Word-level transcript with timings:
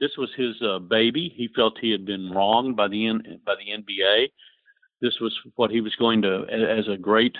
this 0.00 0.16
was 0.16 0.30
his 0.36 0.60
uh, 0.62 0.78
baby. 0.78 1.32
He 1.36 1.48
felt 1.54 1.78
he 1.78 1.90
had 1.90 2.06
been 2.06 2.30
wronged 2.30 2.74
by 2.76 2.88
the 2.88 3.06
N- 3.06 3.40
by 3.44 3.54
the 3.54 3.82
NBA. 3.82 4.30
This 5.00 5.20
was 5.20 5.38
what 5.56 5.70
he 5.70 5.80
was 5.80 5.94
going 5.96 6.22
to, 6.22 6.44
as 6.44 6.88
a 6.88 6.96
great, 6.96 7.36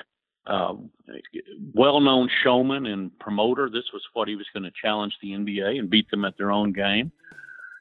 uh, 0.46 0.74
well-known 1.74 2.30
showman 2.42 2.86
and 2.86 3.18
promoter. 3.18 3.68
This 3.68 3.92
was 3.92 4.02
what 4.14 4.28
he 4.28 4.36
was 4.36 4.46
going 4.54 4.62
to 4.62 4.70
challenge 4.70 5.16
the 5.20 5.32
NBA 5.32 5.78
and 5.78 5.90
beat 5.90 6.10
them 6.10 6.24
at 6.24 6.36
their 6.38 6.50
own 6.50 6.72
game. 6.72 7.12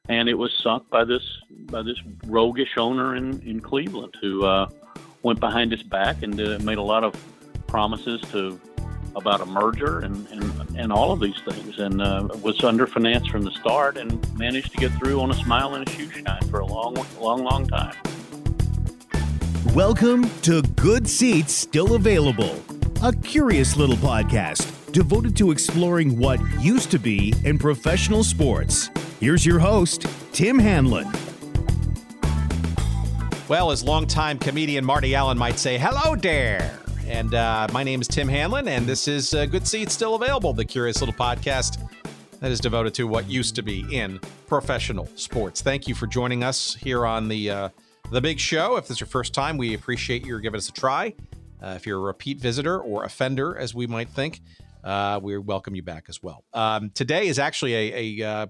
And 0.10 0.28
it 0.28 0.34
was 0.34 0.52
sunk 0.63 0.90
by 0.90 1.04
this 1.06 1.24
by 1.70 1.84
this 1.84 1.98
roguish 2.26 2.78
owner 2.78 3.16
in 3.16 3.42
in 3.42 3.60
Cleveland 3.60 4.16
who 4.22 4.46
uh, 4.46 4.70
went 5.24 5.40
behind 5.40 5.72
his 5.72 5.84
back 5.84 6.24
and 6.24 6.40
uh, 6.40 6.58
made 6.62 6.78
a 6.78 6.84
lot 6.84 7.04
of 7.04 7.14
promises 7.68 8.22
to 8.32 8.60
about 9.15 9.41
a 9.41 9.46
merger 9.46 9.99
and, 9.99 10.28
and, 10.28 10.78
and 10.78 10.91
all 10.91 11.12
of 11.12 11.19
these 11.19 11.39
things 11.41 11.79
and 11.79 12.01
uh, 12.01 12.28
was 12.41 12.58
underfinanced 12.59 13.29
from 13.29 13.44
the 13.44 13.51
start 13.51 13.97
and 13.97 14.37
managed 14.37 14.71
to 14.71 14.78
get 14.78 14.91
through 14.99 15.19
on 15.19 15.31
a 15.31 15.33
smile 15.33 15.76
and 15.76 15.87
a 15.87 15.91
shoe 15.91 16.09
shine 16.09 16.41
for 16.49 16.59
a 16.59 16.66
long, 16.66 16.95
long, 17.20 17.44
long 17.44 17.67
time. 17.67 17.95
Welcome 19.73 20.30
to 20.41 20.62
Good 20.62 21.08
Seats 21.08 21.53
Still 21.53 21.95
Available, 21.95 22.62
a 23.03 23.14
curious 23.14 23.77
little 23.77 23.98
podcast 23.98 24.91
devoted 24.91 25.36
to 25.38 25.52
exploring 25.52 26.17
what 26.17 26.39
used 26.59 26.91
to 26.91 27.00
be 27.00 27.34
in 27.45 27.58
professional 27.58 28.23
sports. 28.23 28.89
Here's 29.20 29.45
your 29.45 29.59
host, 29.59 30.05
Tim 30.31 30.58
Hanlon. 30.58 31.08
Well, 33.48 33.72
as 33.72 33.84
longtime 33.84 34.38
comedian 34.39 34.86
Marty 34.86 35.16
Allen 35.16 35.38
might 35.38 35.58
say, 35.58 35.78
hello 35.78 36.16
there. 36.16 36.80
And 37.09 37.34
uh, 37.34 37.68
my 37.73 37.84
name 37.84 38.02
is 38.02 38.08
Tim 38.08 38.27
Hanlon, 38.27 38.68
and 38.68 38.86
this 38.86 39.08
is 39.08 39.34
uh, 39.34 39.48
Good 39.48 39.67
Seats 39.67 39.94
Still 39.94 40.13
Available, 40.13 40.54
the 40.54 40.63
curious 40.63 41.02
little 41.02 41.16
podcast 41.16 41.90
that 42.40 42.52
is 42.52 42.59
devoted 42.59 42.94
to 42.94 43.08
what 43.08 43.27
used 43.27 43.55
to 43.55 43.63
be 43.63 43.84
in 43.91 44.20
professional 44.45 45.09
sports. 45.16 45.59
Thank 45.59 45.88
you 45.88 45.95
for 45.95 46.05
joining 46.05 46.44
us 46.44 46.76
here 46.76 47.08
on 47.08 47.27
the 47.27 47.50
uh, 47.50 47.70
the 48.12 48.22
big 48.22 48.40
show. 48.40 48.75
If 48.75 48.84
this 48.84 48.97
is 48.97 49.00
your 49.00 49.08
first 49.08 49.34
time, 49.34 49.58
we 49.58 49.73
appreciate 49.73 50.23
you 50.23 50.39
giving 50.39 50.59
us 50.59 50.69
a 50.69 50.72
try. 50.72 51.16
Uh, 51.61 51.73
if 51.75 51.88
you're 51.88 51.97
a 51.97 52.02
repeat 52.02 52.39
visitor 52.39 52.80
or 52.80 53.03
offender, 53.03 53.58
as 53.58 53.73
we 53.73 53.88
might 53.88 54.09
think, 54.09 54.41
uh, 54.84 55.19
we 55.22 55.36
welcome 55.39 55.75
you 55.75 55.81
back 55.81 56.06
as 56.09 56.22
well. 56.22 56.44
Um, 56.53 56.91
today 56.94 57.28
is 57.28 57.39
actually 57.39 57.73
a, 57.73 58.22
a 58.22 58.28
uh, 58.28 58.47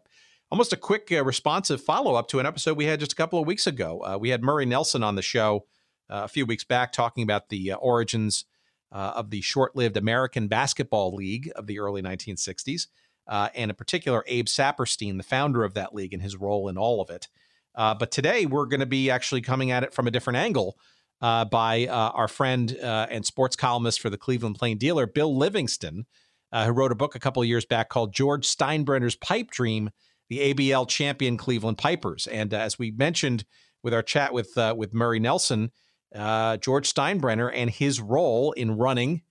almost 0.52 0.74
a 0.74 0.78
quick 0.78 1.10
responsive 1.24 1.82
follow 1.82 2.16
up 2.16 2.28
to 2.28 2.40
an 2.40 2.46
episode 2.46 2.76
we 2.76 2.86
had 2.86 3.00
just 3.00 3.14
a 3.14 3.16
couple 3.16 3.40
of 3.40 3.48
weeks 3.48 3.68
ago. 3.68 4.18
we 4.20 4.30
had 4.30 4.44
Murray 4.44 4.66
Nelson 4.66 5.02
on 5.02 5.16
the 5.16 5.22
show 5.22 5.64
uh, 5.64 5.79
a 6.10 6.28
few 6.28 6.46
weeks 6.46 6.64
back 6.64 6.92
talking 6.92 7.24
about 7.24 7.50
the 7.50 7.72
uh, 7.72 7.78
origins 7.78 8.46
uh, 8.92 9.14
of 9.16 9.30
the 9.30 9.42
short 9.42 9.76
lived 9.76 9.98
American 9.98 10.48
Basketball 10.48 11.14
League 11.14 11.52
of 11.56 11.68
the 11.68 11.80
early 11.80 12.02
1960s, 12.02 12.88
and 13.28 13.72
in 13.72 13.76
particular, 13.76 14.24
Abe 14.28 14.48
Saperstein, 14.48 15.18
the 15.18 15.24
founder 15.24 15.64
of 15.64 15.76
that 15.76 15.94
league, 15.94 16.14
and 16.14 16.24
his 16.24 16.36
role 16.36 16.68
in 16.68 16.78
all 16.78 17.02
of 17.02 17.10
it. 17.10 17.28
but 17.76 18.12
today, 18.12 18.46
we're 18.46 18.66
going 18.66 18.80
to 18.80 18.86
be 18.86 19.10
actually 19.10 19.42
coming 19.42 19.72
at 19.72 19.84
it 19.84 19.94
from 19.94 20.08
a 20.08 20.12
different 20.12 20.38
angle. 20.38 20.78
Uh, 21.22 21.44
by 21.44 21.86
uh, 21.86 22.12
our 22.14 22.30
friend 22.30 22.78
uh, 22.82 23.06
and 23.12 23.26
sports 23.26 23.58
columnist 23.58 24.00
for 24.00 24.10
the 24.10 24.18
Cleveland 24.18 24.56
Plain 24.58 24.78
Dealer, 24.78 25.06
Bill 25.06 25.36
Livingston, 25.36 26.06
who 26.54 26.72
wrote 26.72 26.94
a 26.94 26.96
book 26.96 27.14
a 27.14 27.20
couple 27.20 27.44
years 27.44 27.66
back 27.66 27.90
called 27.90 28.14
George 28.14 28.48
Steinbrenner's 28.48 29.18
Pipe 29.18 29.52
Dream 29.52 29.90
The 30.30 30.54
ABL 30.54 30.88
Champion 30.88 31.36
Cleveland 31.36 31.78
Pipers. 31.78 32.26
And 32.28 32.54
as 32.54 32.80
we 32.80 32.92
mentioned 32.92 33.44
with 33.84 33.94
our 33.94 34.02
chat 34.02 34.34
with, 34.34 34.52
with 34.78 34.94
Murray 34.94 35.20
Nelson, 35.20 35.72
uh, 36.16 36.58
George 36.58 36.92
Steinbrenner 36.92 37.52
and 37.54 37.70
his 37.70 38.00
role 38.02 38.52
in 38.54 38.78
running 38.78 39.22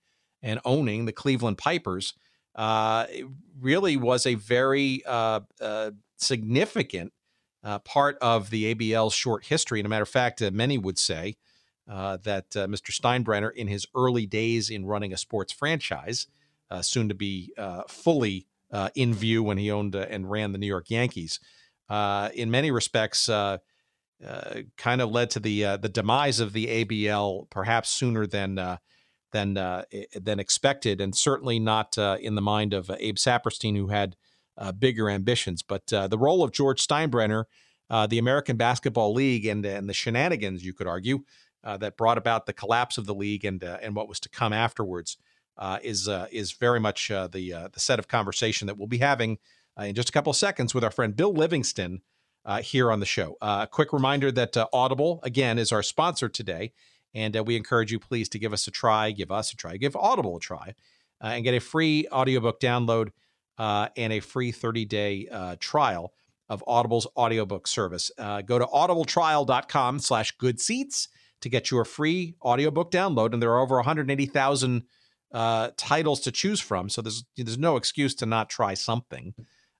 and 0.41 0.59
owning 0.63 1.05
the 1.05 1.11
Cleveland 1.11 1.57
Pipers 1.57 2.13
uh, 2.55 3.05
really 3.59 3.97
was 3.97 4.25
a 4.25 4.35
very 4.35 5.03
uh, 5.05 5.41
uh 5.61 5.91
significant 6.17 7.13
uh, 7.63 7.79
part 7.79 8.17
of 8.21 8.49
the 8.49 8.73
ABL's 8.73 9.13
short 9.13 9.45
history. 9.45 9.79
And 9.79 9.85
a 9.85 9.89
matter 9.89 10.03
of 10.03 10.09
fact, 10.09 10.41
many 10.51 10.77
would 10.77 10.97
say 10.97 11.37
that 11.87 12.49
Mr. 12.51 12.91
Steinbrenner, 12.91 13.53
in 13.53 13.67
his 13.67 13.85
early 13.95 14.25
days 14.25 14.69
in 14.69 14.85
running 14.85 15.13
a 15.13 15.17
sports 15.17 15.53
franchise, 15.53 16.27
soon 16.81 17.07
to 17.07 17.15
be 17.15 17.53
fully 17.87 18.47
in 18.95 19.13
view 19.13 19.43
when 19.43 19.57
he 19.57 19.71
owned 19.71 19.95
and 19.95 20.29
ran 20.29 20.51
the 20.51 20.57
New 20.57 20.67
York 20.67 20.89
Yankees, 20.89 21.39
in 21.89 22.51
many 22.51 22.69
respects, 22.69 23.29
uh, 24.25 24.61
kind 24.77 25.01
of 25.01 25.11
led 25.11 25.29
to 25.31 25.39
the 25.39 25.65
uh, 25.65 25.77
the 25.77 25.89
demise 25.89 26.39
of 26.39 26.53
the 26.53 26.85
ABL 26.85 27.49
perhaps 27.49 27.89
sooner 27.89 28.27
than 28.27 28.57
uh, 28.57 28.77
than 29.31 29.57
uh, 29.57 29.83
eh, 29.91 30.03
eh, 30.13 30.19
than 30.21 30.39
expected, 30.39 31.01
and 31.01 31.15
certainly 31.15 31.59
not 31.59 31.97
uh, 31.97 32.17
in 32.19 32.35
the 32.35 32.41
mind 32.41 32.73
of 32.73 32.89
Abe 32.99 33.15
Saperstein, 33.15 33.75
who 33.75 33.87
had 33.87 34.15
uh, 34.57 34.71
bigger 34.71 35.09
ambitions. 35.09 35.61
But 35.61 35.91
uh, 35.93 36.07
the 36.07 36.17
role 36.17 36.43
of 36.43 36.51
George 36.51 36.85
Steinbrenner, 36.85 37.45
uh, 37.89 38.07
the 38.07 38.17
American 38.17 38.57
Basketball 38.57 39.13
League, 39.13 39.45
and 39.45 39.65
and 39.65 39.89
the 39.89 39.93
shenanigans, 39.93 40.65
you 40.65 40.73
could 40.73 40.87
argue, 40.87 41.23
that 41.63 41.97
brought 41.97 42.17
about 42.17 42.45
the 42.45 42.53
collapse 42.53 42.97
of 42.97 43.05
the 43.05 43.15
league 43.15 43.45
and 43.45 43.63
and 43.63 43.95
what 43.95 44.09
was 44.09 44.19
to 44.21 44.29
come 44.29 44.53
afterwards, 44.53 45.17
is 45.83 46.07
is 46.31 46.51
very 46.53 46.79
much 46.79 47.09
the 47.09 47.69
the 47.73 47.79
set 47.79 47.99
of 47.99 48.07
conversation 48.07 48.67
that 48.67 48.77
we'll 48.77 48.87
be 48.87 48.99
having 48.99 49.37
in 49.79 49.95
just 49.95 50.09
a 50.09 50.11
couple 50.11 50.31
of 50.31 50.35
seconds 50.35 50.73
with 50.73 50.83
our 50.83 50.91
friend 50.91 51.15
Bill 51.15 51.33
Livingston 51.33 52.01
uh, 52.45 52.61
here 52.61 52.91
on 52.91 52.99
the 52.99 53.05
show. 53.05 53.37
Uh, 53.41 53.45
a 53.45 53.47
uh, 53.47 53.65
quick 53.65 53.93
reminder 53.93 54.31
that 54.31 54.55
uh, 54.55 54.67
Audible, 54.73 55.19
again, 55.23 55.57
is 55.57 55.71
our 55.71 55.83
sponsor 55.83 56.29
today. 56.29 56.73
And 57.13 57.35
uh, 57.35 57.43
we 57.43 57.55
encourage 57.55 57.91
you, 57.91 57.99
please, 57.99 58.29
to 58.29 58.39
give 58.39 58.53
us 58.53 58.67
a 58.67 58.71
try, 58.71 59.11
give 59.11 59.31
us 59.31 59.51
a 59.51 59.55
try, 59.55 59.77
give 59.77 59.95
Audible 59.95 60.37
a 60.37 60.39
try, 60.39 60.75
uh, 61.21 61.27
and 61.27 61.43
get 61.43 61.53
a 61.53 61.59
free 61.59 62.07
audiobook 62.11 62.59
download 62.59 63.09
and 63.57 64.13
a 64.13 64.19
free 64.19 64.51
30 64.51 64.85
day 64.85 65.55
trial 65.59 66.13
of 66.47 66.63
Audible's 66.65 67.07
audiobook 67.17 67.67
service. 67.67 68.09
go 68.17 68.57
to 68.57 68.65
audibletrial.com 68.65 69.99
slash 69.99 70.31
good 70.37 70.59
seats 70.61 71.09
to 71.41 71.49
get 71.49 71.69
your 71.69 71.83
free 71.83 72.35
audiobook 72.41 72.89
download. 72.91 73.33
And 73.33 73.41
there 73.41 73.51
are 73.51 73.59
over 73.59 73.75
180,000 73.75 74.83
titles 75.75 76.19
to 76.21 76.31
choose 76.31 76.59
from. 76.59 76.89
So 76.89 77.01
there's, 77.01 77.25
there's 77.35 77.57
no 77.57 77.75
excuse 77.75 78.15
to 78.15 78.25
not 78.25 78.49
try 78.49 78.75
something. 78.75 79.33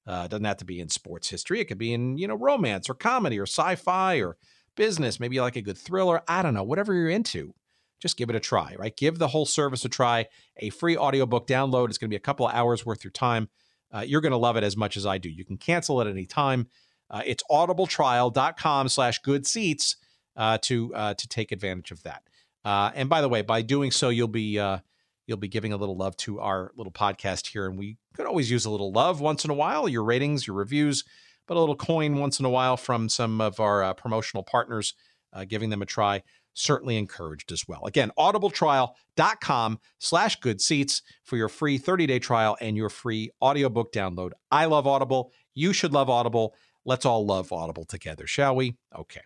Uh, 0.10 0.28
doesn't 0.28 0.46
have 0.46 0.58
to 0.58 0.66
be 0.66 0.80
in 0.80 0.90
sports 0.90 1.30
history. 1.30 1.60
It 1.60 1.66
could 1.66 1.78
be 1.78 1.94
in, 1.94 2.18
you 2.18 2.28
know, 2.28 2.34
romance 2.34 2.90
or 2.90 2.96
comedy 2.96 3.38
or 3.38 3.46
sci-fi 3.46 4.16
or 4.16 4.38
business. 4.76 5.20
Maybe 5.20 5.40
like 5.40 5.56
a 5.56 5.62
good 5.62 5.78
thriller. 5.78 6.24
I 6.28 6.42
don't 6.42 6.56
know. 6.56 6.64
Whatever 6.64 6.96
you're 6.96 7.10
into, 7.10 7.54
just 8.00 8.18
give 8.18 8.28
it 8.32 8.36
a 8.36 8.40
try, 8.40 8.76
right? 8.80 8.98
Give 8.98 9.20
the 9.20 9.28
whole 9.28 9.46
service 9.46 9.86
a 9.86 9.90
try. 9.90 10.26
A 10.58 10.72
free 10.72 10.98
audiobook 10.98 11.46
download. 11.46 11.90
It's 11.90 12.00
going 12.00 12.10
to 12.10 12.14
be 12.14 12.16
a 12.16 12.20
couple 12.20 12.48
of 12.48 12.56
hours 12.56 12.88
worth 12.88 13.04
your 13.04 13.12
time. 13.12 13.50
Uh, 13.94 14.00
you're 14.00 14.22
going 14.22 14.32
to 14.32 14.38
love 14.38 14.58
it 14.58 14.64
as 14.64 14.76
much 14.76 14.98
as 14.98 15.06
I 15.06 15.20
do. 15.20 15.30
You 15.30 15.46
can 15.46 15.58
cancel 15.58 16.02
at 16.02 16.08
any 16.08 16.26
time. 16.26 16.70
Uh, 17.12 17.22
it's 17.24 17.44
audibletrial.com 17.52 18.90
slash 18.90 19.20
good 19.20 19.46
seats 19.46 19.96
uh, 20.36 20.58
to 20.64 20.92
uh, 20.96 21.14
to 21.14 21.28
take 21.28 21.52
advantage 21.52 21.92
of 21.92 22.02
that. 22.02 22.24
Uh, 22.66 22.92
and 22.96 23.10
by 23.10 23.22
the 23.22 23.30
way, 23.30 23.44
by 23.44 23.62
doing 23.62 23.92
so, 23.92 24.10
you'll 24.10 24.28
be 24.28 24.58
uh, 24.58 24.80
you'll 25.30 25.38
be 25.38 25.48
giving 25.48 25.72
a 25.72 25.78
little 25.78 25.96
love 25.96 26.18
to 26.18 26.40
our 26.40 26.72
little 26.76 26.92
podcast 26.92 27.48
here. 27.48 27.68
And 27.68 27.78
we 27.78 27.98
could 28.16 28.26
always 28.26 28.50
use 28.50 28.66
a 28.66 28.72
little 28.72 28.92
love 28.92 29.22
once 29.22 29.46
in 29.46 29.52
a 29.52 29.54
while, 29.54 29.88
your 29.88 30.04
ratings, 30.04 30.48
your 30.48 30.56
reviews, 30.56 31.04
but 31.48 31.56
a 31.56 31.60
little 31.60 31.76
coin 31.76 32.18
once 32.18 32.40
in 32.40 32.46
a 32.46 32.50
while 32.50 32.76
from 32.76 33.08
some 33.08 33.40
of 33.40 33.60
our 33.60 33.84
uh, 33.84 33.94
promotional 33.94 34.44
partners, 34.44 34.96
uh, 35.32 35.46
giving 35.46 35.70
them 35.70 35.84
a 35.84 35.86
try. 35.86 36.24
Certainly 36.56 36.98
encouraged 36.98 37.52
as 37.52 37.68
well. 37.68 37.86
Again, 37.86 38.12
audibletrial.com 38.18 39.80
slash 40.00 40.40
good 40.42 40.60
seats 40.60 41.04
for 41.24 41.38
your 41.38 41.48
free 41.48 41.78
30 41.78 42.08
day 42.08 42.20
trial 42.20 42.58
and 42.60 42.76
your 42.76 42.90
free 42.90 43.32
audiobook 43.42 43.94
download. 43.94 44.32
I 44.52 44.66
love 44.66 44.88
Audible. 44.88 45.32
You 45.54 45.72
should 45.72 45.94
love 45.94 46.10
Audible. 46.10 46.56
Let's 46.84 47.06
all 47.06 47.26
love 47.26 47.54
Audible 47.54 47.86
together, 47.86 48.26
shall 48.26 48.56
we? 48.56 48.76
Okay. 48.98 49.22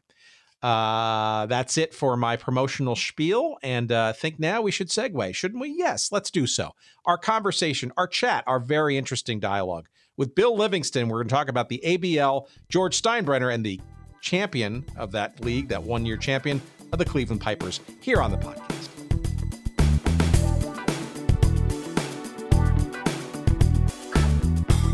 Uh, 0.64 1.46
that's 1.48 1.78
it 1.78 1.94
for 1.94 2.16
my 2.16 2.38
promotional 2.38 2.96
spiel. 2.96 3.58
And 3.62 3.92
uh, 3.92 4.14
think 4.14 4.40
now 4.40 4.62
we 4.62 4.72
should 4.72 4.88
segue, 4.88 5.36
shouldn't 5.36 5.60
we? 5.60 5.76
Yes, 5.78 6.10
let's 6.10 6.32
do 6.32 6.48
so. 6.48 6.72
Our 7.06 7.18
conversation, 7.18 7.92
our 7.98 8.08
chat, 8.08 8.46
our 8.48 8.60
very 8.60 8.98
interesting 8.98 9.42
dialogue 9.42 9.90
with 10.16 10.34
Bill 10.36 10.56
Livingston. 10.56 11.10
We're 11.10 11.18
going 11.18 11.28
to 11.28 11.36
talk 11.36 11.50
about 11.50 11.68
the 11.68 11.82
ABL, 11.84 12.48
George 12.70 13.00
Steinbrenner, 13.00 13.54
and 13.54 13.66
the 13.66 13.82
champion 14.22 14.86
of 14.96 15.12
that 15.12 15.42
league, 15.42 15.68
that 15.68 15.84
one 15.84 16.06
year 16.06 16.16
champion 16.16 16.62
of 16.94 17.00
the 17.00 17.06
Cleveland 17.06 17.42
Pipers, 17.42 17.82
here 18.00 18.22
on 18.22 18.32
the 18.32 18.38
podcast. 18.38 18.70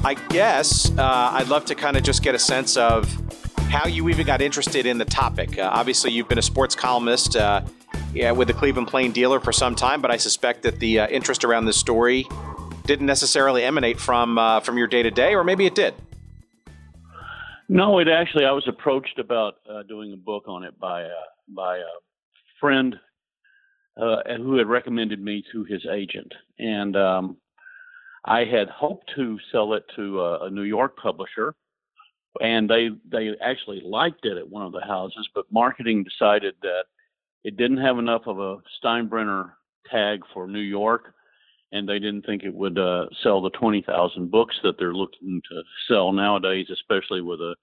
I 0.04 0.16
guess 0.30 0.90
uh, 0.98 1.04
I'd 1.34 1.50
love 1.50 1.66
to 1.66 1.76
kind 1.76 1.96
of 1.96 2.02
just 2.02 2.24
get 2.24 2.34
a 2.34 2.40
sense 2.40 2.76
of 2.78 3.06
how 3.70 3.88
you 3.88 4.10
even 4.10 4.26
got 4.26 4.42
interested 4.42 4.86
in 4.86 4.98
the 4.98 5.06
topic. 5.06 5.58
Uh, 5.58 5.70
obviously, 5.72 6.12
you've 6.12 6.28
been 6.28 6.40
a 6.40 6.44
sports 6.44 6.76
columnist 6.76 7.36
uh, 7.36 7.62
yeah, 8.14 8.32
with 8.32 8.48
the 8.48 8.54
Cleveland 8.54 8.88
Plain 8.88 9.12
Dealer 9.12 9.40
for 9.40 9.52
some 9.52 9.76
time, 9.76 10.02
but 10.02 10.12
I 10.12 10.18
suspect 10.18 10.64
that 10.64 10.80
the 10.80 11.02
uh, 11.02 11.08
interest 11.08 11.44
around 11.44 11.66
this 11.66 11.78
story 11.78 12.26
didn't 12.86 13.06
necessarily 13.06 13.64
emanate 13.64 14.00
from 14.00 14.38
uh, 14.38 14.60
from 14.62 14.78
your 14.78 14.88
day 14.88 15.04
to 15.04 15.12
day, 15.12 15.36
or 15.36 15.44
maybe 15.44 15.68
it 15.68 15.76
did. 15.76 15.94
No, 17.68 18.00
it 18.00 18.08
actually. 18.08 18.46
I 18.46 18.52
was 18.52 18.68
approached 18.68 19.20
about 19.20 19.56
uh, 19.70 19.84
doing 19.84 20.14
a 20.14 20.18
book 20.18 20.46
on 20.48 20.64
it 20.64 20.80
by 20.80 21.04
uh, 21.04 21.30
by 21.48 21.78
a 21.78 22.00
friend 22.60 22.96
who 23.96 24.58
had 24.58 24.68
recommended 24.68 25.22
me 25.22 25.44
to 25.52 25.66
his 25.66 25.86
agent, 25.92 26.32
and 26.58 26.96
um, 26.96 27.38
I 28.24 28.46
had 28.46 28.70
hoped 28.70 29.12
to 29.18 29.38
sell 29.52 29.74
it 29.74 29.84
to 29.98 30.22
a, 30.22 30.46
a 30.46 30.50
New 30.50 30.64
York 30.64 30.96
publisher 30.96 31.54
and 32.40 32.70
they 32.70 32.90
they 33.12 33.32
actually 33.42 33.82
liked 33.86 34.26
it 34.26 34.38
at 34.38 34.50
one 34.50 34.66
of 34.66 34.72
the 34.72 34.82
houses, 34.82 35.28
but 35.36 35.52
marketing 35.52 36.04
decided 36.04 36.56
that 36.62 36.86
it 37.44 37.58
didn't 37.58 37.78
have 37.78 37.98
enough 37.98 38.24
of 38.26 38.40
a 38.40 38.58
Steinbrenner 38.82 39.52
tag 39.90 40.22
for 40.34 40.48
New 40.48 40.60
York, 40.60 41.14
and 41.72 41.88
they 41.88 42.00
didn't 42.00 42.26
think 42.26 42.44
it 42.44 42.54
would 42.54 42.78
uh, 42.78 43.06
sell 43.24 43.42
the 43.42 43.50
twenty 43.52 43.82
thousand 43.82 44.32
books 44.32 44.56
that 44.64 44.78
they're 44.78 44.94
looking 44.94 45.42
to 45.50 45.62
sell 45.88 46.12
nowadays, 46.12 46.68
especially 46.72 47.22
with 47.22 47.40
a 47.40 47.56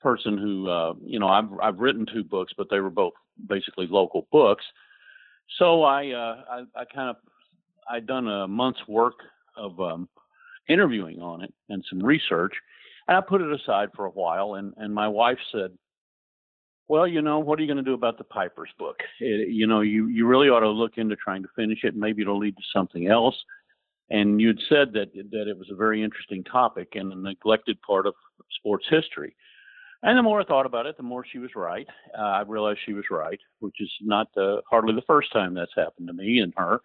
person 0.00 0.38
who 0.38 0.68
uh, 0.68 0.94
you 1.02 1.18
know 1.18 1.28
I've 1.28 1.48
I've 1.62 1.78
written 1.78 2.06
two 2.06 2.24
books, 2.24 2.52
but 2.56 2.68
they 2.70 2.80
were 2.80 2.90
both 2.90 3.14
basically 3.48 3.86
local 3.88 4.28
books. 4.30 4.64
So 5.58 5.82
I 5.82 6.10
uh, 6.10 6.42
I, 6.50 6.80
I 6.80 6.84
kind 6.84 7.10
of 7.10 7.16
I'd 7.90 8.06
done 8.06 8.28
a 8.28 8.46
month's 8.46 8.86
work 8.88 9.14
of 9.56 9.78
um, 9.80 10.08
interviewing 10.68 11.20
on 11.20 11.42
it 11.42 11.52
and 11.68 11.84
some 11.88 12.02
research, 12.02 12.52
and 13.08 13.16
I 13.16 13.20
put 13.20 13.42
it 13.42 13.52
aside 13.52 13.90
for 13.94 14.06
a 14.06 14.10
while. 14.10 14.54
And 14.54 14.72
and 14.76 14.94
my 14.94 15.08
wife 15.08 15.38
said, 15.52 15.70
"Well, 16.88 17.06
you 17.06 17.22
know, 17.22 17.38
what 17.38 17.58
are 17.58 17.62
you 17.62 17.68
going 17.68 17.84
to 17.84 17.90
do 17.90 17.94
about 17.94 18.18
the 18.18 18.24
Piper's 18.24 18.70
book? 18.78 18.96
It, 19.20 19.48
you 19.50 19.66
know, 19.66 19.80
you 19.80 20.08
you 20.08 20.26
really 20.26 20.48
ought 20.48 20.60
to 20.60 20.68
look 20.68 20.98
into 20.98 21.16
trying 21.16 21.42
to 21.42 21.48
finish 21.56 21.84
it. 21.84 21.96
Maybe 21.96 22.22
it'll 22.22 22.38
lead 22.38 22.56
to 22.56 22.62
something 22.72 23.08
else." 23.08 23.36
And 24.10 24.40
you'd 24.40 24.60
said 24.68 24.92
that 24.92 25.12
that 25.14 25.48
it 25.48 25.58
was 25.58 25.70
a 25.70 25.76
very 25.76 26.02
interesting 26.02 26.44
topic 26.44 26.88
and 26.94 27.12
a 27.12 27.16
neglected 27.16 27.80
part 27.82 28.06
of 28.06 28.14
sports 28.58 28.86
history. 28.90 29.34
And 30.02 30.18
the 30.18 30.22
more 30.22 30.42
I 30.42 30.44
thought 30.44 30.66
about 30.66 30.84
it, 30.84 30.98
the 30.98 31.02
more 31.02 31.24
she 31.24 31.38
was 31.38 31.50
right. 31.56 31.86
Uh, 32.16 32.20
I 32.20 32.42
realized 32.42 32.80
she 32.84 32.92
was 32.92 33.06
right, 33.10 33.40
which 33.60 33.76
is 33.80 33.90
not 34.02 34.28
uh, 34.36 34.56
hardly 34.70 34.94
the 34.94 35.00
first 35.06 35.32
time 35.32 35.54
that's 35.54 35.72
happened 35.74 36.08
to 36.08 36.12
me 36.12 36.40
and 36.40 36.52
her. 36.58 36.80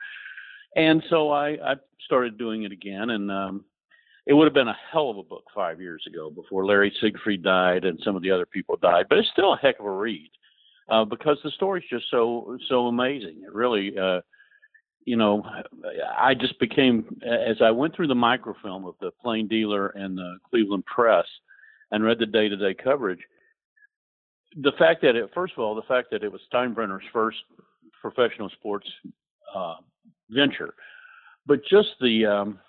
And 0.77 1.03
so 1.09 1.29
I, 1.29 1.49
I 1.49 1.75
started 2.05 2.37
doing 2.37 2.63
it 2.63 2.71
again, 2.71 3.09
and 3.09 3.29
um, 3.29 3.65
it 4.25 4.33
would 4.33 4.45
have 4.45 4.53
been 4.53 4.67
a 4.67 4.77
hell 4.91 5.09
of 5.09 5.17
a 5.17 5.23
book 5.23 5.45
five 5.53 5.81
years 5.81 6.03
ago 6.07 6.29
before 6.29 6.65
Larry 6.65 6.93
Siegfried 7.01 7.43
died 7.43 7.85
and 7.85 7.99
some 8.03 8.15
of 8.15 8.21
the 8.21 8.31
other 8.31 8.45
people 8.45 8.77
died. 8.81 9.05
But 9.09 9.17
it's 9.17 9.29
still 9.31 9.53
a 9.53 9.57
heck 9.57 9.79
of 9.79 9.85
a 9.85 9.91
read 9.91 10.29
uh, 10.89 11.05
because 11.05 11.37
the 11.43 11.51
story's 11.51 11.85
just 11.89 12.05
so 12.11 12.57
so 12.67 12.87
amazing. 12.87 13.41
It 13.43 13.53
really, 13.53 13.97
uh, 13.97 14.21
you 15.05 15.15
know, 15.15 15.43
I 16.17 16.33
just 16.33 16.59
became 16.59 17.19
as 17.25 17.57
I 17.61 17.71
went 17.71 17.95
through 17.95 18.07
the 18.07 18.15
microfilm 18.15 18.85
of 18.85 18.95
the 18.99 19.11
Plain 19.21 19.47
Dealer 19.47 19.87
and 19.89 20.17
the 20.17 20.37
Cleveland 20.49 20.85
Press 20.85 21.25
and 21.91 22.03
read 22.03 22.19
the 22.19 22.25
day-to-day 22.25 22.75
coverage. 22.75 23.21
The 24.57 24.73
fact 24.77 25.01
that 25.01 25.15
it, 25.15 25.29
first 25.33 25.53
of 25.53 25.59
all, 25.59 25.75
the 25.75 25.81
fact 25.83 26.09
that 26.11 26.23
it 26.23 26.31
was 26.31 26.41
Steinbrenner's 26.53 27.03
first 27.13 27.37
professional 28.01 28.49
sports 28.49 28.87
uh, 29.55 29.75
venture, 30.29 30.73
but 31.45 31.61
just 31.69 31.89
the 31.99 32.25
um, 32.25 32.59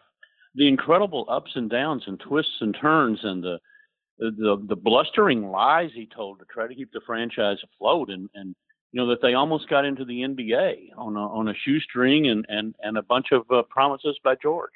the 0.54 0.68
incredible 0.68 1.26
ups 1.28 1.52
and 1.54 1.70
downs 1.70 2.04
and 2.06 2.20
twists 2.20 2.56
and 2.60 2.76
turns 2.80 3.20
and 3.22 3.42
the 3.42 3.58
the 4.18 4.62
the 4.68 4.76
blustering 4.76 5.50
lies 5.50 5.90
he 5.94 6.06
told 6.06 6.38
to 6.38 6.44
try 6.52 6.66
to 6.66 6.74
keep 6.74 6.92
the 6.92 7.00
franchise 7.06 7.56
afloat 7.64 8.10
and 8.10 8.28
and 8.34 8.54
you 8.92 9.00
know 9.00 9.08
that 9.08 9.22
they 9.22 9.34
almost 9.34 9.68
got 9.68 9.84
into 9.84 10.04
the 10.04 10.20
NBA 10.20 10.90
on 10.96 11.16
a 11.16 11.20
on 11.20 11.48
a 11.48 11.54
shoestring 11.54 12.26
and 12.26 12.44
and 12.48 12.74
and 12.80 12.98
a 12.98 13.02
bunch 13.02 13.28
of 13.32 13.42
uh, 13.50 13.62
promises 13.70 14.18
by 14.22 14.34
George. 14.42 14.72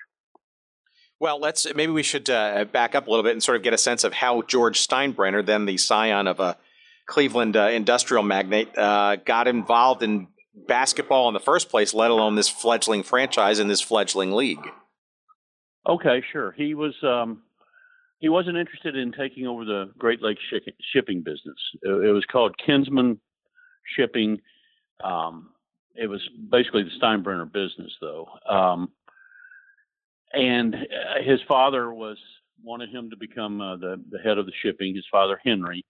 Well, 1.20 1.38
let's 1.38 1.66
maybe 1.74 1.92
we 1.92 2.02
should 2.02 2.28
uh, 2.30 2.64
back 2.66 2.94
up 2.94 3.06
a 3.06 3.10
little 3.10 3.22
bit 3.22 3.32
and 3.32 3.42
sort 3.42 3.56
of 3.56 3.62
get 3.62 3.72
a 3.72 3.78
sense 3.78 4.04
of 4.04 4.12
how 4.12 4.42
George 4.42 4.86
Steinbrenner, 4.86 5.44
then 5.44 5.64
the 5.64 5.76
scion 5.76 6.26
of 6.26 6.40
a 6.40 6.56
Cleveland 7.06 7.56
uh, 7.56 7.68
industrial 7.68 8.22
magnate, 8.22 8.76
uh, 8.76 9.16
got 9.16 9.46
involved 9.46 10.02
in 10.02 10.28
basketball 10.54 11.28
in 11.28 11.34
the 11.34 11.40
first 11.40 11.68
place, 11.68 11.92
let 11.94 12.10
alone 12.10 12.34
this 12.34 12.48
fledgling 12.48 13.02
franchise 13.02 13.58
and 13.58 13.70
this 13.70 13.80
fledgling 13.80 14.32
league. 14.32 14.70
Okay, 15.86 16.22
sure. 16.32 16.52
He 16.52 16.75
was 16.75 16.94
um, 17.02 17.42
he 18.19 18.28
wasn't 18.28 18.56
interested 18.56 18.96
in 18.96 19.12
taking 19.12 19.46
over 19.46 19.64
the 19.64 19.90
Great 19.98 20.22
Lakes 20.22 20.40
shipping 20.92 21.22
business. 21.22 21.58
It, 21.82 22.12
was 22.12 22.25
called 22.31 22.56
Kinsman 22.64 23.20
Shipping. 23.96 24.40
Um, 25.02 25.50
it 25.94 26.06
was 26.06 26.20
basically 26.50 26.84
the 26.84 26.98
Steinbrenner 26.98 27.52
business, 27.52 27.92
though. 28.00 28.26
Um, 28.48 28.90
and 30.32 30.75
uh, 30.75 31.22
his 31.22 31.40
father 31.46 31.92
was 31.92 32.16
wanted 32.62 32.88
him 32.88 33.10
to 33.10 33.16
become 33.16 33.60
uh, 33.60 33.76
the 33.76 34.02
the 34.10 34.19
head 34.19 34.38
of 34.38 34.46
the 34.46 34.52
shipping. 34.62 34.94
His 34.94 35.06
father 35.10 35.38
Henry. 35.44 35.84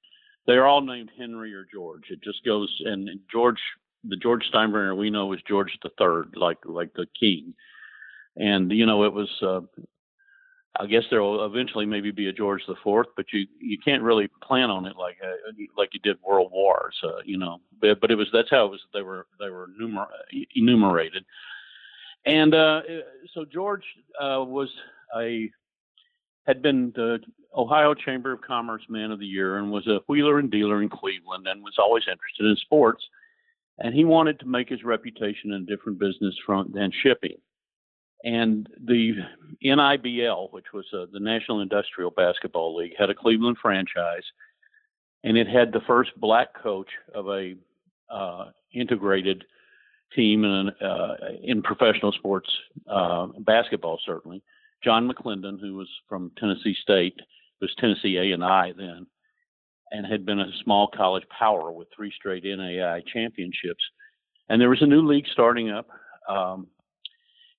They're 0.46 0.66
all 0.66 0.82
named 0.82 1.10
Henry 1.16 1.54
or 1.54 1.66
George. 1.72 2.04
It 2.10 2.22
just 2.22 2.44
goes 2.44 2.68
and 2.84 3.08
George, 3.32 3.60
the 4.06 4.16
George 4.16 4.44
Steinbrenner 4.52 4.94
we 4.94 5.08
know 5.08 5.32
is 5.32 5.40
George 5.48 5.78
the 5.82 5.90
Third, 5.98 6.34
like 6.36 6.58
like 6.64 6.92
the 6.94 7.06
king. 7.18 7.54
And 8.36 8.70
you 8.70 8.86
know 8.86 9.04
it 9.04 9.12
was. 9.12 9.28
Uh, 9.42 9.60
I 10.76 10.86
guess 10.86 11.04
there 11.08 11.22
will 11.22 11.46
eventually 11.46 11.86
maybe 11.86 12.10
be 12.10 12.28
a 12.28 12.32
George 12.32 12.62
the 12.66 12.74
Fourth, 12.82 13.06
but 13.16 13.26
you 13.32 13.46
you 13.60 13.78
can't 13.78 14.02
really 14.02 14.28
plan 14.42 14.70
on 14.70 14.86
it 14.86 14.96
like 14.96 15.18
uh, 15.22 15.52
like 15.76 15.90
you 15.92 16.00
did 16.00 16.16
World 16.20 16.50
Wars, 16.52 16.96
uh, 17.04 17.22
you 17.24 17.38
know. 17.38 17.60
But, 17.80 18.00
but 18.00 18.10
it 18.10 18.16
was 18.16 18.26
that's 18.32 18.50
how 18.50 18.66
it 18.66 18.70
was. 18.72 18.80
They 18.92 19.02
were 19.02 19.26
they 19.38 19.50
were 19.50 19.68
numer- 19.80 20.08
enumerated. 20.56 21.24
And 22.26 22.54
uh, 22.54 22.80
so 23.34 23.44
George 23.44 23.84
uh, 24.20 24.42
was 24.44 24.68
a 25.16 25.50
had 26.46 26.60
been 26.60 26.92
the 26.94 27.20
Ohio 27.56 27.94
Chamber 27.94 28.32
of 28.32 28.40
Commerce 28.40 28.82
Man 28.88 29.10
of 29.10 29.20
the 29.20 29.26
Year 29.26 29.58
and 29.58 29.70
was 29.70 29.86
a 29.86 30.00
wheeler 30.08 30.38
and 30.38 30.50
dealer 30.50 30.82
in 30.82 30.88
Cleveland 30.88 31.46
and 31.46 31.62
was 31.62 31.76
always 31.78 32.04
interested 32.04 32.46
in 32.46 32.56
sports. 32.56 33.02
And 33.78 33.94
he 33.94 34.04
wanted 34.04 34.40
to 34.40 34.46
make 34.46 34.68
his 34.68 34.84
reputation 34.84 35.52
in 35.52 35.62
a 35.62 35.66
different 35.66 35.98
business 35.98 36.34
front 36.44 36.72
than 36.74 36.92
shipping. 37.02 37.36
And 38.24 38.66
the 38.86 39.12
NIBL, 39.62 40.50
which 40.52 40.72
was 40.72 40.86
uh, 40.94 41.04
the 41.12 41.20
National 41.20 41.60
Industrial 41.60 42.10
Basketball 42.10 42.74
League, 42.74 42.94
had 42.98 43.10
a 43.10 43.14
Cleveland 43.14 43.58
franchise, 43.60 44.24
and 45.22 45.36
it 45.36 45.46
had 45.46 45.72
the 45.72 45.82
first 45.86 46.10
black 46.18 46.54
coach 46.60 46.88
of 47.14 47.28
a 47.28 47.54
uh, 48.10 48.46
integrated 48.72 49.44
team 50.14 50.44
in 50.44 50.70
uh, 50.80 51.16
in 51.42 51.62
professional 51.62 52.12
sports 52.12 52.48
uh, 52.88 53.26
basketball 53.40 54.00
certainly. 54.04 54.42
John 54.82 55.10
McLendon, 55.10 55.60
who 55.60 55.74
was 55.74 55.88
from 56.08 56.30
Tennessee 56.38 56.76
State, 56.82 57.18
was 57.60 57.74
Tennessee 57.78 58.16
A 58.18 58.32
and 58.32 58.44
I 58.44 58.72
then, 58.76 59.06
and 59.90 60.06
had 60.06 60.26
been 60.26 60.40
a 60.40 60.52
small 60.62 60.88
college 60.88 61.24
power 61.36 61.72
with 61.72 61.88
three 61.94 62.12
straight 62.14 62.44
NAIA 62.44 63.02
championships. 63.06 63.82
And 64.48 64.60
there 64.60 64.70
was 64.70 64.82
a 64.82 64.86
new 64.86 65.06
league 65.06 65.26
starting 65.32 65.70
up. 65.70 65.88
Um, 66.28 66.66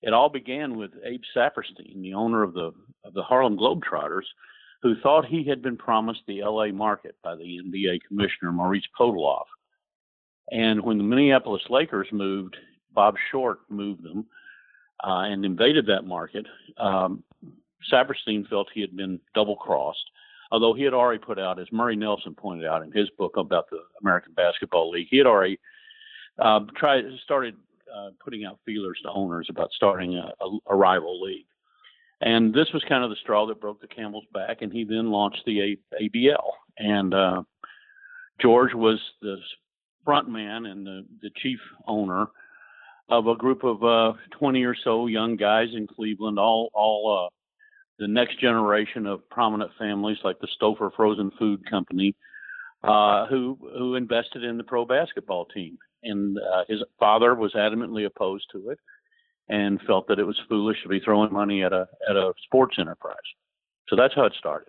it 0.02 0.12
all 0.12 0.28
began 0.28 0.76
with 0.76 0.90
Abe 1.04 1.22
Saperstein, 1.34 2.02
the 2.02 2.14
owner 2.14 2.42
of 2.42 2.54
the 2.54 2.72
of 3.04 3.14
the 3.14 3.22
Harlem 3.22 3.56
Globetrotters, 3.56 4.26
who 4.82 4.94
thought 5.00 5.26
he 5.26 5.44
had 5.44 5.62
been 5.62 5.76
promised 5.76 6.20
the 6.26 6.42
LA 6.42 6.68
market 6.68 7.16
by 7.22 7.36
the 7.36 7.60
NBA 7.64 8.00
commissioner 8.06 8.52
Maurice 8.52 8.86
Podoloff. 8.98 9.46
And 10.50 10.80
when 10.82 10.98
the 10.98 11.04
Minneapolis 11.04 11.62
Lakers 11.70 12.08
moved, 12.12 12.56
Bob 12.92 13.16
Short 13.30 13.60
moved 13.68 14.02
them 14.02 14.26
uh, 15.04 15.22
and 15.22 15.44
invaded 15.44 15.86
that 15.86 16.04
market. 16.04 16.46
Um, 16.78 17.22
Saperstein 17.92 18.48
felt 18.48 18.68
he 18.72 18.80
had 18.80 18.96
been 18.96 19.20
double 19.34 19.56
crossed, 19.56 20.10
although 20.50 20.74
he 20.74 20.82
had 20.82 20.94
already 20.94 21.18
put 21.18 21.38
out, 21.38 21.60
as 21.60 21.66
Murray 21.72 21.96
Nelson 21.96 22.34
pointed 22.34 22.66
out 22.66 22.82
in 22.82 22.92
his 22.92 23.08
book 23.18 23.36
about 23.36 23.68
the 23.70 23.80
American 24.02 24.32
Basketball 24.34 24.90
League, 24.90 25.08
he 25.10 25.18
had 25.18 25.26
already 25.26 25.58
uh, 26.38 26.60
tried 26.76 27.04
started 27.24 27.56
uh, 27.94 28.10
putting 28.22 28.44
out 28.44 28.58
feelers 28.64 28.98
to 29.02 29.10
owners 29.10 29.48
about 29.50 29.70
starting 29.72 30.16
a, 30.16 30.32
a, 30.44 30.58
a, 30.70 30.76
rival 30.76 31.20
league. 31.22 31.46
And 32.20 32.52
this 32.54 32.68
was 32.72 32.82
kind 32.88 33.04
of 33.04 33.10
the 33.10 33.16
straw 33.16 33.46
that 33.46 33.60
broke 33.60 33.80
the 33.80 33.86
camel's 33.86 34.24
back, 34.32 34.62
and 34.62 34.72
he 34.72 34.84
then 34.84 35.10
launched 35.10 35.42
the 35.44 35.60
a- 35.60 36.02
ABL. 36.02 36.50
And 36.78 37.14
uh, 37.14 37.42
George 38.40 38.74
was 38.74 38.98
the 39.20 39.36
front 40.04 40.28
man 40.28 40.66
and 40.66 40.86
the, 40.86 41.04
the 41.22 41.30
chief 41.36 41.58
owner 41.86 42.26
of 43.08 43.26
a 43.26 43.36
group 43.36 43.64
of 43.64 43.84
uh, 43.84 44.16
20 44.38 44.64
or 44.64 44.74
so 44.82 45.06
young 45.06 45.36
guys 45.36 45.68
in 45.74 45.86
Cleveland, 45.86 46.38
all 46.38 46.70
all 46.74 47.26
uh, 47.26 47.30
the 47.98 48.08
next 48.08 48.40
generation 48.40 49.06
of 49.06 49.28
prominent 49.30 49.70
families 49.78 50.18
like 50.24 50.38
the 50.40 50.48
Stouffer 50.60 50.90
Frozen 50.94 51.32
Food 51.38 51.68
Company, 51.68 52.14
uh, 52.82 53.26
who 53.26 53.58
who 53.76 53.94
invested 53.94 54.44
in 54.44 54.56
the 54.56 54.64
pro 54.64 54.84
basketball 54.84 55.46
team. 55.46 55.78
And 56.02 56.36
uh, 56.38 56.64
his 56.68 56.82
father 57.00 57.34
was 57.34 57.52
adamantly 57.54 58.06
opposed 58.06 58.44
to 58.52 58.70
it, 58.70 58.78
and 59.48 59.80
felt 59.86 60.08
that 60.08 60.18
it 60.18 60.24
was 60.24 60.38
foolish 60.48 60.76
to 60.82 60.88
be 60.88 61.00
throwing 61.00 61.32
money 61.32 61.62
at 61.62 61.72
a 61.72 61.86
at 62.08 62.16
a 62.16 62.32
sports 62.44 62.76
enterprise. 62.78 63.16
So 63.88 63.96
that's 63.96 64.14
how 64.14 64.24
it 64.24 64.34
started. 64.38 64.68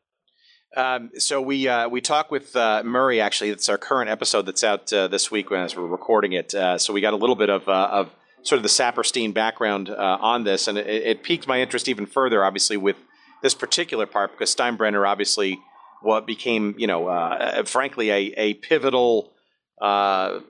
Um, 0.76 1.12
so 1.18 1.42
we 1.42 1.68
uh, 1.68 1.88
we 1.88 2.02
talk 2.02 2.30
with 2.30 2.56
uh, 2.56 2.84
Murray. 2.84 3.22
Actually, 3.22 3.52
it's 3.52 3.70
our 3.70 3.78
current 3.78 4.10
episode 4.10 4.44
that's 4.44 4.64
out 4.64 4.92
uh, 4.92 5.08
this 5.08 5.32
week 5.32 5.52
as 5.52 5.76
we're 5.76 5.88
recording 5.88 6.34
it. 6.34 6.54
Uh, 6.54 6.78
so 6.78 6.94
we 6.94 7.02
got 7.02 7.14
a 7.14 7.18
little 7.18 7.36
bit 7.36 7.50
of 7.50 7.68
uh, 7.68 7.90
of 7.92 8.12
sort 8.44 8.58
of 8.58 8.64
the 8.64 8.70
Saperstein 8.70 9.34
background 9.34 9.90
uh, 9.90 10.18
on 10.22 10.44
this, 10.44 10.68
and 10.68 10.78
it, 10.78 10.88
it, 10.88 11.24
piqued 11.24 11.48
my 11.48 11.62
interest 11.62 11.88
even 11.88 12.06
further. 12.06 12.44
Obviously, 12.44 12.78
with 12.78 12.98
this 13.42 13.54
particular 13.54 14.06
part, 14.06 14.32
because 14.32 14.54
Steinbrenner 14.54 15.08
obviously 15.08 15.60
what 16.02 16.28
became 16.28 16.76
you 16.78 16.88
know 16.88 17.64
frankly 17.66 18.10
a, 18.10 18.34
a 18.38 18.54
pivotal. 18.56 19.32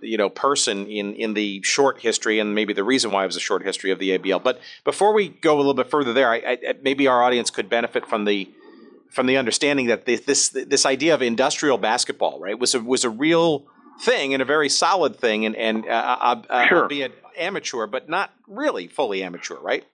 you 0.02 0.18
know, 0.18 0.30
person 0.30 0.88
in 0.88 1.14
in 1.16 1.34
the 1.34 1.62
short 1.64 2.00
history, 2.00 2.40
and 2.40 2.56
maybe 2.56 2.74
the 2.74 2.84
reason 2.84 3.12
why 3.12 3.24
it 3.24 3.28
was 3.28 3.36
a 3.36 3.42
short 3.42 3.64
history 3.64 3.92
of 3.92 4.00
the 4.00 4.18
ABL. 4.18 4.42
But 4.42 4.60
before 4.84 5.14
we 5.14 5.30
go 5.30 5.56
a 5.56 5.58
little 5.58 5.74
bit 5.74 5.90
further 5.90 6.14
there, 6.14 6.30
I, 6.32 6.38
I, 6.38 6.74
maybe 6.82 7.08
our 7.08 7.22
audience 7.22 7.50
could 7.50 7.70
benefit 7.70 8.06
from 8.08 8.26
the 8.26 8.50
from 9.10 9.26
the 9.26 9.38
understanding 9.38 9.88
that 9.88 10.06
this 10.06 10.22
this, 10.22 10.50
this 10.50 10.86
idea 10.86 11.14
of 11.14 11.22
industrial 11.22 11.78
basketball, 11.78 12.40
right, 12.40 12.58
was 12.58 12.76
a, 12.76 12.80
was 12.80 13.04
a 13.04 13.10
real 13.10 13.66
thing 14.02 14.34
and 14.34 14.42
a 14.42 14.46
very 14.46 14.70
solid 14.70 15.18
thing, 15.18 15.46
and 15.46 15.56
and 15.56 15.86
uh, 15.86 15.90
uh, 15.90 16.42
uh 16.50 16.68
sure. 16.68 16.84
albeit 16.84 17.14
amateur, 17.38 17.88
but 17.88 18.10
not 18.10 18.32
really 18.48 18.88
fully 18.88 19.24
amateur, 19.24 19.56
right? 19.56 19.86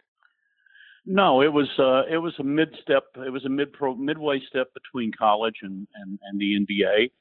No, 1.05 1.41
it 1.41 1.51
was 1.51 1.67
uh, 1.77 2.03
it 2.09 2.17
was 2.17 2.33
a 2.39 2.43
mid 2.43 2.75
step. 2.81 3.03
It 3.17 3.31
was 3.31 3.45
a 3.45 3.49
mid 3.49 3.73
pro 3.73 3.95
midway 3.95 4.41
step 4.47 4.73
between 4.73 5.11
college 5.11 5.57
and 5.61 5.87
and, 5.95 6.17
and 6.23 6.39
the 6.39 6.59
NBA. 6.59 7.11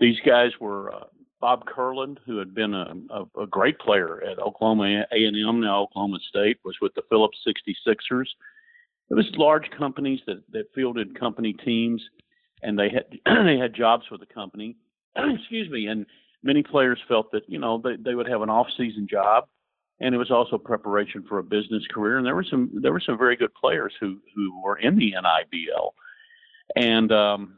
These 0.00 0.16
guys 0.24 0.52
were 0.60 0.94
uh, 0.94 1.04
Bob 1.40 1.64
Kurland, 1.66 2.18
who 2.24 2.38
had 2.38 2.54
been 2.54 2.72
a, 2.72 2.94
a, 3.10 3.42
a 3.42 3.46
great 3.46 3.78
player 3.78 4.22
at 4.22 4.38
Oklahoma 4.38 5.04
A 5.12 5.24
and 5.24 5.36
M, 5.36 5.60
now 5.60 5.82
Oklahoma 5.82 6.18
State, 6.28 6.58
was 6.64 6.76
with 6.80 6.94
the 6.94 7.02
Phillips 7.10 7.38
66ers. 7.46 8.26
It 9.10 9.14
was 9.14 9.26
large 9.36 9.68
companies 9.76 10.20
that 10.26 10.42
that 10.52 10.72
fielded 10.74 11.18
company 11.18 11.52
teams, 11.52 12.02
and 12.62 12.78
they 12.78 12.88
had 12.88 13.04
they 13.44 13.58
had 13.58 13.74
jobs 13.74 14.06
for 14.08 14.16
the 14.16 14.26
company. 14.26 14.76
Excuse 15.16 15.68
me, 15.70 15.86
and 15.86 16.06
many 16.42 16.62
players 16.62 16.98
felt 17.06 17.30
that 17.32 17.42
you 17.46 17.58
know 17.58 17.78
they 17.82 17.96
they 17.96 18.14
would 18.14 18.28
have 18.28 18.40
an 18.40 18.48
off 18.48 18.68
season 18.78 19.06
job 19.10 19.44
and 20.00 20.14
it 20.14 20.18
was 20.18 20.30
also 20.30 20.58
preparation 20.58 21.24
for 21.28 21.38
a 21.38 21.42
business 21.42 21.82
career. 21.92 22.18
And 22.18 22.26
there 22.26 22.34
were 22.34 22.46
some 22.48 22.70
there 22.74 22.92
were 22.92 23.02
some 23.04 23.18
very 23.18 23.36
good 23.36 23.54
players 23.54 23.92
who 24.00 24.18
who 24.34 24.62
were 24.62 24.78
in 24.78 24.96
the 24.96 25.12
NIBL, 25.12 25.90
and 26.76 27.12
um, 27.12 27.54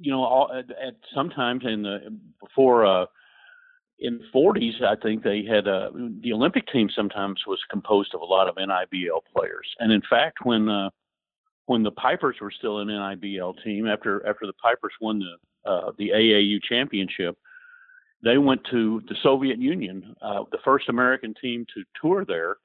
you 0.00 0.10
know, 0.12 0.22
all, 0.22 0.52
at, 0.52 0.70
at 0.70 0.94
sometimes 1.14 1.64
in 1.64 1.82
the 1.82 2.18
before 2.40 2.86
uh, 2.86 3.06
in 4.00 4.18
the 4.18 4.24
40s, 4.34 4.82
I 4.82 4.94
think 5.02 5.22
they 5.22 5.44
had 5.44 5.66
uh, 5.66 5.90
the 6.20 6.32
Olympic 6.32 6.66
team 6.68 6.88
sometimes 6.94 7.42
was 7.46 7.58
composed 7.70 8.14
of 8.14 8.20
a 8.20 8.24
lot 8.24 8.48
of 8.48 8.56
NIBL 8.56 9.20
players. 9.34 9.66
And 9.80 9.92
in 9.92 10.02
fact, 10.08 10.38
when 10.44 10.68
uh, 10.68 10.90
when 11.66 11.82
the 11.82 11.90
Pipers 11.90 12.36
were 12.40 12.52
still 12.56 12.78
an 12.78 12.88
NIBL 12.88 13.62
team 13.64 13.86
after 13.86 14.26
after 14.26 14.46
the 14.46 14.52
Pipers 14.54 14.92
won 15.00 15.18
the 15.18 15.70
uh, 15.70 15.92
the 15.98 16.10
AAU 16.10 16.62
championship, 16.62 17.36
they 18.22 18.38
went 18.38 18.62
to 18.70 19.02
the 19.08 19.14
Soviet 19.22 19.58
Union, 19.58 20.14
uh, 20.22 20.44
the 20.50 20.58
first 20.64 20.88
American 20.88 21.34
team 21.40 21.66
to 21.74 21.84
tour 22.00 22.24
there, 22.24 22.56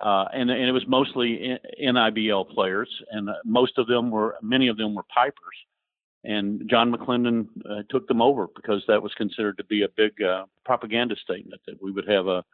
uh, 0.00 0.26
and, 0.32 0.50
and 0.50 0.68
it 0.68 0.72
was 0.72 0.84
mostly 0.86 1.58
NIBL 1.82 2.48
players, 2.54 2.88
and 3.10 3.30
uh, 3.30 3.34
most 3.44 3.78
of 3.78 3.86
them 3.86 4.10
were, 4.10 4.36
many 4.42 4.68
of 4.68 4.76
them 4.76 4.94
were 4.94 5.04
pipers. 5.14 5.34
And 6.24 6.68
John 6.68 6.92
McLendon 6.92 7.46
uh, 7.64 7.82
took 7.88 8.08
them 8.08 8.20
over 8.20 8.48
because 8.54 8.82
that 8.88 9.02
was 9.02 9.12
considered 9.14 9.58
to 9.58 9.64
be 9.64 9.82
a 9.82 9.88
big 9.96 10.20
uh, 10.20 10.44
propaganda 10.64 11.14
statement 11.22 11.60
that 11.66 11.80
we 11.80 11.92
would 11.92 12.08
have 12.08 12.26
a 12.26 12.44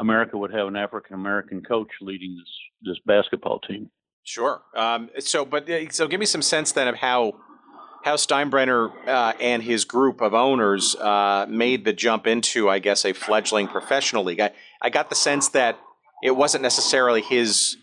America 0.00 0.38
would 0.38 0.52
have 0.52 0.68
an 0.68 0.76
African 0.76 1.14
American 1.14 1.62
coach 1.62 1.90
leading 2.00 2.36
this 2.36 2.48
this 2.82 2.98
basketball 3.04 3.58
team. 3.60 3.90
Sure. 4.22 4.62
Um, 4.74 5.10
so, 5.18 5.44
but 5.44 5.68
uh, 5.68 5.90
so 5.90 6.06
give 6.06 6.20
me 6.20 6.26
some 6.26 6.42
sense 6.42 6.72
then 6.72 6.88
of 6.88 6.96
how 6.96 7.34
how 8.04 8.14
Steinbrenner 8.14 8.90
uh, 9.06 9.32
and 9.40 9.62
his 9.62 9.84
group 9.84 10.20
of 10.20 10.34
owners 10.34 10.94
uh, 10.96 11.46
made 11.48 11.84
the 11.84 11.92
jump 11.92 12.26
into, 12.26 12.68
I 12.68 12.78
guess, 12.78 13.04
a 13.04 13.12
fledgling 13.12 13.68
professional 13.68 14.24
league. 14.24 14.40
I, 14.40 14.52
I 14.80 14.90
got 14.90 15.08
the 15.08 15.16
sense 15.16 15.48
that 15.50 15.78
it 16.22 16.32
wasn't 16.32 16.62
necessarily 16.62 17.22
his 17.22 17.76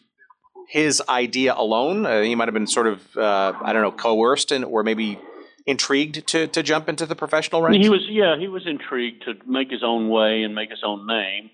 his 0.67 1.01
idea 1.07 1.53
alone. 1.55 2.05
Uh, 2.05 2.21
he 2.21 2.33
might 2.33 2.47
have 2.47 2.53
been 2.53 2.65
sort 2.65 2.87
of, 2.87 3.15
uh, 3.15 3.53
I 3.61 3.71
don't 3.71 3.83
know, 3.83 3.91
coerced 3.91 4.51
and 4.51 4.65
or 4.65 4.83
maybe 4.83 5.19
intrigued 5.67 6.25
to 6.27 6.47
to 6.47 6.63
jump 6.63 6.89
into 6.89 7.05
the 7.05 7.15
professional 7.15 7.61
ranks. 7.61 7.83
He 7.85 7.89
was, 7.89 8.05
yeah, 8.09 8.37
he 8.37 8.47
was 8.47 8.65
intrigued 8.65 9.23
to 9.25 9.33
make 9.45 9.69
his 9.69 9.83
own 9.83 10.09
way 10.09 10.43
and 10.43 10.55
make 10.55 10.69
his 10.69 10.81
own 10.83 11.05
name. 11.05 11.51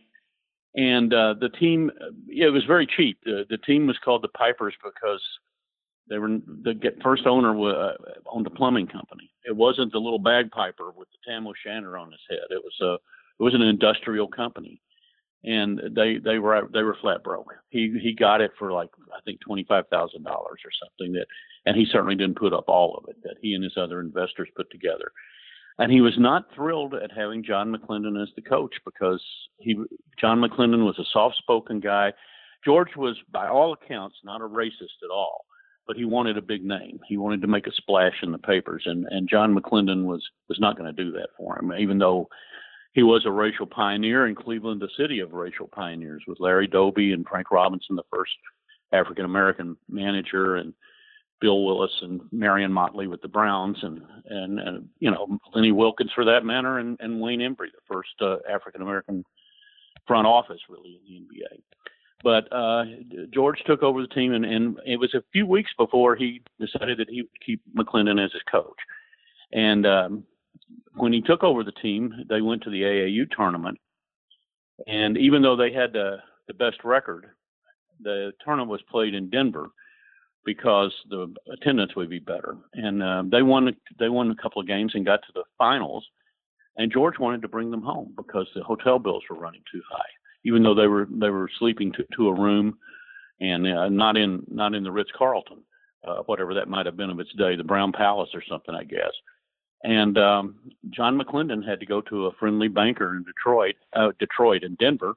And 0.73 1.13
uh, 1.13 1.35
the 1.39 1.49
team, 1.49 1.91
it 2.29 2.53
was 2.53 2.63
very 2.63 2.87
cheap. 2.87 3.19
The, 3.25 3.43
the 3.49 3.57
team 3.57 3.87
was 3.87 3.97
called 4.03 4.23
the 4.23 4.29
Pipers 4.29 4.73
because 4.81 5.21
they 6.11 6.19
were 6.19 6.27
the 6.27 6.75
first 7.01 7.25
owner 7.25 7.57
uh, 7.57 7.93
owned 8.27 8.45
a 8.45 8.49
plumbing 8.49 8.87
company. 8.87 9.31
It 9.45 9.55
wasn't 9.55 9.93
the 9.93 9.97
little 9.97 10.19
bagpiper 10.19 10.91
with 10.91 11.07
the 11.11 11.31
tam 11.31 11.47
o'shanter 11.47 11.97
on 11.97 12.11
his 12.11 12.19
head. 12.29 12.45
It 12.49 12.61
was 12.61 12.75
a 12.81 12.93
it 13.39 13.43
was 13.43 13.55
an 13.55 13.61
industrial 13.61 14.27
company, 14.27 14.81
and 15.45 15.79
they 15.95 16.17
they 16.17 16.37
were 16.37 16.67
they 16.73 16.83
were 16.83 16.97
flat 16.99 17.23
broke. 17.23 17.53
He 17.69 17.97
he 18.03 18.13
got 18.13 18.41
it 18.41 18.51
for 18.59 18.73
like 18.73 18.89
I 19.15 19.21
think 19.23 19.39
twenty 19.39 19.63
five 19.63 19.85
thousand 19.87 20.23
dollars 20.23 20.59
or 20.65 20.71
something 20.83 21.13
that, 21.13 21.27
and 21.65 21.77
he 21.77 21.87
certainly 21.89 22.15
didn't 22.15 22.37
put 22.37 22.53
up 22.53 22.65
all 22.67 22.97
of 22.97 23.05
it 23.07 23.15
that 23.23 23.37
he 23.41 23.53
and 23.53 23.63
his 23.63 23.77
other 23.77 24.01
investors 24.01 24.49
put 24.57 24.69
together. 24.69 25.13
And 25.79 25.93
he 25.93 26.01
was 26.01 26.19
not 26.19 26.53
thrilled 26.53 26.93
at 26.93 27.13
having 27.15 27.41
John 27.41 27.73
McLendon 27.73 28.21
as 28.21 28.29
the 28.35 28.41
coach 28.41 28.75
because 28.83 29.23
he 29.59 29.77
John 30.19 30.41
McLendon 30.41 30.83
was 30.85 30.99
a 30.99 31.09
soft 31.13 31.37
spoken 31.37 31.79
guy. 31.79 32.11
George 32.65 32.95
was, 32.95 33.17
by 33.31 33.47
all 33.47 33.73
accounts, 33.73 34.17
not 34.23 34.41
a 34.41 34.47
racist 34.47 35.01
at 35.03 35.09
all 35.11 35.45
but 35.87 35.97
he 35.97 36.05
wanted 36.05 36.37
a 36.37 36.41
big 36.41 36.63
name. 36.63 36.99
He 37.07 37.17
wanted 37.17 37.41
to 37.41 37.47
make 37.47 37.67
a 37.67 37.73
splash 37.73 38.15
in 38.23 38.31
the 38.31 38.37
papers, 38.37 38.83
and 38.85 39.05
and 39.09 39.29
John 39.29 39.55
McLendon 39.55 40.05
was 40.05 40.27
was 40.49 40.59
not 40.59 40.77
going 40.77 40.93
to 40.93 41.03
do 41.03 41.11
that 41.13 41.29
for 41.37 41.59
him, 41.59 41.73
even 41.73 41.97
though 41.97 42.29
he 42.93 43.03
was 43.03 43.25
a 43.25 43.31
racial 43.31 43.65
pioneer 43.65 44.27
in 44.27 44.35
Cleveland, 44.35 44.81
the 44.81 44.89
city 44.97 45.19
of 45.19 45.33
racial 45.33 45.67
pioneers, 45.67 46.23
with 46.27 46.39
Larry 46.39 46.67
Doby 46.67 47.13
and 47.13 47.25
Frank 47.25 47.49
Robinson, 47.51 47.95
the 47.95 48.03
first 48.11 48.31
African 48.91 49.25
American 49.25 49.77
manager, 49.89 50.57
and 50.57 50.73
Bill 51.39 51.63
Willis 51.63 51.91
and 52.01 52.21
Marion 52.31 52.71
Motley 52.71 53.07
with 53.07 53.21
the 53.21 53.27
Browns, 53.27 53.77
and 53.81 54.01
and, 54.25 54.59
and 54.59 54.89
you 54.99 55.09
know 55.09 55.39
Lenny 55.53 55.71
Wilkens 55.71 56.11
for 56.13 56.25
that 56.25 56.45
matter, 56.45 56.79
and, 56.79 56.97
and 56.99 57.19
Wayne 57.19 57.39
Embry, 57.39 57.71
the 57.71 57.81
first 57.87 58.09
uh, 58.21 58.37
African 58.49 58.81
American 58.81 59.23
front 60.07 60.27
office 60.27 60.59
really 60.69 60.99
in 61.07 61.27
the 61.29 61.35
NBA. 61.35 61.61
But 62.23 62.51
uh, 62.51 62.83
George 63.33 63.61
took 63.65 63.81
over 63.83 64.01
the 64.01 64.07
team, 64.07 64.33
and, 64.33 64.45
and 64.45 64.77
it 64.85 64.97
was 64.97 65.13
a 65.13 65.23
few 65.31 65.47
weeks 65.47 65.71
before 65.77 66.15
he 66.15 66.41
decided 66.59 66.99
that 66.99 67.09
he 67.09 67.23
would 67.23 67.41
keep 67.45 67.61
McLendon 67.75 68.23
as 68.23 68.31
his 68.31 68.43
coach. 68.49 68.77
And 69.53 69.85
um, 69.87 70.23
when 70.95 71.13
he 71.13 71.21
took 71.21 71.43
over 71.43 71.63
the 71.63 71.71
team, 71.71 72.13
they 72.29 72.41
went 72.41 72.63
to 72.63 72.69
the 72.69 72.81
AAU 72.81 73.25
tournament. 73.35 73.79
And 74.87 75.17
even 75.17 75.41
though 75.41 75.55
they 75.55 75.71
had 75.71 75.93
the, 75.93 76.17
the 76.47 76.53
best 76.53 76.77
record, 76.83 77.27
the 78.01 78.31
tournament 78.43 78.69
was 78.69 78.81
played 78.89 79.13
in 79.13 79.29
Denver 79.29 79.69
because 80.45 80.93
the 81.09 81.33
attendance 81.51 81.95
would 81.95 82.09
be 82.09 82.19
better. 82.19 82.57
And 82.73 83.03
uh, 83.03 83.23
they 83.31 83.43
won 83.43 83.75
they 83.99 84.09
won 84.09 84.31
a 84.31 84.41
couple 84.41 84.59
of 84.59 84.67
games 84.67 84.93
and 84.95 85.05
got 85.05 85.21
to 85.21 85.31
the 85.35 85.43
finals. 85.57 86.05
And 86.77 86.91
George 86.91 87.19
wanted 87.19 87.43
to 87.43 87.47
bring 87.47 87.69
them 87.69 87.83
home 87.83 88.13
because 88.15 88.47
the 88.55 88.63
hotel 88.63 88.97
bills 88.97 89.23
were 89.29 89.37
running 89.37 89.61
too 89.71 89.81
high 89.91 90.09
even 90.43 90.63
though 90.63 90.75
they 90.75 90.87
were 90.87 91.07
they 91.09 91.29
were 91.29 91.49
sleeping 91.59 91.91
to, 91.93 92.05
to 92.15 92.27
a 92.27 92.39
room 92.39 92.77
and 93.39 93.67
uh, 93.67 93.89
not 93.89 94.17
in 94.17 94.43
not 94.47 94.73
in 94.73 94.83
the 94.83 94.91
Ritz 94.91 95.11
Carlton, 95.17 95.59
uh, 96.07 96.17
whatever 96.25 96.53
that 96.53 96.69
might 96.69 96.85
have 96.85 96.97
been 96.97 97.09
of 97.09 97.19
its 97.19 97.33
day, 97.33 97.55
the 97.55 97.63
Brown 97.63 97.91
Palace 97.91 98.29
or 98.33 98.43
something, 98.47 98.75
I 98.75 98.83
guess. 98.83 99.11
And 99.83 100.17
um, 100.17 100.55
John 100.91 101.19
McLendon 101.19 101.67
had 101.67 101.79
to 101.79 101.85
go 101.85 102.01
to 102.01 102.27
a 102.27 102.33
friendly 102.33 102.67
banker 102.67 103.15
in 103.15 103.23
Detroit, 103.23 103.75
uh, 103.95 104.11
Detroit 104.19 104.63
and 104.63 104.77
Denver, 104.77 105.13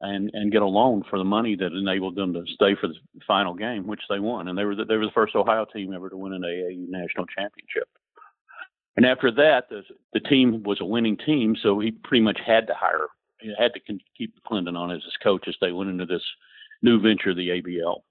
and 0.00 0.30
and 0.34 0.50
get 0.52 0.62
a 0.62 0.66
loan 0.66 1.04
for 1.08 1.18
the 1.18 1.24
money 1.24 1.54
that 1.56 1.72
enabled 1.72 2.16
them 2.16 2.32
to 2.34 2.44
stay 2.54 2.74
for 2.80 2.88
the 2.88 2.94
final 3.26 3.54
game, 3.54 3.86
which 3.86 4.02
they 4.08 4.18
won. 4.18 4.48
And 4.48 4.58
they 4.58 4.64
were 4.64 4.74
the, 4.74 4.84
they 4.84 4.96
were 4.96 5.06
the 5.06 5.12
first 5.12 5.36
Ohio 5.36 5.66
team 5.72 5.92
ever 5.92 6.10
to 6.10 6.16
win 6.16 6.32
an 6.32 6.42
AAU 6.42 6.88
national 6.88 7.26
championship. 7.26 7.88
And 8.96 9.06
after 9.06 9.30
that, 9.30 9.70
the, 9.70 9.82
the 10.12 10.20
team 10.20 10.62
was 10.64 10.80
a 10.80 10.84
winning 10.84 11.16
team, 11.16 11.56
so 11.62 11.80
he 11.80 11.92
pretty 11.92 12.22
much 12.22 12.38
had 12.44 12.66
to 12.66 12.74
hire 12.74 13.06
had 13.58 13.72
to 13.74 13.80
keep 14.16 14.34
Clinton 14.44 14.76
on 14.76 14.90
as 14.90 15.02
his 15.02 15.16
coach 15.22 15.48
as 15.48 15.56
they 15.60 15.72
went 15.72 15.90
into 15.90 16.06
this 16.06 16.22
new 16.82 17.00
venture, 17.00 17.34
the 17.34 17.48
ABL. 17.48 18.02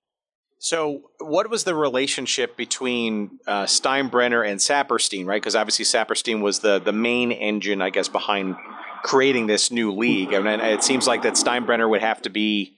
So, 0.64 1.10
what 1.20 1.50
was 1.50 1.64
the 1.64 1.74
relationship 1.74 2.56
between 2.56 3.40
uh, 3.48 3.64
Steinbrenner 3.64 4.48
and 4.48 4.60
Saperstein, 4.60 5.26
right? 5.26 5.42
Because 5.42 5.56
obviously 5.56 5.86
Saperstein 5.86 6.42
was 6.42 6.60
the 6.60 6.80
the 6.80 6.94
main 6.94 7.32
engine, 7.32 7.82
I 7.82 7.90
guess, 7.90 8.08
behind 8.08 8.56
creating 9.04 9.48
this 9.48 9.72
new 9.72 9.92
league. 9.92 10.30
Mean, 10.30 10.60
it 10.60 10.84
seems 10.84 11.08
like 11.08 11.24
that 11.24 11.34
Steinbrenner 11.34 11.90
would 11.90 12.02
have 12.02 12.22
to 12.22 12.30
be 12.30 12.78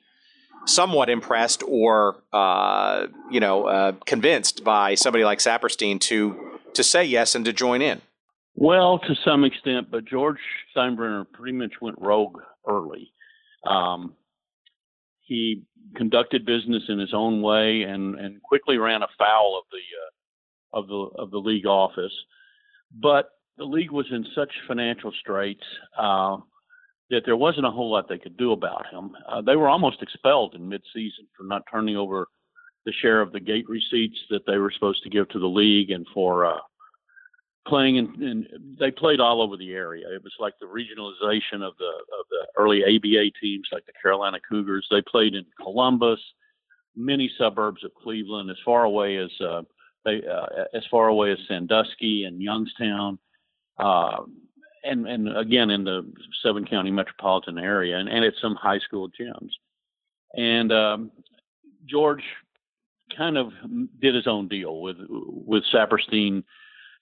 somewhat 0.66 1.10
impressed 1.10 1.62
or, 1.68 2.24
uh, 2.32 3.08
you 3.30 3.42
know, 3.42 3.66
uh, 3.66 3.92
convinced 4.06 4.64
by 4.64 4.96
somebody 4.96 5.26
like 5.26 5.40
Saperstein 5.40 6.00
to 6.02 6.60
to 6.74 6.84
say 6.84 7.04
yes 7.04 7.36
and 7.36 7.46
to 7.46 7.54
join 7.54 7.82
in. 7.82 8.02
Well, 8.56 9.00
to 9.00 9.16
some 9.26 9.44
extent, 9.44 9.90
but 9.90 10.06
George 10.06 10.38
Steinbrenner 10.76 11.26
pretty 11.32 11.58
much 11.58 11.74
went 11.82 12.00
rogue 12.00 12.40
early. 12.68 13.12
Um, 13.66 14.14
he 15.22 15.64
conducted 15.96 16.46
business 16.46 16.84
in 16.90 17.00
his 17.00 17.14
own 17.14 17.42
way 17.42 17.84
and, 17.84 18.16
and 18.20 18.42
quickly 18.42 18.78
ran 18.78 19.02
afoul 19.02 19.58
of 19.60 19.64
the 19.72 19.78
uh, 19.78 20.80
of 20.80 20.88
the 20.88 21.22
of 21.22 21.32
the 21.32 21.38
league 21.38 21.66
office. 21.66 22.14
But 23.02 23.30
the 23.58 23.64
league 23.66 23.92
was 23.92 24.08
in 24.12 24.26
such 24.36 24.52
financial 24.68 25.12
straits 25.20 25.64
uh, 25.98 26.38
that 27.10 27.22
there 27.26 27.38
wasn't 27.38 27.66
a 27.66 27.72
whole 27.72 27.92
lot 27.92 28.08
they 28.10 28.18
could 28.18 28.38
do 28.38 28.52
about 28.52 28.88
him. 28.92 29.12
Uh, 29.28 29.42
they 29.42 29.56
were 29.56 29.70
almost 29.70 30.02
expelled 30.02 30.56
in 30.56 30.62
midseason 30.62 31.28
for 31.38 31.44
not 31.44 31.64
turning 31.72 31.96
over 31.96 32.28
the 32.86 32.94
share 33.02 33.22
of 33.22 33.32
the 33.32 33.40
gate 33.40 33.68
receipts 33.70 34.18
that 34.30 34.46
they 34.46 34.58
were 34.58 34.72
supposed 34.72 35.04
to 35.04 35.10
give 35.10 35.30
to 35.30 35.40
the 35.40 35.48
league 35.48 35.92
and 35.92 36.06
for 36.14 36.46
uh, 36.46 36.58
playing 37.68 37.96
in, 37.96 38.22
in, 38.22 38.48
they 38.80 38.92
played 38.92 39.20
all 39.20 39.42
over 39.42 39.58
the 39.58 39.74
area. 39.74 40.06
It 40.14 40.24
was 40.24 40.34
like 40.40 40.54
the 40.60 40.66
regionalization 40.66 41.62
of 41.66 41.74
the 41.78 41.92
of 42.20 42.26
the 42.30 42.48
early 42.58 42.84
ABA 42.84 43.32
teams, 43.42 43.68
like 43.72 43.86
the 43.86 43.94
Carolina 44.02 44.40
Cougars. 44.48 44.88
They 44.90 45.02
played 45.02 45.36
in 45.36 45.46
Columbus, 45.62 46.20
many 46.96 47.32
suburbs 47.38 47.84
of 47.84 47.94
Cleveland, 47.96 48.50
as 48.50 48.58
far 48.66 48.84
away 48.84 49.18
as 49.18 49.30
uh, 49.42 49.62
they 50.06 50.22
uh, 50.28 50.66
as 50.74 50.84
far 50.92 51.08
away 51.08 51.32
as 51.32 51.38
Sandusky 51.48 52.26
and 52.26 52.42
Youngstown, 52.42 53.18
uh, 53.78 54.24
and 54.84 55.08
and 55.08 55.36
again 55.38 55.70
in 55.70 55.84
the 55.84 56.12
seven 56.44 56.66
county 56.66 56.92
metropolitan 56.92 57.58
area, 57.58 57.98
and, 57.98 58.10
and 58.10 58.26
at 58.26 58.34
some 58.42 58.56
high 58.56 58.80
school 58.80 59.10
gyms. 59.10 59.52
And 60.36 60.72
um, 60.72 61.12
George 61.86 62.24
kind 63.16 63.38
of 63.38 63.52
did 64.02 64.16
his 64.16 64.28
own 64.28 64.48
deal 64.48 64.82
with 64.82 64.98
with 65.10 65.64
Saperstein. 65.74 66.44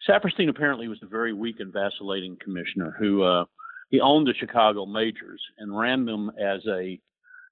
Saperstein 0.08 0.50
apparently 0.50 0.88
was 0.88 1.00
a 1.04 1.08
very 1.08 1.34
weak 1.34 1.60
and 1.60 1.72
vacillating 1.72 2.38
commissioner 2.44 2.96
who 2.98 3.24
uh, 3.24 3.46
he 3.90 4.00
owned 4.00 4.28
the 4.28 4.34
Chicago 4.40 4.86
Majors 4.86 5.42
and 5.60 5.78
ran 5.78 6.06
them 6.06 6.32
as 6.40 6.66
a 6.68 7.00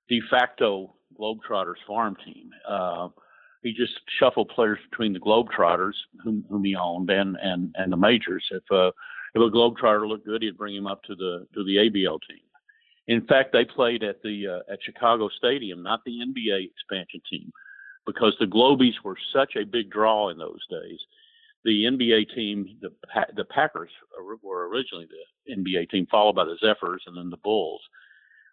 de 0.07 0.21
facto 0.29 0.95
Globetrotters 1.19 1.75
farm 1.85 2.15
team. 2.25 2.49
Uh, 2.67 3.09
he 3.61 3.73
just 3.73 3.93
shuffled 4.19 4.49
players 4.49 4.79
between 4.89 5.13
the 5.13 5.19
Globetrotters, 5.19 5.93
whom, 6.23 6.45
whom 6.49 6.63
he 6.63 6.75
owned, 6.75 7.09
and 7.09 7.35
and 7.41 7.75
and 7.77 7.91
the 7.91 7.97
majors. 7.97 8.45
If 8.51 8.63
uh, 8.71 8.91
if 9.35 9.41
a 9.41 9.51
Globetrotter 9.51 10.07
looked 10.07 10.25
good, 10.25 10.41
he'd 10.41 10.57
bring 10.57 10.75
him 10.75 10.87
up 10.87 11.03
to 11.03 11.15
the 11.15 11.45
to 11.53 11.63
the 11.63 11.75
ABL 11.77 12.19
team. 12.27 12.39
In 13.07 13.25
fact, 13.25 13.51
they 13.51 13.65
played 13.65 14.03
at 14.03 14.21
the 14.21 14.47
uh, 14.47 14.73
at 14.73 14.79
Chicago 14.83 15.29
Stadium, 15.37 15.83
not 15.83 16.01
the 16.05 16.19
NBA 16.19 16.69
expansion 16.69 17.21
team, 17.29 17.51
because 18.05 18.35
the 18.39 18.45
Globies 18.45 19.03
were 19.03 19.17
such 19.33 19.55
a 19.55 19.65
big 19.65 19.89
draw 19.89 20.29
in 20.29 20.37
those 20.37 20.65
days. 20.69 20.99
The 21.65 21.83
NBA 21.85 22.33
team, 22.33 22.77
the 22.81 22.89
the 23.35 23.45
Packers 23.45 23.91
were 24.41 24.69
originally 24.69 25.07
the 25.07 25.55
NBA 25.55 25.89
team, 25.89 26.07
followed 26.09 26.35
by 26.35 26.45
the 26.45 26.57
Zephyrs 26.59 27.03
and 27.05 27.17
then 27.17 27.29
the 27.29 27.37
Bulls. 27.37 27.81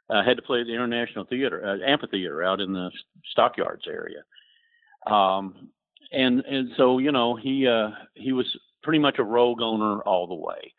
Uh, 0.08 0.22
had 0.22 0.36
to 0.36 0.42
play 0.42 0.60
at 0.60 0.66
the 0.66 0.74
International 0.74 1.24
Theater 1.24 1.64
uh, 1.66 1.84
Amphitheater 1.84 2.42
out 2.44 2.60
in 2.60 2.72
the 2.72 2.90
Stockyards 3.32 3.86
area. 3.88 4.22
Um, 5.06 5.70
and 6.12 6.40
and 6.40 6.70
so 6.76 6.98
you 6.98 7.12
know 7.12 7.36
he 7.36 7.66
uh, 7.66 7.90
he 8.14 8.32
was 8.32 8.46
pretty 8.82 8.98
much 8.98 9.18
a 9.18 9.24
rogue 9.24 9.60
owner 9.60 10.00
all 10.00 10.26
the 10.26 10.34
way. 10.34 10.72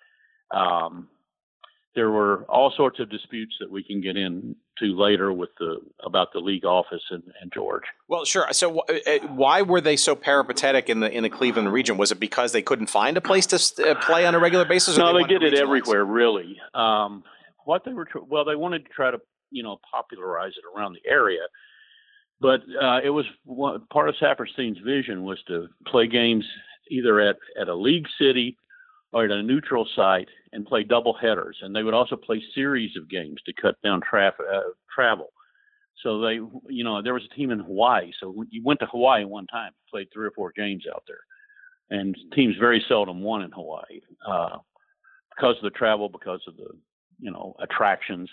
Um, 0.52 1.10
there 1.98 2.12
were 2.12 2.46
all 2.48 2.72
sorts 2.78 3.00
of 3.00 3.10
disputes 3.10 3.56
that 3.60 3.72
we 3.72 3.84
can 3.84 4.00
get 4.00 4.16
into 4.16 4.56
later 4.82 5.34
with 5.34 5.50
the 5.58 5.78
about 6.06 6.32
the 6.32 6.38
league 6.38 6.64
office 6.64 7.02
and, 7.10 7.24
and 7.42 7.52
George. 7.52 7.82
Well, 8.08 8.24
sure. 8.24 8.48
So, 8.52 8.82
uh, 8.82 8.94
uh, 9.08 9.28
why 9.30 9.64
were 9.64 9.82
they 9.82 9.96
so 9.98 10.16
peripatetic 10.16 10.90
in 10.90 11.00
the 11.00 11.12
in 11.12 11.24
the 11.24 11.30
Cleveland 11.32 11.74
region? 11.74 11.98
Was 11.98 12.12
it 12.12 12.20
because 12.20 12.52
they 12.52 12.62
couldn't 12.62 12.86
find 12.86 13.18
a 13.18 13.22
place 13.22 13.48
to 13.48 13.58
uh, 13.84 13.96
play 13.96 14.28
on 14.28 14.36
a 14.36 14.40
regular 14.40 14.64
basis? 14.64 14.96
no, 14.96 15.12
they, 15.12 15.24
they 15.24 15.40
did 15.40 15.42
it 15.42 15.60
everywhere, 15.60 16.06
really. 16.06 16.58
Um, 16.76 17.24
what 17.66 17.84
they 17.84 17.94
were 17.94 18.06
tr- 18.06 18.20
well, 18.20 18.46
they 18.46 18.56
wanted 18.56 18.86
to 18.86 18.90
try 18.92 19.10
to 19.10 19.18
you 19.50 19.64
know 19.64 19.80
popularize 19.92 20.54
it 20.56 20.78
around 20.78 20.94
the 20.94 21.10
area, 21.10 21.48
but 22.40 22.62
uh, 22.80 23.00
it 23.04 23.10
was 23.10 23.26
one, 23.44 23.82
part 23.92 24.08
of 24.08 24.14
Saperstein's 24.22 24.78
vision 24.86 25.24
was 25.24 25.40
to 25.48 25.68
play 25.88 26.06
games 26.06 26.46
either 26.92 27.20
at, 27.20 27.38
at 27.60 27.68
a 27.70 27.76
league 27.76 28.06
city 28.22 28.56
or 29.18 29.26
at 29.26 29.32
a 29.32 29.42
neutral 29.42 29.88
site 29.96 30.28
and 30.54 30.66
play 30.66 30.84
double 30.84 31.14
headers. 31.14 31.58
And 31.62 31.76
they 31.76 31.82
would 31.82 31.96
also 31.96 32.16
play 32.16 32.42
series 32.54 32.96
of 32.96 33.10
games 33.10 33.42
to 33.46 33.54
cut 33.54 33.76
down 33.84 34.02
uh, 34.14 34.60
travel. 34.94 35.30
So 36.04 36.22
they, 36.22 36.36
you 36.70 36.84
know, 36.84 37.02
there 37.02 37.16
was 37.16 37.24
a 37.26 37.36
team 37.36 37.50
in 37.50 37.60
Hawaii. 37.60 38.12
So 38.20 38.46
you 38.52 38.62
went 38.64 38.80
to 38.82 38.86
Hawaii 38.86 39.26
one 39.26 39.48
time, 39.48 39.72
played 39.90 40.08
three 40.14 40.28
or 40.28 40.32
four 40.32 40.54
games 40.56 40.84
out 40.94 41.04
there, 41.08 41.20
and 41.90 42.16
teams 42.36 42.56
very 42.60 42.84
seldom 42.88 43.22
won 43.22 43.42
in 43.42 43.52
Hawaii 43.52 44.02
uh, 44.28 44.58
because 45.36 45.56
of 45.58 45.64
the 45.64 45.72
travel, 45.72 46.10
because 46.10 46.42
of 46.48 46.56
the, 46.56 46.70
you 47.20 47.32
know, 47.32 47.56
attractions. 47.60 48.30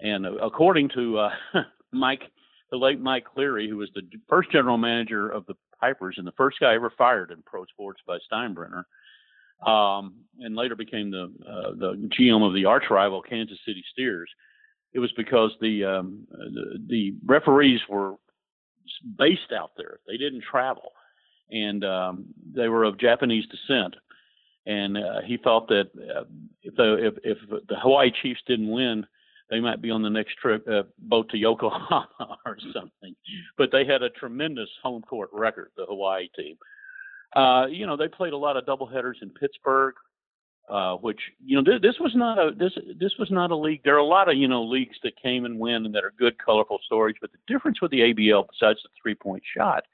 And 0.00 0.24
according 0.24 0.88
to 0.94 1.18
uh, 1.18 1.30
Mike 1.92 2.22
the 2.70 2.78
late 2.78 2.98
Mike 2.98 3.24
Cleary, 3.26 3.68
who 3.68 3.76
was 3.76 3.90
the 3.94 4.02
first 4.26 4.50
general 4.50 4.78
manager 4.78 5.28
of 5.28 5.44
the 5.46 5.54
Pipers 5.80 6.16
and 6.16 6.26
the 6.26 6.32
first 6.32 6.58
guy 6.60 6.74
ever 6.74 6.90
fired 6.96 7.30
in 7.30 7.42
pro 7.44 7.66
sports 7.66 8.00
by 8.06 8.16
Steinbrenner, 8.32 8.84
um, 9.66 10.14
and 10.40 10.56
later 10.56 10.76
became 10.76 11.10
the 11.10 11.32
uh, 11.48 11.70
the 11.76 12.10
GM 12.18 12.46
of 12.46 12.54
the 12.54 12.64
arch 12.64 12.84
rival 12.90 13.22
Kansas 13.22 13.58
City 13.66 13.84
Steers. 13.92 14.30
It 14.92 15.00
was 15.00 15.12
because 15.16 15.50
the, 15.60 15.84
um, 15.84 16.26
the 16.30 16.78
the 16.88 17.14
referees 17.24 17.80
were 17.88 18.14
based 19.18 19.52
out 19.56 19.72
there; 19.76 19.98
they 20.06 20.16
didn't 20.16 20.44
travel, 20.48 20.92
and 21.50 21.84
um, 21.84 22.26
they 22.54 22.68
were 22.68 22.84
of 22.84 22.98
Japanese 22.98 23.44
descent. 23.46 23.96
And 24.66 24.96
uh, 24.96 25.20
he 25.26 25.36
thought 25.36 25.68
that 25.68 25.90
uh, 25.94 26.24
if 26.62 26.74
the 26.76 27.06
if, 27.06 27.14
if 27.22 27.38
the 27.68 27.76
Hawaii 27.76 28.10
Chiefs 28.22 28.40
didn't 28.46 28.70
win, 28.70 29.04
they 29.50 29.60
might 29.60 29.82
be 29.82 29.90
on 29.90 30.02
the 30.02 30.10
next 30.10 30.36
trip 30.36 30.66
uh, 30.68 30.84
boat 30.98 31.28
to 31.30 31.36
Yokohama 31.38 32.38
or 32.46 32.56
something. 32.72 33.14
But 33.58 33.70
they 33.72 33.84
had 33.84 34.02
a 34.02 34.10
tremendous 34.10 34.70
home 34.82 35.02
court 35.02 35.30
record, 35.32 35.70
the 35.76 35.86
Hawaii 35.86 36.28
team. 36.36 36.56
Uh, 37.34 37.66
you 37.66 37.86
know, 37.86 37.96
they 37.96 38.08
played 38.08 38.32
a 38.32 38.36
lot 38.36 38.56
of 38.56 38.64
doubleheaders 38.64 39.22
in 39.22 39.30
Pittsburgh, 39.30 39.94
uh, 40.68 40.94
which 40.94 41.20
you 41.44 41.56
know 41.56 41.64
th- 41.64 41.82
this 41.82 41.96
was 42.00 42.12
not 42.14 42.38
a 42.38 42.52
this 42.56 42.72
this 42.98 43.12
was 43.18 43.30
not 43.30 43.50
a 43.50 43.56
league. 43.56 43.80
There 43.84 43.94
are 43.94 43.98
a 43.98 44.04
lot 44.04 44.30
of 44.30 44.36
you 44.36 44.48
know 44.48 44.62
leagues 44.62 44.96
that 45.02 45.20
came 45.20 45.44
and 45.44 45.58
win 45.58 45.84
and 45.84 45.94
that 45.94 46.04
are 46.04 46.14
good, 46.18 46.36
colorful 46.38 46.78
stories. 46.84 47.16
But 47.20 47.32
the 47.32 47.52
difference 47.52 47.82
with 47.82 47.90
the 47.90 48.00
ABL, 48.00 48.46
besides 48.50 48.80
the 48.82 48.88
three 49.02 49.14
point 49.14 49.42
shot, 49.56 49.84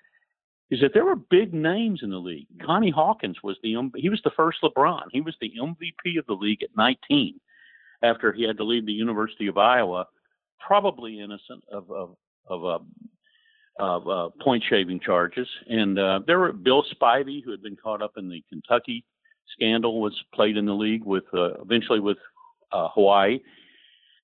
is 0.70 0.80
that 0.80 0.92
there 0.94 1.04
were 1.04 1.16
big 1.16 1.52
names 1.52 2.00
in 2.02 2.10
the 2.10 2.18
league. 2.18 2.46
Connie 2.64 2.90
Hawkins 2.90 3.38
was 3.42 3.56
the 3.62 3.74
he 3.96 4.08
was 4.08 4.20
the 4.22 4.30
first 4.36 4.58
LeBron. 4.62 5.04
He 5.10 5.20
was 5.20 5.34
the 5.40 5.52
MVP 5.60 6.18
of 6.18 6.26
the 6.26 6.34
league 6.34 6.62
at 6.62 6.76
19 6.76 7.40
after 8.02 8.32
he 8.32 8.44
had 8.44 8.56
to 8.56 8.64
leave 8.64 8.86
the 8.86 8.92
University 8.92 9.48
of 9.48 9.58
Iowa, 9.58 10.06
probably 10.64 11.20
innocent 11.20 11.64
of 11.72 11.90
of 11.90 12.16
of, 12.46 12.64
uh, 12.64 12.68
of 12.68 12.82
uh, 13.78 14.28
point 14.42 14.62
shaving 14.68 15.00
charges. 15.00 15.48
And 15.68 15.98
uh, 15.98 16.20
there 16.26 16.38
were 16.38 16.52
Bill 16.52 16.84
Spivey, 16.94 17.42
who 17.44 17.50
had 17.50 17.62
been 17.62 17.76
caught 17.76 18.02
up 18.02 18.12
in 18.16 18.28
the 18.28 18.42
Kentucky 18.48 19.04
scandal, 19.54 20.00
was 20.00 20.18
played 20.34 20.56
in 20.56 20.66
the 20.66 20.74
league 20.74 21.04
with 21.04 21.24
uh, 21.32 21.54
eventually 21.60 22.00
with 22.00 22.18
uh, 22.72 22.88
Hawaii. 22.94 23.40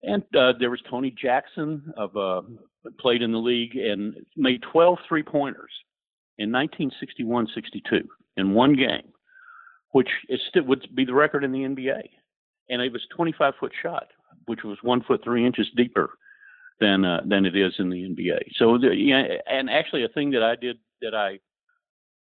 And 0.03 0.23
there 0.33 0.71
was 0.71 0.81
Tony 0.89 1.11
Jackson 1.11 1.93
of 1.97 2.45
played 3.01 3.23
in 3.23 3.33
the 3.33 3.39
league 3.39 3.77
and 3.77 4.15
made 4.37 4.63
12 4.71 4.99
three 5.09 5.23
pointers 5.23 5.71
in 6.39 6.51
1961-62 6.51 8.03
in 8.37 8.55
one 8.55 8.77
game, 8.77 9.09
which 9.93 10.09
is 10.29 10.41
would 10.55 10.87
be 10.95 11.05
the 11.05 11.15
record 11.15 11.43
in 11.43 11.51
the 11.51 11.61
NBA 11.61 12.03
and 12.69 12.83
it 12.83 12.93
was 12.93 13.03
25 13.15 13.55
foot 13.59 13.73
shot, 13.83 14.09
which 14.47 14.63
was 14.65 14.79
one 14.83 15.03
foot 15.03 15.23
three 15.23 15.47
inches 15.47 15.67
deeper 15.77 16.11
than 16.81 17.05
uh, 17.05 17.21
than 17.27 17.47
it 17.47 17.57
is 17.57 17.75
in 17.79 17.91
the 17.91 18.03
NBA. 18.03 18.53
So, 18.57 18.79
the, 18.79 19.41
and 19.47 19.71
actually, 19.71 20.05
a 20.05 20.09
thing 20.09 20.33
that 20.33 20.43
I 20.43 20.57
did 20.57 20.79
that 21.03 21.15
I 21.15 21.39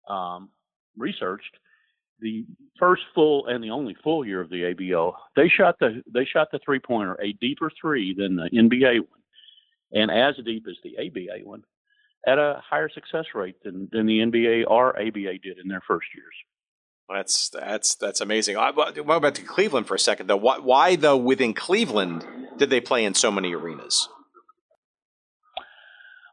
um, 0.08 0.50
researched 0.96 1.56
the 2.20 2.44
first 2.78 3.02
full 3.14 3.46
and 3.46 3.62
the 3.62 3.70
only 3.70 3.96
full 4.02 4.24
year 4.24 4.40
of 4.40 4.50
the 4.50 4.74
ABL, 4.74 5.14
they 5.36 5.48
shot 5.48 5.76
the 5.80 6.02
they 6.12 6.24
shot 6.24 6.48
the 6.52 6.60
three 6.64 6.80
pointer 6.80 7.18
a 7.20 7.32
deeper 7.34 7.70
three 7.80 8.14
than 8.14 8.36
the 8.36 8.50
NBA 8.52 9.00
one, 9.00 9.20
and 9.92 10.10
as 10.10 10.36
deep 10.44 10.64
as 10.68 10.76
the 10.84 10.98
ABA 10.98 11.46
one, 11.46 11.62
at 12.26 12.38
a 12.38 12.60
higher 12.68 12.88
success 12.88 13.26
rate 13.34 13.56
than 13.64 13.88
than 13.92 14.06
the 14.06 14.18
NBA 14.18 14.64
or 14.68 14.98
ABA 14.98 15.38
did 15.42 15.58
in 15.62 15.68
their 15.68 15.82
first 15.86 16.08
years. 16.14 16.34
That's 17.08 17.48
that's 17.50 17.96
that's 17.96 18.20
amazing. 18.20 18.56
I, 18.56 18.70
what 18.70 18.96
about 18.98 19.34
to 19.36 19.42
Cleveland 19.42 19.86
for 19.86 19.94
a 19.94 19.98
second 19.98 20.28
though? 20.28 20.36
Why, 20.36 20.58
why 20.58 20.96
though 20.96 21.16
within 21.16 21.54
Cleveland 21.54 22.24
did 22.56 22.70
they 22.70 22.80
play 22.80 23.04
in 23.04 23.14
so 23.14 23.30
many 23.32 23.54
arenas? 23.54 24.08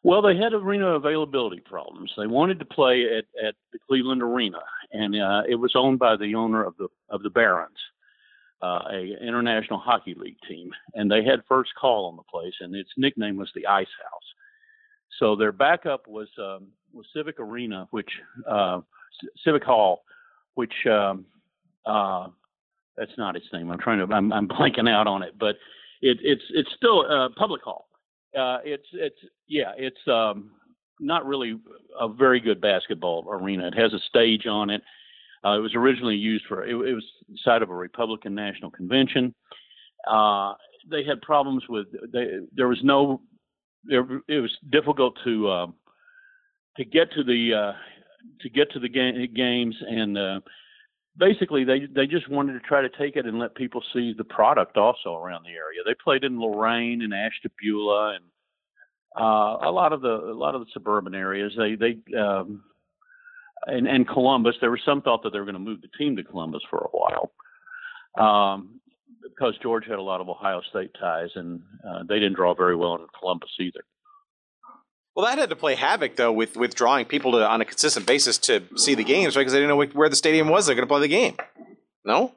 Well, 0.08 0.22
they 0.22 0.38
had 0.38 0.54
arena 0.54 0.96
availability 0.96 1.60
problems. 1.60 2.13
They 2.17 2.28
wanted 2.28 2.60
to 2.60 2.65
play 2.65 3.04
at, 3.17 3.26
at 3.46 3.56
the 3.74 3.80
Cleveland 3.89 4.24
Arena, 4.24 4.62
and 4.93 5.13
uh, 5.13 5.41
it 5.50 5.56
was 5.56 5.74
owned 5.76 6.00
by 6.00 6.15
the 6.15 6.34
owner 6.34 6.63
of 6.63 6.78
the 6.78 6.88
of 7.10 7.24
the 7.24 7.30
Barons, 7.30 7.76
uh, 8.63 8.84
a 8.89 9.17
international 9.22 9.80
hockey 9.80 10.15
league 10.17 10.38
team, 10.48 10.72
and 10.93 11.12
they 11.12 11.26
had 11.26 11.41
first 11.46 11.72
call 11.78 12.06
on 12.06 12.15
the 12.15 12.24
place, 12.24 12.54
and 12.62 12.74
its 12.74 12.89
nickname 12.96 13.36
was 13.36 13.52
the 13.54 13.67
Ice 13.67 13.86
House. 14.02 14.24
So 15.20 15.36
their 15.36 15.52
backup 15.52 16.08
was 16.08 16.30
um, 16.39 16.67
was 16.93 17.06
Civic 17.13 17.38
Arena, 17.41 17.89
which 17.91 18.10
uh, 18.50 18.80
Civic 19.43 19.65
Hall, 19.65 20.04
which 20.56 20.88
um, 20.89 21.26
uh, 21.86 22.30
that's 22.96 23.17
not 23.17 23.36
its 23.36 23.48
name. 23.52 23.70
I'm 23.70 23.80
trying 23.80 24.08
to. 24.08 24.15
I'm, 24.15 24.32
I'm 24.32 24.48
blanking 24.48 24.89
out 24.89 25.08
on 25.08 25.22
it, 25.22 25.38
but 25.38 25.58
it, 26.02 26.17
it's 26.22 26.43
it's 26.52 26.70
still 26.78 27.02
a 27.02 27.30
public 27.32 27.62
hall. 27.62 27.89
Uh, 28.34 28.60
it's 28.63 28.88
it's 28.93 29.20
yeah, 29.47 29.71
it's 29.77 30.07
um, 30.07 30.51
not 30.99 31.25
really 31.25 31.60
a 31.99 32.07
very 32.07 32.39
good 32.39 32.62
basketball 32.62 33.25
arena. 33.29 33.67
It 33.67 33.75
has 33.75 33.93
a 33.93 33.99
stage 34.07 34.45
on 34.45 34.69
it. 34.69 34.81
Uh, 35.45 35.57
it 35.57 35.62
was 35.62 35.75
originally 35.75 36.15
used 36.15 36.45
for 36.47 36.65
it, 36.65 36.71
it 36.71 36.93
was 36.93 37.03
the 37.29 37.38
site 37.43 37.62
of 37.62 37.69
a 37.69 37.75
Republican 37.75 38.33
National 38.33 38.71
Convention. 38.71 39.33
Uh, 40.10 40.53
they 40.89 41.03
had 41.03 41.21
problems 41.21 41.63
with 41.69 41.88
they, 42.12 42.39
there 42.55 42.67
was 42.67 42.79
no 42.83 43.21
there, 43.83 44.05
it 44.27 44.39
was 44.39 44.55
difficult 44.71 45.17
to 45.23 45.49
um, 45.49 45.75
to 46.77 46.86
get 46.86 47.12
to 47.13 47.23
the 47.23 47.53
uh, 47.53 47.73
to 48.41 48.49
get 48.49 48.71
to 48.71 48.79
the 48.79 48.89
ga- 48.89 49.27
games 49.27 49.75
and 49.88 50.17
uh, 50.17 50.39
basically 51.17 51.63
they 51.63 51.81
they 51.93 52.07
just 52.07 52.29
wanted 52.29 52.53
to 52.53 52.60
try 52.60 52.81
to 52.81 52.89
take 52.89 53.15
it 53.15 53.25
and 53.25 53.39
let 53.39 53.55
people 53.55 53.83
see 53.93 54.13
the 54.17 54.23
product 54.23 54.77
also 54.77 55.15
around 55.15 55.43
the 55.43 55.51
area. 55.51 55.81
They 55.86 55.95
played 56.03 56.23
in 56.23 56.39
Lorain 56.39 57.01
and 57.01 57.13
Ashtabula 57.13 58.15
and 58.15 58.25
uh, 59.15 59.58
a 59.63 59.72
lot 59.72 59.93
of 59.93 60.02
the 60.02 60.10
a 60.10 60.34
lot 60.38 60.56
of 60.56 60.62
the 60.62 60.67
suburban 60.74 61.15
areas. 61.15 61.54
They 61.58 61.76
they 61.76 62.17
um, 62.17 62.63
and, 63.65 63.88
and 63.88 64.08
Columbus. 64.08 64.56
There 64.62 64.72
was 64.72 64.82
some 64.86 65.02
thought 65.02 65.24
that 65.24 65.32
they 65.32 65.39
were 65.39 65.46
going 65.46 65.54
to 65.54 65.60
move 65.60 65.82
the 65.82 65.89
team 65.98 66.15
to 66.17 66.24
Columbus 66.24 66.62
for 66.70 66.78
a 66.80 66.89
while. 66.89 67.32
Um, 68.17 68.80
because 69.24 69.56
George 69.62 69.86
had 69.86 70.00
a 70.00 70.02
lot 70.02 70.22
of 70.22 70.30
Ohio 70.30 70.62
State 70.70 70.91
ties, 71.00 71.30
and 71.36 71.62
uh, 71.88 72.04
they 72.08 72.15
didn't 72.15 72.36
draw 72.36 72.54
very 72.54 72.76
well 72.76 72.96
in 72.96 73.02
Columbus 73.20 73.50
either. 73.60 73.82
Well, 75.15 75.26
that 75.26 75.38
had 75.38 75.50
to 75.50 75.56
play 75.56 75.76
havoc 75.76 76.15
though 76.15 76.32
with 76.32 76.56
with 76.56 76.76
drawing 76.76 77.06
people 77.06 77.32
to 77.32 77.48
on 77.48 77.60
a 77.62 77.65
consistent 77.65 78.06
basis 78.06 78.38
to 78.39 78.63
see 78.76 78.93
the 78.93 79.04
games, 79.04 79.36
right? 79.36 79.41
Because 79.41 79.54
they 79.54 79.60
didn't 79.60 79.70
know 79.70 79.86
where 79.93 80.10
the 80.10 80.15
stadium 80.15 80.48
was. 80.48 80.67
They're 80.67 80.76
going 80.76 80.88
to 80.88 80.91
play 80.91 81.02
the 81.02 81.08
game. 81.08 81.36
No. 82.06 82.34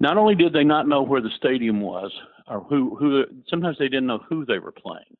Not 0.00 0.16
only 0.16 0.34
did 0.34 0.52
they 0.52 0.64
not 0.64 0.88
know 0.88 1.02
where 1.02 1.20
the 1.20 1.30
stadium 1.36 1.80
was, 1.80 2.12
or 2.48 2.60
who 2.60 2.96
who. 2.96 3.24
Sometimes 3.48 3.78
they 3.78 3.86
didn't 3.86 4.06
know 4.06 4.20
who 4.28 4.44
they 4.44 4.58
were 4.58 4.72
playing. 4.72 5.16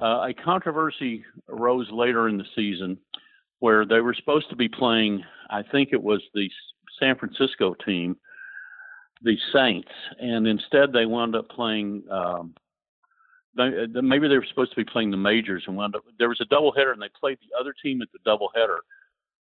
Uh, 0.00 0.28
a 0.28 0.34
controversy 0.34 1.24
arose 1.48 1.86
later 1.90 2.28
in 2.28 2.38
the 2.38 2.44
season 2.56 2.96
where 3.58 3.84
they 3.84 4.00
were 4.00 4.14
supposed 4.14 4.48
to 4.48 4.56
be 4.56 4.68
playing. 4.68 5.22
I 5.50 5.62
think 5.62 5.90
it 5.92 6.02
was 6.02 6.22
the 6.34 6.48
San 6.98 7.16
Francisco 7.16 7.74
team, 7.84 8.16
the 9.22 9.36
Saints, 9.52 9.90
and 10.18 10.46
instead 10.46 10.92
they 10.92 11.06
wound 11.06 11.36
up 11.36 11.48
playing. 11.50 12.02
Um, 12.10 12.54
they, 13.56 13.86
maybe 14.00 14.28
they 14.28 14.38
were 14.38 14.46
supposed 14.48 14.70
to 14.70 14.76
be 14.76 14.90
playing 14.90 15.10
the 15.10 15.16
majors 15.16 15.64
and 15.66 15.76
wound 15.76 15.96
up. 15.96 16.04
There 16.18 16.28
was 16.28 16.40
a 16.40 16.54
doubleheader, 16.54 16.92
and 16.92 17.02
they 17.02 17.10
played 17.18 17.38
the 17.38 17.60
other 17.60 17.74
team 17.82 18.00
at 18.00 18.08
the 18.12 18.30
doubleheader 18.30 18.78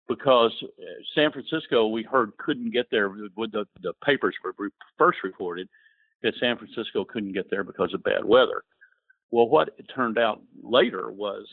because 0.09 0.51
uh, 0.63 0.83
San 1.15 1.31
Francisco, 1.31 1.87
we 1.87 2.03
heard, 2.03 2.35
couldn't 2.37 2.71
get 2.71 2.87
there. 2.91 3.09
With 3.09 3.51
the, 3.51 3.65
the 3.81 3.93
papers 4.03 4.35
were 4.43 4.69
first 4.97 5.19
reported 5.23 5.69
that 6.23 6.33
San 6.39 6.57
Francisco 6.57 7.05
couldn't 7.05 7.31
get 7.31 7.49
there 7.49 7.63
because 7.63 7.93
of 7.93 8.03
bad 8.03 8.25
weather. 8.25 8.63
Well, 9.31 9.47
what 9.47 9.69
it 9.77 9.85
turned 9.93 10.17
out 10.17 10.41
later 10.61 11.11
was 11.11 11.47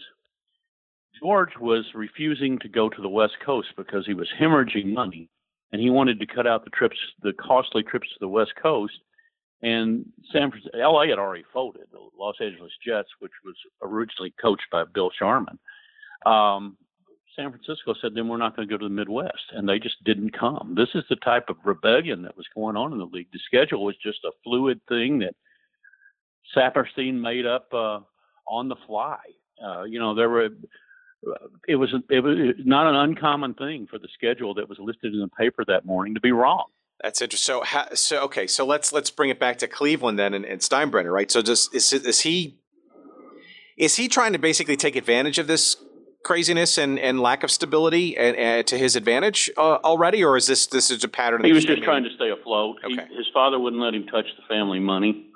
George 1.20 1.56
was 1.60 1.84
refusing 1.94 2.58
to 2.60 2.68
go 2.68 2.88
to 2.88 3.02
the 3.02 3.08
West 3.08 3.34
Coast 3.44 3.68
because 3.76 4.06
he 4.06 4.14
was 4.14 4.28
hemorrhaging 4.40 4.92
money, 4.92 5.30
and 5.72 5.80
he 5.80 5.90
wanted 5.90 6.20
to 6.20 6.26
cut 6.26 6.46
out 6.46 6.64
the 6.64 6.70
trips, 6.70 6.96
the 7.22 7.32
costly 7.32 7.82
trips 7.82 8.08
to 8.08 8.16
the 8.20 8.28
West 8.28 8.52
Coast. 8.60 8.98
And 9.62 10.06
San 10.32 10.50
Francisco, 10.50 10.78
LA 10.78 11.08
had 11.08 11.18
already 11.18 11.44
folded. 11.52 11.86
The 11.90 11.98
Los 12.16 12.36
Angeles 12.40 12.72
Jets, 12.84 13.08
which 13.18 13.32
was 13.44 13.56
originally 13.82 14.32
coached 14.40 14.66
by 14.70 14.84
Bill 14.84 15.10
Sharman, 15.18 15.58
um, 16.26 16.76
San 17.34 17.50
Francisco 17.50 17.94
said, 18.00 18.14
then 18.14 18.28
we're 18.28 18.36
not 18.36 18.56
going 18.56 18.66
to 18.66 18.72
go 18.72 18.78
to 18.78 18.84
the 18.84 18.94
Midwest. 18.94 19.52
And 19.52 19.68
they 19.68 19.78
just 19.78 20.02
didn't 20.04 20.36
come. 20.36 20.74
This 20.76 20.88
is 20.94 21.04
the 21.08 21.16
type 21.16 21.48
of 21.48 21.56
rebellion 21.64 22.22
that 22.22 22.36
was 22.36 22.46
going 22.54 22.76
on 22.76 22.92
in 22.92 22.98
the 22.98 23.04
league. 23.04 23.28
The 23.32 23.38
schedule 23.46 23.84
was 23.84 23.96
just 23.96 24.24
a 24.24 24.32
fluid 24.42 24.80
thing 24.88 25.20
that 25.20 25.34
Saperstein 26.56 27.20
made 27.20 27.46
up 27.46 27.68
uh, 27.72 28.00
on 28.48 28.68
the 28.68 28.76
fly. 28.86 29.18
Uh, 29.62 29.84
you 29.84 29.98
know, 29.98 30.14
there 30.14 30.28
were. 30.28 30.48
It 31.66 31.74
was 31.74 31.92
it 32.10 32.20
was 32.20 32.54
not 32.64 32.86
an 32.86 32.94
uncommon 32.94 33.54
thing 33.54 33.88
for 33.90 33.98
the 33.98 34.08
schedule 34.14 34.54
that 34.54 34.68
was 34.68 34.78
listed 34.80 35.14
in 35.14 35.20
the 35.20 35.28
paper 35.28 35.64
that 35.66 35.84
morning 35.84 36.14
to 36.14 36.20
be 36.20 36.30
wrong. 36.30 36.66
That's 37.02 37.20
interesting. 37.22 37.54
So, 37.54 37.64
ha, 37.64 37.88
so 37.94 38.22
okay, 38.24 38.46
so 38.46 38.64
let's 38.64 38.92
let's 38.92 39.10
bring 39.10 39.30
it 39.30 39.40
back 39.40 39.58
to 39.58 39.68
Cleveland 39.68 40.18
then 40.18 40.34
and, 40.34 40.44
and 40.44 40.60
Steinbrenner, 40.60 41.12
right? 41.12 41.30
So, 41.30 41.42
does 41.42 41.70
is 41.72 41.92
is 41.92 42.20
he 42.20 42.58
is 43.76 43.96
he 43.96 44.08
trying 44.08 44.32
to 44.32 44.38
basically 44.38 44.76
take 44.76 44.96
advantage 44.96 45.38
of 45.38 45.46
this 45.46 45.76
craziness 46.24 46.76
and, 46.76 46.98
and 46.98 47.20
lack 47.20 47.44
of 47.44 47.50
stability 47.50 48.16
and, 48.16 48.36
and 48.36 48.66
to 48.66 48.76
his 48.76 48.96
advantage 48.96 49.48
uh, 49.56 49.78
already, 49.84 50.24
or 50.24 50.36
is 50.36 50.46
this 50.46 50.66
this 50.66 50.90
is 50.90 51.04
a 51.04 51.08
pattern? 51.08 51.44
He 51.44 51.52
was 51.52 51.64
just 51.64 51.82
trying 51.82 52.04
to 52.04 52.10
stay 52.16 52.30
afloat. 52.30 52.76
Okay. 52.84 53.06
He, 53.08 53.16
his 53.16 53.26
father 53.32 53.58
wouldn't 53.58 53.80
let 53.80 53.94
him 53.94 54.06
touch 54.06 54.26
the 54.36 54.42
family 54.48 54.80
money, 54.80 55.27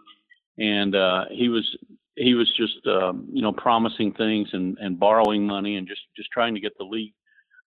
and 0.58 0.94
uh, 0.94 1.24
he 1.30 1.48
was 1.48 1.76
he 2.16 2.34
was 2.34 2.52
just 2.56 2.86
um, 2.86 3.28
you 3.32 3.42
know 3.42 3.52
promising 3.52 4.12
things 4.12 4.48
and, 4.52 4.76
and 4.78 4.98
borrowing 5.00 5.46
money 5.46 5.76
and 5.76 5.88
just 5.88 6.02
just 6.16 6.30
trying 6.30 6.54
to 6.54 6.60
get 6.60 6.76
the 6.78 6.84
league 6.84 7.14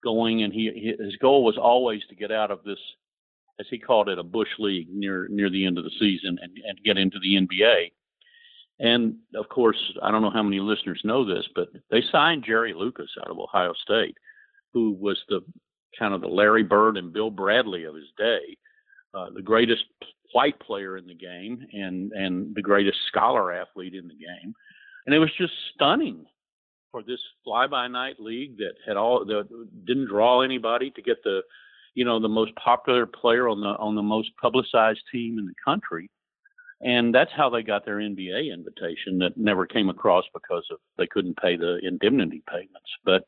going. 0.02 0.42
And 0.42 0.52
he 0.52 0.94
his 0.98 1.16
goal 1.16 1.44
was 1.44 1.58
always 1.58 2.02
to 2.08 2.14
get 2.14 2.30
out 2.30 2.50
of 2.50 2.62
this, 2.64 2.78
as 3.58 3.66
he 3.70 3.78
called 3.78 4.08
it, 4.08 4.18
a 4.18 4.22
bush 4.22 4.48
league 4.58 4.88
near 4.90 5.28
near 5.28 5.50
the 5.50 5.66
end 5.66 5.78
of 5.78 5.84
the 5.84 5.90
season 5.98 6.38
and, 6.42 6.52
and 6.66 6.78
get 6.84 6.98
into 6.98 7.18
the 7.20 7.34
NBA. 7.36 7.92
And 8.80 9.16
of 9.34 9.48
course, 9.48 9.78
I 10.02 10.10
don't 10.10 10.22
know 10.22 10.30
how 10.30 10.42
many 10.42 10.60
listeners 10.60 11.00
know 11.04 11.24
this, 11.24 11.46
but 11.54 11.68
they 11.90 12.02
signed 12.10 12.44
Jerry 12.44 12.74
Lucas 12.74 13.10
out 13.20 13.30
of 13.30 13.38
Ohio 13.38 13.72
State, 13.82 14.16
who 14.72 14.92
was 14.92 15.18
the 15.28 15.40
kind 15.98 16.12
of 16.12 16.20
the 16.20 16.28
Larry 16.28 16.64
Bird 16.64 16.96
and 16.96 17.12
Bill 17.12 17.30
Bradley 17.30 17.84
of 17.84 17.94
his 17.94 18.10
day, 18.18 18.56
uh, 19.14 19.30
the 19.32 19.42
greatest 19.42 19.84
white 20.34 20.58
player 20.60 20.96
in 20.96 21.06
the 21.06 21.14
game 21.14 21.66
and 21.72 22.12
and 22.12 22.54
the 22.54 22.62
greatest 22.62 22.98
scholar 23.08 23.52
athlete 23.52 23.94
in 23.94 24.08
the 24.08 24.14
game. 24.14 24.54
And 25.06 25.14
it 25.14 25.18
was 25.18 25.30
just 25.38 25.52
stunning 25.74 26.26
for 26.90 27.02
this 27.02 27.20
fly 27.42 27.66
by 27.66 27.88
night 27.88 28.16
league 28.18 28.56
that 28.58 28.74
had 28.86 28.96
all 28.96 29.24
that 29.24 29.48
didn't 29.86 30.08
draw 30.08 30.42
anybody 30.42 30.90
to 30.90 31.02
get 31.02 31.22
the 31.24 31.40
you 31.94 32.04
know 32.04 32.20
the 32.20 32.28
most 32.28 32.54
popular 32.56 33.06
player 33.06 33.48
on 33.48 33.60
the 33.60 33.68
on 33.68 33.94
the 33.94 34.02
most 34.02 34.30
publicized 34.40 35.02
team 35.12 35.38
in 35.38 35.46
the 35.46 35.54
country 35.64 36.10
and 36.84 37.14
that's 37.14 37.30
how 37.34 37.48
they 37.48 37.62
got 37.62 37.84
their 37.84 37.96
NBA 37.96 38.52
invitation 38.52 39.18
that 39.18 39.36
never 39.36 39.66
came 39.66 39.88
across 39.88 40.24
because 40.34 40.66
of 40.70 40.78
they 40.98 41.06
couldn't 41.06 41.38
pay 41.40 41.56
the 41.56 41.78
indemnity 41.82 42.42
payments. 42.48 42.90
But 43.04 43.24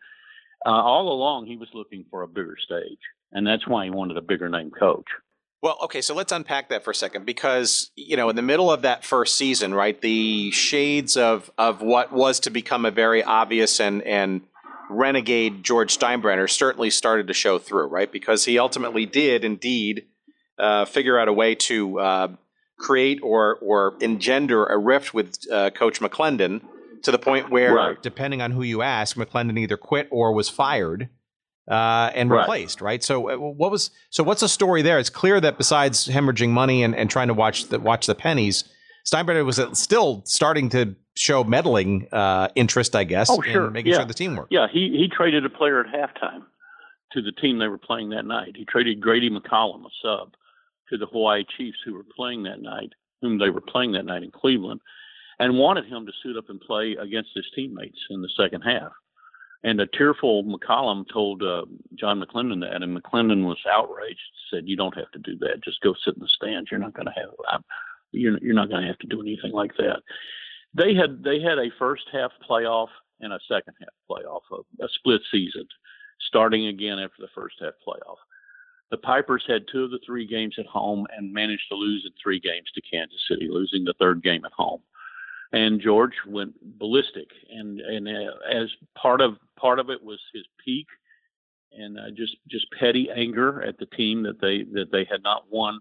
uh, 0.66 0.70
all 0.70 1.12
along, 1.12 1.46
he 1.46 1.56
was 1.56 1.68
looking 1.72 2.04
for 2.10 2.22
a 2.22 2.28
bigger 2.28 2.56
stage, 2.62 2.98
and 3.32 3.46
that's 3.46 3.66
why 3.66 3.84
he 3.84 3.90
wanted 3.90 4.18
a 4.18 4.22
bigger 4.22 4.48
name 4.48 4.70
coach. 4.70 5.06
Well, 5.62 5.78
okay, 5.84 6.00
so 6.00 6.14
let's 6.14 6.32
unpack 6.32 6.68
that 6.68 6.84
for 6.84 6.90
a 6.90 6.94
second 6.94 7.24
because 7.24 7.90
you 7.96 8.16
know 8.16 8.28
in 8.28 8.36
the 8.36 8.42
middle 8.42 8.70
of 8.70 8.82
that 8.82 9.04
first 9.04 9.36
season, 9.36 9.74
right, 9.74 10.00
the 10.00 10.50
shades 10.50 11.16
of 11.16 11.50
of 11.58 11.82
what 11.82 12.12
was 12.12 12.40
to 12.40 12.50
become 12.50 12.84
a 12.84 12.90
very 12.90 13.22
obvious 13.22 13.80
and 13.80 14.02
and 14.02 14.42
renegade 14.90 15.64
George 15.64 15.98
Steinbrenner 15.98 16.48
certainly 16.48 16.90
started 16.90 17.26
to 17.26 17.34
show 17.34 17.58
through, 17.58 17.86
right, 17.86 18.10
because 18.10 18.44
he 18.44 18.58
ultimately 18.58 19.06
did 19.06 19.44
indeed 19.44 20.06
uh, 20.58 20.84
figure 20.84 21.18
out 21.18 21.28
a 21.28 21.32
way 21.32 21.54
to 21.54 21.98
uh, 21.98 22.28
create 22.78 23.20
or 23.22 23.58
or 23.60 23.96
engender 24.00 24.64
a 24.66 24.78
rift 24.78 25.14
with 25.14 25.38
uh, 25.50 25.70
Coach 25.70 26.00
McLendon 26.00 26.60
to 27.02 27.10
the 27.10 27.18
point 27.18 27.50
where, 27.50 27.74
right. 27.74 28.02
depending 28.02 28.42
on 28.42 28.50
who 28.50 28.62
you 28.62 28.82
ask, 28.82 29.16
McLendon 29.16 29.58
either 29.58 29.76
quit 29.76 30.08
or 30.10 30.32
was 30.32 30.48
fired 30.48 31.08
uh, 31.70 32.10
and 32.14 32.30
right. 32.30 32.40
replaced. 32.40 32.80
Right. 32.80 33.02
So 33.02 33.30
uh, 33.30 33.36
what 33.36 33.70
was 33.70 33.90
so 34.10 34.22
what's 34.22 34.40
the 34.40 34.48
story 34.48 34.82
there? 34.82 34.98
It's 34.98 35.10
clear 35.10 35.40
that 35.40 35.58
besides 35.58 36.08
hemorrhaging 36.08 36.50
money 36.50 36.82
and, 36.82 36.94
and 36.94 37.10
trying 37.10 37.28
to 37.28 37.34
watch 37.34 37.68
the 37.68 37.80
watch 37.80 38.06
the 38.06 38.14
pennies, 38.14 38.64
Steinbrenner 39.06 39.44
was 39.44 39.60
still 39.72 40.22
starting 40.24 40.68
to 40.70 40.94
show 41.14 41.44
meddling 41.44 42.08
uh, 42.12 42.48
interest, 42.54 42.94
I 42.94 43.04
guess, 43.04 43.28
oh, 43.30 43.40
sure. 43.42 43.68
in 43.68 43.72
making 43.72 43.92
yeah. 43.92 43.98
sure 43.98 44.06
the 44.06 44.14
team 44.14 44.36
worked. 44.36 44.52
Yeah, 44.52 44.66
he 44.70 44.90
he 44.90 45.08
traded 45.08 45.44
a 45.44 45.50
player 45.50 45.80
at 45.80 45.86
halftime 45.86 46.42
to 47.12 47.22
the 47.22 47.32
team 47.32 47.58
they 47.58 47.68
were 47.68 47.78
playing 47.78 48.10
that 48.10 48.26
night. 48.26 48.52
He 48.56 48.64
traded 48.64 49.00
Grady 49.00 49.30
McCollum, 49.30 49.84
a 49.84 49.90
sub, 50.02 50.34
to 50.90 50.98
the 50.98 51.06
Hawaii 51.06 51.44
Chiefs 51.56 51.78
who 51.84 51.94
were 51.94 52.04
playing 52.16 52.42
that 52.44 52.60
night, 52.60 52.92
whom 53.22 53.38
they 53.38 53.50
were 53.50 53.60
playing 53.60 53.92
that 53.92 54.04
night 54.04 54.22
in 54.22 54.30
Cleveland, 54.30 54.80
and 55.38 55.58
wanted 55.58 55.86
him 55.86 56.06
to 56.06 56.12
suit 56.22 56.36
up 56.36 56.48
and 56.48 56.60
play 56.60 56.96
against 57.00 57.30
his 57.34 57.46
teammates 57.54 57.98
in 58.10 58.22
the 58.22 58.28
second 58.36 58.62
half. 58.62 58.92
And 59.66 59.80
a 59.80 59.86
tearful 59.88 60.44
McCollum 60.44 61.04
told 61.12 61.42
uh, 61.42 61.64
John 61.96 62.22
McLendon 62.22 62.60
that, 62.60 62.84
and 62.84 62.96
McLendon 62.96 63.44
was 63.44 63.58
outraged. 63.68 64.20
Said, 64.48 64.68
"You 64.68 64.76
don't 64.76 64.96
have 64.96 65.10
to 65.10 65.18
do 65.18 65.36
that. 65.38 65.64
Just 65.64 65.80
go 65.80 65.92
sit 66.04 66.14
in 66.14 66.20
the 66.22 66.28
stands. 66.28 66.70
You're 66.70 66.78
not 66.78 66.94
going 66.94 67.06
to 67.06 67.20
have. 67.20 67.30
I'm, 67.50 67.64
you're 68.12 68.38
you're 68.38 68.54
not 68.54 68.68
going 68.68 68.82
to 68.82 68.86
have 68.86 68.98
to 69.00 69.08
do 69.08 69.20
anything 69.20 69.50
like 69.50 69.76
that." 69.78 70.02
They 70.72 70.94
had 70.94 71.24
they 71.24 71.40
had 71.40 71.58
a 71.58 71.74
first 71.80 72.04
half 72.12 72.30
playoff 72.48 72.90
and 73.18 73.32
a 73.32 73.40
second 73.48 73.74
half 73.80 73.88
playoff, 74.08 74.42
a, 74.52 74.84
a 74.84 74.88
split 75.00 75.22
season, 75.32 75.66
starting 76.28 76.68
again 76.68 77.00
after 77.00 77.20
the 77.22 77.34
first 77.34 77.56
half 77.60 77.74
playoff. 77.84 78.18
The 78.92 78.98
Pipers 78.98 79.44
had 79.48 79.64
two 79.66 79.82
of 79.82 79.90
the 79.90 79.98
three 80.06 80.28
games 80.28 80.54
at 80.60 80.66
home 80.66 81.08
and 81.16 81.32
managed 81.32 81.64
to 81.70 81.74
lose 81.74 82.04
in 82.06 82.12
three 82.22 82.38
games 82.38 82.70
to 82.76 82.82
Kansas 82.82 83.18
City, 83.28 83.48
losing 83.50 83.82
the 83.82 83.94
third 83.98 84.22
game 84.22 84.44
at 84.44 84.52
home. 84.52 84.80
And 85.52 85.80
George 85.80 86.14
went 86.26 86.54
ballistic, 86.78 87.28
and 87.50 87.80
and 87.80 88.08
uh, 88.08 88.32
as 88.52 88.68
part 89.00 89.20
of 89.20 89.36
part 89.58 89.78
of 89.78 89.90
it 89.90 90.02
was 90.02 90.20
his 90.34 90.44
pique, 90.64 90.86
and 91.72 91.98
uh, 91.98 92.10
just 92.16 92.36
just 92.50 92.66
petty 92.78 93.08
anger 93.14 93.62
at 93.62 93.78
the 93.78 93.86
team 93.86 94.22
that 94.24 94.40
they 94.40 94.64
that 94.72 94.90
they 94.90 95.06
had 95.08 95.22
not 95.22 95.44
won 95.50 95.78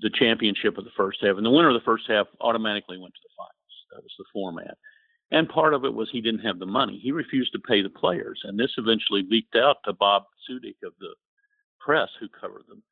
the 0.00 0.10
championship 0.10 0.78
of 0.78 0.84
the 0.84 0.90
first 0.96 1.18
half, 1.22 1.36
and 1.36 1.44
the 1.44 1.50
winner 1.50 1.68
of 1.68 1.74
the 1.74 1.84
first 1.84 2.04
half 2.08 2.26
automatically 2.40 2.98
went 2.98 3.14
to 3.14 3.20
the 3.22 3.34
finals. 3.36 3.52
That 3.92 4.02
was 4.02 4.14
the 4.18 4.24
format. 4.32 4.76
And 5.32 5.48
part 5.48 5.74
of 5.74 5.84
it 5.84 5.92
was 5.92 6.08
he 6.10 6.20
didn't 6.20 6.46
have 6.46 6.58
the 6.60 6.66
money. 6.66 7.00
He 7.02 7.10
refused 7.10 7.52
to 7.52 7.58
pay 7.58 7.82
the 7.82 7.90
players, 7.90 8.40
and 8.44 8.58
this 8.58 8.72
eventually 8.78 9.24
leaked 9.28 9.56
out 9.56 9.78
to 9.84 9.92
Bob 9.92 10.24
Sudyk 10.48 10.76
of 10.84 10.92
the 11.00 11.14
press 11.80 12.08
who 12.20 12.28
covered 12.28 12.64
them. 12.68 12.82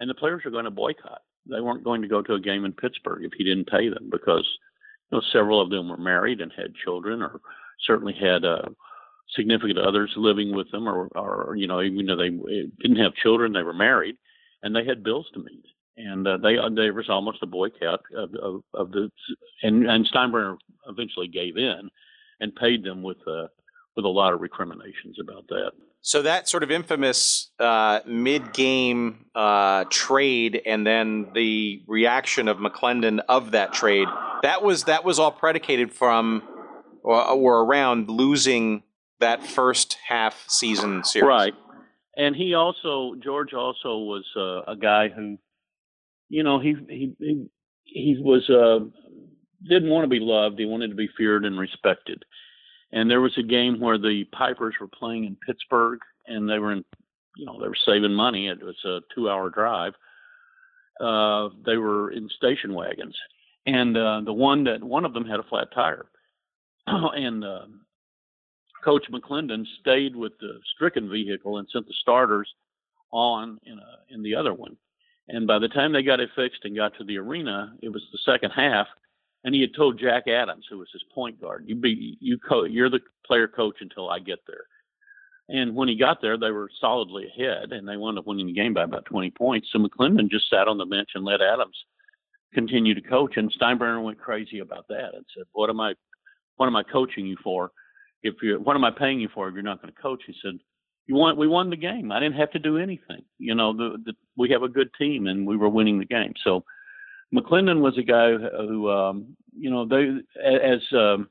And 0.00 0.08
the 0.08 0.14
players 0.14 0.42
are 0.46 0.50
going 0.50 0.64
to 0.64 0.70
boycott. 0.70 1.20
They 1.46 1.60
weren't 1.60 1.84
going 1.84 2.00
to 2.02 2.08
go 2.08 2.22
to 2.22 2.34
a 2.34 2.40
game 2.40 2.64
in 2.64 2.72
Pittsburgh 2.72 3.24
if 3.24 3.32
he 3.36 3.44
didn't 3.44 3.68
pay 3.68 3.88
them 3.88 4.08
because 4.10 4.48
you 5.10 5.18
know 5.18 5.22
several 5.32 5.60
of 5.60 5.70
them 5.70 5.88
were 5.88 5.96
married 5.96 6.40
and 6.40 6.52
had 6.56 6.74
children, 6.74 7.22
or 7.22 7.40
certainly 7.86 8.14
had 8.14 8.44
uh, 8.44 8.68
significant 9.34 9.78
others 9.78 10.12
living 10.16 10.54
with 10.54 10.70
them, 10.70 10.88
or, 10.88 11.08
or 11.14 11.56
you 11.56 11.66
know 11.66 11.82
even 11.82 12.06
though 12.06 12.16
they 12.16 12.30
didn't 12.80 13.02
have 13.02 13.14
children, 13.14 13.52
they 13.52 13.62
were 13.62 13.72
married, 13.72 14.16
and 14.62 14.74
they 14.74 14.84
had 14.84 15.04
bills 15.04 15.26
to 15.34 15.40
meet. 15.40 15.64
And 15.96 16.26
uh, 16.26 16.38
they 16.38 16.58
uh, 16.58 16.70
there 16.74 16.92
was 16.92 17.08
almost 17.08 17.42
a 17.42 17.46
boycott 17.46 18.00
of, 18.16 18.34
of, 18.34 18.62
of 18.74 18.90
the 18.90 19.10
and 19.62 19.88
and 19.88 20.08
Steinbrenner 20.12 20.56
eventually 20.88 21.28
gave 21.28 21.56
in 21.56 21.88
and 22.40 22.56
paid 22.56 22.82
them 22.82 23.02
with 23.02 23.18
uh, 23.28 23.46
with 23.96 24.04
a 24.04 24.08
lot 24.08 24.32
of 24.32 24.40
recriminations 24.40 25.18
about 25.20 25.46
that. 25.48 25.72
So 26.06 26.20
that 26.20 26.50
sort 26.50 26.62
of 26.62 26.70
infamous 26.70 27.50
uh, 27.58 28.00
mid-game 28.06 29.24
uh, 29.34 29.84
trade, 29.88 30.60
and 30.66 30.86
then 30.86 31.28
the 31.34 31.82
reaction 31.86 32.46
of 32.46 32.58
McLendon 32.58 33.20
of 33.26 33.52
that 33.52 33.72
trade, 33.72 34.06
that 34.42 34.62
was 34.62 34.84
that 34.84 35.02
was 35.02 35.18
all 35.18 35.32
predicated 35.32 35.94
from 35.94 36.42
or, 37.02 37.26
or 37.30 37.64
around 37.64 38.10
losing 38.10 38.82
that 39.20 39.46
first 39.46 39.96
half 40.06 40.44
season 40.46 41.04
series. 41.04 41.26
Right, 41.26 41.54
and 42.18 42.36
he 42.36 42.52
also 42.52 43.14
George 43.24 43.54
also 43.54 43.96
was 43.96 44.26
uh, 44.36 44.70
a 44.70 44.76
guy 44.76 45.08
who, 45.08 45.38
you 46.28 46.42
know, 46.42 46.60
he 46.60 46.74
he 46.86 47.14
he, 47.18 47.46
he 47.84 48.16
was 48.20 48.50
uh, 48.50 48.84
didn't 49.66 49.88
want 49.88 50.04
to 50.04 50.10
be 50.10 50.20
loved. 50.20 50.58
He 50.58 50.66
wanted 50.66 50.88
to 50.88 50.96
be 50.96 51.08
feared 51.16 51.46
and 51.46 51.58
respected. 51.58 52.26
And 52.92 53.10
there 53.10 53.20
was 53.20 53.36
a 53.38 53.42
game 53.42 53.80
where 53.80 53.98
the 53.98 54.24
Pipers 54.32 54.74
were 54.80 54.88
playing 54.88 55.24
in 55.24 55.36
Pittsburgh, 55.46 55.98
and 56.26 56.48
they 56.48 56.58
were 56.58 56.72
in, 56.72 56.84
you 57.36 57.46
know, 57.46 57.60
they 57.60 57.68
were 57.68 57.76
saving 57.84 58.14
money. 58.14 58.48
It 58.48 58.62
was 58.62 58.76
a 58.84 59.00
two-hour 59.14 59.50
drive. 59.50 59.94
Uh, 61.00 61.48
they 61.66 61.76
were 61.76 62.12
in 62.12 62.28
station 62.28 62.72
wagons, 62.72 63.16
and 63.66 63.96
uh, 63.96 64.20
the 64.24 64.32
one 64.32 64.64
that 64.64 64.82
one 64.82 65.04
of 65.04 65.12
them 65.12 65.26
had 65.26 65.40
a 65.40 65.44
flat 65.44 65.68
tire, 65.74 66.06
and 66.86 67.44
uh, 67.44 67.66
Coach 68.84 69.06
McLendon 69.10 69.64
stayed 69.80 70.14
with 70.14 70.32
the 70.38 70.60
stricken 70.74 71.10
vehicle 71.10 71.58
and 71.58 71.66
sent 71.72 71.86
the 71.88 71.94
starters 72.00 72.48
on 73.10 73.58
in 73.64 73.78
a 73.78 74.14
in 74.14 74.22
the 74.22 74.36
other 74.36 74.54
one. 74.54 74.76
And 75.28 75.46
by 75.46 75.58
the 75.58 75.68
time 75.68 75.92
they 75.92 76.02
got 76.02 76.20
it 76.20 76.30
fixed 76.36 76.64
and 76.64 76.76
got 76.76 76.96
to 76.98 77.04
the 77.04 77.18
arena, 77.18 77.74
it 77.82 77.88
was 77.88 78.02
the 78.12 78.18
second 78.24 78.50
half, 78.50 78.86
and 79.44 79.54
he 79.54 79.60
had 79.60 79.74
told 79.74 80.00
Jack 80.00 80.26
Adams, 80.26 80.66
who 80.68 80.78
was 80.78 80.88
his 80.92 81.04
point 81.14 81.40
guard, 81.40 81.64
"You 81.68 81.76
be 81.76 82.16
you 82.20 82.38
co- 82.38 82.64
you're 82.64 82.90
the 82.90 83.00
player 83.26 83.46
coach 83.46 83.76
until 83.80 84.08
I 84.10 84.18
get 84.18 84.40
there." 84.46 84.66
And 85.48 85.76
when 85.76 85.88
he 85.88 85.96
got 85.96 86.22
there, 86.22 86.38
they 86.38 86.50
were 86.50 86.70
solidly 86.80 87.26
ahead, 87.26 87.72
and 87.72 87.86
they 87.86 87.98
wound 87.98 88.18
up 88.18 88.26
winning 88.26 88.46
the 88.46 88.54
game 88.54 88.72
by 88.72 88.84
about 88.84 89.04
20 89.04 89.30
points. 89.32 89.68
So 89.70 89.78
McLendon 89.78 90.30
just 90.30 90.48
sat 90.48 90.68
on 90.68 90.78
the 90.78 90.86
bench 90.86 91.10
and 91.14 91.24
let 91.24 91.42
Adams 91.42 91.76
continue 92.54 92.94
to 92.94 93.02
coach, 93.02 93.36
and 93.36 93.52
Steinbrenner 93.52 94.02
went 94.02 94.18
crazy 94.18 94.60
about 94.60 94.88
that 94.88 95.14
and 95.14 95.26
said, 95.34 95.44
"What 95.52 95.68
am 95.68 95.80
I, 95.80 95.94
what 96.56 96.66
am 96.66 96.76
I 96.76 96.82
coaching 96.82 97.26
you 97.26 97.36
for? 97.44 97.72
If 98.22 98.36
you're, 98.42 98.58
what 98.58 98.76
am 98.76 98.84
I 98.84 98.90
paying 98.90 99.20
you 99.20 99.28
for 99.28 99.48
if 99.48 99.54
you're 99.54 99.62
not 99.62 99.82
going 99.82 99.92
to 99.92 100.00
coach?" 100.00 100.22
He 100.26 100.34
said, 100.40 100.58
"You 101.06 101.16
we 101.36 101.48
won 101.48 101.68
the 101.68 101.76
game. 101.76 102.10
I 102.10 102.20
didn't 102.20 102.36
have 102.36 102.52
to 102.52 102.58
do 102.58 102.78
anything. 102.78 103.24
You 103.38 103.54
know, 103.54 103.74
the, 103.76 103.98
the, 104.02 104.14
we 104.38 104.48
have 104.50 104.62
a 104.62 104.68
good 104.68 104.88
team, 104.94 105.26
and 105.26 105.46
we 105.46 105.58
were 105.58 105.68
winning 105.68 105.98
the 105.98 106.06
game." 106.06 106.32
So 106.42 106.64
McLendon 107.34 107.80
was 107.80 107.98
a 107.98 108.02
guy 108.02 108.32
who, 108.32 108.90
um, 108.90 109.36
you 109.56 109.70
know, 109.70 109.86
they 109.86 110.10
as 110.42 110.80
um, 110.92 111.28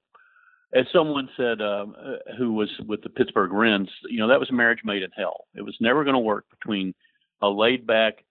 as 0.74 0.86
someone 0.92 1.30
said 1.38 1.62
um, 1.62 1.96
who 2.38 2.54
was 2.54 2.70
with 2.88 3.02
the 3.04 3.10
Pittsburgh 3.10 3.54
Rens, 3.54 3.90
you 4.10 4.20
know, 4.20 4.28
that 4.28 4.40
was 4.40 4.50
a 4.50 4.54
marriage 4.54 4.82
made 4.84 5.04
in 5.04 5.12
hell. 5.16 5.46
It 5.56 5.62
was 5.62 5.76
never 5.80 6.04
going 6.04 6.16
to 6.16 6.20
work 6.20 6.46
between 6.50 6.94
a 7.42 7.48
laid 7.48 7.86
back, 7.86 8.24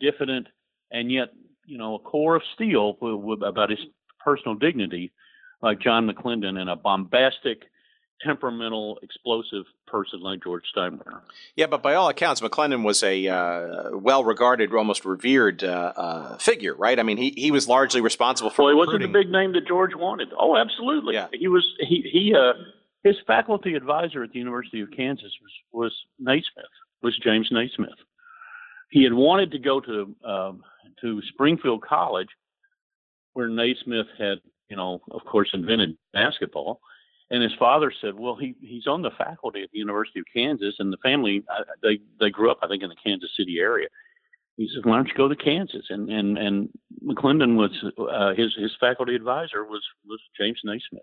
diffident, 0.00 0.46
and 0.90 1.10
yet, 1.10 1.28
you 1.66 1.78
know, 1.78 1.94
a 1.96 1.98
core 1.98 2.36
of 2.36 2.42
steel 2.54 2.96
about 3.44 3.70
his 3.70 3.78
personal 4.20 4.54
dignity, 4.54 5.12
like 5.62 5.80
John 5.80 6.08
McLendon, 6.08 6.60
and 6.60 6.68
a 6.70 6.76
bombastic, 6.76 7.62
temperamental, 8.22 8.98
explosive 9.02 9.64
person 9.86 10.20
like 10.20 10.42
George 10.42 10.64
Steinbrenner. 10.74 11.20
Yeah, 11.54 11.66
but 11.66 11.82
by 11.82 11.94
all 11.94 12.08
accounts, 12.08 12.40
McLendon 12.40 12.84
was 12.84 13.02
a 13.02 13.28
uh, 13.28 13.96
well-regarded, 13.96 14.72
almost 14.72 15.04
revered 15.04 15.62
uh, 15.62 15.92
uh, 15.96 16.38
figure, 16.38 16.74
right? 16.74 16.98
I 16.98 17.02
mean, 17.02 17.16
he, 17.16 17.30
he 17.36 17.50
was 17.50 17.68
largely 17.68 18.00
responsible 18.00 18.50
for. 18.50 18.62
Well, 18.62 18.72
he 18.72 18.76
wasn't 18.76 19.02
the 19.02 19.08
big 19.08 19.30
name 19.30 19.52
that 19.52 19.66
George 19.66 19.94
wanted. 19.94 20.28
Oh, 20.38 20.56
absolutely. 20.56 21.14
Yeah. 21.14 21.28
He 21.32 21.48
was. 21.48 21.64
He 21.80 22.08
he. 22.10 22.34
Uh, 22.34 22.52
his 23.04 23.16
faculty 23.24 23.74
advisor 23.74 24.24
at 24.24 24.32
the 24.32 24.38
University 24.40 24.80
of 24.80 24.90
Kansas 24.90 25.30
was 25.40 25.52
was 25.72 25.92
Naismith. 26.18 26.64
Was 27.02 27.16
James 27.22 27.48
Naismith. 27.52 27.90
He 28.90 29.04
had 29.04 29.12
wanted 29.12 29.52
to 29.52 29.58
go 29.58 29.80
to 29.80 30.16
um, 30.24 30.64
to 31.02 31.22
Springfield 31.28 31.82
College, 31.82 32.28
where 33.34 33.48
Naismith 33.48 34.06
had, 34.18 34.38
you 34.68 34.76
know, 34.76 35.02
of 35.10 35.24
course, 35.24 35.50
invented 35.52 35.96
basketball 36.12 36.80
and 37.30 37.42
his 37.42 37.52
father 37.58 37.92
said, 38.00 38.14
"Well, 38.14 38.36
he 38.36 38.54
he's 38.60 38.86
on 38.86 39.02
the 39.02 39.10
faculty 39.18 39.62
at 39.62 39.70
the 39.72 39.78
University 39.78 40.20
of 40.20 40.26
Kansas, 40.32 40.76
and 40.78 40.92
the 40.92 40.98
family 40.98 41.42
they 41.82 41.98
they 42.20 42.30
grew 42.30 42.50
up, 42.50 42.58
I 42.62 42.68
think, 42.68 42.82
in 42.82 42.88
the 42.88 42.96
Kansas 43.02 43.30
City 43.36 43.58
area." 43.58 43.88
He 44.56 44.68
said, 44.72 44.84
"Why 44.84 44.96
don't 44.96 45.08
you 45.08 45.14
go 45.14 45.28
to 45.28 45.36
Kansas?" 45.36 45.86
And 45.90 46.08
and 46.10 46.38
and 46.38 46.68
McLendon 47.04 47.56
was 47.56 47.70
uh, 47.98 48.34
his 48.34 48.54
his 48.56 48.74
faculty 48.78 49.14
advisor 49.14 49.64
was 49.64 49.82
was 50.06 50.20
James 50.38 50.60
Naismith. 50.64 51.02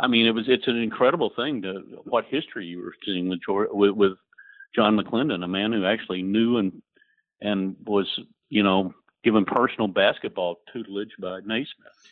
I 0.00 0.06
mean, 0.06 0.26
it 0.26 0.34
was 0.34 0.44
it's 0.48 0.68
an 0.68 0.80
incredible 0.80 1.30
thing 1.36 1.62
to 1.62 1.82
what 2.04 2.24
history 2.24 2.66
you 2.66 2.80
were 2.82 2.94
seeing 3.04 3.28
with 3.28 3.40
George, 3.44 3.68
with, 3.72 3.92
with 3.92 4.12
John 4.74 4.98
McLendon, 4.98 5.44
a 5.44 5.48
man 5.48 5.72
who 5.72 5.84
actually 5.84 6.22
knew 6.22 6.56
and 6.56 6.82
and 7.42 7.76
was 7.84 8.06
you 8.48 8.62
know 8.62 8.94
given 9.22 9.44
personal 9.44 9.88
basketball 9.88 10.56
tutelage 10.72 11.10
by 11.20 11.40
Naismith. 11.40 11.66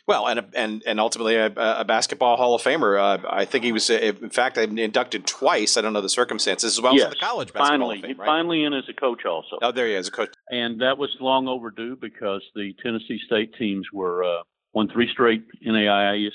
Well, 0.07 0.27
and 0.27 0.45
and 0.55 0.83
and 0.85 0.99
ultimately 0.99 1.35
a, 1.35 1.51
a 1.55 1.85
basketball 1.85 2.37
Hall 2.37 2.55
of 2.55 2.61
Famer. 2.61 2.99
Uh, 2.99 3.27
I 3.29 3.45
think 3.45 3.63
he 3.63 3.71
was, 3.71 3.89
uh, 3.89 3.93
in 3.93 4.29
fact, 4.29 4.57
inducted 4.57 5.27
twice. 5.27 5.77
I 5.77 5.81
don't 5.81 5.93
know 5.93 6.01
the 6.01 6.09
circumstances 6.09 6.77
as 6.77 6.81
well 6.81 6.95
yes, 6.95 7.05
as 7.05 7.13
the 7.13 7.19
college 7.19 7.53
basketball 7.53 7.67
finally, 7.67 7.97
Hall 7.97 8.05
of 8.05 8.09
Fame, 8.09 8.19
right? 8.19 8.25
finally 8.25 8.63
in 8.63 8.73
as 8.73 8.85
a 8.89 8.93
coach 8.93 9.25
also. 9.25 9.59
Oh, 9.61 9.71
there 9.71 9.87
he 9.87 9.93
is, 9.93 10.07
a 10.07 10.11
coach. 10.11 10.29
And 10.49 10.81
that 10.81 10.97
was 10.97 11.15
long 11.19 11.47
overdue 11.47 11.95
because 11.95 12.41
the 12.55 12.73
Tennessee 12.81 13.19
State 13.25 13.53
teams 13.57 13.85
were 13.93 14.23
uh, 14.23 14.41
won 14.73 14.89
three 14.89 15.09
straight 15.11 15.43
NAIAs, 15.65 16.31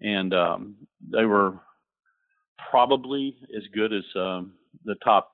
and 0.00 0.34
um, 0.34 0.76
they 1.00 1.24
were 1.24 1.60
probably 2.70 3.36
as 3.56 3.62
good 3.72 3.92
as 3.92 4.04
um, 4.16 4.52
the 4.84 4.96
top 5.04 5.32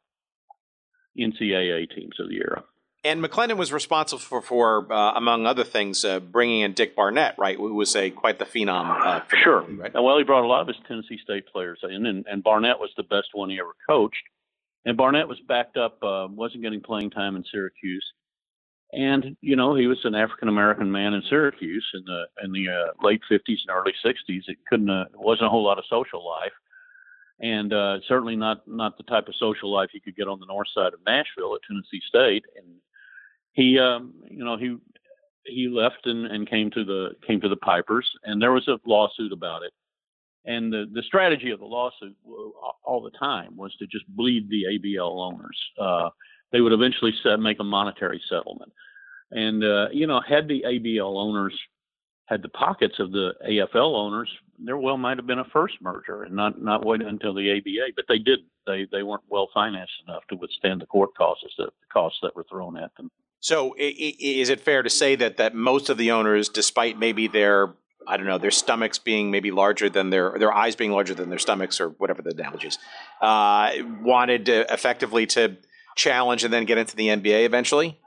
NCAA 1.18 1.88
teams 1.94 2.18
of 2.18 2.28
the 2.28 2.36
era. 2.36 2.64
And 3.04 3.22
McLendon 3.22 3.56
was 3.56 3.72
responsible 3.72 4.20
for, 4.20 4.40
for 4.40 4.92
uh, 4.92 5.12
among 5.14 5.44
other 5.44 5.64
things, 5.64 6.04
uh, 6.04 6.20
bringing 6.20 6.60
in 6.60 6.72
Dick 6.72 6.94
Barnett, 6.94 7.34
right? 7.36 7.56
Who 7.56 7.74
was 7.74 7.96
a 7.96 8.10
quite 8.10 8.38
the 8.38 8.44
phenom. 8.44 8.88
Uh, 9.04 9.20
for 9.28 9.36
Sure. 9.36 9.62
league, 9.62 9.78
right? 9.80 9.92
Well, 9.94 10.18
he 10.18 10.24
brought 10.24 10.44
a 10.44 10.46
lot 10.46 10.60
of 10.60 10.68
his 10.68 10.76
Tennessee 10.86 11.18
State 11.18 11.46
players 11.52 11.80
in, 11.82 12.06
and, 12.06 12.24
and 12.30 12.44
Barnett 12.44 12.78
was 12.78 12.90
the 12.96 13.02
best 13.02 13.28
one 13.32 13.50
he 13.50 13.58
ever 13.58 13.74
coached. 13.88 14.22
And 14.84 14.96
Barnett 14.96 15.26
was 15.26 15.40
backed 15.40 15.76
up, 15.76 15.98
uh, 16.02 16.28
wasn't 16.30 16.62
getting 16.62 16.80
playing 16.80 17.10
time 17.10 17.34
in 17.34 17.44
Syracuse, 17.50 18.04
and 18.92 19.36
you 19.40 19.54
know 19.56 19.74
he 19.76 19.86
was 19.86 19.98
an 20.04 20.14
African 20.16 20.48
American 20.48 20.90
man 20.90 21.14
in 21.14 21.22
Syracuse 21.28 21.86
in 21.94 22.04
the 22.04 22.24
in 22.42 22.52
the 22.52 22.68
uh, 22.68 22.92
late 23.06 23.20
'50s 23.30 23.60
and 23.66 23.70
early 23.70 23.94
'60s. 24.04 24.42
It 24.48 24.58
couldn't, 24.68 24.90
uh, 24.90 25.02
it 25.12 25.20
wasn't 25.20 25.46
a 25.46 25.50
whole 25.50 25.62
lot 25.64 25.78
of 25.78 25.84
social 25.88 26.26
life, 26.28 26.52
and 27.38 27.72
uh, 27.72 27.98
certainly 28.08 28.34
not 28.34 28.66
not 28.66 28.96
the 28.96 29.04
type 29.04 29.28
of 29.28 29.36
social 29.36 29.72
life 29.72 29.90
you 29.94 30.00
could 30.00 30.16
get 30.16 30.26
on 30.26 30.40
the 30.40 30.46
north 30.46 30.68
side 30.74 30.94
of 30.94 31.00
Nashville 31.06 31.54
at 31.54 31.60
Tennessee 31.68 32.02
State. 32.08 32.44
And 32.56 32.66
he, 33.52 33.78
um, 33.78 34.14
you 34.30 34.44
know, 34.44 34.56
he 34.56 34.76
he 35.44 35.68
left 35.68 36.06
and, 36.06 36.26
and 36.26 36.48
came 36.48 36.70
to 36.70 36.84
the 36.84 37.10
came 37.26 37.40
to 37.40 37.48
the 37.48 37.56
Pipers, 37.56 38.08
and 38.24 38.40
there 38.40 38.52
was 38.52 38.66
a 38.68 38.78
lawsuit 38.86 39.32
about 39.32 39.62
it. 39.62 39.72
And 40.44 40.72
the, 40.72 40.86
the 40.92 41.02
strategy 41.02 41.50
of 41.50 41.60
the 41.60 41.66
lawsuit 41.66 42.16
all 42.84 43.00
the 43.00 43.16
time 43.16 43.56
was 43.56 43.74
to 43.76 43.86
just 43.86 44.06
bleed 44.08 44.48
the 44.48 44.64
ABL 44.76 45.32
owners. 45.32 45.58
Uh, 45.80 46.10
they 46.50 46.60
would 46.60 46.72
eventually 46.72 47.12
set, 47.22 47.38
make 47.38 47.60
a 47.60 47.64
monetary 47.64 48.20
settlement. 48.28 48.72
And, 49.30 49.64
uh, 49.64 49.88
you 49.92 50.06
know, 50.06 50.20
had 50.20 50.48
the 50.48 50.64
ABL 50.66 51.16
owners 51.16 51.54
had 52.26 52.42
the 52.42 52.48
pockets 52.48 52.98
of 52.98 53.12
the 53.12 53.32
AFL 53.48 53.94
owners, 53.94 54.28
there 54.58 54.76
well 54.76 54.96
might 54.96 55.16
have 55.16 55.26
been 55.26 55.40
a 55.40 55.44
first 55.52 55.74
merger 55.80 56.22
and 56.22 56.34
not, 56.34 56.62
not 56.62 56.84
wait 56.84 57.02
until 57.02 57.34
the 57.34 57.50
ABA, 57.50 57.92
but 57.96 58.04
they 58.08 58.18
didn't. 58.18 58.46
They, 58.66 58.86
they 58.92 59.02
weren't 59.02 59.24
well 59.28 59.48
financed 59.52 59.92
enough 60.06 60.22
to 60.30 60.36
withstand 60.36 60.80
the 60.80 60.86
court 60.86 61.10
costs 61.16 61.44
that, 61.58 61.70
costs 61.92 62.18
that 62.22 62.34
were 62.34 62.46
thrown 62.48 62.76
at 62.76 62.94
them. 62.96 63.10
So, 63.42 63.74
is 63.76 64.50
it 64.50 64.60
fair 64.60 64.84
to 64.84 64.88
say 64.88 65.16
that 65.16 65.38
that 65.38 65.52
most 65.52 65.90
of 65.90 65.98
the 65.98 66.12
owners, 66.12 66.48
despite 66.48 66.96
maybe 66.96 67.26
their 67.26 67.74
I 68.06 68.16
don't 68.16 68.26
know 68.26 68.38
their 68.38 68.52
stomachs 68.52 68.98
being 68.98 69.32
maybe 69.32 69.50
larger 69.50 69.90
than 69.90 70.10
their 70.10 70.38
their 70.38 70.52
eyes 70.52 70.76
being 70.76 70.92
larger 70.92 71.12
than 71.12 71.28
their 71.28 71.40
stomachs 71.40 71.80
or 71.80 71.88
whatever 71.88 72.22
the 72.22 72.30
analogy 72.30 72.68
is, 72.68 72.78
uh, 73.20 73.72
wanted 74.00 74.46
to 74.46 74.72
effectively 74.72 75.26
to 75.26 75.56
challenge 75.96 76.44
and 76.44 76.52
then 76.52 76.66
get 76.66 76.78
into 76.78 76.94
the 76.94 77.08
NBA 77.08 77.44
eventually? 77.44 77.98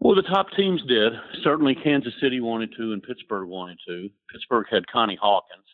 Well, 0.00 0.16
the 0.16 0.22
top 0.22 0.48
teams 0.56 0.82
did. 0.88 1.12
Certainly, 1.44 1.76
Kansas 1.84 2.14
City 2.20 2.40
wanted 2.40 2.70
to, 2.76 2.92
and 2.92 3.02
Pittsburgh 3.02 3.48
wanted 3.48 3.78
to. 3.86 4.10
Pittsburgh 4.32 4.66
had 4.68 4.88
Connie 4.88 5.18
Hawkins. 5.20 5.64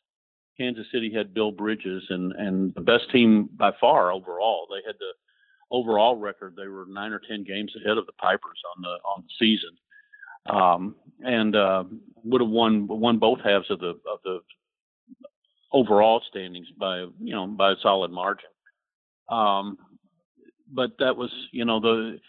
Kansas 0.59 0.87
City 0.93 1.11
had 1.11 1.33
Bill 1.33 1.53
Bridges, 1.53 2.05
and 2.11 2.33
and 2.33 2.75
the 2.75 2.83
best 2.83 3.11
team 3.11 3.49
by 3.57 3.71
far 3.81 4.13
overall. 4.13 4.67
They 4.69 4.87
had 4.87 4.97
the 4.99 5.13
overall 5.73 6.17
record. 6.17 6.55
They 6.57 6.69
were 6.69 6.87
nine 6.89 7.13
or 7.13 7.21
ten 7.29 7.43
games 7.43 7.73
ahead 7.77 7.99
of 7.99 8.07
the 8.07 8.13
Pipers 8.13 8.61
on 8.77 8.83
the 8.83 8.89
on 8.89 9.25
the 9.25 9.35
season, 9.39 9.77
um, 10.47 10.95
and 11.25 11.57
uh, 11.57 11.85
would 12.23 12.41
have 12.41 12.51
won 12.51 12.87
won 12.87 13.19
both 13.19 13.41
halves 13.41 13.71
of 13.71 13.81
the 13.81 13.99
of 14.11 14.21
the 14.25 14.39
overall 15.73 16.23
standings 16.31 16.69
by 16.79 16.99
you 17.21 17.35
know 17.35 17.47
by 17.47 17.73
a 17.73 17.77
solid 17.83 18.13
margin. 18.13 18.51
Um, 19.29 19.79
but 20.73 20.93
that 21.01 21.17
was 21.17 21.31
you 21.51 21.65
know 21.65 21.81
the 21.81 22.21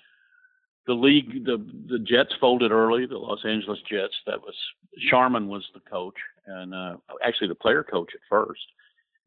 the 0.87 0.93
league 0.93 1.45
the 1.45 1.57
the 1.87 1.99
Jets 1.99 2.33
folded 2.39 2.71
early, 2.71 3.05
the 3.05 3.17
Los 3.17 3.45
Angeles 3.45 3.79
Jets. 3.89 4.15
That 4.25 4.41
was 4.41 4.55
Sharman 5.09 5.47
was 5.47 5.65
the 5.73 5.81
coach 5.81 6.15
and 6.45 6.73
uh, 6.73 6.97
actually 7.23 7.47
the 7.47 7.55
player 7.55 7.83
coach 7.83 8.11
at 8.13 8.21
first, 8.29 8.61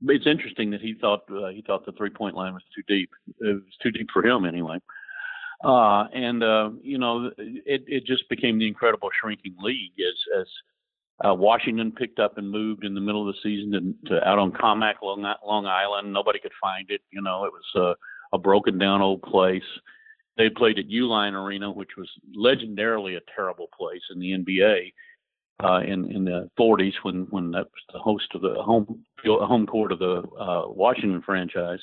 it's 0.04 0.26
interesting 0.26 0.70
that 0.70 0.80
he 0.80 0.94
thought 1.00 1.22
uh, 1.30 1.48
he 1.48 1.62
thought 1.66 1.86
the 1.86 1.92
three 1.92 2.10
point 2.10 2.34
line 2.34 2.54
was 2.54 2.62
too 2.74 2.82
deep. 2.86 3.10
It 3.40 3.54
was 3.54 3.76
too 3.82 3.90
deep 3.90 4.08
for 4.12 4.24
him 4.24 4.44
anyway. 4.44 4.78
Uh, 5.64 6.04
and 6.12 6.42
uh, 6.42 6.70
you 6.82 6.98
know, 6.98 7.30
it 7.38 7.84
it 7.86 8.04
just 8.04 8.28
became 8.28 8.58
the 8.58 8.66
incredible 8.66 9.08
shrinking 9.20 9.54
league 9.58 9.92
as 9.98 10.40
as 10.40 10.46
uh, 11.24 11.34
Washington 11.34 11.92
picked 11.92 12.18
up 12.18 12.36
and 12.36 12.50
moved 12.50 12.84
in 12.84 12.94
the 12.94 13.00
middle 13.00 13.26
of 13.26 13.34
the 13.34 13.40
season 13.42 13.96
to, 14.04 14.10
to 14.10 14.28
out 14.28 14.38
on 14.38 14.52
Commack, 14.52 14.96
Long, 15.02 15.22
Long 15.44 15.66
Island. 15.66 16.12
Nobody 16.12 16.38
could 16.38 16.52
find 16.60 16.90
it. 16.90 17.00
You 17.10 17.22
know, 17.22 17.44
it 17.44 17.52
was 17.52 17.96
a, 18.32 18.36
a 18.36 18.38
broken 18.38 18.78
down 18.78 19.00
old 19.00 19.22
place. 19.22 19.62
They 20.36 20.50
played 20.50 20.78
at 20.78 20.88
Uline 20.88 21.32
Arena, 21.32 21.70
which 21.70 21.96
was 21.96 22.10
legendarily 22.36 23.16
a 23.16 23.22
terrible 23.34 23.68
place 23.76 24.02
in 24.12 24.20
the 24.20 24.32
NBA 24.32 24.92
uh, 25.62 25.80
in 25.86 26.10
in 26.10 26.24
the 26.24 26.50
40s 26.58 26.94
when 27.02 27.26
when 27.30 27.50
that 27.52 27.64
was 27.64 27.84
the 27.92 27.98
host 27.98 28.28
of 28.34 28.42
the 28.42 28.54
home 28.62 29.04
home 29.24 29.66
court 29.66 29.92
of 29.92 29.98
the 29.98 30.22
uh, 30.38 30.68
Washington 30.68 31.22
franchise, 31.22 31.80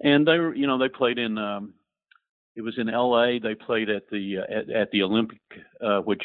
and 0.00 0.26
they 0.26 0.38
were 0.38 0.54
you 0.54 0.66
know 0.66 0.78
they 0.78 0.88
played 0.88 1.18
in 1.18 1.38
um, 1.38 1.74
it 2.56 2.62
was 2.62 2.78
in 2.78 2.88
L.A. 2.88 3.38
They 3.38 3.54
played 3.54 3.88
at 3.90 4.08
the 4.10 4.38
uh, 4.38 4.52
at, 4.52 4.70
at 4.70 4.90
the 4.90 5.02
Olympic, 5.02 5.40
uh, 5.80 6.00
which 6.00 6.22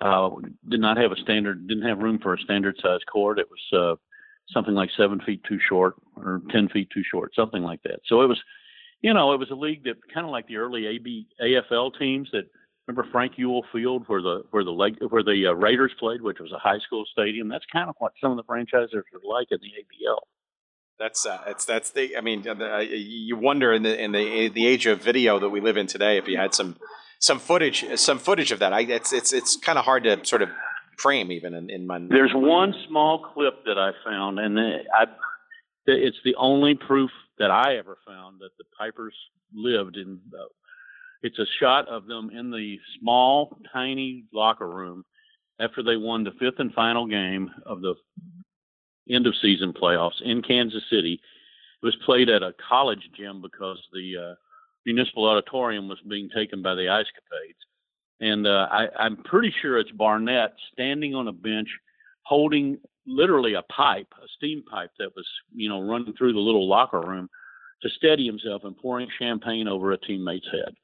uh, 0.00 0.30
did 0.68 0.80
not 0.80 0.96
have 0.96 1.12
a 1.12 1.16
standard 1.16 1.68
didn't 1.68 1.86
have 1.86 1.98
room 1.98 2.18
for 2.18 2.34
a 2.34 2.40
standard 2.40 2.76
size 2.82 3.00
court. 3.10 3.38
It 3.38 3.48
was 3.50 3.78
uh, 3.78 3.96
something 4.52 4.74
like 4.74 4.90
seven 4.96 5.20
feet 5.20 5.42
too 5.44 5.58
short 5.68 5.96
or 6.16 6.40
ten 6.50 6.68
feet 6.68 6.88
too 6.90 7.02
short, 7.08 7.32
something 7.34 7.62
like 7.62 7.82
that. 7.82 8.00
So 8.06 8.22
it 8.22 8.26
was 8.26 8.40
you 9.02 9.12
know 9.12 9.32
it 9.32 9.38
was 9.38 9.50
a 9.50 9.54
league 9.54 9.84
that 9.84 9.96
kind 10.12 10.24
of 10.24 10.32
like 10.32 10.48
the 10.48 10.56
early 10.56 10.86
AB 10.86 11.26
AFL 11.42 11.98
teams 11.98 12.30
that 12.32 12.48
remember 12.86 13.10
Frank 13.10 13.34
Youell 13.38 13.62
Field 13.72 14.04
where 14.06 14.22
the 14.22 14.42
where 14.50 14.64
the 14.64 14.70
leg 14.70 14.96
where 15.08 15.22
the 15.22 15.46
uh, 15.48 15.52
Raiders 15.52 15.92
played, 15.98 16.22
which 16.22 16.38
was 16.40 16.52
a 16.52 16.58
high 16.58 16.78
school 16.78 17.04
stadium. 17.12 17.48
That's 17.48 17.64
kind 17.72 17.88
of 17.88 17.94
what 17.98 18.12
some 18.20 18.30
of 18.30 18.36
the 18.36 18.42
franchises 18.44 18.94
are 18.94 19.04
like 19.24 19.48
in 19.50 19.58
the 19.60 19.68
ABL. 19.68 20.18
That's 20.98 21.26
uh, 21.26 21.42
it's 21.46 21.64
that's 21.64 21.90
the 21.90 22.16
I 22.16 22.20
mean 22.20 22.46
uh, 22.46 22.78
you 22.78 23.36
wonder 23.36 23.72
in 23.72 23.82
the 23.82 24.02
in 24.02 24.12
the 24.12 24.48
the 24.48 24.66
age 24.66 24.86
of 24.86 25.02
video 25.02 25.38
that 25.38 25.48
we 25.48 25.60
live 25.60 25.76
in 25.76 25.86
today 25.86 26.18
if 26.18 26.28
you 26.28 26.36
had 26.36 26.54
some 26.54 26.76
some 27.18 27.38
footage 27.38 27.84
some 27.98 28.18
footage 28.18 28.52
of 28.52 28.58
that. 28.60 28.72
I 28.72 28.80
it's 28.80 29.12
it's 29.12 29.32
it's 29.32 29.56
kind 29.56 29.78
of 29.78 29.84
hard 29.84 30.04
to 30.04 30.24
sort 30.24 30.42
of 30.42 30.50
frame 30.98 31.32
even 31.32 31.54
in, 31.54 31.70
in 31.70 31.86
my. 31.86 31.98
There's 32.08 32.32
one 32.34 32.74
small 32.88 33.24
clip 33.34 33.64
that 33.64 33.78
I 33.78 33.92
found, 34.04 34.38
and 34.38 34.58
I 34.58 35.06
it's 35.86 36.16
the 36.24 36.34
only 36.36 36.74
proof 36.74 37.10
that 37.38 37.50
I 37.50 37.76
ever 37.76 37.98
found 38.06 38.40
that 38.40 38.50
the 38.58 38.64
Pipers 38.78 39.14
lived 39.52 39.96
in 39.96 40.20
uh, 40.32 40.44
it's 41.24 41.38
a 41.38 41.46
shot 41.58 41.88
of 41.88 42.06
them 42.06 42.30
in 42.30 42.50
the 42.50 42.78
small, 43.00 43.56
tiny 43.72 44.24
locker 44.32 44.68
room 44.68 45.04
after 45.58 45.82
they 45.82 45.96
won 45.96 46.22
the 46.22 46.32
fifth 46.32 46.58
and 46.58 46.72
final 46.74 47.06
game 47.06 47.50
of 47.64 47.80
the 47.80 47.94
end 49.08 49.26
of 49.26 49.34
season 49.40 49.72
playoffs 49.72 50.20
in 50.22 50.42
Kansas 50.42 50.82
City. 50.90 51.14
It 51.14 51.86
was 51.86 51.96
played 52.04 52.28
at 52.28 52.42
a 52.42 52.54
college 52.68 53.08
gym 53.16 53.40
because 53.40 53.78
the 53.92 54.32
uh, 54.32 54.34
municipal 54.84 55.24
auditorium 55.24 55.88
was 55.88 55.98
being 56.06 56.28
taken 56.28 56.60
by 56.60 56.74
the 56.74 56.90
Ice 56.90 57.06
Capades. 57.06 57.54
And 58.20 58.46
uh, 58.46 58.68
I, 58.70 58.88
I'm 58.98 59.16
pretty 59.16 59.52
sure 59.62 59.78
it's 59.78 59.90
Barnett 59.92 60.52
standing 60.72 61.14
on 61.14 61.28
a 61.28 61.32
bench 61.32 61.68
holding 62.24 62.78
literally 63.06 63.54
a 63.54 63.62
pipe, 63.62 64.08
a 64.22 64.26
steam 64.36 64.62
pipe 64.70 64.90
that 64.98 65.16
was, 65.16 65.26
you 65.54 65.70
know, 65.70 65.80
running 65.80 66.12
through 66.18 66.34
the 66.34 66.38
little 66.38 66.68
locker 66.68 67.00
room 67.00 67.28
to 67.82 67.88
steady 67.96 68.26
himself 68.26 68.64
and 68.64 68.76
pouring 68.76 69.08
champagne 69.18 69.68
over 69.68 69.92
a 69.92 69.98
teammate's 69.98 70.48
head. 70.52 70.74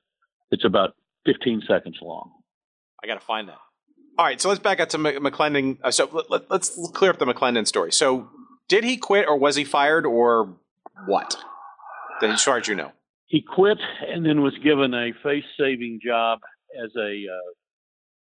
It's 0.51 0.65
about 0.65 0.95
15 1.27 1.63
seconds 1.69 1.99
long. 2.03 2.33
I 3.03 3.07
got 3.07 3.15
to 3.15 3.25
find 3.25 3.49
that. 3.49 3.59
All 4.19 4.27
right, 4.27 4.41
so 4.41 4.49
let's 4.49 4.61
back 4.61 4.81
up 4.81 4.91
to 4.91 4.99
McLendon. 4.99 5.79
Uh, 5.83 5.91
so 5.91 6.25
let, 6.29 6.51
us 6.51 6.79
clear 6.93 7.11
up 7.11 7.19
the 7.19 7.25
McLendon 7.25 7.67
story. 7.67 7.93
So, 7.93 8.29
did 8.69 8.85
he 8.85 8.97
quit, 8.97 9.27
or 9.27 9.39
was 9.39 9.57
he 9.57 9.65
fired, 9.65 10.05
or 10.05 10.57
what? 11.07 11.37
As 12.23 12.43
far 12.43 12.59
as 12.59 12.69
you 12.69 12.75
know, 12.75 12.93
he 13.27 13.41
quit 13.41 13.79
and 14.07 14.27
then 14.27 14.43
was 14.43 14.53
given 14.63 14.93
a 14.93 15.13
face-saving 15.23 16.01
job 16.05 16.41
as 16.85 16.91
a 16.97 17.25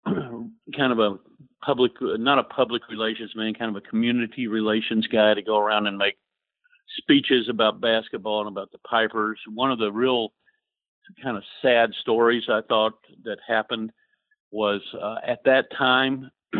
uh, 0.08 0.12
kind 0.78 0.92
of 0.92 1.00
a 1.00 1.18
public, 1.66 1.94
not 2.00 2.38
a 2.38 2.44
public 2.44 2.84
relations 2.90 3.32
man, 3.36 3.54
kind 3.54 3.76
of 3.76 3.84
a 3.84 3.88
community 3.90 4.48
relations 4.48 5.08
guy 5.08 5.34
to 5.34 5.42
go 5.42 5.58
around 5.58 5.88
and 5.88 5.98
make 5.98 6.16
speeches 6.98 7.48
about 7.50 7.82
basketball 7.82 8.42
and 8.42 8.50
about 8.50 8.72
the 8.72 8.78
Pipers. 8.80 9.40
One 9.48 9.72
of 9.72 9.80
the 9.80 9.92
real 9.92 10.34
kind 11.22 11.38
of 11.38 11.44
sad 11.62 11.94
stories 12.02 12.44
I 12.50 12.62
thought 12.68 12.94
that 13.24 13.38
happened 13.48 13.92
was 14.52 14.82
uh, 15.02 15.16
at 15.26 15.44
that 15.46 15.72
time, 15.78 16.30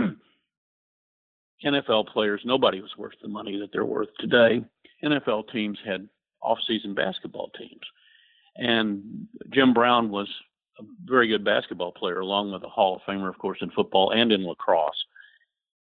NFL 1.66 2.08
players, 2.08 2.42
nobody 2.46 2.82
was 2.82 2.98
worth 2.98 3.14
the 3.22 3.28
money 3.28 3.60
that 3.60 3.70
they're 3.72 3.86
worth 3.86 4.10
today. 4.20 4.64
NFL 5.04 5.52
teams 5.52 5.78
had 5.86 6.08
off-season 6.42 6.96
basketball 6.96 7.52
teams, 7.58 7.82
and 8.56 9.28
Jim 9.50 9.74
Brown 9.74 10.10
was 10.10 10.28
a 10.80 10.84
very 11.06 11.28
good 11.28 11.44
basketball 11.44 11.92
player, 11.92 12.20
along 12.20 12.52
with 12.52 12.64
a 12.64 12.70
Hall 12.70 12.96
of 12.96 13.02
Famer, 13.04 13.30
of 13.30 13.38
course, 13.38 13.60
in 13.62 13.70
football 13.72 14.12
and 14.12 14.32
in 14.32 14.46
lacrosse. 14.46 15.06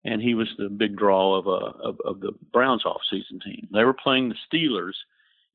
And 0.05 0.21
he 0.21 0.35
was 0.35 0.47
the 0.57 0.69
big 0.69 0.95
draw 0.95 1.35
of, 1.35 1.47
uh, 1.47 1.71
of, 1.83 1.97
of 2.05 2.19
the 2.19 2.33
Browns 2.53 2.85
off-season 2.85 3.39
team. 3.39 3.67
They 3.73 3.83
were 3.83 3.93
playing 3.93 4.29
the 4.29 4.35
Steelers 4.47 4.93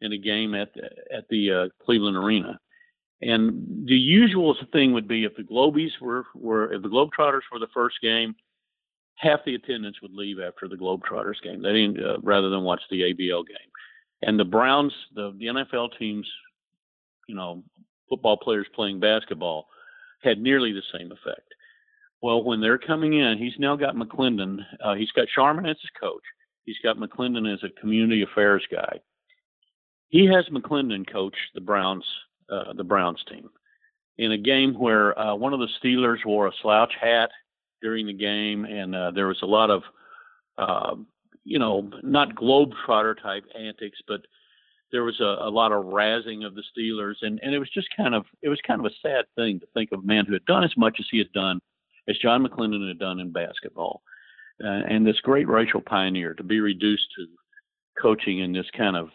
in 0.00 0.12
a 0.12 0.18
game 0.18 0.54
at 0.54 0.74
the, 0.74 0.90
at 1.14 1.28
the 1.28 1.52
uh, 1.52 1.84
Cleveland 1.84 2.16
Arena, 2.16 2.58
and 3.22 3.86
the 3.86 3.96
usual 3.96 4.56
thing 4.72 4.92
would 4.92 5.06
be 5.06 5.24
if 5.24 5.36
the 5.36 5.42
Globies 5.42 6.00
were, 6.00 6.24
were 6.34 6.72
if 6.72 6.82
the 6.82 6.88
Globetrotters 6.88 7.42
were 7.52 7.58
the 7.58 7.68
first 7.74 7.96
game, 8.00 8.34
half 9.16 9.40
the 9.44 9.54
attendance 9.54 10.00
would 10.00 10.14
leave 10.14 10.38
after 10.40 10.68
the 10.68 10.76
Globetrotters 10.76 11.42
game. 11.42 11.62
They 11.62 11.72
didn't 11.72 12.02
uh, 12.02 12.18
rather 12.22 12.48
than 12.48 12.62
watch 12.62 12.80
the 12.90 13.02
ABL 13.02 13.46
game. 13.46 13.56
And 14.22 14.38
the 14.38 14.44
Browns, 14.44 14.92
the, 15.14 15.34
the 15.38 15.46
NFL 15.46 15.98
teams, 15.98 16.26
you 17.28 17.34
know, 17.34 17.62
football 18.08 18.38
players 18.38 18.66
playing 18.74 19.00
basketball, 19.00 19.66
had 20.22 20.40
nearly 20.40 20.72
the 20.72 20.82
same 20.98 21.12
effect. 21.12 21.54
Well, 22.22 22.42
when 22.42 22.60
they're 22.60 22.78
coming 22.78 23.18
in, 23.18 23.38
he's 23.38 23.58
now 23.58 23.76
got 23.76 23.96
McLendon. 23.96 24.58
Uh, 24.82 24.94
he's 24.94 25.12
got 25.12 25.28
Sharman 25.34 25.66
as 25.66 25.76
his 25.80 25.90
coach. 25.98 26.22
He's 26.64 26.76
got 26.82 26.98
McLendon 26.98 27.52
as 27.52 27.62
a 27.62 27.80
community 27.80 28.22
affairs 28.22 28.62
guy. 28.70 29.00
He 30.08 30.26
has 30.26 30.44
McLendon 30.46 31.10
coach 31.10 31.36
the 31.54 31.60
Browns 31.60 32.04
uh, 32.50 32.72
the 32.74 32.84
Browns 32.84 33.22
team. 33.28 33.50
In 34.18 34.32
a 34.32 34.38
game 34.38 34.74
where 34.74 35.18
uh, 35.18 35.34
one 35.34 35.54
of 35.54 35.60
the 35.60 35.68
Steelers 35.82 36.24
wore 36.26 36.46
a 36.46 36.52
slouch 36.60 36.92
hat 37.00 37.30
during 37.80 38.06
the 38.06 38.12
game, 38.12 38.64
and 38.64 38.94
uh, 38.94 39.10
there 39.12 39.26
was 39.26 39.40
a 39.42 39.46
lot 39.46 39.70
of, 39.70 39.82
uh, 40.58 40.94
you 41.44 41.58
know, 41.58 41.90
not 42.02 42.34
globetrotter 42.34 43.20
type 43.22 43.44
antics, 43.58 43.98
but 44.06 44.20
there 44.92 45.04
was 45.04 45.18
a, 45.20 45.24
a 45.24 45.50
lot 45.50 45.72
of 45.72 45.86
razzing 45.86 46.44
of 46.44 46.54
the 46.54 46.62
Steelers, 46.76 47.16
and 47.22 47.40
and 47.42 47.54
it 47.54 47.58
was 47.58 47.70
just 47.70 47.88
kind 47.96 48.14
of 48.14 48.24
it 48.42 48.48
was 48.48 48.60
kind 48.66 48.80
of 48.80 48.86
a 48.86 48.94
sad 49.00 49.24
thing 49.36 49.60
to 49.60 49.66
think 49.72 49.90
of 49.92 50.00
a 50.00 50.06
man 50.06 50.26
who 50.26 50.32
had 50.32 50.44
done 50.44 50.64
as 50.64 50.76
much 50.76 50.96
as 50.98 51.06
he 51.10 51.18
had 51.18 51.32
done, 51.32 51.60
as 52.08 52.18
John 52.18 52.44
McLendon 52.44 52.86
had 52.86 52.98
done 52.98 53.20
in 53.20 53.32
basketball, 53.32 54.02
uh, 54.62 54.82
and 54.88 55.06
this 55.06 55.20
great 55.20 55.48
racial 55.48 55.80
pioneer 55.80 56.34
to 56.34 56.42
be 56.42 56.60
reduced 56.60 57.06
to 57.16 57.26
coaching 58.00 58.40
in 58.40 58.52
this 58.52 58.70
kind 58.76 58.96
of 58.96 59.08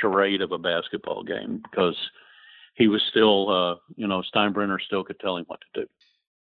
charade 0.00 0.42
of 0.42 0.52
a 0.52 0.58
basketball 0.58 1.22
game 1.22 1.62
because 1.70 1.96
he 2.74 2.88
was 2.88 3.02
still, 3.08 3.50
uh, 3.50 3.74
you 3.96 4.06
know, 4.06 4.22
Steinbrenner 4.34 4.80
still 4.80 5.04
could 5.04 5.18
tell 5.20 5.36
him 5.36 5.44
what 5.46 5.60
to 5.60 5.82
do. 5.82 5.88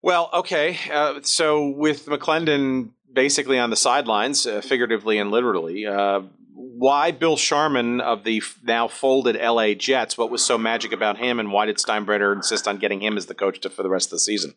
Well, 0.02 0.30
okay. 0.34 0.78
Uh, 0.92 1.20
so 1.22 1.70
with 1.70 2.08
McLendon 2.08 2.92
basically 3.14 3.60
on 3.60 3.70
the 3.70 3.76
sidelines, 3.76 4.48
uh, 4.48 4.62
figuratively 4.62 5.18
and 5.18 5.32
literally, 5.32 5.86
uh, 5.86 6.22
why 6.54 7.12
Bill 7.12 7.38
Sharman 7.38 8.02
of 8.02 8.24
the 8.24 8.42
now 8.64 8.88
folded 8.88 9.36
LA 9.36 9.74
Jets? 9.74 10.18
What 10.18 10.32
was 10.32 10.44
so 10.44 10.58
magic 10.58 10.92
about 10.92 11.18
him, 11.18 11.40
and 11.40 11.52
why 11.52 11.66
did 11.66 11.78
Steinbrenner 11.78 12.36
insist 12.36 12.68
on 12.68 12.78
getting 12.78 13.02
him 13.02 13.18
as 13.18 13.28
the 13.28 13.36
coach 13.36 13.60
to, 13.62 13.70
for 13.70 13.84
the 13.84 13.90
rest 13.90 14.08
of 14.08 14.12
the 14.12 14.20
season? 14.20 14.56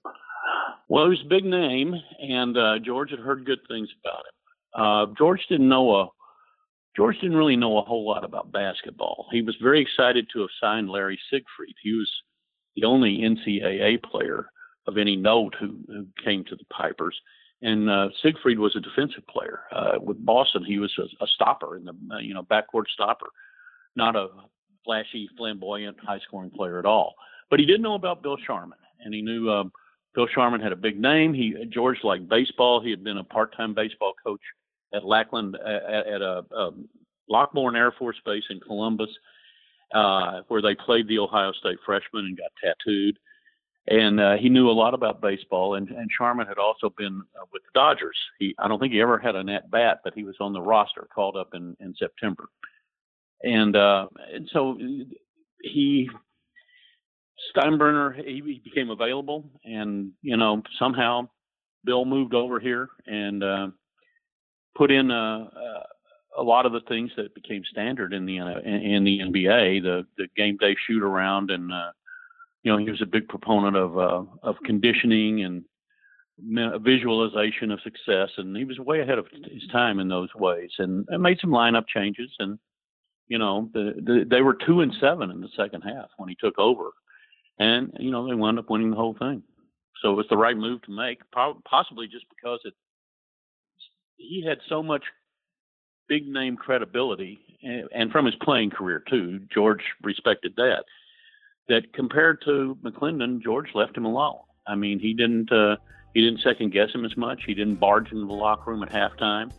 Well, 0.88 1.04
he 1.04 1.10
was 1.10 1.22
a 1.24 1.28
big 1.28 1.44
name, 1.44 1.94
and 2.20 2.56
uh, 2.56 2.78
George 2.84 3.10
had 3.10 3.20
heard 3.20 3.44
good 3.44 3.60
things 3.68 3.88
about 4.00 4.24
him. 4.26 4.32
Uh, 4.74 5.14
George 5.16 5.46
didn't 5.48 5.68
know 5.68 5.94
a 5.94 6.08
George 6.96 7.18
didn't 7.20 7.36
really 7.36 7.56
know 7.56 7.78
a 7.78 7.82
whole 7.82 8.06
lot 8.06 8.24
about 8.24 8.52
basketball. 8.52 9.26
He 9.32 9.42
was 9.42 9.56
very 9.60 9.80
excited 9.80 10.28
to 10.32 10.40
have 10.40 10.50
signed 10.60 10.88
Larry 10.88 11.18
Siegfried. 11.30 11.74
He 11.82 11.92
was 11.92 12.10
the 12.76 12.84
only 12.84 13.18
NCAA 13.18 14.02
player 14.02 14.46
of 14.86 14.98
any 14.98 15.16
note 15.16 15.54
who, 15.58 15.76
who 15.88 16.06
came 16.22 16.44
to 16.44 16.56
the 16.56 16.64
Pipers. 16.66 17.18
And 17.62 17.88
uh, 17.88 18.10
Siegfried 18.22 18.58
was 18.58 18.76
a 18.76 18.80
defensive 18.80 19.26
player. 19.26 19.60
Uh, 19.72 19.98
with 20.00 20.24
Boston, 20.24 20.64
he 20.64 20.78
was 20.78 20.92
a, 20.98 21.24
a 21.24 21.26
stopper 21.26 21.76
in 21.76 21.84
the 21.84 21.94
uh, 22.12 22.18
you 22.18 22.34
know 22.34 22.42
backcourt 22.42 22.86
stopper, 22.92 23.26
not 23.96 24.16
a 24.16 24.28
flashy, 24.84 25.28
flamboyant, 25.38 25.96
high-scoring 25.98 26.50
player 26.50 26.78
at 26.78 26.84
all. 26.84 27.14
But 27.48 27.58
he 27.58 27.66
did 27.66 27.80
know 27.80 27.94
about 27.94 28.22
Bill 28.22 28.36
Sharman, 28.46 28.78
and 29.00 29.14
he 29.14 29.22
knew 29.22 29.48
uh, 29.48 29.64
Bill 30.14 30.26
Sharman 30.32 30.60
had 30.60 30.72
a 30.72 30.76
big 30.76 31.00
name. 31.00 31.32
He 31.32 31.54
George 31.72 31.98
liked 32.04 32.28
baseball. 32.28 32.82
He 32.82 32.90
had 32.90 33.02
been 33.02 33.18
a 33.18 33.24
part-time 33.24 33.74
baseball 33.74 34.12
coach 34.24 34.42
at 34.94 35.04
Lackland 35.04 35.56
at, 35.56 36.06
at 36.06 36.22
a, 36.22 36.44
a 36.54 36.70
Lockbourne 37.30 37.76
Air 37.76 37.92
Force 37.98 38.16
Base 38.24 38.44
in 38.50 38.60
Columbus, 38.60 39.10
uh, 39.94 40.42
where 40.48 40.62
they 40.62 40.74
played 40.74 41.08
the 41.08 41.18
Ohio 41.18 41.52
State 41.52 41.78
freshmen 41.84 42.26
and 42.26 42.38
got 42.38 42.50
tattooed. 42.62 43.18
and 43.86 44.20
uh, 44.20 44.36
he 44.36 44.48
knew 44.48 44.68
a 44.68 44.72
lot 44.72 44.94
about 44.94 45.20
baseball. 45.20 45.74
And, 45.74 45.88
and 45.88 46.10
had 46.48 46.58
also 46.58 46.92
been 46.96 47.22
uh, 47.38 47.44
with 47.52 47.62
the 47.62 47.78
Dodgers. 47.78 48.16
He, 48.38 48.54
I 48.58 48.68
don't 48.68 48.78
think 48.78 48.92
he 48.92 49.00
ever 49.00 49.18
had 49.18 49.36
a 49.36 49.44
net 49.44 49.70
bat, 49.70 50.00
but 50.04 50.14
he 50.14 50.24
was 50.24 50.36
on 50.40 50.52
the 50.52 50.60
roster, 50.60 51.08
called 51.14 51.36
up 51.36 51.50
in, 51.54 51.76
in 51.80 51.94
September. 51.98 52.48
And 53.42 53.76
uh, 53.76 54.06
and 54.32 54.48
so 54.52 54.78
he 55.62 56.08
Steinbrenner 57.54 58.16
he, 58.16 58.40
he 58.44 58.62
became 58.64 58.90
available, 58.90 59.50
and 59.64 60.12
you 60.22 60.36
know 60.36 60.62
somehow 60.78 61.28
Bill 61.84 62.06
moved 62.06 62.32
over 62.32 62.58
here 62.58 62.88
and 63.06 63.44
uh, 63.44 63.66
put 64.74 64.90
in 64.90 65.10
a, 65.10 65.14
a, 65.14 65.82
a 66.38 66.42
lot 66.42 66.66
of 66.66 66.72
the 66.72 66.80
things 66.88 67.10
that 67.16 67.34
became 67.34 67.62
standard 67.70 68.12
in 68.12 68.26
the 68.26 68.38
in, 68.38 69.04
the 69.04 69.20
NBA, 69.20 69.82
the 69.82 70.06
the 70.18 70.28
game 70.36 70.56
day 70.56 70.76
shoot 70.86 71.02
around 71.02 71.50
and 71.50 71.72
uh, 71.72 71.90
you 72.64 72.72
know, 72.72 72.78
he 72.78 72.90
was 72.90 73.02
a 73.02 73.06
big 73.06 73.28
proponent 73.28 73.76
of 73.76 73.98
uh, 73.98 74.22
of 74.42 74.56
conditioning 74.64 75.44
and 75.44 75.64
visualization 76.82 77.70
of 77.70 77.80
success, 77.82 78.30
and 78.38 78.56
he 78.56 78.64
was 78.64 78.78
way 78.78 79.00
ahead 79.00 79.18
of 79.18 79.26
his 79.30 79.68
time 79.70 80.00
in 80.00 80.08
those 80.08 80.34
ways. 80.34 80.70
And 80.78 81.06
I 81.12 81.18
made 81.18 81.38
some 81.40 81.50
lineup 81.50 81.86
changes, 81.86 82.30
and 82.38 82.58
you 83.28 83.38
know, 83.38 83.70
the, 83.72 83.94
the, 84.02 84.26
they 84.28 84.40
were 84.40 84.56
two 84.66 84.80
and 84.80 84.92
seven 84.98 85.30
in 85.30 85.40
the 85.40 85.48
second 85.56 85.82
half 85.82 86.06
when 86.16 86.28
he 86.28 86.36
took 86.40 86.58
over, 86.58 86.90
and 87.58 87.92
you 88.00 88.10
know, 88.10 88.26
they 88.26 88.34
wound 88.34 88.58
up 88.58 88.70
winning 88.70 88.90
the 88.90 88.96
whole 88.96 89.14
thing. 89.18 89.42
So 90.02 90.10
it 90.12 90.16
was 90.16 90.26
the 90.28 90.36
right 90.36 90.56
move 90.56 90.82
to 90.82 90.90
make, 90.90 91.20
possibly 91.64 92.06
just 92.06 92.26
because 92.34 92.60
it 92.64 92.74
he 94.16 94.44
had 94.46 94.58
so 94.68 94.82
much 94.82 95.02
big 96.08 96.26
name 96.26 96.56
credibility, 96.56 97.40
and 97.92 98.12
from 98.12 98.26
his 98.26 98.34
playing 98.36 98.70
career 98.70 99.02
too. 99.08 99.40
George 99.52 99.82
respected 100.02 100.54
that 100.56 100.84
that 101.68 101.92
compared 101.92 102.42
to 102.44 102.76
McLendon, 102.82 103.42
George 103.42 103.68
left 103.74 103.96
him 103.96 104.04
alone. 104.04 104.40
I 104.66 104.74
mean, 104.74 104.98
he 104.98 105.14
didn't 105.14 105.50
uh, 105.52 105.76
he 106.14 106.22
didn't 106.22 106.40
second 106.40 106.72
guess 106.72 106.92
him 106.92 107.04
as 107.04 107.16
much. 107.16 107.42
He 107.46 107.54
didn't 107.54 107.76
barge 107.76 108.12
into 108.12 108.26
the 108.26 108.32
locker 108.32 108.70
room 108.70 108.82
at 108.82 108.90
halftime. 108.90 109.50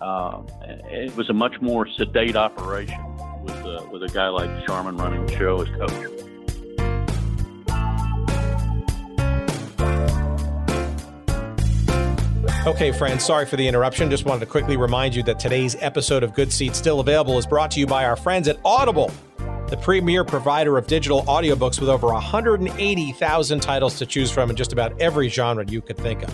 Uh, 0.00 0.42
it 0.90 1.14
was 1.16 1.28
a 1.30 1.34
much 1.34 1.60
more 1.60 1.86
sedate 1.86 2.36
operation 2.36 3.00
with 3.42 3.64
uh, 3.64 3.86
with 3.90 4.02
a 4.02 4.08
guy 4.08 4.28
like 4.28 4.50
Sharman 4.66 4.96
running 4.96 5.26
the 5.26 5.36
show 5.36 5.60
as 5.60 5.68
coach. 5.68 6.21
Okay, 12.64 12.92
friends, 12.92 13.24
sorry 13.24 13.44
for 13.44 13.56
the 13.56 13.66
interruption. 13.66 14.08
Just 14.08 14.24
wanted 14.24 14.38
to 14.38 14.46
quickly 14.46 14.76
remind 14.76 15.16
you 15.16 15.24
that 15.24 15.40
today's 15.40 15.74
episode 15.80 16.22
of 16.22 16.32
Good 16.32 16.52
Seats 16.52 16.78
Still 16.78 17.00
Available 17.00 17.36
is 17.36 17.44
brought 17.44 17.72
to 17.72 17.80
you 17.80 17.88
by 17.88 18.04
our 18.04 18.14
friends 18.14 18.46
at 18.46 18.56
Audible 18.64 19.10
the 19.66 19.76
premier 19.78 20.22
provider 20.22 20.78
of 20.78 20.86
digital 20.86 21.22
audiobooks 21.24 21.80
with 21.80 21.88
over 21.88 22.06
180,000 22.06 23.60
titles 23.60 23.98
to 23.98 24.06
choose 24.06 24.30
from 24.30 24.48
in 24.48 24.54
just 24.54 24.72
about 24.72 24.98
every 25.00 25.28
genre 25.28 25.64
you 25.66 25.80
could 25.80 25.96
think 25.96 26.22
of. 26.22 26.32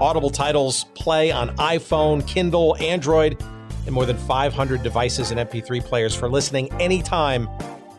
Audible 0.00 0.30
titles 0.30 0.86
play 0.94 1.30
on 1.30 1.54
iPhone, 1.58 2.26
Kindle, 2.26 2.76
Android, 2.80 3.40
and 3.86 3.92
more 3.92 4.06
than 4.06 4.16
500 4.16 4.82
devices 4.82 5.30
and 5.30 5.38
MP3 5.38 5.84
players 5.84 6.16
for 6.16 6.28
listening 6.28 6.72
anytime, 6.80 7.48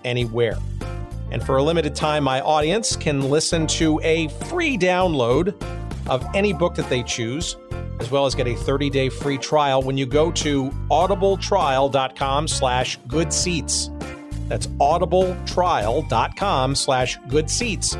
anywhere. 0.03 0.57
And 1.31 1.41
for 1.41 1.55
a 1.55 1.63
limited 1.63 1.95
time, 1.95 2.25
my 2.25 2.41
audience 2.41 2.97
can 2.97 3.29
listen 3.29 3.65
to 3.67 4.01
a 4.03 4.27
free 4.27 4.77
download 4.77 5.55
of 6.07 6.25
any 6.35 6.53
book 6.53 6.75
that 6.75 6.89
they 6.89 7.03
choose, 7.03 7.55
as 7.99 8.11
well 8.11 8.25
as 8.25 8.35
get 8.35 8.47
a 8.47 8.53
30-day 8.53 9.09
free 9.09 9.37
trial 9.37 9.81
when 9.81 9.97
you 9.97 10.05
go 10.05 10.31
to 10.31 10.69
audibletrial.com 10.91 12.47
slash 12.47 12.99
good 13.07 13.31
seats. 13.31 13.89
That's 14.47 14.67
audibletrial.com 14.67 16.75
slash 16.75 17.17
good 17.27 17.49
seats. 17.49 17.95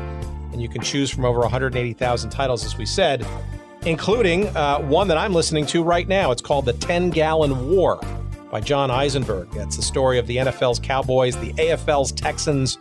And 0.52 0.62
you 0.62 0.68
can 0.68 0.82
choose 0.82 1.10
from 1.10 1.24
over 1.24 1.40
180,000 1.40 2.30
titles, 2.30 2.64
as 2.64 2.78
we 2.78 2.86
said, 2.86 3.26
including 3.84 4.48
uh, 4.56 4.78
one 4.80 5.08
that 5.08 5.18
I'm 5.18 5.34
listening 5.34 5.66
to 5.66 5.82
right 5.82 6.06
now. 6.06 6.30
It's 6.30 6.42
called 6.42 6.66
The 6.66 6.72
10 6.74 7.10
Gallon 7.10 7.70
War 7.70 8.00
by 8.50 8.60
John 8.60 8.90
Eisenberg. 8.90 9.50
That's 9.50 9.76
the 9.76 9.82
story 9.82 10.18
of 10.18 10.26
the 10.26 10.36
NFL's 10.36 10.78
Cowboys, 10.78 11.36
the 11.36 11.52
AFL's 11.54 12.12
Texans, 12.12 12.78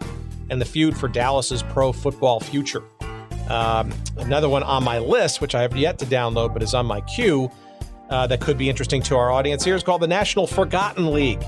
and 0.50 0.62
the 0.62 0.66
feud 0.66 0.96
for 0.96 1.08
Dallas's 1.08 1.64
pro 1.64 1.92
football 1.92 2.40
future. 2.40 2.84
Um, 3.50 3.94
another 4.18 4.50
one 4.50 4.64
on 4.64 4.84
my 4.84 5.00
list, 5.00 5.42
which 5.42 5.56
I 5.56 5.62
have 5.62 5.76
yet 5.76 6.00
to 6.00 6.06
download 6.06 6.54
but 6.54 6.64
is 6.64 6.74
on 6.74 6.86
my 6.86 7.02
queue, 7.02 7.52
uh, 8.10 8.28
that 8.28 8.42
could 8.42 8.58
be 8.58 8.70
interesting 8.70 9.02
to 9.04 9.16
our 9.16 9.32
audience 9.32 9.64
here 9.64 9.76
is 9.76 9.84
called 9.84 10.02
the 10.02 10.08
National 10.08 10.46
Forgotten 10.46 11.12
League 11.12 11.44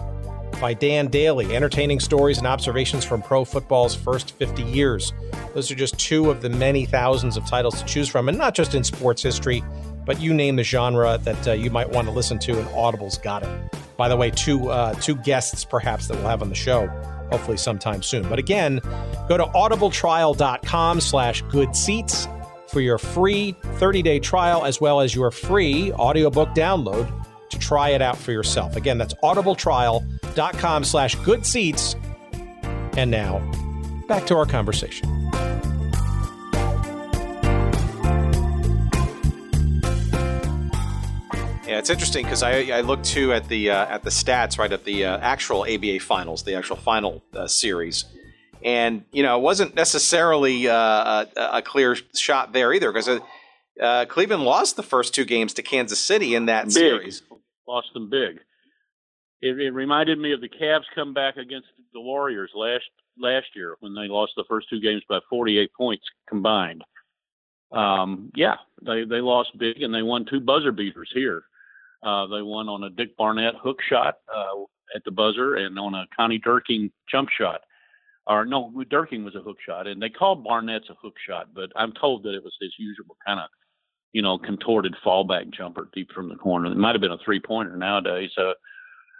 by 0.60 0.74
Dan 0.74 1.08
Daly, 1.08 1.56
entertaining 1.56 2.00
stories 2.00 2.40
and 2.40 2.48
observations 2.48 3.06
from 3.06 3.22
pro 3.22 3.46
football's 3.46 3.94
first 3.96 4.32
50 4.34 4.64
years. 4.64 5.14
Those 5.54 5.70
are 5.72 5.76
just 5.76 6.00
two 6.00 6.32
of 6.32 6.42
the 6.42 6.50
many 6.50 6.86
thousands 6.86 7.38
of 7.38 7.46
titles 7.46 7.80
to 7.80 7.86
choose 7.86 8.10
from, 8.10 8.28
and 8.28 8.38
not 8.38 8.56
just 8.56 8.74
in 8.74 8.84
sports 8.84 9.22
history, 9.22 9.64
but 10.06 10.20
you 10.20 10.34
name 10.34 10.56
the 10.56 10.64
genre 10.64 11.20
that 11.20 11.48
uh, 11.48 11.52
you 11.52 11.70
might 11.70 11.90
want 11.90 12.08
to 12.08 12.14
listen 12.14 12.40
to, 12.40 12.58
and 12.58 12.68
Audible's 12.70 13.18
got 13.18 13.44
it. 13.44 13.78
By 13.98 14.08
the 14.08 14.16
way, 14.16 14.32
two 14.32 14.70
uh, 14.70 14.94
two 14.94 15.16
guests 15.16 15.66
perhaps 15.66 16.08
that 16.08 16.18
we'll 16.18 16.30
have 16.30 16.42
on 16.42 16.50
the 16.50 16.56
show, 16.56 16.88
hopefully 17.30 17.58
sometime 17.58 18.02
soon. 18.02 18.28
But 18.28 18.40
again, 18.40 18.80
go 19.28 19.38
to 19.38 19.46
audibletrial.com 19.46 21.02
slash 21.02 21.42
good 21.44 21.76
seats 21.76 22.28
for 22.68 22.82
your 22.82 22.98
free 22.98 23.56
30-day 23.64 24.20
trial 24.20 24.66
as 24.66 24.82
well 24.82 25.00
as 25.00 25.16
your 25.16 25.32
free 25.32 25.92
audiobook 25.94 26.50
download 26.50 27.12
to 27.50 27.60
try 27.60 27.90
it 27.90 28.02
out 28.02 28.18
for 28.18 28.32
yourself. 28.32 28.76
Again, 28.76 28.98
that's 28.98 29.14
audibletrial.com 29.16 30.84
slash 30.84 31.16
good 31.16 31.46
seats. 31.46 31.96
And 32.98 33.10
now, 33.12 33.40
back 34.08 34.26
to 34.28 34.36
our 34.36 34.46
conversation. 34.46 35.17
Yeah, 41.68 41.80
it's 41.80 41.90
interesting 41.90 42.24
because 42.24 42.44
I, 42.44 42.68
I 42.68 42.82
looked 42.82 43.06
too 43.06 43.34
at 43.34 43.50
the 43.50 43.72
uh, 43.72 43.88
at 43.88 44.04
the 44.04 44.10
stats 44.10 44.58
right 44.58 44.72
at 44.72 44.86
the 44.86 45.06
uh, 45.06 45.18
actual 45.18 45.64
ABA 45.64 46.00
finals, 46.00 46.44
the 46.44 46.56
actual 46.56 46.78
final 46.78 47.22
uh, 47.34 47.48
series, 47.48 48.06
and 48.64 49.04
you 49.12 49.22
know 49.22 49.38
it 49.38 49.42
wasn't 49.42 49.76
necessarily 49.76 50.70
uh, 50.70 50.76
a, 50.76 51.28
a, 51.36 51.62
clear 51.62 51.98
shot 52.16 52.54
there 52.54 52.74
either 52.74 52.94
because 52.94 53.20
uh, 53.82 54.06
Cleveland 54.06 54.44
lost 54.44 54.78
the 54.78 54.84
first 54.84 55.14
two 55.14 55.26
games 55.26 55.54
to 55.56 55.62
Kansas 55.62 56.00
City 56.00 56.36
in 56.36 56.46
that 56.46 56.66
Big. 56.66 56.74
series 56.74 57.22
lost 57.68 57.94
them 57.94 58.10
big. 58.10 58.40
It, 59.42 59.60
it 59.60 59.72
reminded 59.72 60.18
me 60.18 60.34
of 60.34 60.42
the 60.42 60.50
Cavs 60.50 60.86
comeback 60.96 61.38
against 61.38 61.68
the 61.94 62.02
Warriors 62.02 62.52
last 62.56 62.86
last 63.20 63.48
year 63.56 63.76
when 63.82 63.94
they 63.94 64.08
lost 64.08 64.34
the 64.38 64.46
first 64.48 64.70
two 64.70 64.80
games 64.80 65.04
by 65.10 65.20
48 65.30 65.70
points 65.78 66.06
combined. 66.30 66.84
Um, 67.72 68.32
yeah, 68.36 68.56
they 68.82 69.04
they 69.04 69.20
lost 69.20 69.58
big 69.58 69.82
and 69.82 69.94
they 69.94 70.02
won 70.02 70.26
two 70.26 70.40
buzzer 70.40 70.72
beaters 70.72 71.12
here. 71.14 71.44
Uh, 72.04 72.28
they 72.28 72.42
won 72.42 72.70
on 72.70 72.84
a 72.84 72.90
Dick 72.90 73.18
Barnett 73.18 73.56
hook 73.62 73.80
shot 73.90 74.16
uh, 74.34 74.64
at 74.96 75.04
the 75.04 75.12
buzzer 75.12 75.56
and 75.56 75.78
on 75.80 75.94
a 75.94 76.06
Connie 76.16 76.40
Dierking 76.40 76.92
jump 77.10 77.30
shot. 77.30 77.62
Or 78.28 78.46
no, 78.46 78.72
Dierking 78.92 79.24
was 79.24 79.36
a 79.36 79.42
hook 79.42 79.58
shot, 79.66 79.88
and 79.88 80.02
they 80.02 80.10
called 80.10 80.44
Barnett's 80.44 80.90
a 80.90 80.96
hook 81.02 81.16
shot, 81.26 81.48
but 81.56 81.72
I'm 81.76 81.94
told 81.94 82.24
that 82.24 82.36
it 82.36 82.44
was 82.44 82.54
his 82.60 82.74
usual 82.78 83.16
kind 83.26 83.40
of 83.40 83.48
you 84.14 84.22
know, 84.22 84.38
contorted 84.38 84.96
fallback 85.06 85.52
jumper 85.52 85.90
deep 85.94 86.12
from 86.12 86.30
the 86.30 86.36
corner. 86.36 86.72
It 86.72 86.78
might 86.78 86.96
have 86.96 87.02
been 87.02 87.12
a 87.12 87.20
three 87.24 87.40
pointer 87.40 87.78
nowadays. 87.78 88.32
Uh, 88.38 88.54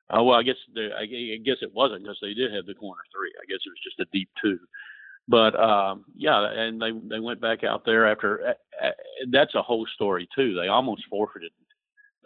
well, 0.10 0.34
I 0.34 0.44
guess 0.44 0.56
the, 0.74 0.90
I, 0.98 1.04
I 1.04 1.38
guess 1.44 1.58
it 1.62 1.74
wasn't 1.74 2.04
because 2.04 2.18
they 2.22 2.34
did 2.34 2.54
have 2.54 2.66
the 2.66 2.74
corner 2.74 3.02
three. 3.14 3.32
I 3.42 3.46
guess 3.48 3.60
it 3.66 3.70
was 3.70 3.84
just 3.84 4.00
a 4.00 4.12
deep 4.12 4.30
two. 4.42 4.58
But 5.28 5.60
um, 5.60 6.06
yeah, 6.16 6.50
and 6.52 6.82
they 6.82 6.92
they 7.10 7.20
went 7.20 7.42
back 7.42 7.64
out 7.64 7.84
there 7.86 8.10
after. 8.10 8.48
Uh, 8.48 8.88
uh, 8.88 8.92
that's 9.30 9.56
a 9.56 9.62
whole 9.62 9.86
story 9.94 10.28
too. 10.34 10.56
They 10.56 10.68
almost 10.68 11.04
forfeited 11.10 11.52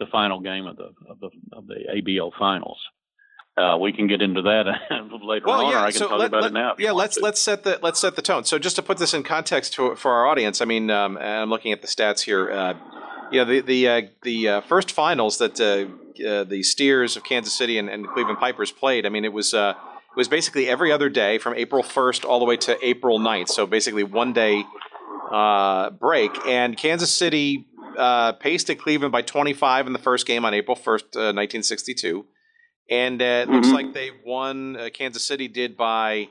the 0.04 0.10
final 0.10 0.40
game 0.40 0.66
of 0.66 0.76
the 0.76 0.90
of 1.08 1.20
the 1.20 1.30
of 1.52 1.66
the 1.66 1.76
ABL 1.96 2.32
finals. 2.38 2.78
Uh, 3.56 3.76
we 3.78 3.92
can 3.92 4.06
get 4.06 4.22
into 4.22 4.40
that 4.40 4.64
later 5.22 5.44
well, 5.46 5.66
on, 5.66 5.72
yeah, 5.72 5.82
or 5.82 5.86
I 5.86 5.90
can 5.90 5.98
so 5.98 6.08
talk 6.08 6.18
let, 6.20 6.28
about 6.28 6.42
let, 6.42 6.50
it 6.52 6.54
now. 6.54 6.74
Yeah, 6.78 6.92
let's 6.92 7.18
let's 7.18 7.40
set 7.40 7.64
the 7.64 7.78
let's 7.82 8.00
set 8.00 8.16
the 8.16 8.22
tone. 8.22 8.44
So 8.44 8.58
just 8.58 8.76
to 8.76 8.82
put 8.82 8.96
this 8.96 9.12
in 9.12 9.22
context 9.22 9.74
to, 9.74 9.94
for 9.94 10.12
our 10.12 10.26
audience, 10.26 10.62
I 10.62 10.64
mean, 10.64 10.90
um, 10.90 11.18
I'm 11.18 11.50
looking 11.50 11.72
at 11.72 11.82
the 11.82 11.88
stats 11.88 12.22
here. 12.22 12.50
Uh, 12.50 12.74
you 13.30 13.38
know, 13.38 13.44
the 13.44 13.60
the 13.60 13.88
uh, 13.88 14.00
the 14.22 14.48
uh, 14.48 14.60
first 14.62 14.90
finals 14.90 15.36
that 15.38 15.60
uh, 15.60 16.24
uh, 16.26 16.44
the 16.44 16.62
Steers 16.62 17.16
of 17.16 17.24
Kansas 17.24 17.52
City 17.52 17.76
and, 17.76 17.90
and, 17.90 18.08
Cleveland 18.08 18.38
Pipers 18.38 18.72
played. 18.72 19.04
I 19.04 19.10
mean, 19.10 19.24
it 19.24 19.32
was 19.32 19.52
it 19.52 19.76
was 20.16 20.28
basically 20.28 20.66
every 20.68 20.90
other 20.90 21.10
day 21.10 21.38
from 21.38 21.54
April 21.54 21.82
1st 21.82 22.24
all 22.24 22.38
the 22.38 22.44
way 22.46 22.56
to 22.58 22.78
April 22.86 23.18
9th. 23.18 23.48
So 23.48 23.66
basically 23.66 24.04
one 24.04 24.32
day 24.32 24.64
break. 26.00 26.30
And 26.46 26.76
Kansas 26.76 27.10
City 27.10 27.66
pasted 28.40 28.78
Cleveland 28.78 29.12
by 29.12 29.22
25 29.22 29.86
in 29.86 29.92
the 29.92 29.98
first 29.98 30.26
game 30.26 30.44
on 30.44 30.54
April 30.54 30.76
1st, 30.76 31.14
1962 31.34 32.26
and 32.92 33.22
uh, 33.22 33.24
it 33.24 33.28
mm-hmm. 33.28 33.54
looks 33.54 33.68
like 33.68 33.94
they 33.94 34.10
won. 34.24 34.76
Uh, 34.76 34.88
Kansas 34.92 35.24
City 35.24 35.48
did 35.48 35.76
by 35.76 36.28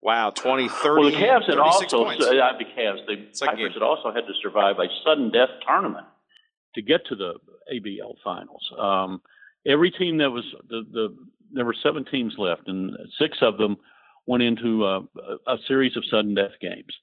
wow 0.00 0.30
20, 0.30 0.68
30, 0.68 1.00
Well, 1.00 1.10
the 1.10 1.16
Cavs 1.16 1.46
had 1.48 1.58
also 1.58 2.04
points. 2.04 2.24
uh, 2.24 2.30
the 2.30 2.64
Cavs 2.64 3.06
the 3.06 3.46
Pipers 3.46 3.74
had 3.74 3.82
also 3.82 4.12
had 4.12 4.26
to 4.26 4.32
survive 4.42 4.76
a 4.78 4.86
sudden 5.04 5.30
death 5.30 5.50
tournament 5.66 6.06
to 6.74 6.82
get 6.82 7.06
to 7.06 7.16
the 7.16 7.34
ABL 7.72 8.14
finals. 8.22 8.70
Um, 8.78 9.20
every 9.66 9.90
team 9.90 10.18
that 10.18 10.30
was 10.30 10.44
the 10.68 10.84
the 10.90 11.16
there 11.52 11.64
were 11.64 11.76
seven 11.82 12.04
teams 12.04 12.34
left, 12.38 12.68
and 12.68 12.96
six 13.18 13.38
of 13.40 13.56
them 13.58 13.76
went 14.26 14.42
into 14.42 14.84
uh, 14.84 15.00
a 15.46 15.56
series 15.66 15.96
of 15.96 16.04
sudden 16.10 16.34
death 16.34 16.52
games. 16.60 16.94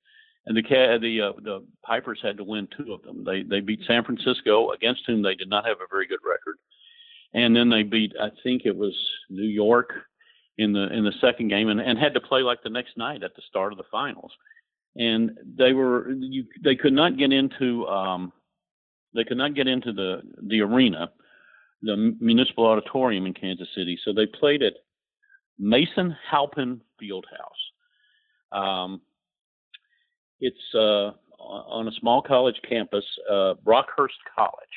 And 0.46 0.56
the 0.56 0.62
the 0.62 1.22
uh, 1.22 1.34
the 1.42 1.66
Pipers 1.84 2.20
had 2.22 2.38
to 2.38 2.44
win 2.44 2.68
two 2.78 2.94
of 2.94 3.02
them. 3.04 3.24
They 3.24 3.44
they 3.44 3.62
beat 3.62 3.82
San 3.88 4.04
Francisco, 4.04 4.72
against 4.72 5.04
whom 5.08 5.22
they 5.22 5.36
did 5.36 5.50
not 5.50 5.66
have 5.66 5.78
a 5.78 5.90
very 5.90 6.08
good 6.08 6.20
record, 6.24 6.58
and 7.34 7.56
then 7.56 7.70
they 7.70 7.84
beat 7.84 8.14
I 8.22 8.30
think 8.44 8.64
it 8.66 8.76
was 8.76 8.96
New 9.30 9.48
York 9.48 9.92
in 10.58 10.72
the 10.74 10.92
in 10.94 11.04
the 11.04 11.14
second 11.20 11.50
game, 11.50 11.70
and, 11.70 11.80
and 11.80 11.98
had 11.98 12.14
to 12.14 12.22
play 12.22 12.42
like 12.42 12.62
the 12.64 12.70
next 12.70 12.98
night 12.98 13.24
at 13.24 13.36
the 13.36 13.42
start 13.48 13.72
of 13.72 13.78
the 13.78 13.86
finals. 13.92 14.32
And 14.96 15.38
they 15.58 15.74
were 15.74 16.12
you, 16.12 16.46
they 16.64 16.76
could 16.76 16.94
not 16.94 17.18
get 17.18 17.34
into 17.34 17.86
um, 17.88 18.32
they 19.14 19.24
could 19.24 19.38
not 19.38 19.56
get 19.56 19.68
into 19.68 19.92
the 19.92 20.22
the 20.44 20.62
arena, 20.62 21.12
the 21.82 22.16
municipal 22.20 22.68
auditorium 22.68 23.26
in 23.26 23.34
Kansas 23.34 23.68
City, 23.76 24.00
so 24.06 24.14
they 24.14 24.28
played 24.28 24.62
at 24.62 24.74
Mason 25.58 26.16
Halpin 26.30 26.82
Fieldhouse. 27.02 28.58
Um, 28.58 29.02
it's 30.46 30.76
uh, 30.76 31.12
on 31.40 31.88
a 31.88 31.92
small 32.00 32.22
college 32.22 32.60
campus, 32.68 33.06
uh, 33.30 33.56
Rockhurst 33.66 34.22
College, 34.36 34.76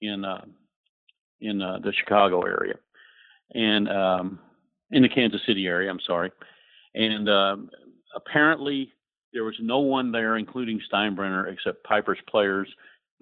in 0.00 0.24
uh, 0.24 0.44
in 1.40 1.62
uh, 1.62 1.78
the 1.82 1.92
Chicago 1.92 2.42
area, 2.42 2.74
and 3.54 3.88
um, 3.88 4.38
in 4.90 5.02
the 5.02 5.08
Kansas 5.08 5.40
City 5.46 5.66
area. 5.66 5.90
I'm 5.90 6.00
sorry, 6.06 6.30
and 6.94 7.28
um, 7.28 7.70
apparently 8.14 8.92
there 9.32 9.44
was 9.44 9.56
no 9.60 9.78
one 9.78 10.12
there, 10.12 10.36
including 10.36 10.80
Steinbrenner, 10.92 11.50
except 11.50 11.84
Piper's 11.84 12.18
players, 12.28 12.68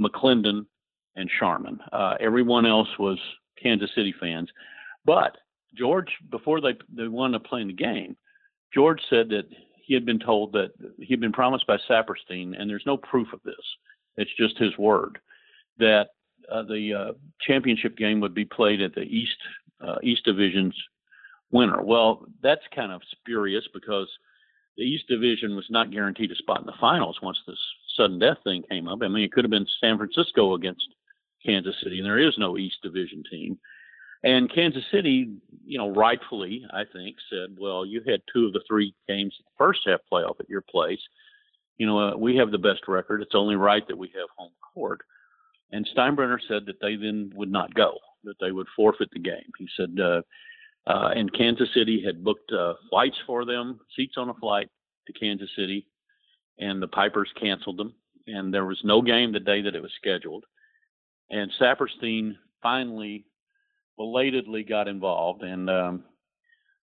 McLendon 0.00 0.66
and 1.14 1.30
Sharman. 1.38 1.78
Uh, 1.92 2.14
everyone 2.18 2.66
else 2.66 2.88
was 2.98 3.18
Kansas 3.62 3.90
City 3.94 4.14
fans, 4.18 4.48
but 5.04 5.36
George, 5.76 6.10
before 6.30 6.60
they 6.60 6.74
they 6.92 7.06
wanted 7.06 7.38
to 7.38 7.48
play 7.48 7.60
in 7.60 7.68
the 7.68 7.72
game, 7.72 8.16
George 8.74 9.00
said 9.08 9.28
that 9.28 9.44
he 9.90 9.94
had 9.94 10.06
been 10.06 10.20
told 10.20 10.52
that 10.52 10.70
he 10.98 11.12
had 11.12 11.18
been 11.18 11.32
promised 11.32 11.66
by 11.66 11.76
Saperstein, 11.90 12.54
and 12.56 12.70
there's 12.70 12.86
no 12.86 12.96
proof 12.96 13.26
of 13.32 13.42
this. 13.42 13.56
It's 14.16 14.30
just 14.38 14.56
his 14.56 14.78
word 14.78 15.18
that 15.80 16.10
uh, 16.48 16.62
the 16.62 16.94
uh, 16.94 17.12
championship 17.40 17.96
game 17.96 18.20
would 18.20 18.32
be 18.32 18.44
played 18.44 18.80
at 18.80 18.94
the 18.94 19.00
East 19.00 19.36
uh, 19.80 19.96
East 20.00 20.24
Division's 20.24 20.76
winner. 21.50 21.82
Well, 21.82 22.24
that's 22.40 22.62
kind 22.72 22.92
of 22.92 23.02
spurious 23.10 23.64
because 23.74 24.08
the 24.76 24.84
East 24.84 25.08
Division 25.08 25.56
was 25.56 25.66
not 25.70 25.90
guaranteed 25.90 26.30
a 26.30 26.36
spot 26.36 26.60
in 26.60 26.66
the 26.66 26.72
finals 26.80 27.18
once 27.20 27.38
this 27.48 27.58
sudden 27.96 28.20
death 28.20 28.38
thing 28.44 28.62
came 28.70 28.86
up. 28.86 29.00
I 29.02 29.08
mean, 29.08 29.24
it 29.24 29.32
could 29.32 29.42
have 29.42 29.50
been 29.50 29.66
San 29.80 29.98
Francisco 29.98 30.54
against 30.54 30.86
Kansas 31.44 31.74
City, 31.82 31.98
and 31.98 32.06
there 32.06 32.20
is 32.20 32.38
no 32.38 32.56
East 32.56 32.76
Division 32.84 33.24
team. 33.28 33.58
And 34.22 34.52
Kansas 34.52 34.84
City, 34.92 35.30
you 35.64 35.78
know, 35.78 35.88
rightfully, 35.88 36.66
I 36.72 36.84
think, 36.92 37.16
said, 37.30 37.56
well, 37.58 37.86
you 37.86 38.02
had 38.06 38.20
two 38.32 38.46
of 38.46 38.52
the 38.52 38.62
three 38.66 38.94
games 39.08 39.34
the 39.38 39.44
first 39.56 39.80
half 39.86 40.00
playoff 40.12 40.40
at 40.40 40.50
your 40.50 40.60
place. 40.62 41.00
You 41.78 41.86
know, 41.86 41.98
uh, 41.98 42.16
we 42.16 42.36
have 42.36 42.50
the 42.50 42.58
best 42.58 42.86
record. 42.86 43.22
It's 43.22 43.34
only 43.34 43.56
right 43.56 43.86
that 43.88 43.96
we 43.96 44.08
have 44.08 44.28
home 44.36 44.52
court. 44.74 45.00
And 45.72 45.88
Steinbrenner 45.96 46.38
said 46.48 46.66
that 46.66 46.80
they 46.80 46.96
then 46.96 47.32
would 47.34 47.50
not 47.50 47.72
go, 47.74 47.94
that 48.24 48.36
they 48.40 48.52
would 48.52 48.66
forfeit 48.76 49.08
the 49.12 49.20
game. 49.20 49.50
He 49.56 49.68
said, 49.76 49.98
uh, 49.98 50.20
uh, 50.86 51.12
and 51.14 51.32
Kansas 51.32 51.68
City 51.72 52.02
had 52.04 52.24
booked 52.24 52.52
uh, 52.52 52.74
flights 52.90 53.16
for 53.26 53.44
them, 53.44 53.80
seats 53.96 54.14
on 54.18 54.28
a 54.28 54.34
flight 54.34 54.68
to 55.06 55.12
Kansas 55.12 55.50
City, 55.56 55.86
and 56.58 56.82
the 56.82 56.88
Pipers 56.88 57.30
canceled 57.40 57.78
them. 57.78 57.94
And 58.26 58.52
there 58.52 58.66
was 58.66 58.80
no 58.84 59.00
game 59.00 59.32
the 59.32 59.40
day 59.40 59.62
that 59.62 59.74
it 59.74 59.82
was 59.82 59.92
scheduled. 59.96 60.44
And 61.30 61.50
Saperstein 61.60 62.36
finally 62.62 63.24
belatedly 64.00 64.62
got 64.62 64.88
involved, 64.88 65.42
and 65.42 65.68
um, 65.68 66.02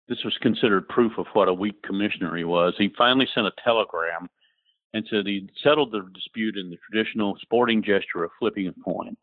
this 0.07 0.23
was 0.23 0.37
considered 0.43 0.87
proof 0.87 1.13
of 1.17 1.25
what 1.33 1.49
a 1.49 1.55
weak 1.55 1.83
commissioner 1.83 2.37
he 2.37 2.45
was. 2.45 2.75
He 2.77 2.93
finally 2.99 3.27
sent 3.35 3.47
a 3.47 3.53
telegram 3.65 4.29
and 4.93 5.03
said 5.09 5.27
he'd 5.27 5.49
settled 5.65 5.93
the 5.93 6.07
dispute 6.13 6.59
in 6.59 6.69
the 6.69 6.77
traditional 6.77 7.35
sporting 7.41 7.83
gesture 7.83 8.23
of 8.23 8.33
flipping 8.39 8.69
a 8.69 8.75
coin. 8.85 9.17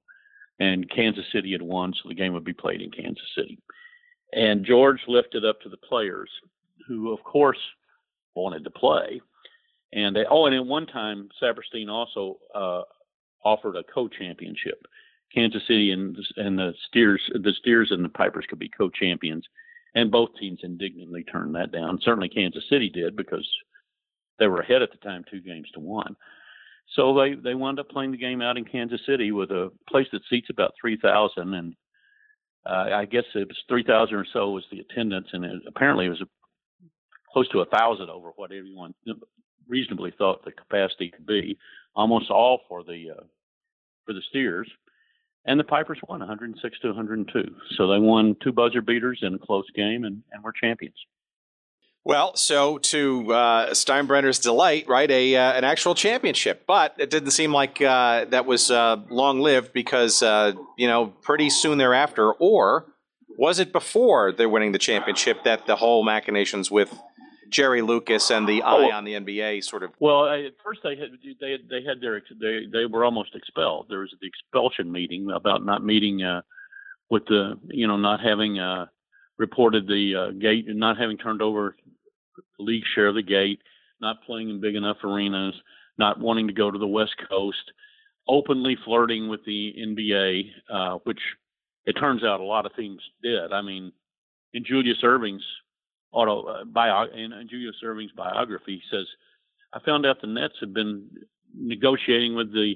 And 0.60 0.90
Kansas 0.90 1.26
City 1.32 1.52
had 1.52 1.62
won, 1.62 1.94
so 1.94 2.10
the 2.10 2.16
game 2.16 2.34
would 2.34 2.44
be 2.44 2.52
played 2.52 2.82
in 2.82 2.90
Kansas 2.90 3.30
City. 3.38 3.60
And 4.34 4.66
George 4.66 5.02
left 5.08 5.36
it 5.36 5.46
up 5.46 5.62
to 5.62 5.70
the 5.70 5.78
players, 5.78 6.32
who, 6.88 7.14
of 7.14 7.24
course, 7.24 7.60
wanted 8.34 8.64
to 8.64 8.72
play. 8.72 9.22
And 9.94 10.16
they, 10.16 10.26
oh, 10.28 10.48
and 10.48 10.56
at 10.56 10.66
one 10.66 10.88
time, 10.88 11.30
Saperstein 11.40 11.90
also 11.90 12.40
uh, 12.56 12.82
offered 13.46 13.76
a 13.76 13.84
co-championship. 13.84 14.84
Kansas 15.34 15.64
City 15.68 15.92
and 15.92 16.16
and 16.38 16.58
the 16.58 16.74
Steers, 16.88 17.22
the 17.34 17.54
Steers 17.60 17.90
and 17.92 18.04
the 18.04 18.10
Pipers 18.10 18.46
could 18.48 18.60
be 18.60 18.70
co-champions, 18.70 19.46
and 19.96 20.12
both 20.12 20.30
teams 20.40 20.60
indignantly 20.64 21.24
turned 21.24 21.56
that 21.56 21.72
down. 21.72 22.00
Certainly, 22.02 22.30
Kansas 22.30 22.64
City 22.70 22.90
did 22.90 23.16
because 23.16 23.48
they 24.40 24.48
were 24.48 24.62
ahead 24.62 24.82
at 24.82 24.92
the 24.92 24.98
time, 24.98 25.24
two 25.30 25.42
games 25.42 25.68
to 25.74 25.80
one. 25.80 26.16
So 26.96 27.14
they 27.16 27.34
they 27.36 27.56
wound 27.56 27.80
up 27.80 27.90
playing 27.90 28.12
the 28.12 28.18
game 28.18 28.42
out 28.42 28.58
in 28.58 28.66
Kansas 28.66 29.02
City 29.08 29.32
with 29.32 29.52
a 29.52 29.72
place 29.90 30.08
that 30.12 30.22
seats 30.30 30.50
about 30.50 30.74
three 30.80 30.98
thousand, 30.98 31.54
and 31.54 31.76
uh, 32.66 32.90
I 32.94 33.06
guess 33.06 33.24
it 33.34 33.48
was 33.48 33.58
three 33.68 33.84
thousand 33.84 34.16
or 34.16 34.28
so 34.32 34.52
was 34.52 34.66
the 34.72 34.80
attendance, 34.80 35.28
and 35.34 35.46
it, 35.46 35.62
apparently 35.68 36.06
it 36.06 36.10
was 36.10 36.22
a, 36.22 36.28
close 37.32 37.50
to 37.50 37.62
a 37.62 37.66
thousand 37.66 38.10
over 38.10 38.30
what 38.36 38.52
everyone 38.52 38.94
reasonably 39.68 40.14
thought 40.18 40.46
the 40.46 40.52
capacity 40.52 41.10
could 41.10 41.26
be. 41.26 41.58
Almost 41.96 42.30
all 42.30 42.60
for 42.68 42.84
the 42.84 43.12
uh, 43.18 43.24
for 44.06 44.14
the 44.14 44.22
Steers 44.30 44.70
and 45.46 45.60
the 45.60 45.64
Pipers 45.64 46.00
won 46.08 46.20
106 46.20 46.80
to 46.80 46.88
102. 46.88 47.56
So 47.76 47.88
they 47.88 48.00
won 48.00 48.36
two 48.42 48.52
buzzer 48.52 48.82
beaters 48.82 49.20
in 49.22 49.34
a 49.34 49.40
close 49.40 49.70
game 49.76 50.04
and, 50.04 50.24
and 50.32 50.44
were 50.44 50.54
champions. 50.54 50.96
Well, 52.06 52.36
so 52.36 52.80
to 52.80 53.34
uh, 53.34 53.70
Steinbrenner's 53.70 54.40
delight, 54.40 54.90
right, 54.90 55.10
a 55.10 55.38
uh, 55.38 55.54
an 55.54 55.64
actual 55.64 55.96
championship, 55.96 56.64
but 56.68 56.94
it 56.98 57.10
didn't 57.10 57.32
seem 57.32 57.54
like 57.54 57.82
uh, 57.82 58.26
that 58.26 58.46
was 58.46 58.70
uh, 58.70 58.98
long 59.10 59.40
lived 59.40 59.72
because 59.72 60.22
uh, 60.22 60.52
you 60.78 60.88
know 60.88 61.08
pretty 61.08 61.50
soon 61.50 61.78
thereafter, 61.78 62.34
or 62.34 62.88
was 63.38 63.60
it 63.60 63.72
before 63.72 64.34
they're 64.34 64.50
winning 64.50 64.74
the 64.74 64.80
championship 64.80 65.46
that 65.46 65.66
the 65.66 65.78
whole 65.78 66.04
machinations 66.04 66.70
with 66.70 66.94
Jerry 67.54 67.82
Lucas 67.82 68.32
and 68.32 68.48
the 68.48 68.64
eye 68.64 68.90
oh. 68.92 68.92
on 68.92 69.06
the 69.06 69.14
NBA 69.14 69.64
sort 69.64 69.84
of. 69.84 69.92
Well, 70.00 70.26
I, 70.26 70.42
at 70.42 70.54
first 70.64 70.82
they 70.84 70.96
had 70.96 71.12
they 71.40 71.52
had, 71.52 71.62
they 71.70 71.84
had 71.84 72.02
their 72.02 72.22
they 72.42 72.66
they 72.72 72.86
were 72.86 73.06
almost 73.06 73.36
expelled. 73.36 73.86
There 73.90 74.00
was 74.00 74.14
the 74.20 74.28
expulsion 74.28 74.92
meeting 74.92 75.30
about 75.32 75.64
not 75.64 75.86
meeting 75.86 76.24
uh, 76.24 76.42
with 77.10 77.26
the 77.28 77.60
you 77.70 77.88
know 77.88 77.96
not 77.96 78.20
having 78.20 78.60
uh, 78.60 78.88
reported 79.38 79.88
the 79.88 80.16
uh, 80.16 80.32
gate 80.32 80.68
and 80.68 80.80
not 80.80 80.98
having 80.98 81.18
turned 81.18 81.42
over 81.42 81.76
the 82.58 82.64
league 82.64 82.84
share 82.96 83.08
of 83.08 83.16
the 83.16 83.24
gate, 83.24 83.62
not 84.02 84.24
playing 84.26 84.50
in 84.50 84.60
big 84.60 84.76
enough 84.76 84.98
arenas, 85.04 85.54
not 85.98 86.20
wanting 86.20 86.48
to 86.48 86.54
go 86.54 86.72
to 86.72 86.80
the 86.80 86.88
West 86.88 87.16
Coast, 87.30 87.72
openly 88.28 88.76
flirting 88.84 89.30
with 89.30 89.46
the 89.46 89.74
NBA, 89.80 90.50
uh, 90.70 90.98
which 91.04 91.20
it 91.86 91.94
turns 91.94 92.24
out 92.24 92.40
a 92.40 92.44
lot 92.44 92.66
of 92.66 92.76
teams 92.76 93.02
did. 93.22 93.54
I 93.54 93.62
mean, 93.62 93.92
in 94.54 94.66
Julius 94.66 94.98
Erving's 95.04 95.44
auto 96.14 96.44
uh, 96.44 96.64
bio 96.66 97.06
in, 97.14 97.34
in 97.34 97.50
Julius 97.50 97.76
Erving's 97.84 98.12
biography 98.12 98.82
says, 98.92 99.06
I 99.74 99.80
found 99.80 100.06
out 100.06 100.22
the 100.22 100.28
Nets 100.28 100.54
had 100.60 100.74
been 100.74 101.10
negotiating 101.56 102.36
with 102.36 102.54
the 102.54 102.76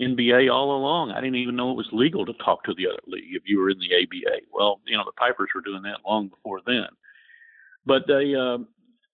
NBA 0.00 0.52
all 0.52 0.76
along. 0.76 1.10
I 1.10 1.20
didn't 1.20 1.36
even 1.36 1.56
know 1.56 1.70
it 1.70 1.76
was 1.76 1.88
legal 1.92 2.24
to 2.24 2.32
talk 2.44 2.64
to 2.64 2.74
the 2.74 2.86
other 2.86 3.02
league 3.06 3.34
if 3.34 3.42
you 3.46 3.58
were 3.58 3.70
in 3.70 3.78
the 3.78 3.94
ABA. 3.94 4.46
Well, 4.52 4.80
you 4.86 4.96
know, 4.96 5.04
the 5.04 5.12
Pipers 5.12 5.50
were 5.54 5.60
doing 5.60 5.82
that 5.82 5.98
long 6.06 6.28
before 6.28 6.60
then. 6.66 6.86
But 7.84 8.06
they, 8.06 8.34
uh, 8.34 8.58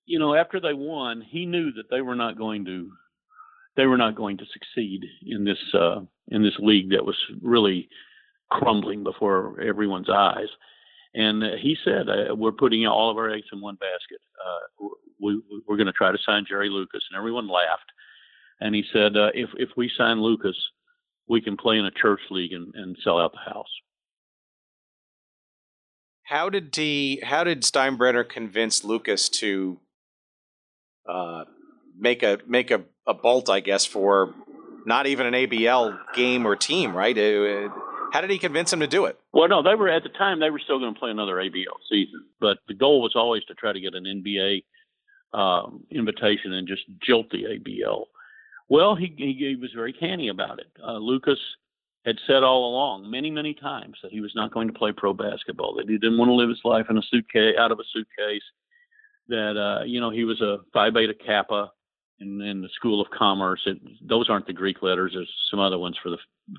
you 0.06 0.18
know, 0.18 0.34
after 0.34 0.60
they 0.60 0.74
won, 0.74 1.20
he 1.20 1.44
knew 1.44 1.72
that 1.72 1.90
they 1.90 2.00
were 2.00 2.14
not 2.14 2.38
going 2.38 2.64
to, 2.66 2.90
they 3.76 3.86
were 3.86 3.96
not 3.96 4.14
going 4.14 4.38
to 4.38 4.44
succeed 4.52 5.04
in 5.26 5.44
this 5.44 5.58
uh, 5.74 6.00
in 6.28 6.42
this 6.42 6.56
league 6.58 6.90
that 6.90 7.04
was 7.04 7.16
really 7.42 7.88
crumbling 8.50 9.02
before 9.02 9.60
everyone's 9.60 10.10
eyes. 10.10 10.48
And 11.16 11.42
he 11.58 11.76
said, 11.82 12.08
uh, 12.10 12.34
"We're 12.34 12.52
putting 12.52 12.86
all 12.86 13.10
of 13.10 13.16
our 13.16 13.30
eggs 13.30 13.46
in 13.50 13.62
one 13.62 13.76
basket. 13.76 14.20
Uh, 14.38 14.88
we, 15.18 15.40
we're 15.66 15.78
going 15.78 15.86
to 15.86 15.92
try 15.92 16.12
to 16.12 16.18
sign 16.24 16.44
Jerry 16.46 16.68
Lucas." 16.68 17.04
And 17.10 17.16
everyone 17.16 17.48
laughed. 17.48 17.90
And 18.60 18.74
he 18.74 18.84
said, 18.92 19.16
uh, 19.16 19.30
"If 19.32 19.48
if 19.56 19.70
we 19.78 19.90
sign 19.96 20.20
Lucas, 20.20 20.56
we 21.26 21.40
can 21.40 21.56
play 21.56 21.78
in 21.78 21.86
a 21.86 21.90
church 21.90 22.20
league 22.30 22.52
and, 22.52 22.72
and 22.74 22.98
sell 23.02 23.18
out 23.18 23.32
the 23.32 23.50
house." 23.50 23.70
How 26.24 26.50
did 26.50 26.76
he? 26.76 27.22
How 27.24 27.44
did 27.44 27.62
Steinbrenner 27.62 28.28
convince 28.28 28.84
Lucas 28.84 29.30
to 29.40 29.80
uh, 31.08 31.44
make 31.98 32.22
a 32.22 32.40
make 32.46 32.70
a, 32.70 32.82
a 33.06 33.14
bolt? 33.14 33.48
I 33.48 33.60
guess 33.60 33.86
for 33.86 34.34
not 34.84 35.06
even 35.06 35.26
an 35.26 35.32
ABL 35.32 35.98
game 36.14 36.46
or 36.46 36.56
team, 36.56 36.94
right? 36.94 37.16
It, 37.16 37.70
how 38.12 38.20
did 38.20 38.30
he 38.30 38.38
convince 38.38 38.72
him 38.72 38.80
to 38.80 38.86
do 38.86 39.04
it? 39.06 39.18
Well, 39.32 39.48
no, 39.48 39.62
they 39.62 39.74
were 39.74 39.88
at 39.88 40.02
the 40.02 40.08
time 40.08 40.40
they 40.40 40.50
were 40.50 40.60
still 40.60 40.78
going 40.78 40.94
to 40.94 40.98
play 40.98 41.10
another 41.10 41.36
ABL 41.36 41.78
season, 41.90 42.24
but 42.40 42.58
the 42.68 42.74
goal 42.74 43.02
was 43.02 43.12
always 43.14 43.44
to 43.44 43.54
try 43.54 43.72
to 43.72 43.80
get 43.80 43.94
an 43.94 44.04
NBA 44.04 44.64
um, 45.32 45.84
invitation 45.90 46.52
and 46.52 46.66
just 46.66 46.82
jilt 47.06 47.30
the 47.30 47.44
ABL. 47.44 48.04
Well, 48.68 48.96
he, 48.96 49.14
he, 49.16 49.34
he 49.34 49.56
was 49.56 49.70
very 49.74 49.92
canny 49.92 50.28
about 50.28 50.58
it. 50.58 50.66
Uh, 50.82 50.98
Lucas 50.98 51.38
had 52.04 52.16
said 52.26 52.42
all 52.42 52.70
along, 52.70 53.10
many 53.10 53.30
many 53.30 53.52
times, 53.54 53.96
that 54.02 54.12
he 54.12 54.20
was 54.20 54.32
not 54.34 54.52
going 54.52 54.68
to 54.68 54.74
play 54.74 54.92
pro 54.92 55.12
basketball. 55.12 55.74
That 55.74 55.88
he 55.88 55.98
didn't 55.98 56.18
want 56.18 56.28
to 56.28 56.34
live 56.34 56.48
his 56.48 56.60
life 56.64 56.86
in 56.88 56.96
a 56.96 57.02
suitcase, 57.10 57.56
out 57.58 57.72
of 57.72 57.80
a 57.80 57.84
suitcase. 57.92 58.42
That 59.28 59.56
uh, 59.56 59.84
you 59.84 60.00
know 60.00 60.10
he 60.10 60.24
was 60.24 60.40
a 60.40 60.58
Phi 60.72 60.90
Beta 60.90 61.14
Kappa, 61.14 61.72
in, 62.20 62.40
in 62.40 62.62
the 62.62 62.68
School 62.74 63.00
of 63.00 63.08
Commerce. 63.10 63.60
It, 63.66 63.78
those 64.06 64.28
aren't 64.30 64.46
the 64.46 64.52
Greek 64.52 64.82
letters. 64.82 65.12
There's 65.14 65.30
some 65.50 65.60
other 65.60 65.78
ones 65.78 65.96
for 66.02 66.10
the 66.10 66.18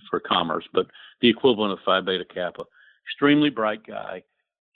for 0.10 0.20
commerce, 0.20 0.66
but 0.74 0.88
the 1.22 1.30
equivalent 1.30 1.74
of 1.74 1.80
Phi 1.86 2.02
Beta 2.02 2.26
Kappa. 2.26 2.64
Extremely 3.06 3.50
bright 3.50 3.86
guy, 3.88 4.22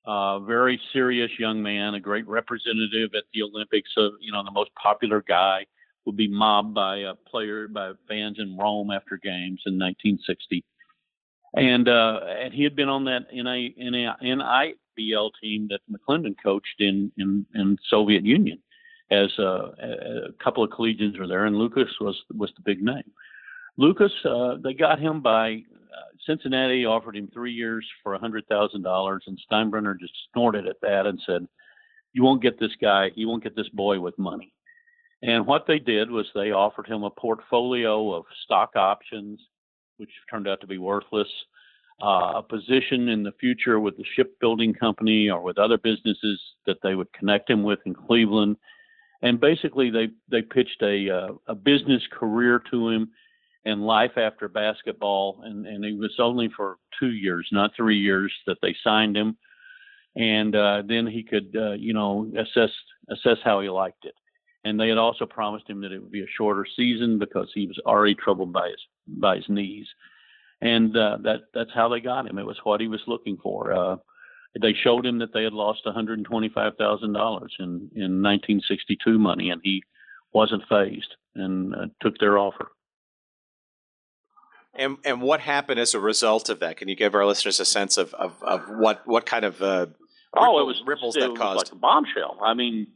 uh, 0.06 0.40
very 0.40 0.80
serious 0.94 1.30
young 1.38 1.62
man, 1.62 1.96
a 1.96 2.00
great 2.00 2.28
representative 2.28 3.12
at 3.16 3.24
the 3.34 3.44
Olympics. 3.44 3.92
Of 3.98 4.14
you 4.22 4.32
know 4.32 4.44
the 4.44 4.52
most 4.52 4.72
popular 4.82 5.24
guy 5.28 5.66
would 6.06 6.18
be 6.18 6.28
mobbed 6.28 6.74
by 6.74 6.98
a 6.98 7.14
player 7.14 7.68
by 7.68 7.92
fans 8.08 8.38
in 8.40 8.58
Rome 8.58 8.90
after 8.92 9.18
games 9.18 9.62
in 9.66 9.78
1960. 9.78 10.64
And 11.54 11.90
uh, 11.90 12.22
and 12.40 12.54
he 12.54 12.64
had 12.64 12.76
been 12.76 12.90
on 12.90 13.04
that 13.06 13.26
NA, 13.34 13.68
NIBL 13.78 15.32
team 15.42 15.70
that 15.70 15.82
McLendon 15.92 16.36
coached 16.42 16.80
in 16.80 17.12
in, 17.18 17.46
in 17.54 17.78
Soviet 17.90 18.24
Union 18.26 18.60
as 19.12 19.30
uh, 19.38 19.72
a 19.82 20.44
couple 20.44 20.64
of 20.64 20.70
collegians 20.72 21.20
were 21.20 21.28
there, 21.28 21.46
and 21.46 21.58
Lucas 21.58 21.90
was 22.00 22.16
was 22.34 22.52
the 22.56 22.64
big 22.64 22.82
name. 22.82 23.12
Lucas, 23.78 24.12
uh, 24.26 24.56
they 24.64 24.74
got 24.74 25.00
him 25.00 25.22
by 25.22 25.52
uh, 25.54 26.12
Cincinnati 26.26 26.86
offered 26.86 27.18
him 27.18 27.30
three 27.34 27.52
years 27.54 27.86
for 28.02 28.14
a 28.14 28.20
hundred 28.20 28.48
thousand 28.48 28.84
dollars, 28.84 29.24
and 29.28 29.38
Steinbrenner 29.52 30.00
just 30.00 30.14
snorted 30.32 30.66
at 30.66 30.80
that 30.82 31.06
and 31.06 31.20
said, 31.26 31.46
"You 32.14 32.24
won't 32.24 32.42
get 32.42 32.60
this 32.60 32.76
guy. 32.82 33.12
You 33.16 33.28
won't 33.28 33.44
get 33.44 33.56
this 33.56 33.70
boy 33.70 34.00
with 34.00 34.18
money." 34.18 34.54
And 35.24 35.46
what 35.46 35.66
they 35.68 35.78
did 35.78 36.10
was 36.10 36.26
they 36.34 36.52
offered 36.52 36.88
him 36.88 37.04
a 37.04 37.12
portfolio 37.12 38.14
of 38.14 38.26
stock 38.46 38.72
options, 38.76 39.40
which 39.98 40.10
turned 40.30 40.48
out 40.48 40.62
to 40.62 40.68
be 40.68 40.80
worthless, 40.80 41.28
uh, 42.02 42.34
a 42.38 42.44
position 42.44 43.10
in 43.10 43.22
the 43.22 43.34
future 43.40 43.80
with 43.80 43.98
the 43.98 44.06
shipbuilding 44.16 44.74
company 44.74 45.30
or 45.30 45.42
with 45.42 45.60
other 45.60 45.78
businesses 45.78 46.42
that 46.66 46.78
they 46.82 46.96
would 46.96 47.12
connect 47.14 47.50
him 47.50 47.62
with 47.62 47.80
in 47.86 47.94
Cleveland 47.94 48.56
and 49.22 49.40
basically 49.40 49.90
they 49.90 50.10
they 50.30 50.42
pitched 50.42 50.82
a 50.82 51.10
uh, 51.10 51.34
a 51.48 51.56
business 51.56 52.02
career 52.12 52.62
to 52.72 52.90
him 52.90 53.12
and 53.66 53.86
life 53.86 54.18
after 54.18 54.48
basketball 54.48 55.42
and 55.44 55.66
and 55.66 55.86
it 55.86 55.98
was 55.98 56.16
only 56.20 56.50
for 56.56 56.78
two 57.00 57.12
years 57.12 57.48
not 57.52 57.72
three 57.76 58.00
years 58.00 58.32
that 58.48 58.58
they 58.62 58.76
signed 58.84 59.16
him. 59.16 59.38
And 60.14 60.56
uh, 60.58 60.84
then 60.86 61.08
he 61.08 61.24
could 61.24 61.56
uh, 61.56 61.74
you 61.74 61.94
know 61.94 62.32
assess 62.38 62.72
assess 63.10 63.38
how 63.44 63.62
he 63.62 63.70
liked 63.70 64.06
it. 64.06 64.16
And 64.64 64.80
they 64.80 64.90
had 64.90 64.98
also 65.00 65.26
promised 65.26 65.68
him 65.70 65.82
that 65.82 65.92
it 65.92 66.00
would 66.00 66.12
be 66.12 66.22
a 66.22 66.36
shorter 66.38 66.66
season 66.76 67.18
because 67.18 67.50
he 67.54 67.66
was 67.66 67.80
already 67.86 68.16
troubled 68.16 68.54
by 68.54 68.68
his 68.68 68.82
by 69.08 69.38
his 69.38 69.50
knees. 69.50 69.88
And 70.62 70.96
uh, 70.96 71.18
that 71.24 71.42
that's 71.54 71.74
how 71.74 71.90
they 71.90 72.02
got 72.02 72.28
him. 72.28 72.38
It 72.38 72.46
was 72.46 72.60
what 72.64 72.82
he 72.82 72.88
was 72.88 73.02
looking 73.08 73.38
for. 73.38 73.74
Uh, 73.74 73.96
they 74.60 74.74
showed 74.74 75.06
him 75.06 75.20
that 75.20 75.34
they 75.34 75.44
had 75.44 75.54
lost 75.54 75.86
$125,000 75.86 76.26
in 77.60 77.66
in 77.96 78.22
1962 78.22 79.18
money, 79.18 79.50
and 79.50 79.62
he 79.64 79.84
wasn't 80.34 80.64
fazed 80.68 81.16
and 81.36 81.76
uh, 81.76 81.86
took 82.02 82.18
their 82.18 82.38
offer. 82.38 82.70
And 84.74 84.98
and 85.04 85.22
what 85.22 85.42
happened 85.42 85.80
as 85.80 85.94
a 85.94 86.00
result 86.00 86.50
of 86.50 86.60
that? 86.60 86.78
Can 86.78 86.88
you 86.88 86.96
give 86.96 87.14
our 87.14 87.26
listeners 87.26 87.60
a 87.60 87.66
sense 87.66 87.98
of 87.98 88.14
of, 88.14 88.42
of 88.42 88.64
what 88.70 89.06
what 89.06 89.26
kind 89.26 89.46
of 89.46 89.62
uh, 89.62 89.88
oh 90.36 90.60
it 90.60 90.66
was 90.66 90.82
ripples 90.86 91.16
it 91.16 91.22
that 91.22 91.32
was 91.32 91.40
caused? 91.40 91.58
like 91.58 91.72
a 91.74 91.76
bombshell. 91.76 92.38
I 92.42 92.54
mean, 92.54 92.88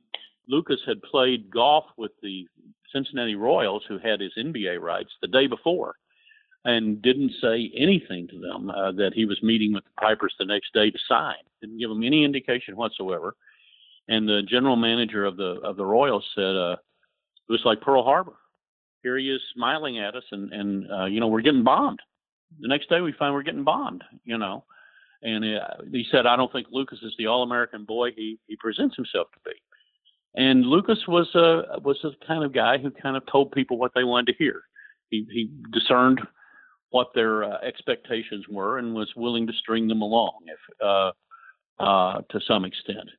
Lucas 0.48 0.80
had 0.88 1.02
played 1.02 1.50
golf 1.52 1.86
with 1.98 2.12
the 2.22 2.48
Cincinnati 2.94 3.36
Royals, 3.36 3.84
who 3.88 3.98
had 3.98 4.22
his 4.22 4.32
NBA 4.38 4.80
rights 4.80 5.12
the 5.22 5.28
day 5.28 5.48
before, 5.48 5.96
and 6.66 7.00
didn't 7.02 7.32
say 7.40 7.72
anything 7.78 8.28
to 8.28 8.40
them 8.40 8.72
uh, 8.72 8.92
that 8.94 9.12
he 9.14 9.26
was 9.26 9.42
meeting 9.44 9.72
with 9.72 9.84
the 9.84 10.02
Pipers 10.02 10.34
the 10.38 10.46
next 10.46 10.74
day 10.74 10.90
to 10.90 10.98
sign. 11.08 11.36
Didn't 11.62 11.78
give 11.78 11.90
them 11.90 12.04
any 12.04 12.26
indication 12.26 12.76
whatsoever. 12.76 13.36
And 14.08 14.28
the 14.28 14.42
general 14.48 14.76
manager 14.76 15.26
of 15.26 15.38
the 15.38 15.60
of 15.64 15.78
the 15.78 15.86
Royals 15.86 16.26
said 16.36 16.56
uh, 16.56 16.76
it 17.48 17.52
was 17.52 17.62
like 17.66 17.82
Pearl 17.82 18.04
Harbor. 18.04 18.36
Here 19.04 19.18
he 19.18 19.30
is 19.30 19.42
smiling 19.54 20.00
at 20.00 20.16
us, 20.16 20.24
and 20.32 20.52
and 20.52 20.92
uh, 20.92 21.06
you 21.06 21.20
know 21.20 21.28
we're 21.28 21.42
getting 21.42 21.64
bombed. 21.64 22.00
The 22.60 22.68
next 22.68 22.90
day 22.90 23.02
we 23.02 23.14
find 23.14 23.34
we're 23.34 23.44
getting 23.44 23.64
bombed. 23.64 24.04
You 24.24 24.38
know, 24.38 24.64
and 25.22 25.44
uh, 25.44 25.84
he 25.92 26.06
said 26.12 26.26
I 26.26 26.36
don't 26.36 26.52
think 26.52 26.68
Lucas 26.72 27.00
is 27.02 27.14
the 27.18 27.28
all-American 27.28 27.86
boy 27.86 28.12
he 28.12 28.40
he 28.48 28.56
presents 28.56 28.96
himself 28.96 29.28
to 29.34 29.40
be. 29.46 29.56
And 30.36 30.66
Lucas 30.66 31.00
was 31.08 31.28
a 31.36 31.80
was 31.80 31.98
the 32.04 32.14
kind 32.28 32.44
of 32.44 32.54
guy 32.54 32.78
who 32.78 32.92
kind 32.92 33.18
of 33.18 33.24
told 33.32 33.52
people 33.52 33.78
what 33.78 33.92
they 33.96 34.04
wanted 34.04 34.34
to 34.34 34.38
hear. 34.38 34.64
He 35.10 35.28
he 35.32 35.50
discerned 35.72 36.22
what 36.90 37.08
their 37.14 37.44
uh, 37.44 37.58
expectations 37.62 38.46
were 38.50 38.78
and 38.78 38.94
was 38.94 39.12
willing 39.16 39.48
to 39.48 39.54
string 39.54 39.88
them 39.88 40.02
along 40.02 40.40
if 40.46 40.86
uh, 40.86 41.12
uh, 41.80 42.22
to 42.30 42.40
some 42.48 42.66
extent. 42.66 43.10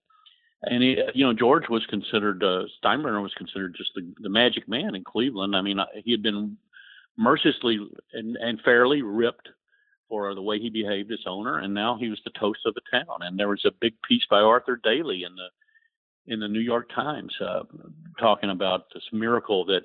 And 0.62 0.83
he, 0.83 0.97
you 1.14 1.25
know, 1.25 1.35
George 1.35 1.69
was 1.69 1.85
considered 1.87 2.43
uh, 2.43 2.62
Steinbrenner 2.83 3.23
was 3.23 3.35
considered 3.37 3.75
just 3.77 3.91
the, 3.95 4.12
the 4.21 4.29
magic 4.29 4.69
man 4.69 4.95
in 4.95 5.05
Cleveland. 5.05 5.55
I 5.55 5.61
mean, 5.61 5.79
he 6.05 6.11
had 6.11 6.23
been 6.23 6.57
mercilessly 7.19 7.79
and, 8.12 8.37
and 8.37 8.61
fairly 8.62 9.03
ripped 9.03 9.49
for 10.09 10.35
the 10.35 10.43
way 10.43 10.59
he 10.59 10.71
behaved 10.71 11.11
as 11.12 11.19
owner, 11.27 11.59
and 11.59 11.75
now 11.75 11.97
he 11.99 12.09
was 12.09 12.21
the 12.25 12.39
toast 12.39 12.61
of 12.64 12.75
the 12.75 12.81
town. 12.91 13.19
And 13.21 13.39
there 13.39 13.49
was 13.49 13.64
a 13.64 13.73
big 13.81 13.95
piece 14.09 14.25
by 14.31 14.41
Arthur 14.41 14.81
Daly 14.83 15.25
in 15.25 15.35
the 15.35 15.49
in 16.33 16.41
the 16.41 16.49
New 16.49 16.61
York 16.61 16.91
Times 16.95 17.33
uh, 17.41 17.62
talking 18.19 18.51
about 18.51 18.87
this 18.93 19.05
miracle 19.12 19.64
that 19.67 19.83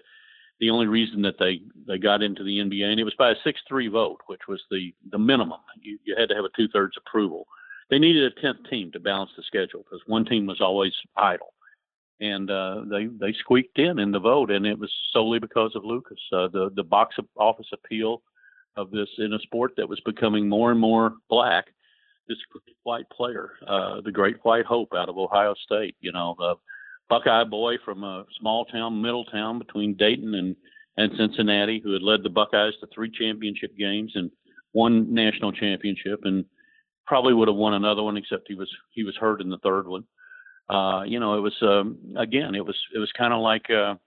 the 0.62 0.70
only 0.70 0.88
reason 0.88 1.24
that 1.24 1.40
they 1.40 1.60
they 1.88 1.98
got 1.98 2.22
into 2.22 2.44
the 2.44 2.60
NBA, 2.60 2.86
and 2.86 3.00
it 3.00 3.04
was 3.04 3.16
by 3.16 3.32
a 3.32 3.36
six-three 3.44 3.88
vote, 3.88 4.22
which 4.28 4.48
was 4.48 4.62
the 4.70 4.94
the 5.12 5.18
minimum. 5.18 5.60
You, 5.82 5.98
you 6.06 6.16
had 6.18 6.30
to 6.30 6.36
have 6.36 6.46
a 6.46 6.56
two-thirds 6.56 6.96
approval. 6.98 7.48
They 7.90 8.00
needed 8.00 8.32
a 8.32 8.42
tenth 8.42 8.70
team 8.70 8.92
to 8.94 9.00
balance 9.00 9.32
the 9.36 9.44
schedule 9.44 9.84
because 9.84 10.02
one 10.06 10.24
team 10.24 10.46
was 10.46 10.62
always 10.62 10.94
idle, 11.18 11.54
and 12.22 12.50
uh, 12.50 12.84
they 12.90 13.08
they 13.08 13.34
squeaked 13.34 13.80
in 13.80 14.00
in 14.00 14.12
the 14.12 14.20
vote, 14.20 14.52
and 14.52 14.66
it 14.66 14.78
was 14.78 14.92
solely 15.12 15.40
because 15.40 15.76
of 15.76 15.84
Lucas. 15.84 16.20
Uh, 16.32 16.48
the 16.48 16.70
the 16.76 16.84
box 16.84 17.16
office 17.36 17.68
appeal 17.74 18.22
of 18.78 18.92
this 18.92 19.10
in 19.18 19.34
a 19.34 19.40
sport 19.40 19.74
that 19.76 19.90
was 19.90 20.00
becoming 20.06 20.48
more 20.48 20.72
and 20.72 20.80
more 20.80 21.16
black. 21.28 21.66
This 22.28 22.38
white 22.84 23.10
player, 23.10 23.54
uh, 23.68 24.00
the 24.02 24.12
great 24.12 24.38
white 24.44 24.66
hope 24.66 24.94
out 24.96 25.10
of 25.10 25.18
Ohio 25.18 25.56
State, 25.66 25.96
you 26.00 26.12
know, 26.12 26.36
Buckeye 27.12 27.44
boy 27.44 27.74
from 27.84 28.06
a 28.06 28.26
small 28.40 28.64
town, 28.64 29.02
Middletown 29.02 29.60
between 29.60 29.98
Dayton 29.98 30.34
and, 30.34 30.56
and 30.96 31.12
Cincinnati, 31.18 31.82
who 31.84 31.92
had 31.92 32.02
led 32.02 32.24
the 32.24 32.30
Buckeyes 32.30 32.74
to 32.80 32.88
three 32.88 33.12
championship 33.12 33.78
games 33.78 34.14
and 34.16 34.32
one 34.72 35.14
national 35.14 35.52
championship, 35.52 36.22
and 36.24 36.46
probably 37.06 37.34
would 37.34 37.50
have 37.50 37.58
won 37.58 37.74
another 37.74 38.02
one, 38.02 38.16
except 38.16 38.48
he 38.48 38.56
was 38.56 38.70
he 38.92 39.04
was 39.04 39.18
hurt 39.18 39.42
in 39.42 39.50
the 39.50 39.58
third 39.58 39.88
one. 39.90 40.06
Uh, 40.70 41.04
you 41.04 41.20
know, 41.20 41.38
it 41.38 41.42
was 41.42 41.56
um, 41.62 41.98
again, 42.18 42.56
it 42.56 42.66
was 42.66 42.78
it 42.96 43.00
was 43.00 43.12
kind 43.12 43.34
of 43.34 43.42
like 43.42 43.70
a, 43.70 44.00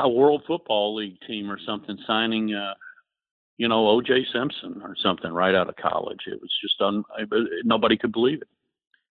a 0.00 0.08
World 0.08 0.42
Football 0.44 0.96
League 0.96 1.20
team 1.24 1.48
or 1.52 1.60
something 1.64 1.96
signing. 2.04 2.52
Uh, 2.52 2.74
you 3.58 3.68
know, 3.68 3.88
O.J. 3.88 4.26
Simpson 4.32 4.80
or 4.82 4.96
something 5.00 5.30
right 5.30 5.54
out 5.54 5.68
of 5.68 5.76
college. 5.76 6.22
It 6.26 6.40
was 6.40 6.50
just 6.60 6.80
un, 6.80 7.04
nobody 7.64 7.96
could 7.96 8.12
believe 8.12 8.42
it 8.42 8.48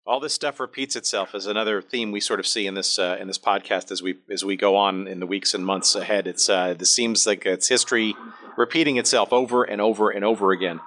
all 0.07 0.21
this 0.21 0.33
stuff 0.33 0.59
repeats 0.59 0.95
itself 0.95 1.35
as 1.35 1.45
another 1.45 1.81
theme 1.81 2.11
we 2.11 2.21
sort 2.21 2.39
of 2.39 2.47
see 2.47 2.65
in 2.65 2.73
this 2.73 2.97
uh, 2.97 3.17
in 3.19 3.27
this 3.27 3.37
podcast 3.37 3.91
as 3.91 4.01
we 4.01 4.15
as 4.31 4.43
we 4.43 4.55
go 4.55 4.75
on 4.75 5.07
in 5.07 5.19
the 5.19 5.27
weeks 5.27 5.53
and 5.53 5.65
months 5.65 5.95
ahead. 5.95 6.25
It's 6.27 6.49
uh, 6.49 6.73
this 6.73 6.91
seems 6.91 7.27
like 7.27 7.45
it's 7.45 7.67
history 7.67 8.15
repeating 8.55 8.97
itself 8.97 9.33
over 9.33 9.63
and 9.63 9.81
over 9.81 10.09
and 10.09 10.23
over 10.23 10.51
again. 10.51 10.79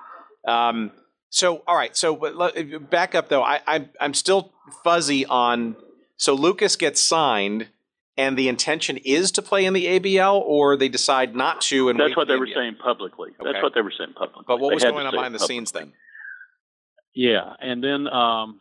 Um, 0.49 0.93
so 1.29 1.63
all 1.67 1.77
right, 1.77 1.95
so 1.95 2.17
back 2.91 3.15
up 3.15 3.29
though. 3.29 3.43
I, 3.43 3.61
I 3.67 3.89
I'm 4.01 4.15
still 4.15 4.53
fuzzy 4.83 5.27
on. 5.27 5.77
So 6.17 6.35
Lucas 6.35 6.77
gets 6.77 7.01
signed, 7.01 7.69
and 8.17 8.39
the 8.39 8.49
intention 8.49 8.97
is 8.99 9.31
to 9.33 9.43
play 9.43 9.65
in 9.67 9.75
the 9.75 9.87
ABL, 9.87 10.41
or 10.41 10.77
they 10.77 10.89
decide 10.89 11.37
not 11.37 11.61
to. 11.63 11.91
And 11.91 12.01
that's 12.01 12.17
what 12.17 12.27
they 12.27 12.37
were 12.37 12.49
saying 12.53 12.77
publicly. 12.83 13.31
Okay. 13.39 13.53
That's 13.53 13.63
what 13.63 13.75
they 13.75 13.83
were 13.83 13.93
saying 13.97 14.15
publicly. 14.15 14.45
But 14.47 14.61
what 14.61 14.71
they 14.71 14.75
was 14.75 14.85
going 14.85 15.07
on 15.07 15.13
behind 15.13 15.35
the 15.35 15.39
scenes 15.39 15.73
then? 15.73 15.93
Yeah, 17.15 17.53
and 17.61 17.85
then. 17.85 18.09
Um, 18.09 18.61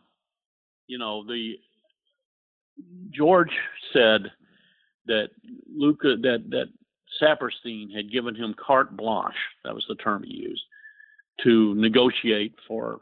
you 0.90 0.98
know, 0.98 1.24
the 1.24 1.54
George 3.12 3.52
said 3.92 4.32
that 5.06 5.30
Luca 5.72 6.16
that 6.22 6.50
that 6.50 6.66
Saperstein 7.22 7.94
had 7.94 8.10
given 8.10 8.34
him 8.34 8.54
carte 8.54 8.96
blanche. 8.96 9.34
That 9.64 9.74
was 9.74 9.84
the 9.88 9.94
term 9.94 10.24
he 10.24 10.34
used 10.34 10.64
to 11.44 11.74
negotiate 11.76 12.54
for 12.66 13.00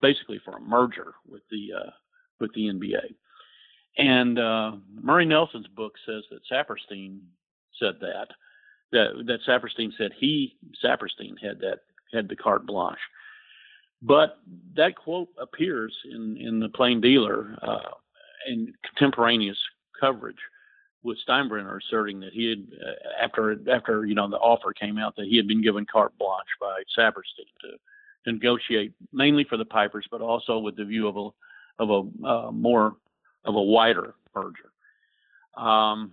basically 0.00 0.40
for 0.44 0.56
a 0.56 0.60
merger 0.60 1.14
with 1.28 1.42
the 1.50 1.70
uh, 1.76 1.90
with 2.38 2.54
the 2.54 2.68
NBA. 2.68 3.14
And 3.98 4.38
uh, 4.38 4.72
Murray 5.02 5.26
Nelson's 5.26 5.66
book 5.66 5.94
says 6.06 6.22
that 6.30 6.42
Saperstein 6.50 7.18
said 7.80 7.94
that 8.02 8.28
that 8.92 9.24
that 9.26 9.40
Saperstein 9.48 9.90
said 9.98 10.12
he 10.16 10.56
Saperstein 10.82 11.34
had 11.42 11.58
that 11.58 11.80
had 12.12 12.28
the 12.28 12.36
carte 12.36 12.66
blanche. 12.66 12.98
But 14.06 14.38
that 14.76 14.96
quote 14.96 15.28
appears 15.38 15.96
in, 16.04 16.36
in 16.38 16.60
the 16.60 16.68
Plain 16.68 17.00
Dealer 17.00 17.56
uh, 17.62 17.78
in 18.46 18.74
contemporaneous 18.86 19.58
coverage 19.98 20.36
with 21.02 21.18
Steinbrenner 21.26 21.78
asserting 21.78 22.20
that 22.20 22.32
he 22.32 22.48
had, 22.50 22.66
uh, 22.86 23.24
after 23.24 23.56
after 23.70 24.04
you 24.04 24.14
know 24.14 24.28
the 24.28 24.36
offer 24.36 24.72
came 24.72 24.98
out, 24.98 25.16
that 25.16 25.26
he 25.26 25.36
had 25.36 25.48
been 25.48 25.62
given 25.62 25.86
carte 25.90 26.16
blanche 26.18 26.48
by 26.60 26.82
Saperstein 26.98 27.48
to, 27.62 27.68
to 28.24 28.32
negotiate 28.32 28.92
mainly 29.12 29.44
for 29.44 29.56
the 29.56 29.64
Pipers, 29.64 30.06
but 30.10 30.20
also 30.20 30.58
with 30.58 30.76
the 30.76 30.84
view 30.84 31.08
of 31.08 31.16
a 31.16 31.82
of 31.82 31.90
a 31.90 32.26
uh, 32.26 32.50
more 32.50 32.96
of 33.44 33.54
a 33.54 33.62
wider 33.62 34.14
merger. 34.34 34.72
Um, 35.56 36.12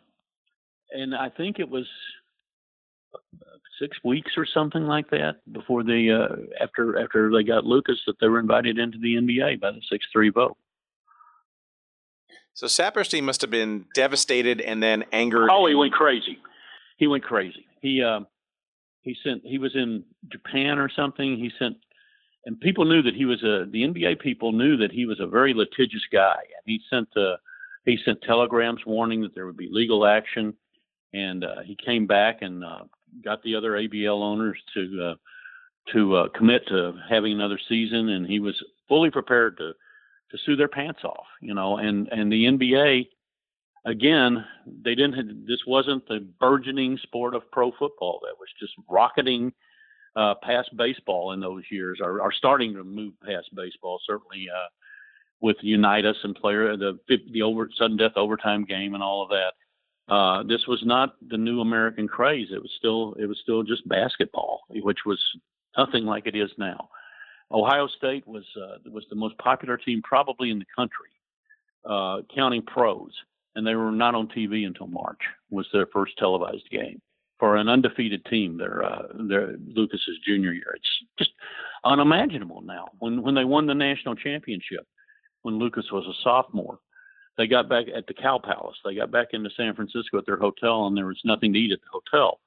and 0.91 1.15
I 1.15 1.29
think 1.29 1.59
it 1.59 1.69
was 1.69 1.87
six 3.81 3.97
weeks 4.03 4.31
or 4.37 4.45
something 4.45 4.83
like 4.83 5.09
that 5.09 5.37
before 5.51 5.83
they 5.83 6.09
uh, 6.09 6.35
after 6.61 6.99
after 7.03 7.31
they 7.31 7.43
got 7.43 7.65
Lucas 7.65 7.99
that 8.05 8.15
they 8.21 8.27
were 8.27 8.39
invited 8.39 8.77
into 8.77 8.97
the 8.99 9.15
NBA 9.15 9.59
by 9.59 9.71
the 9.71 9.81
six 9.89 10.05
three 10.13 10.29
vote. 10.29 10.57
So 12.53 12.67
Saperstein 12.67 13.23
must 13.23 13.41
have 13.41 13.49
been 13.49 13.85
devastated 13.95 14.61
and 14.61 14.83
then 14.83 15.05
angered. 15.11 15.49
Oh, 15.51 15.65
he 15.67 15.75
went 15.75 15.93
crazy. 15.93 16.37
He 16.97 17.07
went 17.07 17.23
crazy. 17.23 17.65
He 17.81 18.03
uh, 18.03 18.21
he 19.01 19.15
sent. 19.23 19.41
He 19.43 19.57
was 19.57 19.75
in 19.75 20.03
Japan 20.31 20.77
or 20.77 20.89
something. 20.89 21.37
He 21.37 21.51
sent, 21.57 21.77
and 22.45 22.59
people 22.59 22.85
knew 22.85 23.01
that 23.01 23.15
he 23.15 23.25
was 23.25 23.41
a. 23.43 23.65
The 23.69 23.83
NBA 23.83 24.19
people 24.19 24.51
knew 24.51 24.77
that 24.77 24.91
he 24.91 25.05
was 25.05 25.19
a 25.19 25.27
very 25.27 25.53
litigious 25.53 26.05
guy, 26.11 26.37
and 26.39 26.63
he 26.65 26.79
sent. 26.89 27.09
Uh, 27.17 27.37
he 27.85 27.97
sent 28.05 28.21
telegrams 28.21 28.85
warning 28.85 29.21
that 29.21 29.33
there 29.33 29.47
would 29.47 29.57
be 29.57 29.67
legal 29.71 30.05
action, 30.05 30.53
and 31.13 31.43
uh, 31.43 31.61
he 31.65 31.75
came 31.83 32.05
back 32.05 32.41
and 32.41 32.63
uh, 32.63 32.83
got 33.23 33.41
the 33.43 33.55
other 33.55 33.71
ABL 33.71 34.21
owners 34.21 34.57
to 34.73 35.11
uh, 35.11 35.15
to 35.93 36.15
uh, 36.15 36.27
commit 36.35 36.67
to 36.67 36.93
having 37.09 37.33
another 37.33 37.59
season, 37.67 38.09
and 38.09 38.25
he 38.25 38.39
was 38.39 38.55
fully 38.87 39.09
prepared 39.09 39.57
to 39.57 39.73
to 40.31 40.37
sue 40.45 40.55
their 40.55 40.67
pants 40.67 41.03
off, 41.03 41.25
you 41.41 41.53
know. 41.53 41.77
And 41.77 42.07
and 42.09 42.31
the 42.31 42.45
NBA, 42.45 43.07
again, 43.85 44.45
they 44.83 44.95
didn't. 44.95 45.45
This 45.47 45.65
wasn't 45.67 46.07
the 46.07 46.25
burgeoning 46.39 46.97
sport 47.03 47.35
of 47.35 47.49
pro 47.51 47.71
football 47.71 48.19
that 48.23 48.39
was 48.39 48.49
just 48.59 48.73
rocketing 48.89 49.53
uh, 50.15 50.35
past 50.43 50.69
baseball 50.77 51.31
in 51.33 51.39
those 51.39 51.63
years, 51.71 51.99
are, 52.01 52.21
are 52.21 52.33
starting 52.33 52.73
to 52.73 52.83
move 52.83 53.13
past 53.25 53.53
baseball. 53.55 53.99
Certainly. 54.05 54.47
Uh, 54.49 54.67
with 55.41 55.57
Unitas 55.61 56.17
and 56.23 56.35
player 56.35 56.77
the 56.77 56.99
the 57.07 57.41
over 57.41 57.67
sudden 57.75 57.97
death 57.97 58.11
overtime 58.15 58.63
game 58.63 58.93
and 58.93 59.03
all 59.03 59.23
of 59.23 59.29
that. 59.29 59.53
Uh, 60.11 60.43
this 60.43 60.67
was 60.67 60.81
not 60.83 61.15
the 61.29 61.37
new 61.37 61.61
American 61.61 62.05
craze. 62.05 62.49
It 62.51 62.61
was 62.61 62.71
still 62.77 63.15
it 63.17 63.27
was 63.27 63.39
still 63.41 63.63
just 63.63 63.87
basketball, 63.87 64.63
which 64.69 64.99
was 65.05 65.19
nothing 65.77 66.05
like 66.05 66.27
it 66.27 66.35
is 66.35 66.51
now. 66.57 66.89
Ohio 67.49 67.87
State 67.87 68.27
was 68.27 68.43
uh, 68.61 68.77
was 68.91 69.05
the 69.09 69.15
most 69.15 69.37
popular 69.37 69.77
team 69.77 70.01
probably 70.03 70.51
in 70.51 70.59
the 70.59 70.65
country, 70.75 71.11
uh, 71.89 72.23
counting 72.35 72.61
pros, 72.61 73.11
and 73.55 73.65
they 73.65 73.75
were 73.75 73.89
not 73.89 74.13
on 74.13 74.27
TV 74.27 74.67
until 74.67 74.87
March. 74.87 75.21
Was 75.49 75.65
their 75.71 75.87
first 75.93 76.17
televised 76.17 76.69
game 76.69 77.01
for 77.39 77.55
an 77.55 77.69
undefeated 77.69 78.25
team. 78.25 78.57
Their 78.57 78.83
uh, 78.83 79.03
their 79.29 79.55
Lucas's 79.65 80.19
junior 80.27 80.51
year. 80.51 80.73
It's 80.75 80.89
just 81.17 81.31
unimaginable 81.85 82.61
now. 82.61 82.89
When 82.99 83.21
when 83.21 83.33
they 83.33 83.45
won 83.45 83.65
the 83.65 83.73
national 83.73 84.15
championship, 84.15 84.85
when 85.43 85.57
Lucas 85.57 85.85
was 85.89 86.05
a 86.05 86.21
sophomore, 86.21 86.79
they 87.41 87.47
got 87.47 87.67
back 87.67 87.87
at 87.95 88.05
the 88.05 88.13
Cow 88.13 88.37
Palace. 88.37 88.77
They 88.85 88.93
got 88.93 89.09
back 89.09 89.29
into 89.33 89.49
San 89.57 89.73
Francisco 89.73 90.19
at 90.19 90.27
their 90.27 90.37
hotel, 90.37 90.85
and 90.85 90.95
there 90.95 91.07
was 91.07 91.19
nothing 91.25 91.53
to 91.53 91.59
eat 91.59 91.71
at 91.71 91.79
the 91.81 91.99
hotel. 91.99 92.39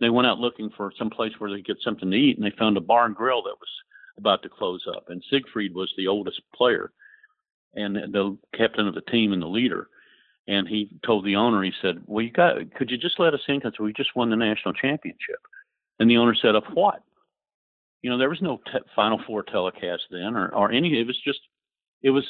They 0.00 0.08
went 0.08 0.26
out 0.26 0.38
looking 0.38 0.70
for 0.74 0.94
some 0.98 1.10
place 1.10 1.32
where 1.36 1.50
they 1.50 1.56
could 1.56 1.66
get 1.66 1.82
something 1.84 2.10
to 2.10 2.16
eat, 2.16 2.38
and 2.38 2.46
they 2.46 2.56
found 2.58 2.78
a 2.78 2.80
bar 2.80 3.04
and 3.04 3.14
grill 3.14 3.42
that 3.42 3.60
was 3.60 3.68
about 4.16 4.42
to 4.42 4.48
close 4.48 4.82
up. 4.96 5.10
And 5.10 5.22
Siegfried 5.28 5.74
was 5.74 5.92
the 5.98 6.08
oldest 6.08 6.40
player 6.54 6.90
and 7.74 7.94
the 7.94 8.38
captain 8.56 8.88
of 8.88 8.94
the 8.94 9.02
team 9.02 9.34
and 9.34 9.42
the 9.42 9.46
leader. 9.46 9.88
And 10.48 10.66
he 10.66 10.88
told 11.04 11.26
the 11.26 11.36
owner, 11.36 11.62
he 11.62 11.72
said, 11.82 12.00
"Well, 12.06 12.24
you 12.24 12.32
got, 12.32 12.56
could 12.74 12.90
you 12.90 12.96
just 12.96 13.20
let 13.20 13.34
us 13.34 13.42
in 13.46 13.58
because 13.58 13.78
we 13.78 13.92
just 13.92 14.16
won 14.16 14.30
the 14.30 14.36
national 14.36 14.72
championship?" 14.72 15.38
And 15.98 16.10
the 16.10 16.16
owner 16.16 16.34
said, 16.34 16.54
"Of 16.54 16.64
what?" 16.72 17.02
You 18.00 18.08
know, 18.08 18.16
there 18.16 18.30
was 18.30 18.40
no 18.40 18.58
te- 18.72 18.88
Final 18.96 19.20
Four 19.26 19.42
telecast 19.42 20.04
then, 20.10 20.34
or, 20.34 20.48
or 20.54 20.72
any. 20.72 20.98
It 20.98 21.06
was 21.06 21.20
just, 21.20 21.40
it 22.02 22.10
was 22.10 22.24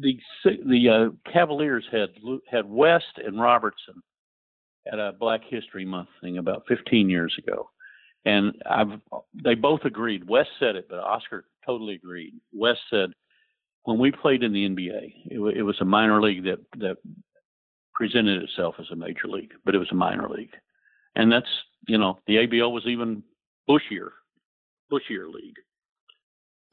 the 0.00 0.18
the 0.66 0.88
uh, 0.88 1.30
Cavaliers 1.32 1.84
had 1.90 2.10
had 2.50 2.64
West 2.64 3.18
and 3.24 3.40
Robertson 3.40 4.02
at 4.90 4.98
a 4.98 5.12
Black 5.18 5.42
History 5.48 5.84
Month 5.84 6.08
thing 6.20 6.38
about 6.38 6.64
15 6.68 7.08
years 7.08 7.34
ago, 7.38 7.68
and 8.24 8.54
I've 8.68 9.00
they 9.42 9.54
both 9.54 9.84
agreed. 9.84 10.28
West 10.28 10.50
said 10.58 10.76
it, 10.76 10.86
but 10.88 10.98
Oscar 10.98 11.44
totally 11.66 11.94
agreed. 11.94 12.34
West 12.52 12.80
said 12.90 13.10
when 13.84 13.98
we 13.98 14.10
played 14.10 14.42
in 14.42 14.52
the 14.52 14.68
NBA, 14.68 15.14
it, 15.26 15.56
it 15.58 15.62
was 15.62 15.80
a 15.80 15.84
minor 15.84 16.20
league 16.20 16.44
that 16.44 16.60
that 16.78 16.96
presented 17.94 18.42
itself 18.42 18.76
as 18.80 18.86
a 18.90 18.96
major 18.96 19.28
league, 19.28 19.52
but 19.64 19.74
it 19.74 19.78
was 19.78 19.90
a 19.92 19.96
minor 19.96 20.28
league, 20.28 20.54
and 21.16 21.30
that's 21.30 21.46
you 21.86 21.98
know 21.98 22.18
the 22.26 22.36
ABL 22.36 22.72
was 22.72 22.86
even 22.86 23.22
bushier, 23.68 24.10
bushier 24.90 25.30
league. 25.30 25.56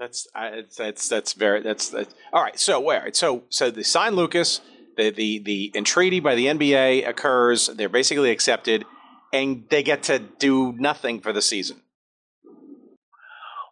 That's 0.01 0.27
that's 0.75 1.07
that's 1.09 1.33
very 1.33 1.61
that's, 1.61 1.89
that's 1.89 2.15
all 2.33 2.41
right. 2.41 2.59
So 2.59 2.79
where 2.79 3.13
so 3.13 3.43
so 3.49 3.69
they 3.69 3.83
sign 3.83 4.15
Lucas. 4.15 4.59
The, 4.97 5.11
the 5.11 5.37
the 5.37 5.71
entreaty 5.75 6.19
by 6.19 6.33
the 6.33 6.47
NBA 6.47 7.07
occurs. 7.07 7.67
They're 7.67 7.87
basically 7.87 8.31
accepted 8.31 8.83
and 9.31 9.65
they 9.69 9.83
get 9.83 10.01
to 10.03 10.17
do 10.17 10.73
nothing 10.73 11.21
for 11.21 11.31
the 11.31 11.41
season. 11.41 11.83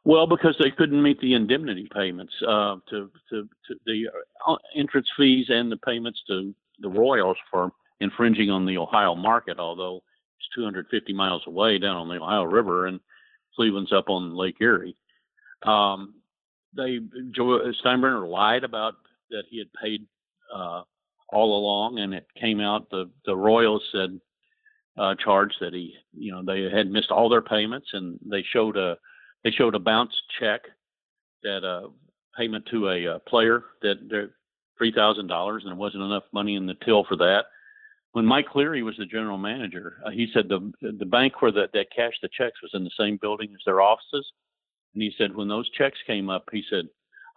Well, 0.06 0.28
because 0.28 0.56
they 0.60 0.70
couldn't 0.70 1.02
meet 1.02 1.20
the 1.20 1.34
indemnity 1.34 1.90
payments 1.92 2.34
uh, 2.48 2.76
to, 2.90 3.12
to, 3.32 3.50
to 3.68 3.76
the 3.86 4.06
uh, 4.48 4.56
entrance 4.76 5.08
fees 5.18 5.48
and 5.50 5.72
the 5.72 5.78
payments 5.78 6.22
to 6.28 6.54
the 6.80 6.90
Royals 6.90 7.38
for 7.50 7.72
infringing 8.00 8.52
on 8.52 8.66
the 8.66 8.78
Ohio 8.78 9.16
market, 9.16 9.60
although 9.60 10.04
it's 10.38 10.48
250 10.56 11.12
miles 11.14 11.42
away 11.48 11.80
down 11.80 11.98
on 11.98 12.08
the 12.08 12.22
Ohio 12.22 12.44
River 12.44 12.86
and 12.86 13.00
Cleveland's 13.56 13.92
up 13.92 14.10
on 14.10 14.36
Lake 14.36 14.56
Erie. 14.62 14.96
Um, 15.64 16.16
they 16.76 17.00
Joe 17.32 17.72
Steinbrenner 17.84 18.30
lied 18.30 18.64
about 18.64 18.96
that 19.32 19.44
he 19.50 19.60
had 19.60 19.72
paid 19.82 20.06
uh, 20.54 20.84
all 21.30 21.58
along, 21.58 22.00
and 22.00 22.14
it 22.14 22.28
came 22.40 22.60
out 22.60 22.90
the 22.90 23.10
the 23.26 23.36
Royals 23.36 23.84
said 23.92 24.20
uh, 24.98 25.16
that 25.62 25.74
he, 25.74 25.96
you 26.14 26.32
know, 26.32 26.44
they 26.46 26.64
had 26.64 26.92
missed 26.92 27.12
all 27.12 27.30
their 27.30 27.42
payments, 27.42 27.88
and 27.94 28.20
they 28.26 28.44
showed 28.52 28.78
a 28.78 28.98
they 29.44 29.52
showed 29.52 29.76
a 29.76 29.80
bounce 29.80 30.14
check 30.40 30.62
that 31.44 31.64
uh, 31.64 31.88
payment 32.38 32.66
to 32.70 32.90
a 32.90 33.16
uh, 33.16 33.20
player 33.20 33.64
that 33.82 34.30
three 34.78 34.92
thousand 34.92 35.28
dollars, 35.28 35.64
and 35.64 35.72
there 35.72 35.80
wasn't 35.80 36.04
enough 36.04 36.24
money 36.34 36.56
in 36.56 36.66
the 36.66 36.76
till 36.86 37.06
for 37.06 37.16
that. 37.18 37.46
When 38.12 38.26
Mike 38.26 38.48
Cleary 38.48 38.82
was 38.82 38.98
the 38.98 39.06
general 39.06 39.38
manager, 39.38 39.98
uh, 40.06 40.10
he 40.10 40.28
said 40.34 40.50
the 40.50 40.72
the 40.82 41.06
bank 41.06 41.42
where 41.42 41.52
that 41.52 41.72
that 41.74 41.88
cashed 41.96 42.22
the 42.22 42.30
checks 42.30 42.62
was 42.62 42.72
in 42.74 42.84
the 42.84 42.92
same 43.00 43.18
building 43.22 43.52
as 43.54 43.62
their 43.66 43.82
offices, 43.82 44.30
and 45.00 45.04
he 45.04 45.14
said 45.18 45.34
when 45.34 45.48
those 45.48 45.70
checks 45.70 45.98
came 46.06 46.30
up, 46.30 46.50
he 46.52 46.64
said. 46.70 46.86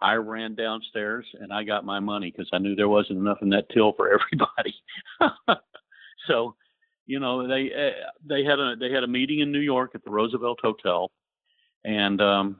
I 0.01 0.15
ran 0.15 0.53
downstairs 0.53 1.25
and 1.39 1.53
I 1.53 1.63
got 1.63 1.85
my 1.85 2.01
money 2.01 2.29
because 2.29 2.49
I 2.51 2.57
knew 2.57 2.75
there 2.75 2.89
wasn't 2.89 3.19
enough 3.19 3.37
in 3.41 3.49
that 3.51 3.69
till 3.73 3.93
for 3.93 4.09
everybody. 4.19 4.75
so 6.27 6.55
you 7.05 7.21
know 7.21 7.47
they 7.47 7.71
uh, 7.71 8.09
they 8.27 8.43
had 8.43 8.59
a 8.59 8.75
they 8.77 8.91
had 8.91 9.05
a 9.05 9.07
meeting 9.07 9.39
in 9.39 9.53
New 9.53 9.61
York 9.61 9.91
at 9.95 10.03
the 10.03 10.11
Roosevelt 10.11 10.59
Hotel, 10.61 11.09
and 11.85 12.21
um, 12.21 12.57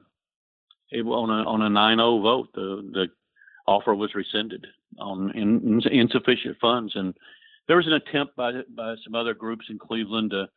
it, 0.90 1.02
on 1.02 1.30
a 1.30 1.44
on 1.50 1.62
a 1.62 1.70
9-0 1.70 2.22
vote, 2.22 2.48
the 2.54 2.90
the 2.94 3.08
offer 3.68 3.94
was 3.94 4.16
rescinded 4.16 4.66
on 5.00 5.32
in, 5.36 5.82
in, 5.84 5.92
insufficient 5.92 6.56
funds, 6.62 6.94
and 6.96 7.14
there 7.68 7.76
was 7.76 7.88
an 7.88 7.94
attempt 7.94 8.38
by 8.38 8.54
by 8.74 8.96
some 9.04 9.16
other 9.16 9.34
groups 9.34 9.66
in 9.70 9.78
Cleveland 9.78 10.32
to 10.32 10.48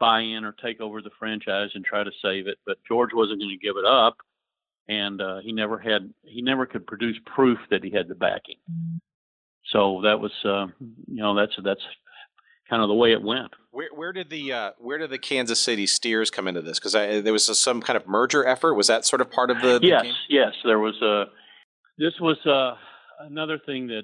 buy 0.00 0.20
in 0.20 0.44
or 0.44 0.52
take 0.52 0.80
over 0.80 1.00
the 1.02 1.10
franchise 1.18 1.70
and 1.74 1.84
try 1.84 2.04
to 2.04 2.10
save 2.22 2.46
it, 2.46 2.58
but 2.66 2.78
George 2.86 3.10
wasn't 3.12 3.40
going 3.40 3.56
to 3.58 3.66
give 3.66 3.76
it 3.76 3.86
up, 3.86 4.16
and 4.88 5.20
uh, 5.20 5.38
he 5.42 5.52
never 5.52 5.78
had 5.78 6.12
he 6.22 6.42
never 6.42 6.66
could 6.66 6.86
produce 6.86 7.16
proof 7.34 7.58
that 7.70 7.82
he 7.84 7.90
had 7.90 8.08
the 8.08 8.14
backing. 8.14 8.56
So 9.66 10.02
that 10.02 10.20
was 10.20 10.32
uh, 10.44 10.66
you 11.06 11.22
know 11.22 11.34
that's 11.34 11.54
that's 11.62 11.82
kind 12.68 12.82
of 12.82 12.88
the 12.88 12.94
way 12.94 13.12
it 13.12 13.22
went. 13.22 13.52
Where, 13.70 13.88
where 13.94 14.12
did 14.12 14.30
the 14.30 14.52
uh, 14.52 14.70
where 14.78 14.98
did 14.98 15.10
the 15.10 15.18
Kansas 15.18 15.60
City 15.60 15.86
Steers 15.86 16.30
come 16.30 16.48
into 16.48 16.62
this? 16.62 16.78
Because 16.78 16.92
there 16.92 17.32
was 17.32 17.48
a, 17.48 17.54
some 17.54 17.80
kind 17.80 17.96
of 17.96 18.06
merger 18.06 18.46
effort. 18.46 18.74
Was 18.74 18.86
that 18.86 19.04
sort 19.04 19.20
of 19.20 19.30
part 19.30 19.50
of 19.50 19.60
the? 19.60 19.78
the 19.78 19.86
yes, 19.86 20.02
game? 20.02 20.14
yes. 20.28 20.52
There 20.64 20.78
was 20.78 21.00
a. 21.02 21.24
This 21.98 22.14
was 22.20 22.36
uh, 22.46 22.76
another 23.26 23.58
thing 23.64 23.86
that 23.88 24.02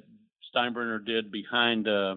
Steinbrenner 0.55 1.05
did 1.05 1.31
behind 1.31 1.89
uh, 1.89 2.17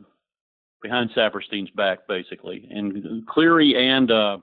behind 0.84 1.10
Saperstein's 1.16 1.72
back, 1.72 2.08
basically, 2.08 2.68
and 2.70 3.26
Cleary 3.26 3.76
and 3.76 4.12
uh, 4.12 4.38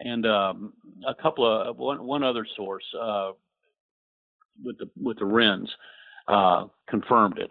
and 0.00 0.26
um, 0.26 0.74
a 1.08 1.14
couple 1.14 1.44
of 1.44 1.78
one 1.78 2.04
one 2.04 2.22
other 2.22 2.46
source 2.56 2.84
uh, 3.00 3.32
with 4.62 4.78
the 4.78 4.88
with 5.02 5.18
the 5.18 5.24
Rens 5.24 5.68
uh, 6.28 6.66
confirmed 6.88 7.38
it 7.38 7.50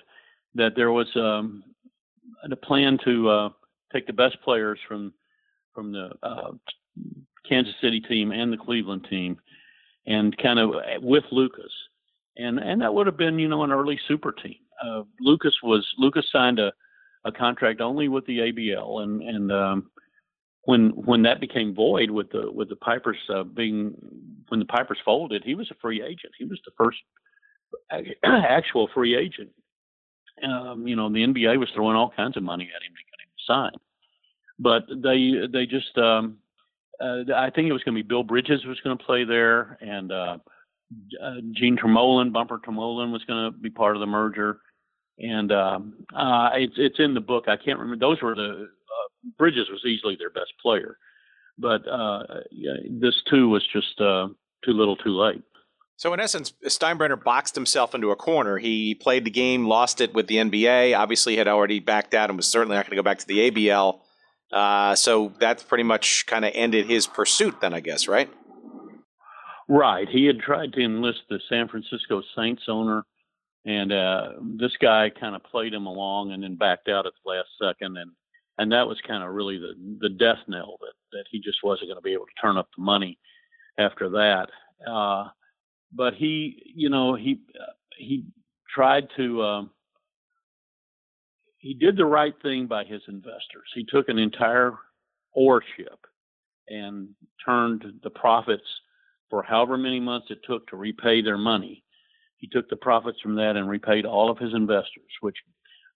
that 0.53 0.73
there 0.75 0.91
was 0.91 1.07
um, 1.15 1.63
a 2.49 2.55
plan 2.55 2.97
to 3.03 3.29
uh, 3.29 3.49
take 3.91 4.07
the 4.07 4.13
best 4.13 4.37
players 4.43 4.79
from 4.87 5.11
from 5.73 5.91
the 5.91 6.11
uh, 6.23 6.51
Kansas 7.47 7.75
City 7.81 7.99
team 7.99 8.31
and 8.31 8.53
the 8.53 8.57
Cleveland 8.57 9.07
team, 9.09 9.37
and 10.05 10.37
kind 10.37 10.59
of 10.59 10.71
with 11.01 11.23
Lucas, 11.31 11.71
and 12.37 12.59
and 12.59 12.81
that 12.81 12.93
would 12.93 13.07
have 13.07 13.17
been 13.17 13.39
you 13.39 13.47
know 13.47 13.63
an 13.63 13.71
early 13.71 13.99
super 14.07 14.31
team. 14.31 14.55
Uh, 14.85 15.03
Lucas 15.19 15.55
was 15.63 15.85
Lucas 15.97 16.25
signed 16.31 16.59
a, 16.59 16.71
a 17.25 17.31
contract 17.31 17.81
only 17.81 18.07
with 18.07 18.25
the 18.25 18.39
ABL, 18.39 19.03
and 19.03 19.21
and 19.21 19.51
um, 19.51 19.91
when 20.63 20.89
when 20.89 21.23
that 21.23 21.41
became 21.41 21.73
void 21.75 22.11
with 22.11 22.31
the 22.31 22.49
with 22.51 22.69
the 22.69 22.75
Pipers 22.75 23.17
uh, 23.33 23.43
being 23.43 23.93
when 24.49 24.59
the 24.59 24.65
Pipers 24.65 24.99
folded, 25.03 25.43
he 25.43 25.55
was 25.55 25.69
a 25.71 25.75
free 25.81 26.01
agent. 26.01 26.33
He 26.37 26.45
was 26.45 26.59
the 26.65 26.71
first 26.77 26.97
actual 28.23 28.89
free 28.93 29.15
agent. 29.15 29.49
Um, 30.43 30.87
you 30.87 30.95
know, 30.95 31.09
the 31.09 31.25
NBA 31.25 31.59
was 31.59 31.69
throwing 31.73 31.95
all 31.95 32.13
kinds 32.15 32.37
of 32.37 32.43
money 32.43 32.69
at 32.75 32.83
him 32.83 32.93
to 32.93 33.03
get 33.11 33.23
him 33.23 33.31
signed, 33.47 33.81
but 34.59 34.83
they 35.01 35.47
they 35.51 35.65
just 35.65 35.97
um, 35.97 36.37
uh, 36.99 37.33
I 37.35 37.49
think 37.49 37.67
it 37.67 37.73
was 37.73 37.83
going 37.83 37.95
to 37.95 38.03
be 38.03 38.07
Bill 38.07 38.23
Bridges 38.23 38.65
was 38.65 38.79
going 38.81 38.97
to 38.97 39.03
play 39.03 39.23
there, 39.23 39.77
and 39.81 40.11
uh, 40.11 40.37
Gene 41.53 41.77
Tormohlen, 41.77 42.31
Bumper 42.31 42.59
Tormohlen, 42.59 43.11
was 43.11 43.23
going 43.25 43.51
to 43.51 43.57
be 43.57 43.69
part 43.69 43.95
of 43.95 43.99
the 43.99 44.05
merger, 44.05 44.59
and 45.19 45.51
um, 45.51 46.05
uh, 46.13 46.49
it's 46.53 46.75
it's 46.77 46.99
in 46.99 47.13
the 47.13 47.21
book. 47.21 47.45
I 47.47 47.57
can't 47.57 47.79
remember. 47.79 47.97
Those 47.97 48.21
were 48.21 48.35
the 48.35 48.67
uh, 48.67 49.29
Bridges 49.37 49.69
was 49.69 49.83
easily 49.85 50.15
their 50.17 50.29
best 50.29 50.53
player, 50.61 50.97
but 51.57 51.87
uh, 51.87 52.23
yeah, 52.51 52.73
this 52.89 53.21
too 53.29 53.49
was 53.49 53.65
just 53.71 53.99
uh, 53.99 54.27
too 54.63 54.71
little, 54.71 54.95
too 54.95 55.17
late. 55.17 55.43
So 55.97 56.13
in 56.13 56.19
essence, 56.19 56.51
Steinbrenner 56.65 57.21
boxed 57.21 57.55
himself 57.55 57.95
into 57.95 58.11
a 58.11 58.17
corner. 58.17 58.57
He 58.57 58.95
played 58.95 59.23
the 59.23 59.31
game, 59.31 59.65
lost 59.65 60.01
it 60.01 60.13
with 60.13 60.27
the 60.27 60.35
NBA. 60.35 60.97
Obviously, 60.97 61.37
had 61.37 61.47
already 61.47 61.79
backed 61.79 62.13
out 62.13 62.29
and 62.29 62.37
was 62.37 62.47
certainly 62.47 62.75
not 62.75 62.85
going 62.85 62.97
to 62.97 63.01
go 63.01 63.03
back 63.03 63.19
to 63.19 63.27
the 63.27 63.49
ABL. 63.49 63.99
Uh, 64.51 64.95
so 64.95 65.31
that's 65.39 65.63
pretty 65.63 65.85
much 65.85 66.25
kind 66.27 66.43
of 66.43 66.51
ended 66.53 66.89
his 66.89 67.07
pursuit, 67.07 67.61
then 67.61 67.73
I 67.73 67.79
guess, 67.79 68.07
right? 68.07 68.29
Right. 69.67 70.07
He 70.09 70.25
had 70.25 70.39
tried 70.39 70.73
to 70.73 70.83
enlist 70.83 71.21
the 71.29 71.39
San 71.49 71.67
Francisco 71.67 72.21
Saints 72.35 72.63
owner, 72.67 73.05
and 73.65 73.91
uh, 73.91 74.29
this 74.57 74.75
guy 74.79 75.09
kind 75.09 75.35
of 75.35 75.43
played 75.43 75.73
him 75.73 75.87
along 75.87 76.31
and 76.31 76.43
then 76.43 76.55
backed 76.55 76.87
out 76.87 77.07
at 77.07 77.13
the 77.23 77.29
last 77.29 77.49
second, 77.61 77.97
and 77.97 78.11
and 78.57 78.71
that 78.71 78.87
was 78.87 78.97
kind 79.07 79.23
of 79.23 79.33
really 79.33 79.57
the 79.57 79.73
the 79.99 80.09
death 80.09 80.39
knell 80.47 80.77
that 80.81 80.93
that 81.13 81.25
he 81.31 81.39
just 81.39 81.63
wasn't 81.63 81.87
going 81.89 81.97
to 81.97 82.01
be 82.01 82.13
able 82.13 82.25
to 82.25 82.41
turn 82.41 82.57
up 82.57 82.69
the 82.75 82.83
money 82.83 83.17
after 83.77 84.09
that. 84.09 84.47
Uh, 84.89 85.27
but 85.93 86.13
he, 86.13 86.71
you 86.75 86.89
know, 86.89 87.15
he 87.15 87.41
he 87.97 88.25
tried 88.73 89.07
to. 89.17 89.43
Um, 89.43 89.71
he 91.57 91.73
did 91.73 91.97
the 91.97 92.05
right 92.05 92.35
thing 92.43 92.67
by 92.67 92.83
his 92.83 93.01
investors. 93.07 93.67
He 93.73 93.85
took 93.85 94.07
an 94.07 94.19
entire 94.19 94.73
ore 95.33 95.63
ship 95.75 95.97
and 96.67 97.09
turned 97.43 97.83
the 98.03 98.09
profits 98.11 98.67
for 99.31 99.41
however 99.41 99.75
many 99.75 99.99
months 99.99 100.27
it 100.29 100.41
took 100.43 100.67
to 100.67 100.75
repay 100.75 101.23
their 101.23 101.39
money. 101.39 101.83
He 102.37 102.47
took 102.47 102.69
the 102.69 102.75
profits 102.75 103.19
from 103.21 103.35
that 103.35 103.55
and 103.55 103.69
repaid 103.69 104.05
all 104.05 104.29
of 104.29 104.37
his 104.37 104.53
investors, 104.53 105.11
which 105.21 105.37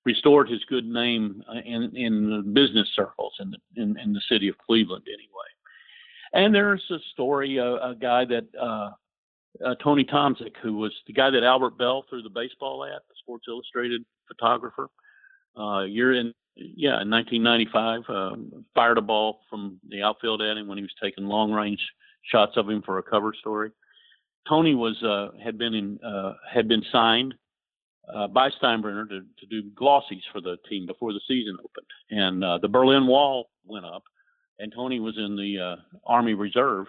restored 0.05 0.49
his 0.49 0.63
good 0.65 0.85
name 0.85 1.43
uh, 1.49 1.59
in 1.65 1.95
in 1.95 2.53
business 2.53 2.89
circles 2.95 3.33
in 3.39 3.51
the 3.51 3.81
in, 3.81 3.99
in 3.99 4.13
the 4.13 4.21
city 4.29 4.47
of 4.47 4.57
Cleveland 4.57 5.05
anyway. 5.07 5.49
And 6.33 6.53
there's 6.53 6.83
a 6.91 6.99
story, 7.11 7.59
uh, 7.59 7.89
a 7.89 7.95
guy 7.99 8.25
that 8.25 8.45
uh, 8.59 8.91
uh, 9.65 9.75
Tony 9.83 10.03
Tomsic, 10.03 10.55
who 10.61 10.75
was 10.75 10.93
the 11.07 11.13
guy 11.13 11.29
that 11.29 11.43
Albert 11.43 11.77
Belle 11.77 12.05
threw 12.09 12.21
the 12.21 12.29
baseball 12.29 12.85
at, 12.85 13.01
the 13.07 13.15
Sports 13.19 13.45
Illustrated 13.47 14.05
photographer. 14.27 14.89
Uh, 15.57 15.81
year 15.81 16.13
in, 16.13 16.33
yeah, 16.55 17.01
in 17.01 17.09
1995, 17.09 18.01
um, 18.09 18.65
fired 18.75 18.97
a 18.97 19.01
ball 19.01 19.41
from 19.49 19.79
the 19.89 20.03
outfield 20.03 20.41
at 20.41 20.57
him 20.57 20.67
when 20.67 20.77
he 20.77 20.83
was 20.83 20.93
taking 21.01 21.25
long 21.25 21.51
range 21.51 21.81
shots 22.23 22.57
of 22.57 22.69
him 22.69 22.81
for 22.83 22.99
a 22.99 23.03
cover 23.03 23.33
story. 23.39 23.71
Tony 24.47 24.75
was 24.75 25.01
uh, 25.03 25.37
had 25.43 25.57
been 25.57 25.73
in 25.73 25.99
uh, 26.03 26.33
had 26.51 26.67
been 26.67 26.83
signed 26.91 27.33
uh, 28.13 28.27
by 28.27 28.49
Steinbrenner 28.61 29.07
to, 29.09 29.21
to 29.21 29.45
do 29.49 29.69
glossies 29.79 30.23
for 30.31 30.41
the 30.41 30.57
team 30.69 30.85
before 30.85 31.13
the 31.13 31.21
season 31.27 31.57
opened, 31.59 31.87
and 32.09 32.43
uh, 32.43 32.57
the 32.59 32.67
Berlin 32.67 33.07
Wall 33.07 33.49
went 33.65 33.85
up, 33.85 34.03
and 34.57 34.73
Tony 34.73 34.99
was 34.99 35.17
in 35.17 35.35
the 35.35 35.59
uh, 35.59 35.75
Army 36.05 36.33
Reserve, 36.33 36.87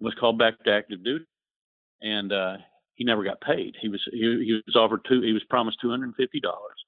was 0.00 0.14
called 0.18 0.38
back 0.38 0.62
to 0.64 0.72
active 0.72 1.04
duty, 1.04 1.26
and 2.00 2.32
uh, 2.32 2.56
he 2.94 3.04
never 3.04 3.24
got 3.24 3.40
paid. 3.40 3.74
He 3.80 3.88
was 3.88 4.00
he, 4.12 4.20
he 4.20 4.60
was 4.66 4.76
offered 4.76 5.00
two. 5.08 5.20
He 5.20 5.32
was 5.32 5.44
promised 5.50 5.78
two 5.80 5.90
hundred 5.90 6.06
and 6.06 6.16
fifty 6.16 6.40
dollars, 6.40 6.78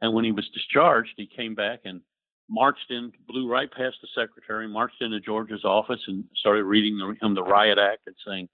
and 0.00 0.14
when 0.14 0.24
he 0.24 0.32
was 0.32 0.48
discharged, 0.54 1.12
he 1.16 1.26
came 1.26 1.54
back 1.54 1.80
and 1.84 2.00
marched 2.48 2.90
in, 2.90 3.12
blew 3.28 3.48
right 3.48 3.70
past 3.70 3.96
the 4.02 4.08
secretary, 4.14 4.66
marched 4.66 5.00
into 5.00 5.20
George's 5.20 5.64
office, 5.64 6.00
and 6.08 6.24
started 6.34 6.64
reading 6.64 6.98
the, 6.98 7.14
him 7.24 7.34
the 7.34 7.42
riot 7.42 7.78
act 7.78 8.02
and 8.06 8.16
saying, 8.26 8.48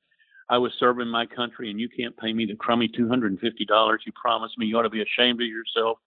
"I 0.48 0.58
was 0.58 0.72
serving 0.78 1.08
my 1.08 1.26
country, 1.26 1.70
and 1.70 1.80
you 1.80 1.88
can't 1.88 2.16
pay 2.16 2.32
me 2.32 2.46
the 2.46 2.56
crummy 2.56 2.88
two 2.88 3.08
hundred 3.08 3.32
and 3.32 3.40
fifty 3.40 3.64
dollars 3.64 4.02
you 4.06 4.12
promised 4.12 4.58
me. 4.58 4.66
You 4.66 4.78
ought 4.78 4.82
to 4.82 4.90
be 4.90 5.02
ashamed 5.02 5.40
of 5.40 5.48
yourself." 5.48 5.98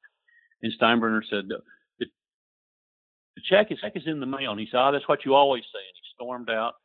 And 0.62 0.74
Steinbrenner 0.74 1.22
said, 1.30 1.48
"The, 1.50 1.62
the 2.00 3.42
check 3.44 3.72
is 3.72 3.80
check 3.80 3.96
is 3.96 4.08
in 4.08 4.20
the 4.20 4.26
mail." 4.26 4.52
And 4.52 4.60
he 4.60 4.68
said, 4.68 4.80
"Oh, 4.80 4.92
that's 4.92 5.08
what 5.08 5.26
you 5.26 5.36
always 5.36 5.64
say." 5.64 5.80
And 5.80 5.96
he 5.96 6.02
stormed 6.16 6.50
out. 6.50 6.76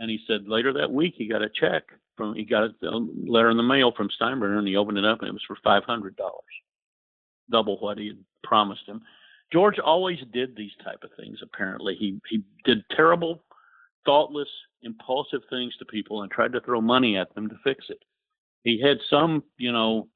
And 0.00 0.10
he 0.10 0.18
said 0.26 0.48
later 0.48 0.72
that 0.72 0.90
week 0.90 1.14
he 1.16 1.28
got 1.28 1.42
a 1.42 1.48
check 1.48 1.84
from 2.16 2.34
he 2.34 2.44
got 2.44 2.70
a 2.82 3.06
letter 3.26 3.50
in 3.50 3.56
the 3.56 3.62
mail 3.62 3.92
from 3.96 4.08
Steinbrenner, 4.10 4.58
and 4.58 4.66
he 4.66 4.76
opened 4.76 4.98
it 4.98 5.04
up, 5.04 5.20
and 5.20 5.28
it 5.28 5.32
was 5.32 5.44
for 5.46 5.56
five 5.62 5.84
hundred 5.84 6.16
dollars, 6.16 6.42
double 7.50 7.78
what 7.78 7.98
he 7.98 8.08
had 8.08 8.18
promised 8.42 8.86
him. 8.86 9.02
George 9.52 9.78
always 9.78 10.18
did 10.32 10.56
these 10.56 10.72
type 10.82 11.02
of 11.04 11.10
things. 11.16 11.38
Apparently, 11.42 11.94
he 11.94 12.20
he 12.28 12.42
did 12.64 12.84
terrible, 12.90 13.44
thoughtless, 14.04 14.48
impulsive 14.82 15.42
things 15.50 15.74
to 15.78 15.84
people 15.84 16.22
and 16.22 16.30
tried 16.30 16.52
to 16.52 16.60
throw 16.60 16.80
money 16.80 17.16
at 17.16 17.34
them 17.34 17.48
to 17.48 17.56
fix 17.64 17.86
it. 17.88 18.02
He 18.62 18.80
had 18.80 18.98
some, 19.10 19.42
you 19.58 19.72
know, 19.72 20.08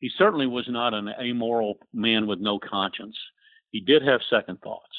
he 0.00 0.10
certainly 0.18 0.46
was 0.46 0.66
not 0.68 0.92
an 0.94 1.08
amoral 1.20 1.78
man 1.92 2.26
with 2.26 2.38
no 2.38 2.58
conscience. 2.58 3.16
He 3.70 3.80
did 3.80 4.02
have 4.02 4.20
second 4.28 4.60
thoughts. 4.60 4.90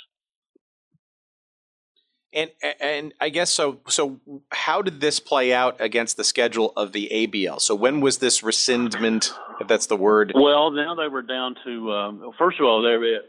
And 2.34 2.52
and 2.82 3.14
I 3.22 3.30
guess 3.30 3.50
so. 3.50 3.80
So 3.88 4.20
how 4.52 4.82
did 4.82 5.00
this 5.00 5.22
play 5.22 5.54
out 5.54 5.80
against 5.80 6.18
the 6.18 6.26
schedule 6.26 6.74
of 6.76 6.92
the 6.92 7.10
ABL? 7.10 7.62
So 7.62 7.76
when 7.76 8.02
was 8.02 8.18
this 8.18 8.42
rescindment, 8.42 9.32
if 9.62 9.70
that's 9.70 9.86
the 9.86 9.96
word? 9.96 10.34
Well, 10.36 10.72
now 10.72 10.96
they 10.96 11.08
were 11.08 11.22
down 11.22 11.56
to 11.64 11.92
um, 11.94 12.32
first 12.38 12.60
of 12.60 12.66
all, 12.66 12.82
they 12.82 12.98
were 12.98 13.20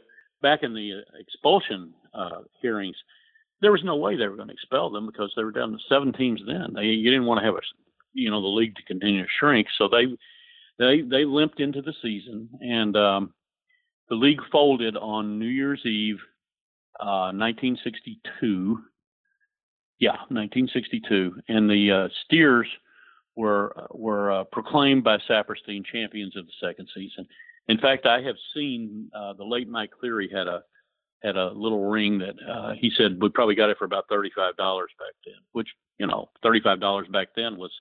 back 0.43 0.65
in 0.65 0.75
the 0.75 1.03
expulsion 1.21 1.95
uh, 2.13 2.41
hearings. 2.61 2.97
There 3.61 3.73
was 3.73 3.85
no 3.85 3.97
way 3.97 4.17
they 4.17 4.29
were 4.29 4.37
going 4.37 4.49
to 4.49 4.55
expel 4.55 4.91
them 4.91 5.07
because 5.07 5.33
they 5.35 5.45
were 5.45 5.53
down 5.53 5.73
to 5.73 5.79
seven 5.89 6.13
teams 6.13 6.41
then. 6.47 6.73
They 6.75 6.85
you 6.85 7.11
didn't 7.11 7.27
want 7.27 7.41
to 7.41 7.47
have 7.47 7.55
a 7.55 7.61
you 8.13 8.31
know 8.31 8.41
the 8.41 8.49
league 8.49 8.77
to 8.77 8.83
continue 8.83 9.23
to 9.23 9.29
shrink, 9.39 9.67
so 9.79 9.89
they 9.89 10.07
they 10.79 11.03
they 11.03 11.25
limped 11.25 11.61
into 11.61 11.83
the 11.83 11.95
season 12.03 12.49
and 12.61 12.97
um, 12.97 13.35
the 14.09 14.15
league 14.15 14.41
folded 14.53 14.97
on 14.97 15.39
New 15.39 15.47
Year's 15.47 15.85
Eve, 15.85 16.19
uh, 17.01 17.33
1962 17.33 18.79
yeah, 19.99 20.17
1962, 20.29 21.43
and 21.49 21.71
the 21.71 21.91
uh, 21.91 22.09
Steers 22.25 22.69
were 23.35 23.75
were 23.91 24.33
uh, 24.33 24.45
proclaimed 24.45 25.05
by 25.05 25.19
Saperstein 25.29 25.85
champions 25.85 26.37
of 26.37 26.47
the 26.47 26.53
second 26.67 26.89
season. 26.95 27.27
In 27.69 27.79
fact, 27.79 28.07
I 28.07 28.21
have 28.23 28.37
seen 28.55 29.11
uh, 29.15 29.33
the 29.35 29.45
late 29.45 29.69
Mike 29.69 29.91
Cleary 29.99 30.29
had 30.33 30.47
a 30.47 30.63
had 31.23 31.37
a 31.37 31.51
little 31.51 31.89
ring 31.89 32.19
that 32.19 32.35
uh, 32.49 32.73
he 32.79 32.91
said 32.97 33.19
we 33.21 33.29
probably 33.29 33.55
got 33.55 33.71
it 33.71 33.79
for 33.79 33.85
about 33.85 34.09
thirty 34.09 34.31
five 34.35 34.57
dollars 34.57 34.91
back 34.99 35.15
then, 35.25 35.43
which 35.53 35.69
you 35.99 36.07
know 36.07 36.29
thirty 36.43 36.61
five 36.61 36.81
dollars 36.81 37.07
back 37.09 37.29
then 37.37 37.57
was 37.57 37.73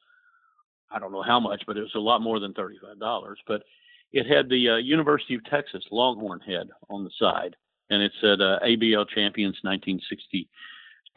I 0.91 0.99
don't 0.99 1.11
know 1.11 1.23
how 1.23 1.39
much, 1.39 1.63
but 1.67 1.77
it 1.77 1.81
was 1.81 1.95
a 1.95 1.99
lot 1.99 2.21
more 2.21 2.39
than 2.39 2.53
thirty 2.53 2.77
five 2.81 2.99
dollars. 2.99 3.39
But 3.47 3.63
it 4.11 4.25
had 4.27 4.49
the 4.49 4.69
uh, 4.69 4.75
University 4.77 5.35
of 5.35 5.43
Texas 5.45 5.83
Longhorn 5.91 6.39
head 6.39 6.69
on 6.89 7.03
the 7.03 7.11
side, 7.19 7.55
and 7.89 8.01
it 8.01 8.11
said 8.21 8.41
uh, 8.41 8.59
ABL 8.63 9.07
champions 9.09 9.57
1960. 9.63 10.49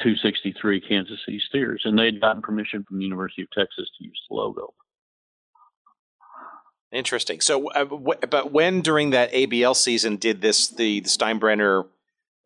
263 0.00 0.80
Kansas 0.80 1.18
City 1.26 1.42
Steers, 1.48 1.82
and 1.84 1.98
they 1.98 2.04
had 2.04 2.20
gotten 2.20 2.40
permission 2.40 2.84
from 2.84 2.98
the 2.98 3.04
University 3.04 3.42
of 3.42 3.50
Texas 3.50 3.90
to 3.98 4.04
use 4.04 4.20
the 4.28 4.34
logo. 4.36 4.72
Interesting. 6.92 7.40
So, 7.40 7.68
uh, 7.70 7.84
w- 7.84 8.20
but 8.30 8.52
when 8.52 8.80
during 8.80 9.10
that 9.10 9.32
ABL 9.32 9.76
season 9.76 10.16
did 10.16 10.40
this 10.40 10.68
the, 10.68 11.00
the 11.00 11.08
Steinbrenner 11.08 11.86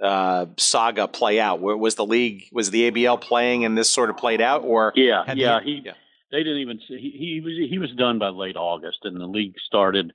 uh, 0.03 0.47
saga 0.57 1.09
play 1.09 1.41
out? 1.41 1.61
Where 1.61 1.77
was 1.77 1.95
the 1.95 2.07
league? 2.07 2.49
Was 2.53 2.71
the 2.71 2.91
ABL 2.91 3.21
playing 3.21 3.65
and 3.65 3.77
this 3.77 3.89
sort 3.89 4.11
of 4.11 4.17
played 4.17 4.41
out, 4.41 4.63
or 4.65 4.93
yeah, 4.97 5.23
yeah, 5.35 5.61
he, 5.63 5.83
yeah. 5.85 5.93
They 6.31 6.39
didn't 6.39 6.59
even. 6.59 6.79
He, 6.89 7.15
he 7.17 7.41
was 7.43 7.53
he 7.71 7.79
was 7.79 7.91
done 7.93 8.19
by 8.19 8.29
late 8.29 8.57
August, 8.57 8.99
and 9.05 9.21
the 9.21 9.27
league 9.27 9.55
started 9.67 10.13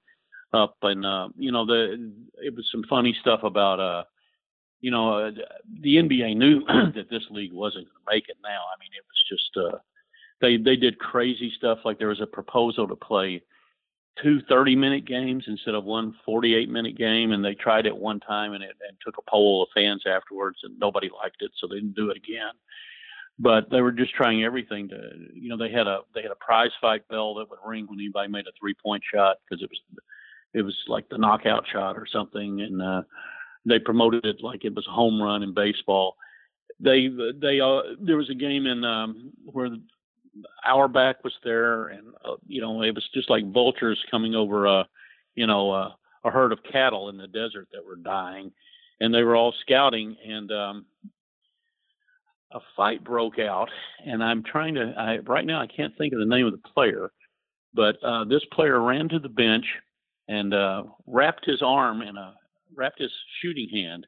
up, 0.54 0.78
and 0.82 1.06
uh, 1.06 1.30
you 1.38 1.52
know 1.52 1.66
the 1.66 2.12
it 2.44 2.56
was 2.56 2.68
some 2.72 2.84
funny 2.90 3.16
stuff 3.22 3.44
about 3.44 3.80
uh 3.80 4.04
you 4.80 4.92
know, 4.92 5.18
uh, 5.18 5.32
the 5.82 5.96
NBA 5.96 6.38
knew 6.38 6.62
that 6.68 7.10
this 7.10 7.24
league 7.30 7.54
wasn't 7.54 7.86
going 7.86 8.06
to 8.06 8.16
make 8.16 8.30
it. 8.30 8.38
Now, 8.44 8.50
I 8.50 8.80
mean, 8.80 8.90
it 8.96 9.04
was 9.08 9.24
just 9.30 9.58
uh, 9.58 9.78
they 10.42 10.58
they 10.58 10.76
did 10.76 11.00
crazy 11.00 11.52
stuff. 11.58 11.80
Like 11.84 12.00
there 12.00 12.10
was 12.10 12.22
a 12.22 12.28
proposal 12.28 12.88
to 12.88 12.96
play 12.96 13.44
two 14.22 14.42
30 14.50 14.76
minute 14.76 15.06
games 15.06 15.46
instead 15.48 15.76
of 15.76 15.84
one 15.84 16.16
48 16.26 16.70
minute 16.70 16.98
game, 16.98 17.32
and 17.32 17.44
they 17.44 17.56
tried 17.56 17.86
it 17.86 17.96
one 17.96 18.20
time 18.20 18.54
and 18.54 18.64
it 18.64 18.76
and 18.88 18.98
took 19.04 19.18
a 19.18 19.30
poll 19.30 19.64
of 19.64 19.70
fans 19.74 20.04
afterwards, 20.08 20.60
and 20.64 20.78
nobody 20.80 21.10
liked 21.22 21.42
it, 21.42 21.52
so 21.58 21.68
they 21.68 21.76
didn't 21.76 21.96
do 21.96 22.10
it 22.10 22.18
again. 22.18 22.54
But 23.40 23.70
they 23.70 23.82
were 23.82 23.92
just 23.92 24.14
trying 24.16 24.44
everything 24.44 24.90
to, 24.90 25.12
you 25.34 25.50
know, 25.50 25.58
they 25.58 25.72
had 25.72 25.88
a 25.88 26.00
they 26.16 26.24
had 26.24 26.32
a 26.32 26.36
prize 26.36 26.72
fight 26.82 27.08
bell 27.08 27.36
that 27.36 27.50
would 27.50 27.60
ring 27.66 27.86
when 27.88 28.00
anybody 28.00 28.32
made 28.32 28.48
a 28.48 28.52
three 28.60 28.74
point 28.74 29.04
shot 29.14 29.38
because 29.44 29.62
it 29.62 29.70
was 29.70 29.80
it 30.54 30.62
was 30.64 30.76
like 30.88 31.08
the 31.10 31.18
knockout 31.18 31.66
shot 31.72 31.98
or 31.98 32.08
something, 32.12 32.62
and 32.62 32.82
uh, 32.82 33.04
they 33.66 33.80
promoted 33.80 34.26
it 34.26 34.38
like 34.42 34.66
it 34.66 34.74
was 34.74 34.88
a 34.88 34.92
home 34.92 35.22
run 35.22 35.44
in 35.44 35.54
baseball. 35.54 36.16
They 36.80 37.10
they 37.40 37.60
uh, 37.60 37.82
there 38.00 38.18
was 38.18 38.30
a 38.30 38.36
game 38.36 38.66
in 38.66 38.84
um, 38.84 39.32
where 39.46 39.70
Auerbach 40.66 41.24
was 41.24 41.34
there, 41.44 41.88
and 41.88 42.08
uh, 42.26 42.36
you 42.48 42.62
know 42.62 42.82
it 42.82 42.96
was 42.96 43.08
just 43.14 43.30
like 43.30 43.52
vultures 43.52 44.00
coming 44.10 44.36
over 44.36 44.66
a 44.66 44.88
you 45.36 45.48
know 45.48 45.72
uh, 45.72 45.90
a 46.26 46.32
herd 46.32 46.52
of 46.52 46.60
cattle 46.72 47.10
in 47.10 47.18
the 47.18 47.28
desert 47.28 47.68
that 47.72 47.86
were 47.86 47.96
dying, 47.96 48.52
and 49.00 49.14
they 49.14 49.24
were 49.24 49.36
all 49.36 49.54
scouting, 49.62 50.16
and 50.28 50.52
um, 50.52 50.86
a 52.52 52.60
fight 52.76 53.04
broke 53.04 53.40
out. 53.40 53.70
And 54.06 54.24
I'm 54.24 54.44
trying 54.44 54.76
to, 54.76 54.94
I, 54.98 55.18
right 55.20 55.46
now, 55.46 55.62
I 55.62 55.68
can't 55.68 55.98
think 55.98 56.14
of 56.14 56.20
the 56.20 56.26
name 56.26 56.46
of 56.46 56.54
the 56.54 56.70
player, 56.74 57.12
but 57.74 58.02
uh, 58.04 58.24
this 58.26 58.44
player 58.54 58.82
ran 58.82 59.10
to 59.10 59.20
the 59.20 59.30
bench 59.30 59.66
and 60.28 60.54
uh, 60.54 60.84
wrapped 61.06 61.46
his 61.46 61.62
arm 61.62 62.02
in 62.02 62.18
a 62.18 62.34
wrapped 62.76 63.00
his 63.00 63.12
shooting 63.42 63.70
hand 63.70 64.06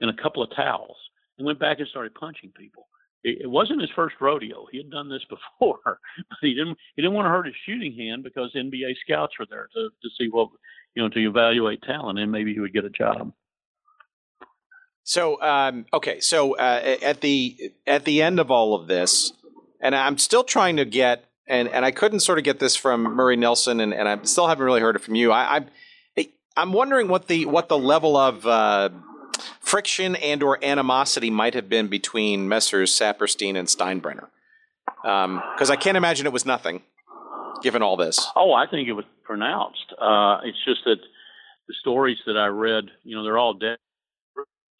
in 0.00 0.08
a 0.08 0.22
couple 0.22 0.42
of 0.42 0.54
towels 0.54 0.96
and 1.38 1.46
went 1.46 1.58
back 1.58 1.78
and 1.78 1.88
started 1.88 2.14
punching 2.14 2.52
people. 2.56 2.86
It, 3.24 3.50
wasn't 3.50 3.80
his 3.80 3.90
first 3.96 4.16
rodeo. 4.20 4.66
He 4.70 4.78
had 4.78 4.90
done 4.90 5.08
this 5.08 5.24
before, 5.28 5.80
but 5.84 6.38
he 6.40 6.54
didn't 6.54 6.76
he 6.94 7.02
didn't 7.02 7.14
want 7.14 7.26
to 7.26 7.30
hurt 7.30 7.46
his 7.46 7.54
shooting 7.66 7.96
hand 7.96 8.22
because 8.22 8.52
NBA 8.54 8.94
scouts 9.04 9.34
were 9.38 9.46
there 9.48 9.68
to 9.74 9.88
to 9.88 10.08
see 10.18 10.28
what 10.30 10.50
you 10.94 11.02
know 11.02 11.08
to 11.08 11.20
evaluate 11.20 11.82
talent 11.82 12.18
and 12.18 12.30
maybe 12.30 12.52
he 12.52 12.60
would 12.60 12.72
get 12.72 12.84
a 12.84 12.90
job. 12.90 13.32
So 15.02 15.40
um, 15.42 15.86
okay, 15.92 16.20
so 16.20 16.56
uh, 16.56 16.96
at 17.02 17.20
the 17.20 17.72
at 17.86 18.04
the 18.04 18.22
end 18.22 18.40
of 18.40 18.50
all 18.50 18.74
of 18.74 18.86
this, 18.86 19.32
and 19.80 19.94
I'm 19.94 20.18
still 20.18 20.44
trying 20.44 20.76
to 20.76 20.84
get 20.84 21.24
and 21.46 21.68
and 21.68 21.84
I 21.84 21.90
couldn't 21.90 22.20
sort 22.20 22.38
of 22.38 22.44
get 22.44 22.58
this 22.58 22.76
from 22.76 23.02
Murray 23.02 23.36
Nelson, 23.36 23.80
and, 23.80 23.92
and 23.92 24.08
I 24.08 24.22
still 24.22 24.48
haven't 24.48 24.64
really 24.64 24.80
heard 24.80 24.96
it 24.96 25.02
from 25.02 25.14
you. 25.14 25.32
I, 25.32 25.56
I 25.56 25.66
I'm 26.56 26.72
wondering 26.72 27.08
what 27.08 27.26
the 27.28 27.46
what 27.46 27.68
the 27.68 27.78
level 27.78 28.16
of 28.16 28.46
uh, 28.46 28.90
friction 29.60 30.16
and 30.16 30.42
or 30.42 30.62
animosity 30.64 31.30
might 31.30 31.54
have 31.54 31.68
been 31.68 31.88
between 31.88 32.48
Messrs. 32.48 32.92
Saperstein 32.92 33.56
and 33.56 33.68
Steinbrenner, 33.68 34.28
because 35.02 35.70
um, 35.70 35.72
I 35.72 35.76
can't 35.76 35.96
imagine 35.96 36.26
it 36.26 36.32
was 36.32 36.46
nothing, 36.46 36.82
given 37.62 37.82
all 37.82 37.96
this. 37.96 38.26
Oh, 38.36 38.52
I 38.52 38.66
think 38.66 38.88
it 38.88 38.92
was 38.92 39.04
pronounced. 39.24 39.92
Uh, 40.00 40.38
it's 40.44 40.62
just 40.64 40.80
that 40.84 40.98
the 41.68 41.74
stories 41.80 42.18
that 42.26 42.36
I 42.36 42.46
read, 42.46 42.84
you 43.02 43.16
know, 43.16 43.24
they're 43.24 43.38
all 43.38 43.54
dead. 43.54 43.78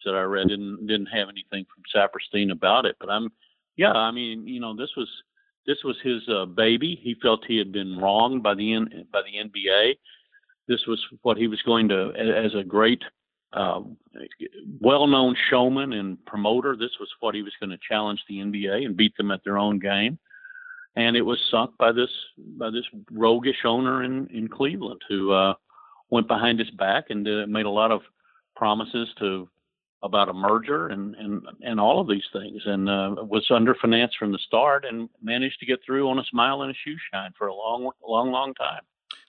That 0.04 0.14
I 0.14 0.22
read 0.22 0.48
didn't 0.48 0.86
didn't 0.86 1.06
have 1.06 1.28
anything 1.30 1.64
from 1.64 1.82
Saperstein 1.94 2.52
about 2.52 2.84
it, 2.84 2.96
but 3.00 3.08
I'm, 3.08 3.30
yeah, 3.76 3.92
I 3.92 4.10
mean, 4.10 4.46
you 4.46 4.60
know, 4.60 4.76
this 4.76 4.90
was 4.98 5.08
this 5.66 5.78
was 5.82 5.96
his 6.04 6.20
uh, 6.28 6.44
baby. 6.44 7.00
He 7.02 7.16
felt 7.22 7.46
he 7.46 7.56
had 7.56 7.72
been 7.72 7.96
wronged 7.96 8.42
by 8.42 8.54
the 8.54 8.84
by 9.10 9.22
the 9.22 9.48
NBA 9.48 9.94
this 10.68 10.86
was 10.86 11.04
what 11.22 11.36
he 11.36 11.46
was 11.46 11.60
going 11.62 11.88
to, 11.88 12.12
as 12.16 12.54
a 12.54 12.64
great, 12.64 13.02
uh, 13.54 13.80
well-known 14.80 15.36
showman 15.48 15.92
and 15.92 16.24
promoter. 16.26 16.76
This 16.76 16.98
was 16.98 17.08
what 17.20 17.34
he 17.34 17.42
was 17.42 17.52
going 17.60 17.70
to 17.70 17.78
challenge 17.88 18.22
the 18.28 18.38
NBA 18.38 18.84
and 18.84 18.96
beat 18.96 19.16
them 19.16 19.30
at 19.30 19.44
their 19.44 19.58
own 19.58 19.78
game. 19.78 20.18
And 20.96 21.16
it 21.16 21.22
was 21.22 21.38
sunk 21.50 21.76
by 21.78 21.92
this 21.92 22.10
by 22.36 22.70
this 22.70 22.84
roguish 23.10 23.64
owner 23.64 24.04
in 24.04 24.28
in 24.28 24.48
Cleveland 24.48 25.02
who 25.08 25.32
uh, 25.32 25.54
went 26.10 26.28
behind 26.28 26.58
his 26.58 26.70
back 26.70 27.06
and 27.10 27.26
uh, 27.26 27.46
made 27.48 27.66
a 27.66 27.70
lot 27.70 27.90
of 27.90 28.02
promises 28.54 29.08
to 29.18 29.48
about 30.04 30.28
a 30.28 30.32
merger 30.32 30.88
and 30.88 31.16
and 31.16 31.42
and 31.62 31.80
all 31.80 32.00
of 32.00 32.06
these 32.06 32.26
things, 32.32 32.62
and 32.66 32.88
uh, 32.88 33.16
was 33.22 33.48
underfinanced 33.50 34.14
from 34.18 34.30
the 34.30 34.38
start, 34.38 34.84
and 34.84 35.08
managed 35.20 35.58
to 35.60 35.66
get 35.66 35.80
through 35.84 36.08
on 36.08 36.18
a 36.18 36.24
smile 36.24 36.62
and 36.62 36.70
a 36.70 36.74
shoe 36.74 36.96
shine 37.12 37.32
for 37.36 37.48
a 37.48 37.54
long, 37.54 37.90
long, 38.06 38.30
long 38.30 38.54
time. 38.54 38.82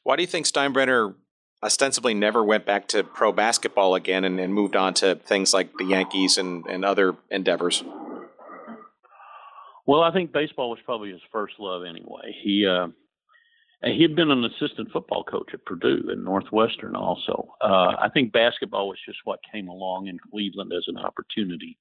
Why 0.04 0.16
do 0.16 0.22
you 0.22 0.28
think 0.28 0.46
Steinbrenner 0.46 1.16
ostensibly 1.64 2.14
never 2.14 2.44
went 2.44 2.66
back 2.66 2.88
to 2.90 3.04
pro 3.04 3.32
basketball 3.32 3.96
again 3.96 4.24
and, 4.24 4.40
and 4.40 4.54
moved 4.54 4.76
on 4.76 4.94
to 4.96 5.16
things 5.16 5.54
like 5.54 5.74
the 5.78 5.86
Yankees 5.86 6.38
and, 6.38 6.66
and 6.68 6.86
other 6.86 7.16
endeavors? 7.32 7.84
Well, 9.88 10.02
I 10.02 10.12
think 10.12 10.32
baseball 10.32 10.70
was 10.72 10.80
probably 10.86 11.12
his 11.12 11.22
first 11.32 11.56
love 11.60 11.84
anyway. 11.84 12.36
He 12.44 12.66
uh, 12.66 12.88
he 13.84 14.02
had 14.02 14.16
been 14.16 14.32
an 14.32 14.44
assistant 14.44 14.92
football 14.92 15.24
coach 15.24 15.52
at 15.54 15.66
Purdue 15.66 16.10
and 16.10 16.24
Northwestern 16.24 16.96
also. 16.96 17.54
Uh, 17.62 17.94
I 18.00 18.10
think 18.12 18.34
basketball 18.34 18.88
was 18.88 18.98
just 19.06 19.20
what 19.26 19.40
came 19.52 19.68
along 19.68 20.08
in 20.08 20.18
Cleveland 20.32 20.72
as 20.76 20.86
an 20.88 20.98
opportunity. 20.98 21.78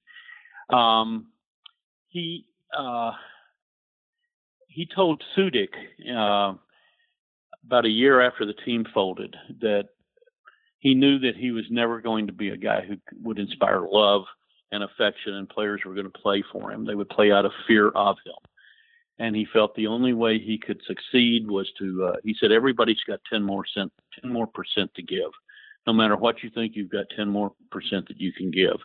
Um, 0.71 1.27
he 2.09 2.45
uh, 2.77 3.11
he 4.67 4.87
told 4.93 5.23
Sudyk 5.35 5.69
uh, 6.15 6.57
about 7.65 7.85
a 7.85 7.89
year 7.89 8.21
after 8.21 8.45
the 8.45 8.53
team 8.53 8.85
folded 8.93 9.35
that 9.61 9.89
he 10.79 10.93
knew 10.93 11.19
that 11.19 11.35
he 11.35 11.51
was 11.51 11.65
never 11.69 11.99
going 11.99 12.27
to 12.27 12.33
be 12.33 12.49
a 12.49 12.57
guy 12.57 12.81
who 12.81 12.95
would 13.23 13.39
inspire 13.39 13.85
love 13.89 14.23
and 14.71 14.83
affection, 14.83 15.33
and 15.33 15.49
players 15.49 15.81
were 15.85 15.93
going 15.93 16.11
to 16.11 16.19
play 16.19 16.43
for 16.51 16.71
him. 16.71 16.85
They 16.85 16.95
would 16.95 17.09
play 17.09 17.31
out 17.31 17.45
of 17.45 17.51
fear 17.67 17.89
of 17.89 18.17
him. 18.25 18.35
And 19.17 19.35
he 19.35 19.47
felt 19.51 19.73
the 19.75 19.87
only 19.87 20.13
way 20.13 20.37
he 20.37 20.57
could 20.57 20.81
succeed 20.85 21.49
was 21.49 21.71
to, 21.79 22.11
uh, 22.11 22.17
he 22.23 22.35
said, 22.39 22.51
everybody's 22.51 23.01
got 23.07 23.19
10 23.31 23.41
more 23.41 23.63
cent, 23.65 23.91
10 24.21 24.31
more 24.31 24.47
percent 24.47 24.93
to 24.95 25.01
give. 25.01 25.31
No 25.87 25.93
matter 25.93 26.17
what 26.17 26.43
you 26.43 26.49
think, 26.49 26.75
you've 26.75 26.91
got 26.91 27.05
10 27.15 27.29
more 27.29 27.53
percent 27.71 28.07
that 28.09 28.19
you 28.19 28.33
can 28.33 28.51
give. 28.51 28.77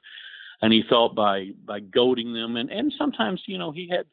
And 0.63 0.73
he 0.73 0.85
thought 0.89 1.15
by, 1.15 1.49
by 1.65 1.81
goading 1.81 2.33
them, 2.33 2.57
and, 2.57 2.71
and 2.71 2.93
sometimes, 2.97 3.43
you 3.47 3.59
know, 3.59 3.73
he 3.73 3.89
had, 3.89 4.07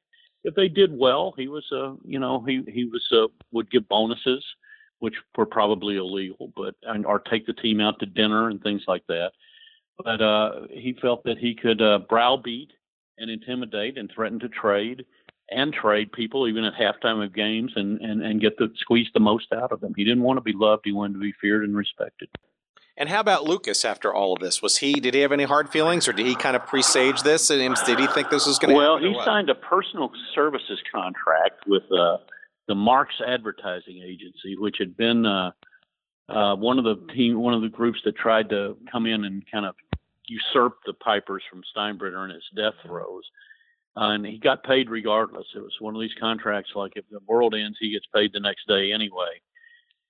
if 0.47 0.55
they 0.55 0.69
did 0.69 0.97
well, 0.97 1.33
he 1.37 1.49
was 1.49 1.65
uh, 1.71 1.93
you 2.05 2.19
know 2.19 2.41
he 2.47 2.63
he 2.67 2.85
was 2.85 3.05
uh, 3.11 3.27
would 3.51 3.69
give 3.69 3.87
bonuses, 3.89 4.43
which 4.99 5.15
were 5.37 5.45
probably 5.45 5.97
illegal, 5.97 6.51
but 6.55 6.73
and, 6.83 7.05
or 7.05 7.19
take 7.19 7.45
the 7.45 7.53
team 7.53 7.81
out 7.81 7.99
to 7.99 8.05
dinner 8.05 8.49
and 8.49 8.63
things 8.63 8.83
like 8.87 9.05
that. 9.07 9.33
But 10.03 10.21
uh, 10.21 10.51
he 10.71 10.97
felt 11.01 11.23
that 11.25 11.37
he 11.37 11.53
could 11.53 11.81
uh, 11.81 11.99
browbeat 12.09 12.71
and 13.17 13.29
intimidate 13.29 13.97
and 13.97 14.09
threaten 14.09 14.39
to 14.39 14.47
trade 14.47 15.05
and 15.49 15.73
trade 15.73 16.11
people 16.13 16.47
even 16.47 16.63
at 16.63 16.73
halftime 16.73 17.23
of 17.23 17.33
games 17.33 17.71
and, 17.75 17.99
and, 18.01 18.21
and 18.21 18.41
get 18.41 18.57
the 18.57 18.69
squeeze 18.77 19.07
the 19.13 19.19
most 19.19 19.51
out 19.53 19.71
of 19.71 19.81
them. 19.81 19.93
He 19.95 20.03
didn't 20.03 20.23
want 20.23 20.37
to 20.37 20.41
be 20.41 20.53
loved. 20.53 20.83
He 20.85 20.91
wanted 20.93 21.13
to 21.13 21.19
be 21.19 21.33
feared 21.41 21.63
and 21.63 21.75
respected. 21.75 22.29
And 22.99 23.09
how 23.09 23.19
about 23.19 23.43
Lucas 23.43 23.85
after 23.85 24.11
all 24.11 24.33
of 24.33 24.39
this? 24.39 24.61
Was 24.61 24.77
he 24.77 24.93
did 24.93 25.13
he 25.13 25.19
have 25.21 25.31
any 25.31 25.43
hard 25.43 25.69
feelings, 25.69 26.07
or 26.07 26.13
did 26.13 26.25
he 26.25 26.35
kind 26.35 26.55
of 26.55 26.65
presage 26.65 27.21
this? 27.21 27.51
And 27.51 27.75
did 27.85 27.99
he 27.99 28.07
think 28.07 28.31
this 28.31 28.47
was 28.47 28.57
going 28.57 28.71
to? 28.71 28.75
Well, 28.75 28.97
he 28.97 29.15
signed 29.23 29.51
a 29.51 29.55
personal 29.55 30.11
services 30.33 30.79
contract 30.91 31.67
with 31.67 31.83
uh, 31.91 32.17
the 32.67 32.73
Marks 32.73 33.15
Advertising 33.25 34.01
Agency, 34.03 34.57
which 34.57 34.77
had 34.79 34.97
been 34.97 35.27
uh, 35.27 35.51
uh, 36.27 36.55
one 36.55 36.79
of 36.79 36.85
the 36.85 37.13
team, 37.13 37.39
one 37.39 37.53
of 37.53 37.61
the 37.61 37.69
groups 37.69 37.99
that 38.03 38.17
tried 38.17 38.49
to 38.49 38.75
come 38.91 39.05
in 39.05 39.25
and 39.25 39.43
kind 39.51 39.65
of 39.65 39.75
usurp 40.27 40.77
the 40.85 40.93
Pipers 40.93 41.43
from 41.49 41.61
Steinbrenner 41.75 42.25
in 42.25 42.31
his 42.31 42.43
death 42.55 42.73
throes. 42.83 43.23
Uh, 43.95 44.11
and 44.11 44.25
he 44.25 44.37
got 44.37 44.63
paid 44.63 44.89
regardless. 44.89 45.45
It 45.55 45.59
was 45.59 45.75
one 45.79 45.95
of 45.95 46.01
these 46.01 46.13
contracts 46.19 46.71
like 46.75 46.93
if 46.95 47.05
the 47.09 47.19
world 47.27 47.55
ends, 47.55 47.77
he 47.79 47.91
gets 47.91 48.05
paid 48.13 48.31
the 48.33 48.39
next 48.39 48.67
day 48.67 48.91
anyway. 48.91 49.39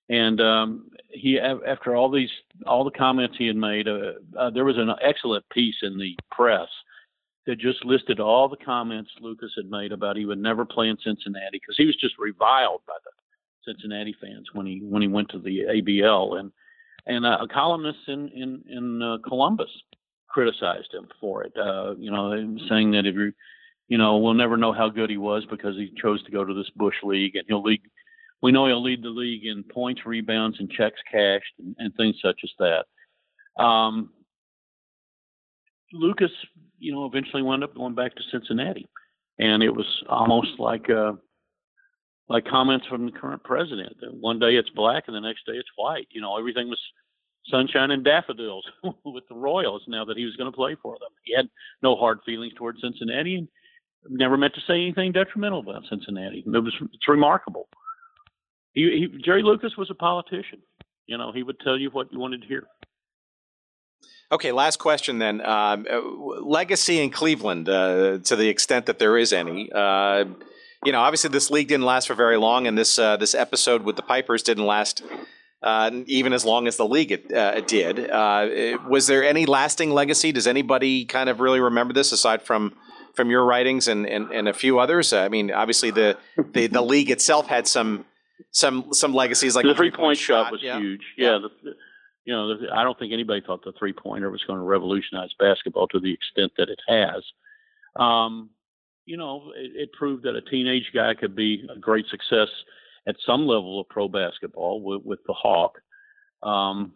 And 0.10 0.40
um, 0.40 0.90
he, 1.10 1.40
after 1.40 1.96
all 1.96 2.10
these, 2.10 2.30
all 2.66 2.84
the 2.84 2.92
comments 2.92 3.36
he 3.38 3.48
had 3.48 3.58
made, 3.58 3.88
uh, 3.88 4.14
uh, 4.40 4.50
there 4.50 4.66
was 4.66 4.78
an 4.78 4.94
excellent 5.02 5.48
piece 5.50 5.76
in 5.82 5.98
the 5.98 6.16
press 6.32 6.70
that 7.46 7.60
just 7.60 7.84
listed 7.84 8.20
all 8.20 8.48
the 8.48 8.58
comments 8.58 9.10
Lucas 9.22 9.52
had 9.56 9.70
made 9.70 9.92
about 9.92 10.18
he 10.18 10.26
would 10.26 10.38
never 10.38 10.66
play 10.66 10.90
in 10.90 10.98
Cincinnati 11.04 11.60
because 11.60 11.76
he 11.78 11.86
was 11.86 11.96
just 11.96 12.16
reviled 12.20 12.82
by 12.88 12.94
the 13.04 13.12
Cincinnati 13.72 14.16
fans 14.22 14.48
when 14.54 14.66
he 14.66 14.80
when 14.84 15.02
he 15.02 15.08
went 15.08 15.30
to 15.30 15.40
the 15.40 15.62
ABL 15.62 16.40
and 16.40 16.52
and 17.06 17.26
uh, 17.26 17.38
a 17.42 17.48
columnist 17.48 18.00
in 18.08 18.30
in 18.30 18.64
in 18.70 19.02
uh, 19.02 19.18
Columbus 19.28 19.70
criticized 20.30 20.94
him 20.94 21.08
for 21.20 21.44
it. 21.44 21.54
Uh, 21.58 21.96
you 21.98 22.12
know, 22.12 22.58
saying 22.70 22.92
that 22.92 23.06
if 23.06 23.16
you 23.16 23.34
you 23.88 23.98
know 23.98 24.18
we'll 24.18 24.34
never 24.34 24.58
know 24.58 24.74
how 24.74 24.90
good 24.90 25.10
he 25.10 25.18
was 25.18 25.46
because 25.50 25.76
he 25.76 25.92
chose 26.02 26.24
to 26.24 26.32
go 26.32 26.44
to 26.44 26.54
this 26.54 26.70
Bush 26.76 26.96
league 27.04 27.36
and 27.36 27.46
he'll 27.48 27.64
league 27.64 27.82
we 28.42 28.52
know 28.52 28.68
he'll 28.68 28.84
lead 28.84 29.04
the 29.04 29.10
league 29.10 29.46
in 29.46 29.64
points, 29.64 30.06
rebounds, 30.06 30.58
and 30.60 30.70
checks 30.70 31.00
cashed, 31.12 31.54
and, 31.60 31.76
and 31.80 31.94
things 31.96 32.16
such 32.22 32.40
as 32.44 32.52
that. 32.60 33.64
Um, 33.64 34.12
Lucas, 35.92 36.32
you 36.80 36.94
know, 36.94 37.06
eventually 37.06 37.42
wound 37.42 37.64
up 37.64 37.76
going 37.76 37.96
back 37.96 38.16
to 38.16 38.22
Cincinnati, 38.32 38.88
and 39.40 39.64
it 39.64 39.76
was 39.76 39.88
almost 40.10 40.60
like 40.60 40.90
uh, 40.90 41.14
like 42.30 42.46
comments 42.46 42.86
from 42.88 43.06
the 43.06 43.12
current 43.12 43.44
president. 43.44 43.96
that 44.02 44.14
One 44.14 44.40
day 44.40 44.56
it's 44.56 44.70
black, 44.70 45.06
and 45.08 45.16
the 45.16 45.22
next 45.22 45.46
day 45.46 45.54
it's 45.54 45.70
white. 45.76 46.08
You 46.12 46.22
know, 46.22 46.38
everything 46.38 46.70
was 46.70 46.80
sunshine 47.50 47.92
and 47.92 48.04
daffodils 48.04 48.66
with 49.06 49.24
the 49.30 49.36
Royals. 49.36 49.82
Now 49.88 50.06
that 50.06 50.18
he 50.18 50.26
was 50.26 50.36
going 50.36 50.52
to 50.52 50.56
play 50.56 50.76
for 50.82 50.98
them, 51.00 51.10
he 51.24 51.34
had 51.36 51.50
no 51.82 51.96
hard 51.96 52.20
feelings 52.26 52.54
towards 52.56 52.82
Cincinnati, 52.82 53.36
and 53.36 53.48
never 54.10 54.38
meant 54.38 54.54
to 54.54 54.62
say 54.68 54.76
anything 54.76 55.12
detrimental 55.12 55.60
about 55.60 55.84
Cincinnati. 55.90 56.44
It 56.46 56.50
was 56.50 56.76
it's 56.94 57.08
remarkable 57.08 57.68
he, 58.78 59.10
he 59.12 59.22
Jerry 59.24 59.42
Lucas 59.44 59.76
was 59.78 59.90
a 59.90 59.96
politician. 59.96 60.60
You 61.08 61.18
know, 61.18 61.32
he 61.34 61.42
would 61.42 61.60
tell 61.60 61.78
you 61.78 61.90
what 61.90 62.12
you 62.12 62.20
wanted 62.20 62.42
to 62.42 62.48
hear. 62.48 62.64
Okay, 64.32 64.52
last 64.52 64.78
question 64.78 65.20
then. 65.20 65.42
Um, 65.42 65.88
uh, 65.90 66.00
legacy 66.42 67.02
in 67.02 67.10
Cleveland, 67.10 67.70
uh, 67.70 68.20
to 68.20 68.36
the 68.36 68.50
extent 68.50 68.86
that 68.86 69.00
there 69.00 69.18
is 69.18 69.34
any. 69.34 69.72
Uh, 69.72 70.26
you 70.86 70.92
know, 70.92 71.00
obviously 71.00 71.30
this 71.30 71.50
league 71.50 71.70
didn't 71.70 71.86
last 71.86 72.08
for 72.08 72.14
very 72.14 72.38
long, 72.38 72.68
and 72.68 72.78
this 72.78 73.00
uh, 73.00 73.18
this 73.18 73.34
episode 73.34 73.84
with 73.84 73.96
the 73.96 74.04
Pipers 74.04 74.44
didn't 74.44 74.66
last 74.66 75.02
uh, 75.64 75.90
even 76.06 76.34
as 76.34 76.46
long 76.46 76.68
as 76.68 76.78
the 76.78 76.86
league 76.86 77.12
it, 77.12 77.34
uh, 77.34 77.62
did. 77.62 77.98
was 78.88 79.08
there 79.08 79.24
any 79.24 79.48
lasting 79.48 79.90
legacy? 79.90 80.32
Does 80.32 80.46
anybody 80.46 81.06
kind 81.06 81.30
of 81.30 81.40
really 81.40 81.60
remember 81.60 81.94
this 81.94 82.12
aside 82.12 82.44
from 82.44 82.76
from 83.16 83.32
your 83.32 83.44
writings 83.44 83.88
and, 83.88 84.06
and, 84.06 84.30
and 84.32 84.48
a 84.48 84.54
few 84.54 84.78
others? 84.78 85.12
I 85.12 85.28
mean, 85.28 85.52
obviously 85.52 85.90
the, 85.90 86.20
the, 86.54 86.68
the 86.68 86.84
league 86.84 87.10
itself 87.10 87.48
had 87.48 87.68
some 87.68 88.06
some 88.52 88.94
some 88.94 89.14
legacies 89.14 89.56
like 89.56 89.66
the 89.66 89.76
three 89.76 89.92
point 89.92 90.18
shot 90.18 90.52
was 90.52 90.62
yeah. 90.62 90.80
huge. 90.80 91.02
Yeah, 91.18 91.32
yeah. 91.32 91.48
The, 91.64 91.76
you 92.26 92.34
know, 92.34 92.58
I 92.74 92.84
don't 92.84 93.00
think 93.00 93.14
anybody 93.14 93.42
thought 93.46 93.64
the 93.64 93.74
three 93.80 93.94
pointer 93.94 94.30
was 94.30 94.44
going 94.46 94.60
to 94.60 94.66
revolutionize 94.66 95.30
basketball 95.40 95.88
to 95.88 96.00
the 96.00 96.14
extent 96.14 96.52
that 96.58 96.70
it 96.70 96.80
has. 96.88 97.24
Um, 97.96 98.50
you 99.06 99.16
know, 99.16 99.54
it, 99.56 99.72
it, 99.76 99.94
proved 99.94 100.24
that 100.24 100.36
a 100.36 100.42
teenage 100.42 100.92
guy 100.94 101.14
could 101.14 101.38
be 101.38 101.66
a 101.74 101.80
great 101.80 102.06
success 102.12 102.50
at 103.08 103.16
some 103.26 103.48
level 103.48 103.80
of 103.80 103.88
pro 103.88 104.10
basketball 104.10 104.82
with, 104.82 105.04
with 105.06 105.20
the 105.26 105.34
Hawk. 105.34 105.80
Um, 106.44 106.92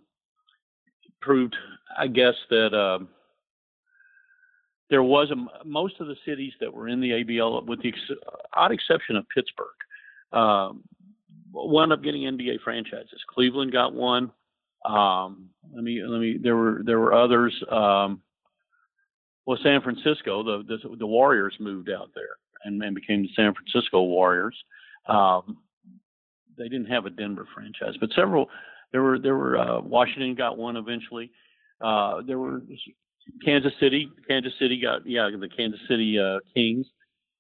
proved, 1.21 1.55
I 1.97 2.07
guess, 2.07 2.35
that 2.49 2.73
uh, 2.73 3.05
there 4.89 5.01
was 5.01 5.31
a, 5.31 5.65
most 5.65 6.01
of 6.01 6.07
the 6.07 6.17
cities 6.25 6.53
that 6.59 6.73
were 6.73 6.89
in 6.89 6.99
the 6.99 7.11
ABL, 7.11 7.65
with 7.65 7.81
the 7.81 7.89
ex- 7.89 8.19
odd 8.53 8.73
exception 8.73 9.15
of 9.15 9.25
Pittsburgh, 9.33 9.67
uh, 10.33 10.73
wound 11.51 11.93
up 11.93 12.03
getting 12.03 12.23
NBA 12.23 12.61
franchises. 12.63 13.21
Cleveland 13.33 13.71
got 13.71 13.93
one. 13.93 14.31
Um, 14.85 15.49
let 15.73 15.83
me 15.83 16.01
let 16.03 16.19
me. 16.19 16.37
There 16.41 16.55
were 16.55 16.81
there 16.85 16.99
were 16.99 17.13
others. 17.13 17.53
Um, 17.69 18.21
well, 19.45 19.57
San 19.63 19.81
Francisco, 19.81 20.43
the, 20.43 20.63
the, 20.67 20.95
the 20.97 21.07
Warriors 21.07 21.55
moved 21.59 21.89
out 21.89 22.11
there 22.13 22.37
and, 22.63 22.81
and 22.83 22.93
became 22.93 23.23
the 23.23 23.29
San 23.35 23.53
Francisco 23.53 24.03
Warriors. 24.03 24.55
Um, 25.07 25.57
they 26.57 26.65
didn't 26.69 26.85
have 26.85 27.05
a 27.05 27.09
Denver 27.09 27.47
franchise, 27.53 27.95
but 27.99 28.09
several. 28.15 28.49
There 28.91 29.01
were 29.01 29.19
there 29.19 29.37
were 29.37 29.57
uh, 29.57 29.81
Washington 29.81 30.35
got 30.35 30.57
one 30.57 30.75
eventually. 30.75 31.31
Uh, 31.79 32.21
there 32.27 32.37
were 32.37 32.61
Kansas 33.43 33.71
City. 33.79 34.09
Kansas 34.27 34.53
City 34.59 34.79
got 34.81 35.05
yeah 35.05 35.29
the 35.29 35.47
Kansas 35.47 35.79
City 35.87 36.19
uh, 36.19 36.39
Kings. 36.53 36.85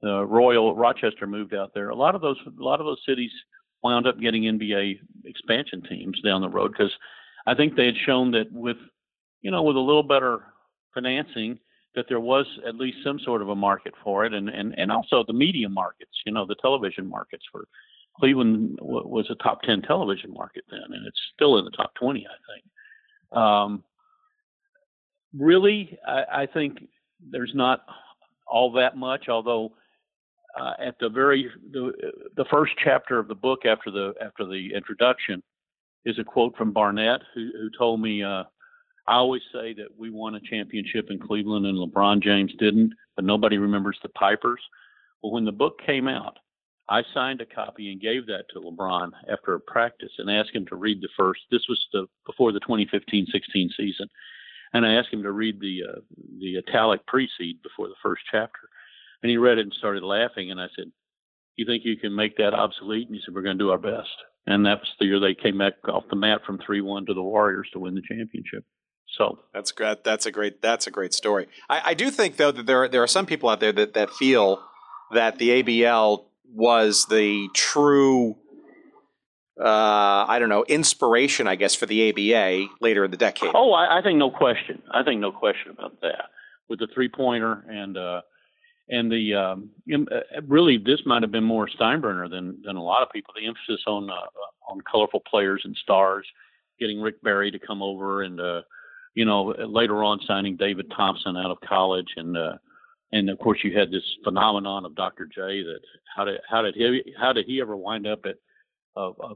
Uh, 0.03 0.25
Royal 0.25 0.75
Rochester 0.75 1.27
moved 1.27 1.53
out 1.53 1.71
there. 1.73 1.89
A 1.89 1.95
lot 1.95 2.15
of 2.15 2.21
those 2.21 2.37
a 2.47 2.63
lot 2.63 2.79
of 2.79 2.85
those 2.85 3.01
cities 3.07 3.31
wound 3.83 4.07
up 4.07 4.19
getting 4.19 4.43
NBA 4.43 4.99
expansion 5.25 5.81
teams 5.87 6.19
down 6.21 6.41
the 6.41 6.49
road 6.49 6.71
because 6.71 6.91
I 7.45 7.55
think 7.55 7.75
they 7.75 7.85
had 7.85 7.97
shown 8.05 8.31
that 8.31 8.51
with 8.51 8.77
you 9.41 9.51
know 9.51 9.63
with 9.63 9.75
a 9.75 9.79
little 9.79 10.03
better 10.03 10.43
financing 10.93 11.59
that 11.95 12.05
there 12.07 12.19
was 12.19 12.45
at 12.65 12.75
least 12.75 12.97
some 13.03 13.19
sort 13.19 13.41
of 13.41 13.49
a 13.49 13.55
market 13.55 13.93
for 14.03 14.25
it 14.25 14.33
and 14.33 14.49
and 14.49 14.77
and 14.77 14.91
also 14.91 15.23
the 15.25 15.33
media 15.33 15.69
markets 15.69 16.11
you 16.25 16.31
know 16.31 16.45
the 16.45 16.55
television 16.61 17.07
markets 17.07 17.43
for 17.51 17.65
Cleveland 18.19 18.77
was 18.81 19.25
a 19.29 19.35
top 19.35 19.61
10 19.63 19.83
television 19.83 20.33
market 20.33 20.63
then 20.69 20.81
and 20.85 21.07
it's 21.07 21.19
still 21.33 21.57
in 21.57 21.65
the 21.65 21.71
top 21.71 21.93
20 21.95 22.25
I 22.27 22.53
think. 22.53 23.41
Um, 23.41 23.83
really 25.37 25.97
I, 26.05 26.43
I 26.43 26.45
think 26.45 26.87
there's 27.31 27.53
not 27.55 27.85
all 28.45 28.71
that 28.73 28.97
much 28.97 29.29
although 29.29 29.73
uh, 30.59 30.73
at 30.79 30.95
the 30.99 31.09
very 31.09 31.49
the, 31.71 31.91
the 32.35 32.45
first 32.51 32.73
chapter 32.83 33.19
of 33.19 33.27
the 33.27 33.35
book 33.35 33.65
after 33.65 33.91
the 33.91 34.13
after 34.21 34.45
the 34.45 34.71
introduction 34.75 35.41
is 36.05 36.17
a 36.19 36.23
quote 36.23 36.55
from 36.57 36.71
Barnett, 36.71 37.21
who, 37.33 37.51
who 37.53 37.69
told 37.77 38.01
me, 38.01 38.23
uh, 38.23 38.43
I 39.07 39.15
always 39.15 39.41
say 39.53 39.73
that 39.73 39.87
we 39.97 40.09
won 40.09 40.35
a 40.35 40.39
championship 40.39 41.07
in 41.09 41.19
Cleveland 41.19 41.65
and 41.65 41.77
LeBron 41.77 42.23
James 42.23 42.51
didn't, 42.57 42.93
but 43.15 43.25
nobody 43.25 43.57
remembers 43.57 43.99
the 44.01 44.09
Pipers. 44.09 44.61
Well, 45.21 45.31
when 45.31 45.45
the 45.45 45.51
book 45.51 45.79
came 45.85 46.07
out, 46.07 46.37
I 46.89 47.03
signed 47.13 47.41
a 47.41 47.45
copy 47.45 47.91
and 47.91 48.01
gave 48.01 48.25
that 48.27 48.45
to 48.53 48.59
LeBron 48.59 49.11
after 49.31 49.53
a 49.53 49.59
practice 49.59 50.11
and 50.17 50.29
asked 50.29 50.53
him 50.53 50.65
to 50.67 50.75
read 50.75 51.01
the 51.01 51.09
first. 51.17 51.41
This 51.51 51.65
was 51.69 51.79
the, 51.93 52.07
before 52.25 52.51
the 52.51 52.59
2015-16 52.61 53.27
season, 53.77 54.07
and 54.73 54.85
I 54.85 54.93
asked 54.93 55.13
him 55.13 55.23
to 55.23 55.31
read 55.31 55.59
the 55.59 55.83
uh, 55.87 55.99
the 56.39 56.57
italic 56.57 57.05
precede 57.07 57.61
before 57.61 57.87
the 57.87 57.95
first 58.01 58.23
chapter, 58.31 58.59
and 59.21 59.29
he 59.29 59.37
read 59.37 59.57
it 59.57 59.63
and 59.63 59.73
started 59.73 60.03
laughing. 60.03 60.51
And 60.51 60.59
I 60.59 60.67
said, 60.75 60.91
"You 61.55 61.65
think 61.65 61.83
you 61.85 61.97
can 61.97 62.15
make 62.15 62.37
that 62.37 62.53
obsolete?" 62.53 63.07
And 63.07 63.15
he 63.15 63.21
said, 63.25 63.33
"We're 63.33 63.43
going 63.43 63.57
to 63.57 63.63
do 63.63 63.71
our 63.71 63.77
best." 63.77 64.09
and 64.47 64.65
that 64.65 64.79
was 64.79 64.89
the 64.99 65.05
year 65.05 65.19
they 65.19 65.35
came 65.35 65.57
back 65.57 65.73
off 65.87 66.03
the 66.09 66.15
mat 66.15 66.41
from 66.45 66.57
three 66.57 66.81
one 66.81 67.05
to 67.05 67.13
the 67.13 67.21
Warriors 67.21 67.69
to 67.73 67.79
win 67.79 67.95
the 67.95 68.01
championship. 68.01 68.65
So 69.17 69.39
that's 69.53 69.71
great. 69.71 70.03
That's 70.03 70.25
a 70.25 70.31
great. 70.31 70.61
That's 70.61 70.87
a 70.87 70.91
great 70.91 71.13
story. 71.13 71.47
I, 71.69 71.81
I 71.87 71.93
do 71.93 72.09
think 72.09 72.37
though 72.37 72.51
that 72.51 72.65
there 72.65 72.87
there 72.87 73.03
are 73.03 73.07
some 73.07 73.25
people 73.25 73.49
out 73.49 73.59
there 73.59 73.73
that 73.73 73.93
that 73.93 74.09
feel 74.11 74.63
that 75.11 75.37
the 75.37 75.63
ABL 75.63 76.25
was 76.53 77.05
the 77.05 77.49
true. 77.53 78.37
Uh, 79.59 80.25
I 80.27 80.39
don't 80.39 80.49
know, 80.49 80.63
inspiration, 80.63 81.47
I 81.47 81.55
guess, 81.55 81.75
for 81.75 81.85
the 81.85 82.09
ABA 82.09 82.73
later 82.79 83.05
in 83.05 83.11
the 83.11 83.17
decade. 83.17 83.51
Oh, 83.53 83.73
I, 83.73 83.99
I 83.99 84.01
think 84.01 84.17
no 84.17 84.31
question. 84.31 84.81
I 84.89 85.03
think 85.03 85.21
no 85.21 85.31
question 85.31 85.71
about 85.71 86.01
that. 86.01 86.29
With 86.67 86.79
the 86.79 86.87
three 86.91 87.09
pointer 87.09 87.63
and 87.69 87.95
uh, 87.95 88.21
and 88.91 89.09
the 89.09 89.33
um, 89.33 89.69
uh, 89.91 90.41
really 90.47 90.77
this 90.77 90.99
might 91.05 91.23
have 91.23 91.31
been 91.31 91.43
more 91.43 91.67
Steinbrenner 91.67 92.29
than 92.29 92.61
than 92.63 92.75
a 92.75 92.83
lot 92.83 93.01
of 93.01 93.09
people. 93.09 93.33
The 93.35 93.47
emphasis 93.47 93.83
on 93.87 94.09
uh, 94.09 94.69
on 94.69 94.81
colorful 94.81 95.21
players 95.21 95.61
and 95.63 95.75
stars, 95.77 96.27
getting 96.79 97.01
Rick 97.01 97.21
Barry 97.23 97.49
to 97.51 97.59
come 97.59 97.81
over, 97.81 98.23
and 98.23 98.39
uh, 98.39 98.61
you 99.15 99.25
know 99.25 99.55
later 99.65 100.03
on 100.03 100.19
signing 100.27 100.57
David 100.57 100.91
Thompson 100.95 101.37
out 101.37 101.51
of 101.51 101.57
college, 101.61 102.09
and 102.17 102.37
uh, 102.37 102.57
and 103.13 103.29
of 103.29 103.39
course 103.39 103.59
you 103.63 103.77
had 103.77 103.91
this 103.91 104.03
phenomenon 104.25 104.85
of 104.85 104.93
Dr. 104.93 105.25
J. 105.25 105.63
That 105.63 105.79
how 106.13 106.25
did 106.25 106.41
how 106.47 106.61
did 106.61 106.75
he 106.75 107.15
how 107.17 107.31
did 107.31 107.45
he 107.45 107.61
ever 107.61 107.77
wind 107.77 108.05
up 108.05 108.25
at 108.25 108.35
a, 108.97 109.11
a 109.21 109.35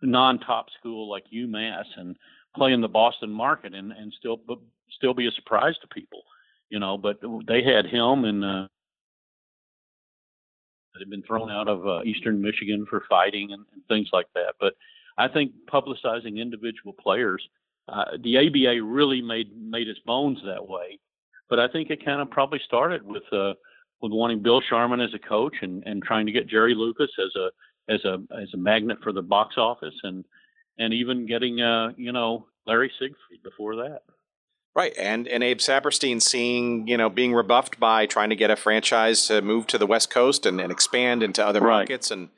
non-top 0.00 0.66
school 0.78 1.10
like 1.10 1.24
UMass 1.34 1.84
and 1.98 2.16
play 2.56 2.72
in 2.72 2.80
the 2.80 2.88
Boston 2.88 3.30
market 3.30 3.74
and 3.74 3.92
and 3.92 4.10
still 4.18 4.38
but 4.38 4.58
still 4.96 5.12
be 5.12 5.26
a 5.26 5.32
surprise 5.32 5.74
to 5.82 5.88
people 5.88 6.22
you 6.74 6.80
know, 6.80 6.98
but 6.98 7.20
they 7.46 7.62
had 7.62 7.86
him 7.86 8.24
and 8.24 8.44
uh, 8.44 8.66
had 10.98 11.08
been 11.08 11.22
thrown 11.22 11.48
out 11.48 11.68
of 11.68 11.86
uh, 11.86 12.02
Eastern 12.02 12.42
Michigan 12.42 12.84
for 12.90 13.04
fighting 13.08 13.52
and, 13.52 13.64
and 13.72 13.82
things 13.86 14.08
like 14.12 14.26
that. 14.34 14.54
But 14.58 14.74
I 15.16 15.28
think 15.28 15.52
publicizing 15.72 16.38
individual 16.38 16.92
players, 16.92 17.46
uh, 17.88 18.16
the 18.24 18.38
ABA 18.38 18.82
really 18.82 19.22
made 19.22 19.56
made 19.56 19.86
its 19.86 20.00
bones 20.00 20.40
that 20.44 20.68
way. 20.68 20.98
But 21.48 21.60
I 21.60 21.68
think 21.68 21.90
it 21.90 22.04
kind 22.04 22.20
of 22.20 22.28
probably 22.28 22.60
started 22.66 23.04
with 23.04 23.32
uh, 23.32 23.52
with 24.02 24.10
wanting 24.10 24.42
Bill 24.42 24.60
Sharman 24.68 25.00
as 25.00 25.14
a 25.14 25.28
coach 25.28 25.54
and, 25.62 25.80
and 25.86 26.02
trying 26.02 26.26
to 26.26 26.32
get 26.32 26.48
Jerry 26.48 26.74
Lucas 26.74 27.10
as 27.24 27.36
a 27.36 27.92
as 27.92 28.04
a 28.04 28.14
as 28.36 28.48
a 28.52 28.56
magnet 28.56 28.98
for 29.00 29.12
the 29.12 29.22
box 29.22 29.54
office 29.58 29.94
and 30.02 30.24
and 30.78 30.92
even 30.92 31.24
getting 31.24 31.60
uh, 31.60 31.92
you 31.96 32.10
know 32.10 32.48
Larry 32.66 32.90
Siegfried 32.98 33.44
before 33.44 33.76
that. 33.76 34.02
Right, 34.76 34.92
and 34.98 35.28
and 35.28 35.44
Abe 35.44 35.58
Saperstein 35.58 36.20
seeing 36.20 36.88
you 36.88 36.96
know 36.96 37.08
being 37.08 37.32
rebuffed 37.32 37.78
by 37.78 38.06
trying 38.06 38.30
to 38.30 38.36
get 38.36 38.50
a 38.50 38.56
franchise 38.56 39.28
to 39.28 39.40
move 39.40 39.68
to 39.68 39.78
the 39.78 39.86
West 39.86 40.10
Coast 40.10 40.46
and, 40.46 40.60
and 40.60 40.72
expand 40.72 41.22
into 41.22 41.46
other 41.46 41.60
right. 41.60 41.76
markets 41.76 42.10
and 42.10 42.30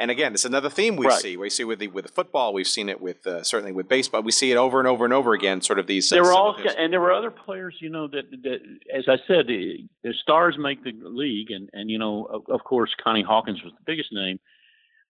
and 0.00 0.10
again 0.10 0.32
it's 0.34 0.44
another 0.44 0.68
theme 0.68 0.96
we 0.96 1.06
right. 1.06 1.20
see 1.20 1.36
we 1.36 1.48
see 1.48 1.62
with 1.62 1.78
the 1.78 1.88
with 1.88 2.06
the 2.06 2.12
football 2.12 2.52
we've 2.52 2.66
seen 2.66 2.88
it 2.88 3.00
with 3.00 3.26
uh, 3.26 3.42
certainly 3.44 3.70
with 3.70 3.88
baseball 3.88 4.22
we 4.22 4.32
see 4.32 4.50
it 4.50 4.56
over 4.56 4.78
and 4.78 4.88
over 4.88 5.04
and 5.04 5.14
over 5.14 5.34
again 5.34 5.60
sort 5.60 5.78
of 5.78 5.86
these 5.86 6.10
uh, 6.10 6.16
there 6.16 6.24
were 6.24 6.32
all 6.32 6.56
and 6.76 6.92
there 6.92 7.00
were 7.00 7.12
other 7.12 7.30
players 7.30 7.76
you 7.80 7.90
know 7.90 8.08
that, 8.08 8.30
that 8.42 8.58
as 8.94 9.04
I 9.08 9.16
said 9.28 9.46
the, 9.46 9.86
the 10.02 10.14
stars 10.20 10.56
make 10.58 10.82
the 10.82 10.92
league 11.02 11.50
and 11.50 11.68
and 11.72 11.90
you 11.90 11.98
know 11.98 12.24
of, 12.24 12.42
of 12.48 12.64
course 12.64 12.90
Connie 13.02 13.22
Hawkins 13.22 13.62
was 13.62 13.72
the 13.72 13.84
biggest 13.86 14.12
name 14.12 14.40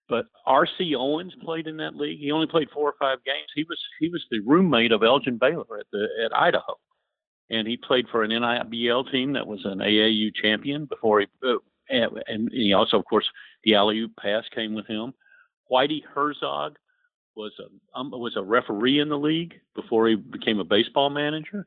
but 0.09 0.25
R.C. 0.45 0.95
Owens 0.95 1.33
played 1.43 1.67
in 1.67 1.77
that 1.77 1.95
league. 1.95 2.19
He 2.19 2.31
only 2.31 2.47
played 2.47 2.69
four 2.73 2.89
or 2.89 2.95
five 2.99 3.23
games. 3.23 3.47
He 3.55 3.63
was 3.63 3.79
he 3.99 4.09
was 4.09 4.25
the 4.29 4.39
roommate 4.39 4.91
of 4.91 5.03
Elgin 5.03 5.37
Baylor 5.37 5.79
at 5.79 5.85
the 5.91 6.07
at 6.25 6.35
Idaho, 6.35 6.77
and 7.49 7.67
he 7.67 7.77
played 7.77 8.07
for 8.11 8.23
an 8.23 8.31
NIBL 8.31 9.11
team 9.11 9.33
that 9.33 9.47
was 9.47 9.61
an 9.65 9.79
AAU 9.79 10.33
champion 10.35 10.85
before 10.85 11.21
he. 11.21 11.27
Uh, 11.43 11.55
and, 12.27 12.49
he 12.53 12.73
also, 12.73 12.97
of 12.97 13.05
course, 13.05 13.27
the 13.63 13.75
alley 13.75 14.07
pass 14.19 14.43
came 14.55 14.73
with 14.73 14.87
him. 14.87 15.13
Whitey 15.69 16.01
Herzog 16.13 16.77
was 17.35 17.51
a 17.59 17.99
um, 17.99 18.11
was 18.11 18.35
a 18.35 18.43
referee 18.43 18.99
in 18.99 19.09
the 19.09 19.17
league 19.17 19.53
before 19.75 20.07
he 20.07 20.15
became 20.15 20.59
a 20.59 20.65
baseball 20.65 21.09
manager. 21.09 21.65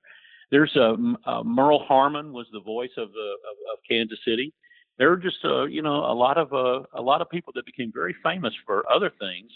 There's 0.50 0.74
a, 0.76 0.96
a 1.26 1.42
Merle 1.44 1.84
Harmon 1.84 2.32
was 2.32 2.46
the 2.52 2.60
voice 2.60 2.92
of 2.96 3.10
the 3.12 3.30
of, 3.50 3.56
of 3.72 3.78
Kansas 3.88 4.18
City 4.26 4.52
there 4.98 5.10
were 5.10 5.16
just 5.16 5.44
uh, 5.44 5.64
you 5.64 5.82
know 5.82 5.96
a 5.96 6.14
lot 6.14 6.38
of 6.38 6.52
uh, 6.52 6.84
a 6.92 7.02
lot 7.02 7.20
of 7.20 7.28
people 7.28 7.52
that 7.56 7.66
became 7.66 7.92
very 7.92 8.14
famous 8.22 8.54
for 8.66 8.84
other 8.90 9.10
things 9.10 9.50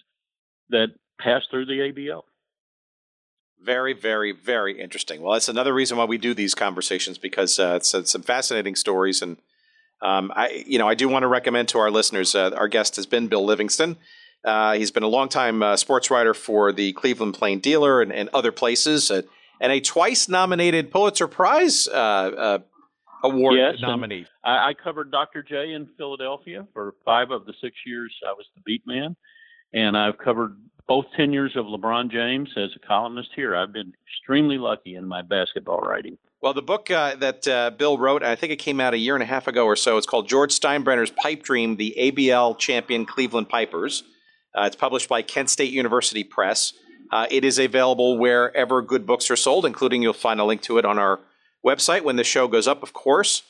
that 0.71 0.89
passed 1.21 1.51
through 1.51 1.67
the 1.67 1.93
ABL. 1.93 2.23
Very, 3.61 3.93
very, 3.93 4.31
very 4.31 4.81
interesting. 4.81 5.21
Well, 5.21 5.33
that's 5.33 5.49
another 5.49 5.75
reason 5.75 5.97
why 5.97 6.05
we 6.05 6.17
do 6.17 6.33
these 6.33 6.55
conversations 6.55 7.19
because 7.19 7.59
uh, 7.59 7.75
it's, 7.77 7.93
it's, 7.93 8.13
some 8.13 8.23
fascinating 8.23 8.77
stories, 8.77 9.21
and 9.21 9.37
um, 10.01 10.31
I, 10.35 10.65
you 10.67 10.79
know, 10.79 10.89
I 10.89 10.95
do 10.95 11.09
want 11.09 11.25
to 11.25 11.27
recommend 11.27 11.69
to 11.71 11.79
our 11.79 11.91
listeners. 11.91 12.37
Uh, 12.37 12.53
our 12.57 12.69
guest 12.69 12.95
has 12.97 13.07
been 13.07 13.27
Bill 13.27 13.45
Livingston. 13.45 13.97
Uh, 14.45 14.75
he's 14.75 14.93
been 14.93 15.03
a 15.03 15.09
longtime 15.09 15.61
uh, 15.63 15.77
sports 15.77 16.09
writer 16.09 16.35
for 16.35 16.71
the 16.71 16.93
Cleveland 16.93 17.35
Plain 17.35 17.59
Dealer 17.59 18.01
and, 18.01 18.13
and 18.13 18.29
other 18.33 18.53
places, 18.53 19.11
and 19.11 19.73
a 19.73 19.81
twice 19.81 20.29
nominated 20.29 20.93
Pulitzer 20.93 21.27
Prize 21.27 21.89
award 23.25 23.57
yes, 23.57 23.75
nominee. 23.81 24.27
I, 24.49 24.71
I, 24.71 24.75
covered 24.75 25.11
Dr. 25.11 25.43
J 25.43 25.75
in 25.75 25.89
Philadelphia 25.99 26.67
for 26.73 26.95
five 27.05 27.31
of 27.31 27.45
the 27.45 27.53
six 27.61 27.77
years 27.85 28.15
I 28.27 28.33
was 28.33 28.47
the 28.55 28.63
beat 28.65 28.83
man, 28.87 29.15
and 29.75 29.97
I've 29.97 30.17
covered 30.17 30.57
both 30.87 31.05
tenures 31.15 31.55
of 31.55 31.67
LeBron 31.67 32.11
James 32.11 32.49
as 32.57 32.71
a 32.75 32.87
columnist 32.87 33.29
here. 33.37 33.55
I've 33.55 33.75
been 33.75 33.93
extremely 34.07 34.57
lucky 34.57 34.95
in 34.95 35.07
my 35.07 35.21
basketball 35.21 35.81
writing. 35.81 36.17
Well, 36.41 36.55
the 36.55 36.63
book 36.63 36.91
uh, 36.91 37.17
that 37.17 37.47
uh, 37.47 37.71
Bill 37.73 37.99
wrote, 37.99 38.23
I 38.23 38.37
think 38.37 38.53
it 38.53 38.57
came 38.57 38.81
out 38.81 38.95
a 38.95 38.99
year 38.99 39.15
and 39.15 39.23
a 39.23 39.27
half 39.27 39.49
ago 39.49 39.67
or 39.67 39.77
so. 39.77 39.99
It's 39.99 40.07
called 40.07 40.29
George 40.29 40.59
Steinbrenner's 40.59 41.11
Pipe 41.11 41.43
Dream: 41.43 41.77
The 41.77 41.95
ABL 41.99 42.59
Champion 42.59 43.05
Cleveland 43.05 43.51
Pipers. 43.51 44.03
Uh, 44.59 44.63
it's 44.63 44.77
published 44.77 45.11
by 45.11 45.21
Kent 45.21 45.51
State 45.51 45.73
University 45.73 46.25
Press. 46.25 46.73
Uh, 47.13 47.27
it 47.31 47.45
is 47.45 47.59
available 47.59 48.17
wherever 48.17 48.81
good 48.81 49.07
books 49.07 49.31
are 49.31 49.37
sold, 49.37 49.67
including 49.67 50.01
you'll 50.01 50.15
find 50.15 50.41
a 50.41 50.45
link 50.45 50.63
to 50.63 50.79
it 50.79 50.87
on 50.87 50.99
our 50.99 51.21
website 51.67 52.03
when 52.03 52.17
the 52.17 52.25
show 52.25 52.49
goes 52.49 52.67
up, 52.67 52.83
of 52.83 52.95
course. 52.95 53.43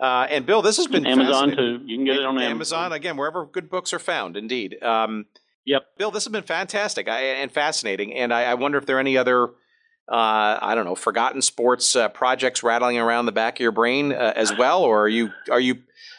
Uh, 0.00 0.26
and 0.30 0.46
Bill, 0.46 0.62
this 0.62 0.76
has 0.78 0.86
been 0.86 1.06
Amazon 1.06 1.56
too. 1.56 1.80
You 1.84 1.96
can 1.96 2.04
get 2.04 2.16
it 2.16 2.24
on 2.24 2.36
Amazon. 2.36 2.50
Amazon 2.50 2.92
again, 2.92 3.16
wherever 3.16 3.46
good 3.46 3.70
books 3.70 3.92
are 3.92 3.98
found. 3.98 4.36
Indeed. 4.36 4.82
Um, 4.82 5.26
yep. 5.64 5.82
Bill, 5.98 6.10
this 6.10 6.24
has 6.24 6.32
been 6.32 6.42
fantastic 6.42 7.08
and 7.08 7.52
fascinating, 7.52 8.12
and 8.14 8.32
I, 8.32 8.44
I 8.44 8.54
wonder 8.54 8.78
if 8.78 8.86
there 8.86 8.96
are 8.96 9.00
any 9.00 9.16
other. 9.16 9.50
Uh, 10.10 10.58
I 10.60 10.74
don't 10.74 10.84
know, 10.84 10.96
forgotten 10.96 11.40
sports 11.40 11.94
uh, 11.94 12.08
projects 12.08 12.64
rattling 12.64 12.98
around 12.98 13.26
the 13.26 13.32
back 13.32 13.54
of 13.54 13.60
your 13.60 13.70
brain 13.70 14.12
uh, 14.12 14.32
as 14.34 14.52
well, 14.58 14.82
or 14.82 15.04
are 15.04 15.08
you 15.08 15.30
are 15.48 15.60
you 15.60 15.76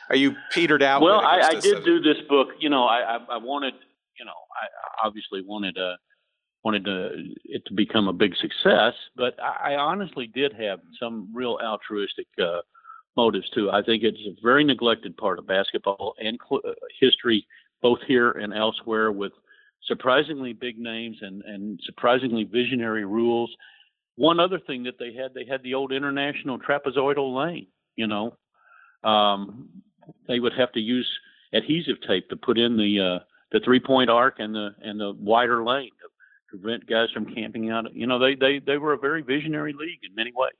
are 0.09 0.15
you 0.15 0.35
petered 0.51 0.81
out? 0.81 1.01
Well, 1.01 1.19
I, 1.19 1.41
I 1.41 1.59
did 1.59 1.83
do 1.83 1.99
this 1.99 2.17
book. 2.29 2.47
You 2.59 2.69
know, 2.69 2.85
I, 2.85 3.17
I, 3.17 3.17
I 3.31 3.37
wanted, 3.37 3.73
you 4.17 4.25
know, 4.25 4.31
I 4.31 5.05
obviously 5.05 5.41
wanted 5.45 5.77
uh, 5.77 5.97
wanted 6.63 6.85
to, 6.85 7.09
it 7.43 7.65
to 7.65 7.73
become 7.73 8.07
a 8.07 8.13
big 8.13 8.35
success, 8.37 8.93
but 9.17 9.35
I, 9.39 9.73
I 9.73 9.75
honestly 9.75 10.27
did 10.33 10.53
have 10.53 10.79
some 10.97 11.29
real 11.33 11.59
altruistic 11.61 12.27
uh, 12.41 12.61
motives 13.15 13.49
too. 13.51 13.69
I 13.71 13.81
think 13.81 14.03
it's 14.03 14.19
a 14.27 14.35
very 14.41 14.63
neglected 14.63 15.15
part 15.17 15.39
of 15.39 15.47
basketball 15.47 16.15
and 16.19 16.39
cl- 16.47 16.61
uh, 16.67 16.73
history, 16.99 17.45
both 17.81 17.99
here 18.07 18.31
and 18.31 18.53
elsewhere, 18.53 19.11
with 19.11 19.33
surprisingly 19.85 20.53
big 20.53 20.79
names 20.79 21.17
and, 21.21 21.41
and 21.43 21.79
surprisingly 21.83 22.43
visionary 22.43 23.05
rules. 23.05 23.53
One 24.15 24.39
other 24.39 24.59
thing 24.59 24.83
that 24.83 24.99
they 24.99 25.13
had, 25.13 25.33
they 25.33 25.45
had 25.45 25.63
the 25.63 25.73
old 25.73 25.91
international 25.91 26.59
trapezoidal 26.59 27.35
lane. 27.35 27.67
You 27.95 28.07
know, 28.07 28.37
um, 29.03 29.69
they 30.27 30.39
would 30.39 30.53
have 30.53 30.71
to 30.73 30.79
use 30.79 31.07
adhesive 31.53 31.97
tape 32.07 32.29
to 32.29 32.35
put 32.35 32.57
in 32.57 32.77
the 32.77 32.99
uh, 32.99 33.19
the 33.51 33.59
three 33.63 33.79
point 33.79 34.09
arc 34.09 34.39
and 34.39 34.53
the 34.53 34.71
and 34.81 34.99
the 34.99 35.13
wider 35.19 35.63
lane 35.63 35.91
to 36.01 36.57
prevent 36.57 36.87
guys 36.87 37.09
from 37.11 37.33
camping 37.33 37.69
out. 37.69 37.93
You 37.93 38.07
know, 38.07 38.19
they 38.19 38.35
they 38.35 38.59
they 38.59 38.77
were 38.77 38.93
a 38.93 38.97
very 38.97 39.21
visionary 39.21 39.73
league 39.73 39.99
in 40.03 40.15
many 40.15 40.31
ways. 40.35 40.51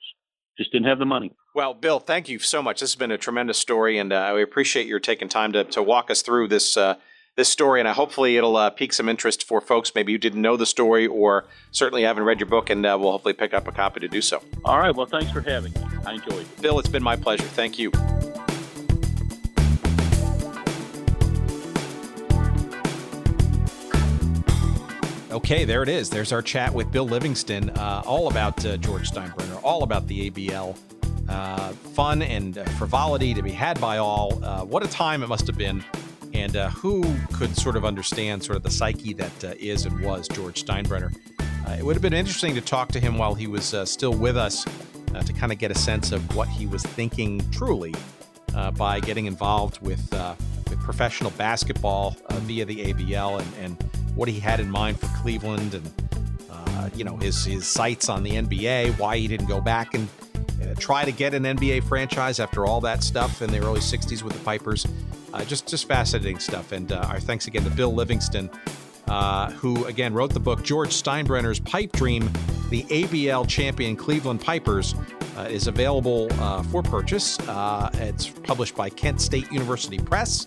Just 0.58 0.72
didn't 0.72 0.88
have 0.88 1.00
the 1.00 1.06
money. 1.06 1.36
Well, 1.56 1.74
Bill, 1.74 2.00
thank 2.00 2.30
you 2.30 2.40
so 2.40 2.62
much. 2.62 2.80
This 2.80 2.92
has 2.92 2.96
been 2.98 3.12
a 3.12 3.18
tremendous 3.18 3.58
story, 3.58 3.98
and 3.98 4.14
uh, 4.14 4.32
we 4.36 4.44
appreciate 4.44 4.88
your 4.88 5.00
taking 5.00 5.30
time 5.30 5.52
to 5.54 5.64
to 5.66 5.82
walk 5.82 6.12
us 6.12 6.22
through 6.22 6.48
this. 6.48 6.78
Uh, 6.78 6.96
this 7.36 7.50
story, 7.50 7.80
and 7.80 7.90
hopefully 7.90 8.38
it'll 8.38 8.56
uh, 8.56 8.70
pique 8.70 8.94
some 8.94 9.10
interest 9.10 9.44
for 9.48 9.60
folks 9.60 9.94
maybe 9.96 10.12
you 10.12 10.20
didn't 10.20 10.42
know 10.42 10.56
the 10.56 10.68
story 10.68 11.08
or 11.08 11.46
certainly 11.72 12.04
haven't 12.04 12.24
read 12.24 12.40
your 12.40 12.48
book, 12.48 12.70
and 12.70 12.86
uh, 12.86 12.96
we'll 13.00 13.12
hopefully 13.12 13.34
pick 13.34 13.56
up 13.56 13.68
a 13.68 13.72
copy 13.72 14.00
to 14.00 14.08
do 14.08 14.22
so. 14.22 14.44
All 14.64 14.78
right. 14.78 14.96
Well, 14.96 15.08
thanks 15.08 15.32
for 15.32 15.42
having 15.42 15.74
me. 15.74 15.82
I 16.06 16.14
enjoyed 16.14 16.42
it. 16.42 16.62
Bill, 16.62 16.78
it's 16.78 16.90
been 16.90 17.02
my 17.04 17.16
pleasure. 17.16 17.44
Thank 17.44 17.80
you. 17.80 17.92
Okay, 25.34 25.66
there 25.66 25.82
it 25.82 25.90
is. 25.90 26.12
There's 26.12 26.32
our 26.32 26.44
chat 26.44 26.72
with 26.72 26.92
Bill 26.92 27.08
Livingston, 27.08 27.72
uh, 27.72 28.04
all 28.06 28.30
about 28.30 28.64
uh, 28.68 28.78
George 28.78 29.10
Steinbrenner, 29.10 29.60
all 29.64 29.82
about 29.82 30.08
the 30.08 30.30
ABL. 30.30 30.78
Uh, 31.28 31.70
fun 31.70 32.22
and 32.22 32.60
uh, 32.60 32.64
frivolity 32.78 33.34
to 33.34 33.42
be 33.42 33.50
had 33.50 33.82
by 33.82 33.98
all. 33.98 34.40
Uh, 34.46 34.64
what 34.64 34.84
a 34.84 34.88
time 34.88 35.24
it 35.24 35.28
must 35.28 35.48
have 35.48 35.58
been. 35.58 35.84
And 36.36 36.56
uh, 36.56 36.70
who 36.70 37.04
could 37.34 37.58
sort 37.58 37.76
of 37.76 37.84
understand 37.84 38.44
sort 38.44 38.58
of 38.58 38.62
the 38.62 38.70
psyche 38.70 39.14
that 39.14 39.44
is 39.60 39.88
and 39.88 40.02
was 40.02 40.28
George 40.28 40.64
Steinbrenner? 40.64 41.12
it 41.80 41.84
would 41.84 41.96
have 41.96 42.04
been 42.04 42.14
interesting 42.14 42.54
to 42.54 42.62
talk 42.62 42.90
to 42.90 43.00
him 43.00 43.18
while 43.18 43.34
he 43.34 43.48
was 43.48 43.74
still 43.86 44.14
with 44.14 44.38
us 44.38 44.66
to 45.26 45.34
kind 45.34 45.52
of 45.52 45.58
get 45.58 45.72
a 45.72 45.76
sense 45.76 46.12
of 46.12 46.36
what 46.36 46.48
he 46.48 46.68
was 46.68 46.84
thinking 46.84 47.42
truly 47.50 47.96
by 48.76 49.00
getting 49.00 49.26
involved 49.26 49.82
with, 49.82 50.12
with 50.70 50.80
professional 50.82 51.32
basketball 51.32 52.16
via 52.30 52.66
the 52.66 52.94
ABL 52.94 53.40
and, 53.40 53.54
and 53.60 54.03
what 54.16 54.30
he 54.30 54.40
had 54.40 54.60
in 54.60 54.70
mind 54.70 55.00
for 55.00 55.08
Cleveland 55.22 55.74
and 55.74 55.92
uh, 56.84 56.90
you 56.96 57.04
know 57.04 57.18
his 57.18 57.46
his 57.46 57.66
sights 57.66 58.10
on 58.10 58.24
the 58.24 58.32
NBA, 58.32 58.98
why 59.00 59.18
he 59.18 59.28
didn't 59.28 59.48
go 59.48 59.62
back 59.62 59.94
and 59.94 60.08
uh, 60.62 60.74
try 60.78 61.06
to 61.06 61.12
get 61.12 61.34
an 61.34 61.44
NBA 61.44 61.84
franchise 61.88 62.40
after 62.40 62.66
all 62.66 62.82
that 62.82 63.04
stuff 63.04 63.42
in 63.42 63.52
the 63.52 63.60
early 63.60 63.80
'60s 63.80 64.22
with 64.22 64.34
the 64.34 64.44
Pipers. 64.44 64.86
Uh, 65.34 65.44
just 65.46 65.68
just 65.68 65.88
fascinating 65.88 66.40
stuff. 66.40 66.72
And 66.72 66.92
uh, 66.92 67.06
our 67.08 67.20
thanks 67.20 67.48
again 67.48 67.64
to 67.64 67.70
Bill 67.70 67.94
Livingston, 67.94 68.50
uh, 69.08 69.52
who 69.52 69.86
again 69.86 70.14
wrote 70.14 70.34
the 70.34 70.40
book 70.40 70.64
George 70.64 70.90
Steinbrenner's 70.90 71.60
Pipe 71.60 71.92
Dream, 71.94 72.30
the 72.70 72.84
ABL 72.84 73.48
champion 73.48 73.96
Cleveland 73.96 74.42
Pipers. 74.42 74.96
Uh, 75.36 75.48
is 75.50 75.66
available 75.66 76.30
for 76.70 76.84
purchase. 76.84 77.40
it's 77.96 78.30
published 78.30 78.76
by 78.76 78.88
Kent 78.88 79.20
State 79.20 79.52
University 79.52 79.98
Press. 79.98 80.46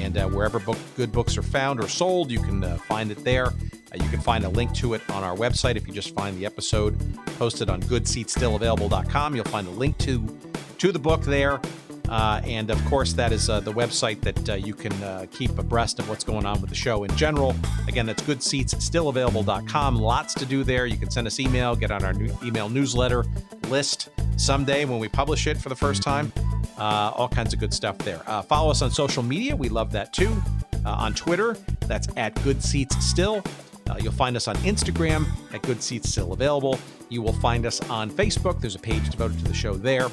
And 0.00 0.16
uh, 0.16 0.28
wherever 0.28 0.58
book, 0.58 0.78
good 0.96 1.12
books 1.12 1.36
are 1.36 1.42
found 1.42 1.82
or 1.82 1.88
sold, 1.88 2.30
you 2.30 2.40
can 2.40 2.64
uh, 2.64 2.76
find 2.78 3.10
it 3.10 3.22
there. 3.24 3.46
Uh, 3.46 3.52
you 3.94 4.08
can 4.08 4.20
find 4.20 4.44
a 4.44 4.48
link 4.48 4.72
to 4.74 4.94
it 4.94 5.02
on 5.10 5.22
our 5.22 5.36
website 5.36 5.76
if 5.76 5.86
you 5.86 5.92
just 5.92 6.14
find 6.14 6.36
the 6.38 6.46
episode 6.46 6.98
posted 7.38 7.68
on 7.68 7.82
goodseatsstillavailable.com. 7.82 9.34
You'll 9.34 9.44
find 9.44 9.66
a 9.66 9.72
link 9.72 9.98
to 9.98 10.38
to 10.78 10.92
the 10.92 10.98
book 10.98 11.22
there. 11.22 11.60
Uh, 12.10 12.40
and 12.44 12.70
of 12.70 12.84
course, 12.86 13.12
that 13.12 13.32
is 13.32 13.48
uh, 13.48 13.60
the 13.60 13.72
website 13.72 14.20
that 14.22 14.50
uh, 14.50 14.54
you 14.54 14.74
can 14.74 14.92
uh, 15.04 15.26
keep 15.30 15.56
abreast 15.58 16.00
of 16.00 16.08
what's 16.08 16.24
going 16.24 16.44
on 16.44 16.60
with 16.60 16.68
the 16.68 16.76
show 16.76 17.04
in 17.04 17.16
general. 17.16 17.54
Again, 17.86 18.04
that's 18.04 18.22
goodseatsstillavailable.com. 18.22 19.96
Lots 19.96 20.34
to 20.34 20.44
do 20.44 20.64
there. 20.64 20.86
You 20.86 20.96
can 20.96 21.10
send 21.10 21.28
us 21.28 21.38
email, 21.38 21.76
get 21.76 21.92
on 21.92 22.04
our 22.04 22.12
new 22.12 22.36
email 22.42 22.68
newsletter 22.68 23.24
list 23.68 24.08
someday 24.36 24.84
when 24.84 24.98
we 24.98 25.08
publish 25.08 25.46
it 25.46 25.56
for 25.56 25.68
the 25.68 25.76
first 25.76 26.02
time. 26.02 26.32
Uh, 26.76 27.12
all 27.14 27.28
kinds 27.28 27.52
of 27.52 27.60
good 27.60 27.72
stuff 27.72 27.96
there. 27.98 28.22
Uh, 28.26 28.42
follow 28.42 28.70
us 28.70 28.82
on 28.82 28.90
social 28.90 29.22
media. 29.22 29.54
We 29.54 29.68
love 29.68 29.92
that 29.92 30.12
too. 30.12 30.34
On 30.84 31.12
Twitter, 31.12 31.58
that's 31.86 32.08
at 32.16 32.34
goodseatsstill. 32.36 33.46
Uh, 33.90 33.96
you'll 34.00 34.12
find 34.12 34.36
us 34.36 34.48
on 34.48 34.56
Instagram 34.58 35.26
at 35.52 35.62
Good 35.62 35.82
Seats 35.82 36.08
Still 36.08 36.32
Available. 36.32 36.78
You 37.08 37.22
will 37.22 37.32
find 37.34 37.66
us 37.66 37.80
on 37.90 38.10
Facebook. 38.10 38.60
There's 38.60 38.76
a 38.76 38.80
page 38.80 39.10
devoted 39.10 39.38
to 39.38 39.44
the 39.44 39.54
show 39.54 39.74
there. 39.74 40.08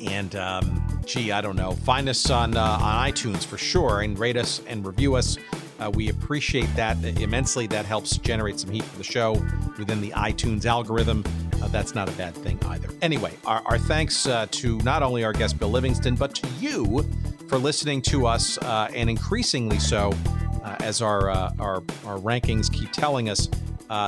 And 0.00 0.34
um, 0.36 1.00
gee, 1.04 1.32
I 1.32 1.40
don't 1.40 1.56
know. 1.56 1.72
Find 1.72 2.08
us 2.08 2.30
on 2.30 2.56
uh, 2.56 2.62
on 2.62 3.10
iTunes 3.10 3.44
for 3.44 3.58
sure, 3.58 4.02
and 4.02 4.18
rate 4.18 4.36
us 4.36 4.62
and 4.66 4.86
review 4.86 5.14
us. 5.14 5.36
Uh, 5.80 5.90
we 5.94 6.08
appreciate 6.08 6.68
that 6.74 7.02
immensely. 7.20 7.66
That 7.66 7.86
helps 7.86 8.18
generate 8.18 8.58
some 8.58 8.70
heat 8.70 8.84
for 8.84 8.98
the 8.98 9.04
show 9.04 9.32
within 9.78 10.00
the 10.00 10.10
iTunes 10.10 10.66
algorithm 10.66 11.22
uh, 11.62 11.68
that's 11.68 11.94
not 11.94 12.08
a 12.08 12.12
bad 12.12 12.34
thing 12.34 12.58
either. 12.66 12.88
Anyway, 13.02 13.32
our, 13.44 13.62
our 13.66 13.78
thanks 13.78 14.26
uh, 14.26 14.46
to 14.50 14.78
not 14.78 15.02
only 15.02 15.24
our 15.24 15.32
guest 15.32 15.58
Bill 15.58 15.70
Livingston, 15.70 16.14
but 16.14 16.34
to 16.36 16.48
you 16.60 17.04
for 17.48 17.58
listening 17.58 18.02
to 18.02 18.26
us, 18.26 18.58
uh, 18.58 18.88
and 18.94 19.08
increasingly 19.08 19.78
so 19.78 20.12
uh, 20.64 20.76
as 20.80 21.02
our, 21.02 21.30
uh, 21.30 21.52
our, 21.58 21.76
our 22.04 22.18
rankings 22.18 22.72
keep 22.72 22.92
telling 22.92 23.28
us. 23.28 23.48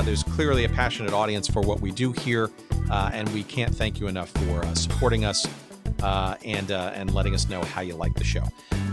There's 0.04 0.22
clearly 0.22 0.64
a 0.64 0.68
passionate 0.68 1.12
audience 1.12 1.48
for 1.48 1.62
what 1.62 1.80
we 1.80 1.90
do 1.90 2.12
here, 2.12 2.50
and 2.90 3.28
we 3.30 3.42
can't 3.42 3.74
thank 3.74 3.98
you 3.98 4.08
enough 4.08 4.30
for 4.30 4.62
supporting 4.74 5.24
us 5.24 5.46
Uh, 6.02 6.36
and 6.44 6.70
uh, 6.70 6.93
and 6.94 7.14
letting 7.14 7.35
us 7.35 7.48
know 7.48 7.62
how 7.62 7.81
you 7.81 7.94
like 7.94 8.14
the 8.14 8.24
show. 8.24 8.44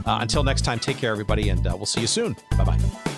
Uh, 0.06 0.20
until 0.22 0.44
next 0.44 0.62
time, 0.62 0.80
take 0.80 0.98
care, 0.98 1.12
everybody, 1.12 1.50
and 1.50 1.64
we'll 1.64 1.86
see 1.86 2.02
you 2.02 2.08
soon. 2.08 2.36
Bye 2.58 2.64
bye. 2.64 3.17